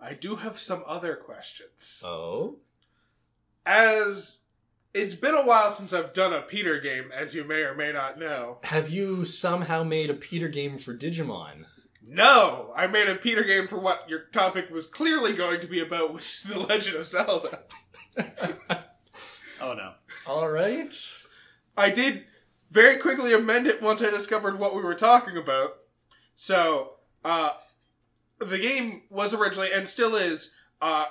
I 0.00 0.14
do 0.14 0.36
have 0.36 0.58
some 0.58 0.82
other 0.88 1.14
questions. 1.14 2.02
Oh, 2.04 2.56
As 3.64 4.38
it's 4.92 5.14
been 5.14 5.36
a 5.36 5.46
while 5.46 5.70
since 5.70 5.92
I've 5.92 6.12
done 6.12 6.32
a 6.32 6.42
Peter 6.42 6.80
game, 6.80 7.12
as 7.14 7.32
you 7.36 7.44
may 7.44 7.60
or 7.60 7.76
may 7.76 7.92
not 7.92 8.18
know. 8.18 8.58
have 8.64 8.90
you 8.90 9.24
somehow 9.24 9.84
made 9.84 10.10
a 10.10 10.14
Peter 10.14 10.48
game 10.48 10.78
for 10.78 10.96
Digimon? 10.96 11.66
No, 12.06 12.72
I 12.76 12.86
made 12.86 13.08
a 13.08 13.14
Peter 13.14 13.44
game 13.44 13.66
for 13.66 13.78
what 13.78 14.10
your 14.10 14.24
topic 14.24 14.68
was 14.70 14.86
clearly 14.86 15.32
going 15.32 15.60
to 15.60 15.66
be 15.66 15.80
about, 15.80 16.12
which 16.12 16.24
is 16.24 16.42
The 16.42 16.58
Legend 16.58 16.96
of 16.96 17.06
Zelda. 17.06 17.62
Oh 19.60 19.72
no. 19.72 19.92
all 20.26 20.50
right. 20.50 20.94
I 21.76 21.90
did 21.90 22.24
very 22.70 22.98
quickly 22.98 23.32
amend 23.32 23.66
it 23.66 23.80
once 23.80 24.02
I 24.02 24.10
discovered 24.10 24.58
what 24.58 24.74
we 24.74 24.82
were 24.82 24.94
talking 24.94 25.36
about. 25.36 25.76
So, 26.34 26.94
uh, 27.24 27.50
the 28.38 28.58
game 28.58 29.02
was 29.10 29.32
originally 29.32 29.72
and 29.72 29.88
still 29.88 30.16
is 30.16 30.54
uh, 30.82 31.06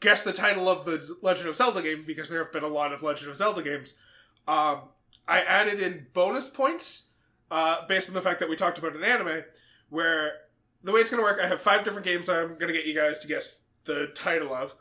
guess 0.00 0.22
the 0.22 0.32
title 0.32 0.68
of 0.68 0.84
the 0.84 1.02
Legend 1.22 1.48
of 1.48 1.56
Zelda 1.56 1.80
game 1.80 2.04
because 2.06 2.28
there 2.28 2.42
have 2.42 2.52
been 2.52 2.64
a 2.64 2.68
lot 2.68 2.92
of 2.92 3.02
Legend 3.02 3.30
of 3.30 3.36
Zelda 3.36 3.62
games. 3.62 3.96
Um, 4.46 4.80
I 5.26 5.40
added 5.40 5.80
in 5.80 6.06
bonus 6.12 6.48
points 6.48 7.06
uh, 7.50 7.86
based 7.86 8.08
on 8.08 8.14
the 8.14 8.20
fact 8.20 8.40
that 8.40 8.50
we 8.50 8.56
talked 8.56 8.78
about 8.78 8.94
an 8.94 9.04
anime 9.04 9.44
where 9.88 10.32
the 10.82 10.92
way 10.92 11.00
it's 11.00 11.10
going 11.10 11.22
to 11.22 11.24
work, 11.24 11.40
I 11.40 11.46
have 11.46 11.60
five 11.60 11.84
different 11.84 12.04
games 12.04 12.28
I'm 12.28 12.58
going 12.58 12.66
to 12.66 12.72
get 12.72 12.84
you 12.84 12.94
guys 12.94 13.20
to 13.20 13.28
guess 13.28 13.62
the 13.84 14.08
title 14.14 14.54
of. 14.54 14.74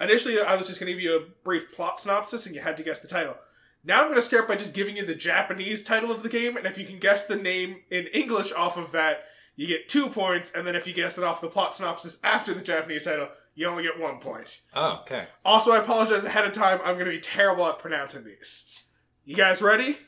Initially, 0.00 0.40
I 0.40 0.56
was 0.56 0.66
just 0.66 0.78
going 0.78 0.88
to 0.88 0.92
give 0.92 1.02
you 1.02 1.16
a 1.16 1.26
brief 1.44 1.74
plot 1.74 2.00
synopsis 2.00 2.46
and 2.46 2.54
you 2.54 2.60
had 2.60 2.76
to 2.76 2.82
guess 2.82 3.00
the 3.00 3.08
title. 3.08 3.36
Now 3.84 4.00
I'm 4.00 4.06
going 4.06 4.16
to 4.16 4.22
start 4.22 4.48
by 4.48 4.56
just 4.56 4.74
giving 4.74 4.96
you 4.96 5.06
the 5.06 5.14
Japanese 5.14 5.84
title 5.84 6.10
of 6.10 6.24
the 6.24 6.28
game, 6.28 6.56
and 6.56 6.66
if 6.66 6.76
you 6.76 6.84
can 6.84 6.98
guess 6.98 7.26
the 7.26 7.36
name 7.36 7.82
in 7.88 8.08
English 8.08 8.52
off 8.52 8.76
of 8.76 8.90
that, 8.92 9.24
you 9.54 9.68
get 9.68 9.88
two 9.88 10.08
points, 10.08 10.52
and 10.52 10.66
then 10.66 10.74
if 10.74 10.86
you 10.88 10.92
guess 10.92 11.16
it 11.18 11.24
off 11.24 11.40
the 11.40 11.48
plot 11.48 11.74
synopsis 11.74 12.18
after 12.24 12.52
the 12.52 12.60
Japanese 12.60 13.04
title, 13.04 13.28
you 13.54 13.68
only 13.68 13.84
get 13.84 13.98
one 13.98 14.18
point. 14.18 14.60
Oh, 14.74 15.02
okay. 15.02 15.28
Also, 15.44 15.72
I 15.72 15.78
apologize 15.78 16.24
ahead 16.24 16.44
of 16.44 16.52
time, 16.52 16.80
I'm 16.84 16.94
going 16.94 17.06
to 17.06 17.12
be 17.12 17.20
terrible 17.20 17.64
at 17.66 17.78
pronouncing 17.78 18.24
these. 18.24 18.84
You 19.24 19.36
guys 19.36 19.62
ready? 19.62 19.98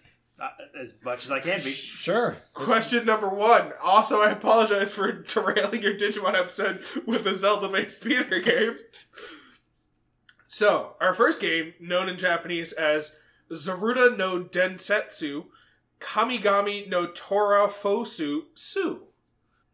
Uh, 0.41 0.49
as 0.81 0.95
much 1.05 1.25
as 1.25 1.31
I 1.31 1.41
can 1.41 1.59
be. 1.59 1.71
Sure. 1.71 2.37
Question 2.55 3.07
number 3.07 3.29
one. 3.29 3.73
Also, 3.83 4.21
I 4.21 4.31
apologize 4.31 4.93
for 4.93 5.11
derailing 5.23 5.83
your 5.83 5.95
Digimon 5.95 6.35
episode 6.35 6.85
with 7.07 7.27
a 7.27 7.35
Zelda 7.35 7.69
based 7.69 8.05
Peter 8.05 8.39
game. 8.41 8.77
So, 10.49 10.97
our 11.01 11.13
first 11.15 11.41
game, 11.41 11.75
known 11.79 12.09
in 12.09 12.17
Japanese 12.17 12.73
as 12.73 13.17
Zaruda 13.53 14.17
no 14.17 14.43
Densetsu 14.43 15.45
Kamigami 16.01 16.89
no 16.89 17.07
Tora 17.07 17.67
Fosu 17.69 18.45
Su. 18.55 19.03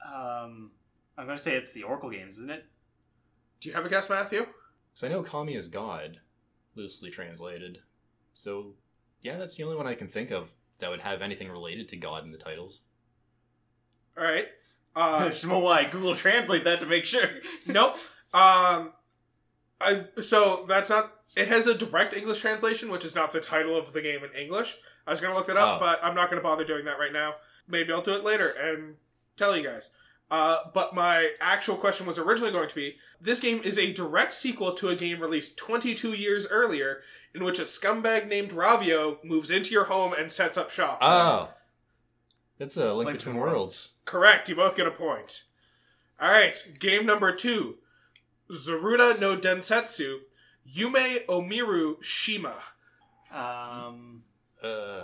Um, 0.05 0.73
I'm 1.17 1.27
going 1.27 1.37
to 1.37 1.43
say 1.43 1.55
it's 1.55 1.73
the 1.73 1.85
Oracle 1.85 2.11
games, 2.11 2.35
isn't 2.39 2.51
it? 2.51 2.65
Do 3.61 3.69
you 3.69 3.75
have 3.75 3.87
a 3.87 3.89
guess, 3.89 4.11
Matthew? 4.11 4.47
So 4.95 5.07
I 5.07 5.11
know 5.11 5.23
Kami 5.23 5.55
is 5.55 5.69
God, 5.69 6.19
loosely 6.75 7.11
translated. 7.11 7.79
So 8.33 8.75
yeah, 9.23 9.39
that's 9.39 9.57
the 9.57 9.63
only 9.63 9.77
one 9.77 9.87
I 9.87 9.95
can 9.95 10.09
think 10.09 10.31
of 10.31 10.51
that 10.79 10.91
would 10.91 11.01
have 11.01 11.23
anything 11.23 11.49
related 11.51 11.89
to 11.89 11.97
God 11.97 12.25
in 12.25 12.33
the 12.33 12.39
titles. 12.39 12.83
Alright. 14.19 14.47
Uh, 14.97 15.27
Just 15.27 15.45
know 15.49 15.59
why 15.59 15.83
Google 15.83 16.15
Translate 16.15 16.63
that 16.63 16.79
to 16.79 16.87
make 16.87 17.05
sure. 17.05 17.29
nope. 17.67 17.97
Um, 18.33 18.93
I, 19.85 20.21
so 20.21 20.65
that's 20.69 20.91
not. 20.91 21.13
It 21.37 21.49
has 21.49 21.67
a 21.67 21.75
direct 21.75 22.15
English 22.15 22.41
translation, 22.41 22.91
which 22.91 23.05
is 23.05 23.15
not 23.15 23.33
the 23.33 23.41
title 23.41 23.77
of 23.77 23.93
the 23.93 24.01
game 24.01 24.21
in 24.25 24.31
English. 24.41 24.77
I 25.07 25.11
was 25.11 25.21
gonna 25.21 25.35
look 25.35 25.47
that 25.47 25.57
up, 25.57 25.77
Oh. 25.77 25.85
but 25.85 26.01
I'm 26.03 26.15
not 26.15 26.31
gonna 26.31 26.43
bother 26.43 26.65
doing 26.65 26.85
that 26.87 26.99
right 26.99 27.13
now. 27.13 27.35
Maybe 27.69 27.93
I'll 27.93 28.03
do 28.03 28.15
it 28.15 28.25
later 28.25 28.49
and 28.49 28.97
tell 29.37 29.57
you 29.57 29.65
guys. 29.65 29.91
Uh, 30.31 30.59
but 30.73 30.95
my 30.95 31.31
actual 31.41 31.77
question 31.77 32.07
was 32.07 32.19
originally 32.19 32.53
going 32.53 32.69
to 32.69 32.75
be: 32.75 32.97
This 33.21 33.41
game 33.41 33.61
is 33.63 33.79
a 33.79 33.93
direct 33.93 34.33
sequel 34.33 34.73
to 34.75 34.89
a 34.89 34.97
game 34.97 35.21
released 35.21 35.59
22 35.59 36.15
years 36.15 36.47
earlier, 36.49 37.03
in 37.35 37.45
which 37.45 37.59
a 37.59 37.63
scumbag 37.63 38.27
named 38.27 38.51
Ravio 38.53 39.23
moves 39.23 39.51
into 39.51 39.73
your 39.73 39.85
home 39.85 40.13
and 40.13 40.33
sets 40.33 40.57
up 40.57 40.71
shop. 40.71 40.99
Oh, 41.03 41.51
that's 42.59 42.77
a 42.77 42.95
link, 42.95 43.07
Link 43.09 43.19
between 43.19 43.35
between 43.35 43.37
worlds. 43.53 43.93
Correct. 44.05 44.49
You 44.49 44.57
both 44.57 44.77
get 44.77 44.87
a 44.87 44.91
point. 44.93 45.45
All 46.21 46.31
right. 46.31 46.57
Game 46.81 47.05
number 47.07 47.33
two. 47.35 47.77
Zaruda 48.55 49.21
no 49.21 49.37
Densetsu. 49.37 50.19
Yume 50.73 51.25
Omiru 51.27 52.03
Shima. 52.03 52.55
Um, 53.33 54.23
Uh, 54.63 55.03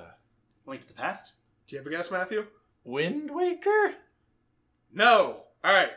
Link 0.67 0.81
to 0.83 0.89
the 0.89 0.95
Past? 0.95 1.35
Do 1.67 1.77
you 1.77 1.81
have 1.81 1.87
a 1.87 1.91
guess, 1.91 2.11
Matthew? 2.11 2.47
Wind 2.85 3.31
Waker. 3.31 3.95
No. 4.93 5.43
All 5.63 5.73
right. 5.75 5.91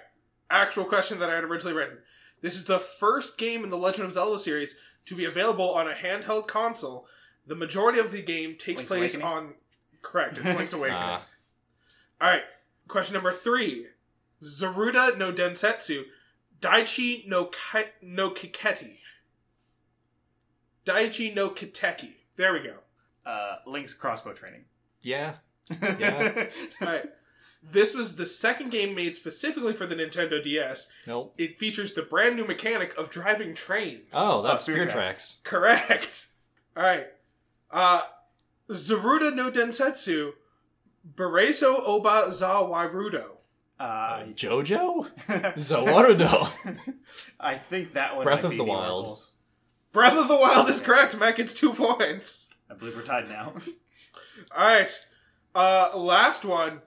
Actual 0.49 0.83
question 0.85 1.19
that 1.19 1.29
I 1.29 1.35
had 1.35 1.43
originally 1.43 1.75
written. 1.75 1.97
This 2.41 2.55
is 2.55 2.65
the 2.65 2.79
first 2.79 3.37
game 3.37 3.63
in 3.63 3.69
the 3.69 3.77
Legend 3.77 4.05
of 4.05 4.13
Zelda 4.13 4.37
series 4.37 4.77
to 5.05 5.15
be 5.15 5.25
available 5.25 5.73
on 5.73 5.87
a 5.89 5.93
handheld 5.93 6.47
console. 6.47 7.07
The 7.47 7.55
majority 7.55 7.99
of 7.99 8.11
the 8.11 8.21
game 8.21 8.55
takes 8.57 8.81
Link's 8.81 8.83
place 8.91 9.15
Awakening? 9.15 9.37
on. 9.49 9.53
Correct. 10.01 10.37
It's 10.37 10.53
Link's 10.57 10.73
Awakening. 10.73 10.99
Ah, 11.01 11.25
All 12.19 12.29
right. 12.29 12.43
Question 12.87 13.13
number 13.13 13.31
three. 13.31 13.87
Zaruda 14.41 15.17
no 15.17 15.31
Densetsu. 15.31 16.03
Daichi 16.63 17.27
no 17.27 17.45
Ki- 17.45 17.91
no 18.01 18.29
Kiketi. 18.31 18.97
Daichi 20.85 21.33
no 21.35 21.49
Kiteki. 21.49 22.13
There 22.37 22.53
we 22.53 22.59
go. 22.59 22.77
Uh, 23.25 23.55
Link's 23.67 23.93
crossbow 23.93 24.33
training. 24.33 24.65
yeah. 25.01 25.35
Yeah. 25.99 26.47
All 26.81 26.87
right. 26.87 27.05
This 27.61 27.95
was 27.95 28.17
the 28.17 28.25
second 28.25 28.71
game 28.71 28.93
made 28.93 29.15
specifically 29.15 29.71
for 29.73 29.85
the 29.85 29.95
Nintendo 29.95 30.43
DS. 30.43 30.91
Nope. 31.07 31.33
It 31.37 31.57
features 31.57 31.93
the 31.93 32.01
brand 32.01 32.35
new 32.35 32.45
mechanic 32.45 32.93
of 32.97 33.09
driving 33.09 33.53
trains. 33.53 34.11
Oh, 34.13 34.41
that's 34.41 34.63
Spear 34.63 34.75
Spear 34.81 34.89
Tracks. 34.89 35.39
Tracks. 35.41 35.41
Correct. 35.43 36.27
All 36.75 36.83
right. 36.83 37.07
Uh, 37.71 38.01
Zaruda 38.69 39.33
no 39.33 39.49
Densetsu 39.49 40.33
Bereso 41.15 41.75
Oba 41.85 42.31
za 42.33 42.47
Wairudo. 42.63 43.37
Uh, 43.79 44.23
Jojo? 44.33 45.09
Zowarudo. 45.57 46.95
I 47.39 47.55
think 47.55 47.93
that 47.93 48.15
one. 48.15 48.23
Breath 48.23 48.39
might 48.43 48.45
of 48.45 48.51
be 48.51 48.57
the 48.57 48.63
Wild. 48.63 48.97
Oracles. 49.07 49.31
Breath 49.91 50.17
of 50.17 50.27
the 50.27 50.35
Wild 50.37 50.69
is 50.69 50.79
correct. 50.81 51.17
Matt 51.17 51.35
gets 51.35 51.53
two 51.53 51.73
points. 51.73 52.47
I 52.69 52.75
believe 52.75 52.95
we're 52.95 53.03
tied 53.03 53.27
now. 53.29 53.53
All 54.55 54.65
right. 54.65 54.89
Uh, 55.53 55.89
last 55.95 56.45
one. 56.45 56.81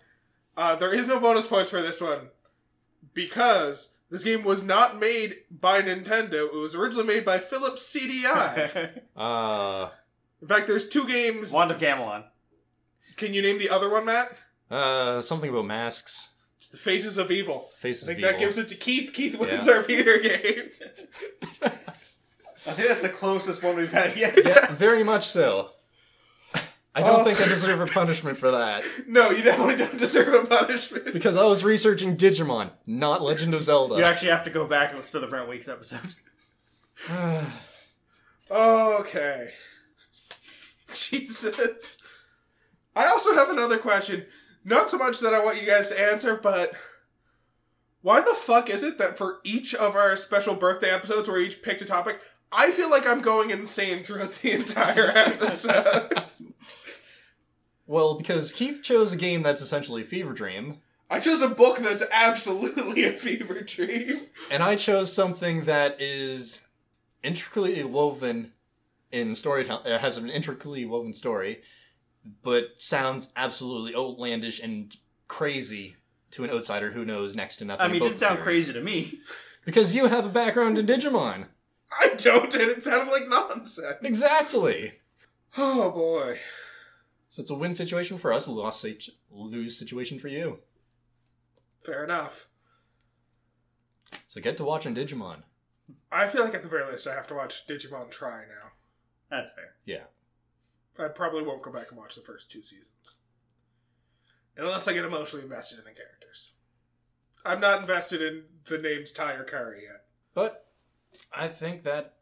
Uh, 0.56 0.74
there 0.76 0.92
is 0.94 1.06
no 1.06 1.20
bonus 1.20 1.46
points 1.46 1.70
for 1.70 1.82
this 1.82 2.00
one 2.00 2.28
because 3.14 3.94
this 4.10 4.24
game 4.24 4.42
was 4.42 4.62
not 4.64 4.98
made 4.98 5.36
by 5.50 5.82
Nintendo. 5.82 6.46
It 6.46 6.54
was 6.54 6.74
originally 6.74 7.06
made 7.06 7.24
by 7.24 7.38
Philips 7.38 7.82
CDI. 7.94 9.02
Uh, 9.16 9.90
In 10.40 10.48
fact, 10.48 10.66
there's 10.66 10.88
two 10.88 11.06
games. 11.06 11.52
Wand 11.52 11.70
of 11.70 11.78
Gamelon. 11.78 12.24
Can 13.16 13.34
you 13.34 13.42
name 13.42 13.58
the 13.58 13.68
other 13.70 13.88
one, 13.90 14.04
Matt? 14.06 14.32
uh, 14.70 15.20
something 15.20 15.50
about 15.50 15.66
masks. 15.66 16.30
It's 16.58 16.68
the 16.68 16.78
Faces 16.78 17.18
of 17.18 17.30
Evil. 17.30 17.60
Faces 17.76 18.04
I 18.08 18.14
think 18.14 18.18
of 18.18 18.22
that 18.22 18.28
Evil. 18.36 18.40
gives 18.40 18.58
it 18.58 18.68
to 18.68 18.74
Keith. 18.76 19.12
Keith 19.12 19.38
wins 19.38 19.66
Yeah. 19.66 19.74
our 19.74 19.82
Peter 19.82 20.18
game. 20.18 20.70
I 22.68 22.72
think 22.72 22.88
that's 22.88 23.02
the 23.02 23.08
closest 23.08 23.62
one 23.62 23.76
we've 23.76 23.92
had 23.92 24.16
yet. 24.16 24.34
yeah, 24.44 24.72
very 24.72 25.04
much 25.04 25.26
so. 25.28 25.70
I 26.94 27.02
don't 27.02 27.20
Oh. 27.20 27.24
think 27.24 27.38
I 27.40 27.44
oh. 27.44 27.48
deserve 27.48 27.80
a 27.80 27.86
punishment 27.86 28.38
for 28.38 28.50
that. 28.52 28.82
no, 29.06 29.30
you 29.30 29.42
definitely 29.42 29.76
don't 29.76 29.98
deserve 29.98 30.32
a 30.32 30.46
punishment. 30.46 31.12
Because 31.12 31.36
I 31.36 31.44
was 31.44 31.62
researching 31.62 32.16
Digimon, 32.16 32.70
not 32.86 33.20
Legend 33.22 33.52
of 33.54 33.62
Zelda. 33.62 33.96
You 33.96 34.04
actually 34.04 34.30
have 34.30 34.44
to 34.44 34.50
go 34.50 34.66
back 34.66 34.88
and 34.88 34.98
listen 34.98 35.20
to 35.20 35.26
the 35.26 35.30
Brent 35.30 35.48
Weeks 35.48 35.68
episode. 35.68 36.14
Okay. 38.50 39.50
Jesus. 40.94 41.96
I 42.94 43.06
also 43.06 43.34
have 43.34 43.50
another 43.50 43.76
question. 43.78 44.24
Not 44.66 44.90
so 44.90 44.98
much 44.98 45.20
that 45.20 45.32
I 45.32 45.44
want 45.44 45.60
you 45.60 45.66
guys 45.66 45.88
to 45.88 46.00
answer, 46.00 46.34
but 46.34 46.74
why 48.02 48.20
the 48.20 48.34
fuck 48.34 48.68
is 48.68 48.82
it 48.82 48.98
that 48.98 49.16
for 49.16 49.38
each 49.44 49.76
of 49.76 49.94
our 49.94 50.16
special 50.16 50.56
birthday 50.56 50.90
episodes 50.90 51.28
where 51.28 51.38
we 51.38 51.46
each 51.46 51.62
picked 51.62 51.82
a 51.82 51.84
topic, 51.84 52.20
I 52.50 52.72
feel 52.72 52.90
like 52.90 53.06
I'm 53.06 53.20
going 53.20 53.50
insane 53.50 54.02
throughout 54.02 54.32
the 54.32 54.50
entire 54.54 55.06
episode? 55.14 56.24
well, 57.86 58.18
because 58.18 58.52
Keith 58.52 58.82
chose 58.82 59.12
a 59.12 59.16
game 59.16 59.44
that's 59.44 59.62
essentially 59.62 60.02
Fever 60.02 60.32
Dream, 60.32 60.78
I 61.08 61.20
chose 61.20 61.42
a 61.42 61.48
book 61.48 61.78
that's 61.78 62.02
absolutely 62.10 63.04
a 63.04 63.12
fever 63.12 63.60
dream. 63.60 64.22
and 64.50 64.64
I 64.64 64.74
chose 64.74 65.12
something 65.12 65.62
that 65.66 66.00
is 66.00 66.66
intricately 67.22 67.84
woven 67.84 68.50
in 69.12 69.36
storytelling. 69.36 69.86
It 69.86 69.92
uh, 69.92 69.98
has 69.98 70.16
an 70.16 70.28
intricately 70.28 70.84
woven 70.84 71.12
story, 71.14 71.60
but 72.42 72.80
sounds 72.80 73.32
absolutely 73.36 73.94
outlandish 73.94 74.60
and 74.60 74.96
crazy 75.28 75.96
to 76.32 76.44
an 76.44 76.50
outsider 76.50 76.90
who 76.90 77.04
knows 77.04 77.36
next 77.36 77.56
to 77.56 77.64
nothing. 77.64 77.84
I 77.84 77.88
mean, 77.88 78.02
it 78.02 78.08
did 78.08 78.16
sound 78.18 78.38
series. 78.38 78.44
crazy 78.44 78.72
to 78.74 78.82
me. 78.82 79.20
because 79.64 79.94
you 79.94 80.06
have 80.06 80.26
a 80.26 80.30
background 80.30 80.78
in 80.78 80.86
Digimon. 80.86 81.46
I 82.00 82.14
don't, 82.16 82.52
and 82.54 82.70
it 82.70 82.82
sounded 82.82 83.12
like 83.12 83.28
nonsense. 83.28 83.98
Exactly. 84.02 84.94
Oh 85.56 85.90
boy. 85.90 86.38
So 87.28 87.42
it's 87.42 87.50
a 87.50 87.54
win 87.54 87.74
situation 87.74 88.18
for 88.18 88.32
us, 88.32 88.46
a 88.46 88.52
loss 88.52 88.84
lose 89.30 89.78
situation 89.78 90.18
for 90.18 90.28
you. 90.28 90.60
Fair 91.84 92.04
enough. 92.04 92.48
So 94.26 94.40
get 94.40 94.56
to 94.56 94.64
watching 94.64 94.94
Digimon. 94.94 95.42
I 96.10 96.26
feel 96.26 96.44
like 96.44 96.54
at 96.54 96.62
the 96.62 96.68
very 96.68 96.90
least 96.90 97.06
I 97.06 97.14
have 97.14 97.26
to 97.28 97.34
watch 97.34 97.66
Digimon 97.66 98.10
Tri 98.10 98.44
now. 98.48 98.70
That's 99.30 99.52
fair. 99.52 99.74
Yeah. 99.84 100.04
I 100.98 101.08
probably 101.08 101.42
won't 101.42 101.62
go 101.62 101.72
back 101.72 101.88
and 101.90 101.98
watch 101.98 102.14
the 102.14 102.22
first 102.22 102.50
two 102.50 102.62
seasons. 102.62 103.16
Unless 104.56 104.88
I 104.88 104.94
get 104.94 105.04
emotionally 105.04 105.44
invested 105.44 105.78
in 105.78 105.84
the 105.84 105.90
characters. 105.90 106.52
I'm 107.44 107.60
not 107.60 107.80
invested 107.82 108.22
in 108.22 108.44
the 108.64 108.78
names 108.78 109.12
Tai 109.12 109.34
or 109.34 109.44
Kari 109.44 109.82
yet. 109.82 110.06
But 110.34 110.66
I 111.34 111.48
think 111.48 111.82
that 111.82 112.14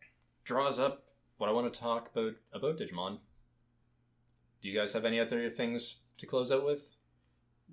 draws 0.44 0.78
up 0.78 1.05
what 1.38 1.48
I 1.48 1.52
want 1.52 1.72
to 1.72 1.80
talk 1.80 2.10
about 2.14 2.34
about 2.52 2.78
Digimon. 2.78 3.18
Do 4.60 4.68
you 4.68 4.78
guys 4.78 4.92
have 4.92 5.05
any 5.05 5.20
other 5.20 5.48
things 5.51 5.98
to 6.18 6.26
close 6.26 6.51
out 6.51 6.64
with? 6.64 6.90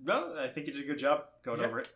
No, 0.03 0.35
I 0.37 0.47
think 0.47 0.67
you 0.67 0.73
did 0.73 0.83
a 0.83 0.87
good 0.87 0.97
job 0.99 1.25
going 1.43 1.59
Yeah. 1.61 1.67
over 1.67 1.79
it. 1.79 1.89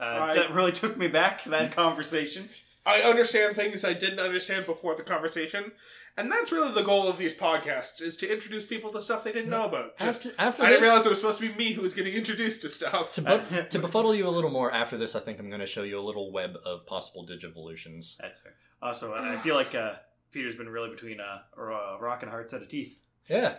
Uh, 0.00 0.04
I- 0.04 0.34
that 0.34 0.52
really 0.52 0.72
took 0.72 0.96
me 0.96 1.08
back, 1.08 1.44
that 1.44 1.72
conversation. 1.72 2.48
I 2.88 3.02
understand 3.02 3.54
things 3.54 3.84
I 3.84 3.92
didn't 3.92 4.18
understand 4.18 4.66
before 4.66 4.94
the 4.94 5.02
conversation, 5.02 5.72
and 6.16 6.32
that's 6.32 6.50
really 6.50 6.72
the 6.72 6.82
goal 6.82 7.06
of 7.06 7.18
these 7.18 7.36
podcasts, 7.36 8.00
is 8.02 8.16
to 8.18 8.32
introduce 8.32 8.64
people 8.64 8.90
to 8.92 9.00
stuff 9.00 9.24
they 9.24 9.32
didn't 9.32 9.50
know 9.50 9.66
about. 9.66 9.98
Just, 9.98 10.26
After 10.26 10.40
after 10.40 10.62
I 10.62 10.66
didn't 10.70 10.80
this, 10.80 10.88
realize 10.88 11.06
it 11.06 11.10
was 11.10 11.20
supposed 11.20 11.40
to 11.40 11.48
be 11.48 11.54
me 11.54 11.72
who 11.74 11.82
was 11.82 11.94
getting 11.94 12.14
introduced 12.14 12.62
to 12.62 12.70
stuff. 12.70 13.14
to, 13.14 13.22
bu- 13.22 13.68
to 13.68 13.78
befuddle 13.78 14.14
you 14.14 14.26
a 14.26 14.30
little 14.30 14.50
more 14.50 14.72
after 14.72 14.96
this, 14.96 15.14
I 15.14 15.20
think 15.20 15.38
I'm 15.38 15.48
going 15.48 15.60
to 15.60 15.66
show 15.66 15.82
you 15.82 15.98
a 15.98 16.02
little 16.02 16.32
web 16.32 16.56
of 16.64 16.86
possible 16.86 17.26
Digivolutions. 17.26 18.16
That's 18.16 18.40
fair. 18.40 18.54
Also, 18.80 19.12
I 19.12 19.34
I 19.34 19.36
feel 19.36 19.54
like 19.54 19.74
uh, 19.74 19.94
Peter's 20.32 20.56
been 20.56 20.68
really 20.68 20.90
between 20.90 21.20
uh, 21.20 21.40
a 21.56 21.60
uh, 21.60 21.98
rock 22.00 22.22
and 22.22 22.28
a 22.28 22.32
hard 22.32 22.48
set 22.48 22.62
of 22.62 22.68
teeth. 22.68 22.98
Yeah, 23.28 23.56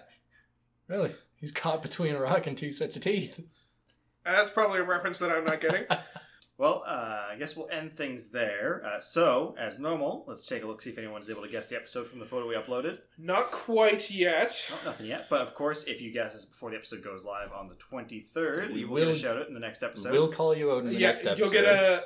really. 0.87 1.13
He's 1.35 1.51
caught 1.51 1.81
between 1.81 2.15
a 2.15 2.19
rock 2.19 2.47
and 2.47 2.57
two 2.57 2.71
sets 2.71 2.95
of 2.95 3.03
teeth. 3.03 3.39
That's 4.25 4.51
probably 4.51 4.79
a 4.79 4.83
reference 4.83 5.19
that 5.19 5.31
I'm 5.31 5.45
not 5.45 5.61
getting. 5.61 5.85
Well, 6.59 6.83
uh, 6.85 7.27
I 7.31 7.35
guess 7.39 7.55
we'll 7.55 7.69
end 7.71 7.93
things 7.93 8.29
there. 8.31 8.83
Uh, 8.85 8.99
so, 8.99 9.55
as 9.57 9.79
normal, 9.79 10.25
let's 10.27 10.45
take 10.45 10.61
a 10.61 10.67
look, 10.67 10.81
see 10.81 10.89
if 10.91 10.97
anyone's 10.97 11.29
able 11.29 11.41
to 11.43 11.47
guess 11.47 11.69
the 11.69 11.77
episode 11.77 12.07
from 12.07 12.19
the 12.19 12.25
photo 12.25 12.47
we 12.47 12.53
uploaded. 12.55 12.99
not 13.17 13.49
quite 13.49 14.11
yet. 14.11 14.69
Oh, 14.71 14.79
nothing 14.85 15.07
yet. 15.07 15.27
But 15.29 15.39
of 15.41 15.55
course, 15.55 15.85
if 15.85 16.01
you 16.01 16.11
guess 16.11 16.33
this 16.33 16.43
before 16.45 16.69
the 16.71 16.75
episode 16.75 17.01
goes 17.03 17.23
live 17.25 17.51
on 17.53 17.69
the 17.69 17.75
23rd, 17.75 18.67
We 18.73 18.83
we 18.83 18.85
will 18.85 18.97
get 18.97 19.05
will- 19.07 19.13
a 19.13 19.17
shout 19.17 19.37
out 19.37 19.47
in 19.47 19.53
the 19.53 19.59
next 19.61 19.83
episode. 19.83 20.11
We'll 20.11 20.27
call 20.31 20.53
you 20.55 20.71
out 20.71 20.79
in 20.83 20.87
the 20.87 20.95
yeah, 20.95 21.07
next 21.07 21.25
episode. 21.25 21.39
you'll 21.39 21.51
get 21.51 21.63
a. 21.65 22.03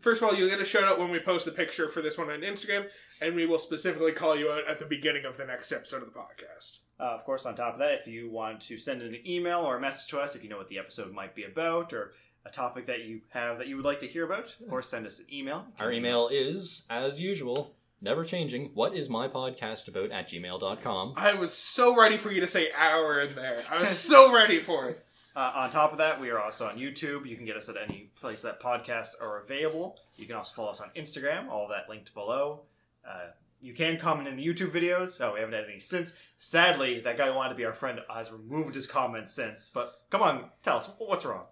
First 0.00 0.20
of 0.22 0.28
all, 0.28 0.34
you'll 0.36 0.50
get 0.50 0.60
a 0.60 0.64
shout 0.64 0.84
out 0.84 0.98
when 0.98 1.10
we 1.10 1.18
post 1.20 1.46
the 1.46 1.52
picture 1.52 1.88
for 1.88 2.02
this 2.02 2.18
one 2.18 2.28
on 2.30 2.40
Instagram, 2.42 2.86
and 3.22 3.34
we 3.34 3.46
will 3.46 3.58
specifically 3.58 4.12
call 4.12 4.36
you 4.36 4.50
out 4.52 4.66
at 4.68 4.78
the 4.78 4.84
beginning 4.84 5.24
of 5.24 5.38
the 5.38 5.46
next 5.46 5.72
episode 5.72 6.02
of 6.02 6.12
the 6.12 6.18
podcast. 6.18 6.80
Uh, 7.00 7.14
of 7.14 7.24
course, 7.24 7.46
on 7.46 7.56
top 7.56 7.72
of 7.74 7.78
that, 7.80 7.94
if 7.94 8.06
you 8.06 8.30
want 8.30 8.60
to 8.60 8.76
send 8.76 9.00
in 9.00 9.14
an 9.14 9.26
email 9.26 9.60
or 9.60 9.78
a 9.78 9.80
message 9.80 10.10
to 10.10 10.18
us, 10.20 10.36
if 10.36 10.44
you 10.44 10.50
know 10.50 10.58
what 10.58 10.68
the 10.68 10.78
episode 10.78 11.12
might 11.14 11.34
be 11.34 11.44
about 11.44 11.94
or 11.94 12.12
a 12.46 12.50
topic 12.50 12.86
that 12.86 13.04
you 13.04 13.20
have 13.30 13.58
that 13.58 13.66
you 13.66 13.76
would 13.76 13.84
like 13.84 14.00
to 14.00 14.06
hear 14.06 14.24
about, 14.24 14.56
of 14.60 14.68
course, 14.68 14.88
send 14.88 15.06
us 15.06 15.18
an 15.18 15.26
email. 15.32 15.64
Our 15.78 15.90
email 15.92 16.28
is, 16.28 16.84
as 16.88 17.20
usual, 17.20 17.74
never 18.00 18.24
changing. 18.24 18.70
What 18.74 18.94
is 18.94 19.10
my 19.10 19.28
podcast 19.28 19.88
about 19.88 20.10
at 20.12 20.28
gmail.com. 20.28 21.14
I 21.16 21.34
was 21.34 21.52
so 21.52 21.96
ready 21.98 22.16
for 22.16 22.30
you 22.30 22.40
to 22.40 22.46
say 22.46 22.68
hour 22.76 23.20
in 23.20 23.34
there. 23.34 23.62
I 23.70 23.80
was 23.80 23.90
so 23.98 24.32
ready 24.32 24.60
for 24.60 24.90
it. 24.90 25.04
Uh, 25.34 25.52
on 25.54 25.70
top 25.70 25.92
of 25.92 25.98
that, 25.98 26.18
we 26.20 26.30
are 26.30 26.40
also 26.40 26.66
on 26.66 26.78
YouTube. 26.78 27.26
You 27.26 27.36
can 27.36 27.44
get 27.44 27.56
us 27.56 27.68
at 27.68 27.76
any 27.76 28.10
place 28.20 28.42
that 28.42 28.60
podcasts 28.60 29.20
are 29.20 29.42
available. 29.42 29.98
You 30.16 30.26
can 30.26 30.36
also 30.36 30.54
follow 30.54 30.70
us 30.70 30.80
on 30.80 30.88
Instagram, 30.96 31.48
all 31.48 31.64
of 31.64 31.70
that 31.70 31.90
linked 31.90 32.14
below. 32.14 32.60
Uh, 33.06 33.26
you 33.60 33.74
can 33.74 33.98
comment 33.98 34.28
in 34.28 34.36
the 34.36 34.46
YouTube 34.46 34.70
videos. 34.70 35.20
Oh, 35.20 35.34
we 35.34 35.40
haven't 35.40 35.54
had 35.54 35.64
any 35.64 35.80
since. 35.80 36.14
Sadly, 36.38 37.00
that 37.00 37.18
guy 37.18 37.28
who 37.28 37.34
wanted 37.34 37.50
to 37.50 37.54
be 37.56 37.64
our 37.64 37.74
friend 37.74 38.00
has 38.08 38.32
removed 38.32 38.74
his 38.74 38.86
comments 38.86 39.32
since. 39.32 39.70
But 39.72 40.00
come 40.08 40.22
on, 40.22 40.50
tell 40.62 40.78
us, 40.78 40.90
what's 40.98 41.24
wrong? 41.24 41.44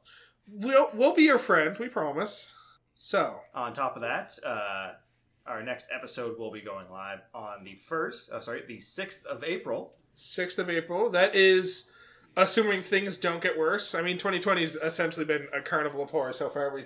We'll 0.49 0.91
we'll 0.95 1.15
be 1.15 1.23
your 1.23 1.39
friend, 1.39 1.77
we 1.79 1.89
promise. 1.89 2.53
So 2.97 3.41
On 3.55 3.73
top 3.73 3.97
of 3.97 4.03
that, 4.03 4.39
uh, 4.45 4.93
our 5.47 5.63
next 5.63 5.89
episode 5.93 6.39
will 6.39 6.51
be 6.53 6.61
going 6.61 6.89
live 6.91 7.21
on 7.35 7.65
the 7.65 7.77
1st, 7.91 8.31
oh, 8.33 8.41
sorry, 8.41 8.63
the 8.67 8.79
6th 8.79 9.27
of 9.27 9.43
April. 9.45 9.95
sixth 10.13 10.59
of 10.59 10.71
April. 10.71 11.11
That 11.11 11.35
is 11.35 11.91
assuming 12.37 12.83
things 12.83 13.17
don't 13.17 13.41
get 13.43 13.59
worse. 13.59 13.95
I 13.95 14.01
mean, 14.03 14.17
2020's 14.17 14.77
essentially 14.77 15.25
been 15.27 15.49
a 15.53 15.61
carnival 15.61 16.03
of 16.03 16.11
horror 16.11 16.33
so 16.33 16.49
far. 16.49 16.73
We 16.75 16.85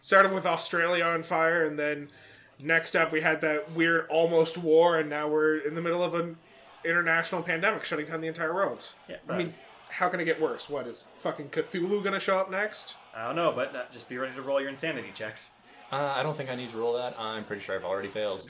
started 0.00 0.32
with 0.32 0.46
Australia 0.46 1.04
on 1.04 1.22
fire, 1.22 1.64
and 1.64 1.78
then 1.78 2.10
next 2.58 2.96
up 2.96 3.12
we 3.12 3.20
had 3.20 3.40
that 3.42 3.70
weird 3.72 4.06
almost 4.08 4.56
war, 4.58 4.98
and 4.98 5.08
now 5.10 5.28
we're 5.28 5.58
in 5.58 5.74
the 5.74 5.82
middle 5.82 6.02
of 6.02 6.14
an 6.14 6.36
international 6.84 7.42
pandemic 7.42 7.84
shutting 7.84 8.06
down 8.06 8.22
the 8.22 8.28
entire 8.28 8.54
world. 8.54 8.86
Yeah, 9.08 9.16
I 9.28 9.36
mean, 9.38 9.52
how 9.90 10.08
can 10.08 10.20
it 10.20 10.24
get 10.24 10.40
worse? 10.40 10.68
What 10.70 10.86
is 10.86 11.06
fucking 11.14 11.50
Cthulhu 11.50 12.02
gonna 12.02 12.20
show 12.20 12.38
up 12.38 12.50
next? 12.50 12.96
I 13.14 13.26
don't 13.26 13.36
know, 13.36 13.52
but 13.52 13.74
uh, 13.74 13.82
just 13.92 14.08
be 14.08 14.16
ready 14.18 14.34
to 14.34 14.42
roll 14.42 14.60
your 14.60 14.70
insanity 14.70 15.10
checks. 15.12 15.54
Uh, 15.92 16.14
I 16.16 16.22
don't 16.22 16.36
think 16.36 16.50
I 16.50 16.54
need 16.54 16.70
to 16.70 16.76
roll 16.76 16.94
that. 16.94 17.16
I'm 17.18 17.44
pretty 17.44 17.62
sure 17.62 17.74
I've 17.74 17.84
already 17.84 18.08
failed. 18.08 18.48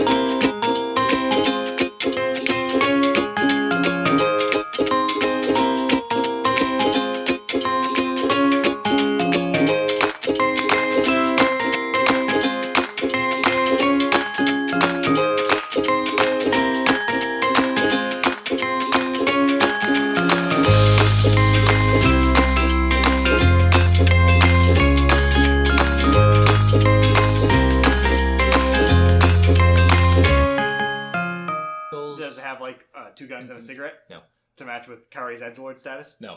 Kari's 35.34 35.58
edgelord 35.58 35.78
status. 35.78 36.16
No. 36.20 36.32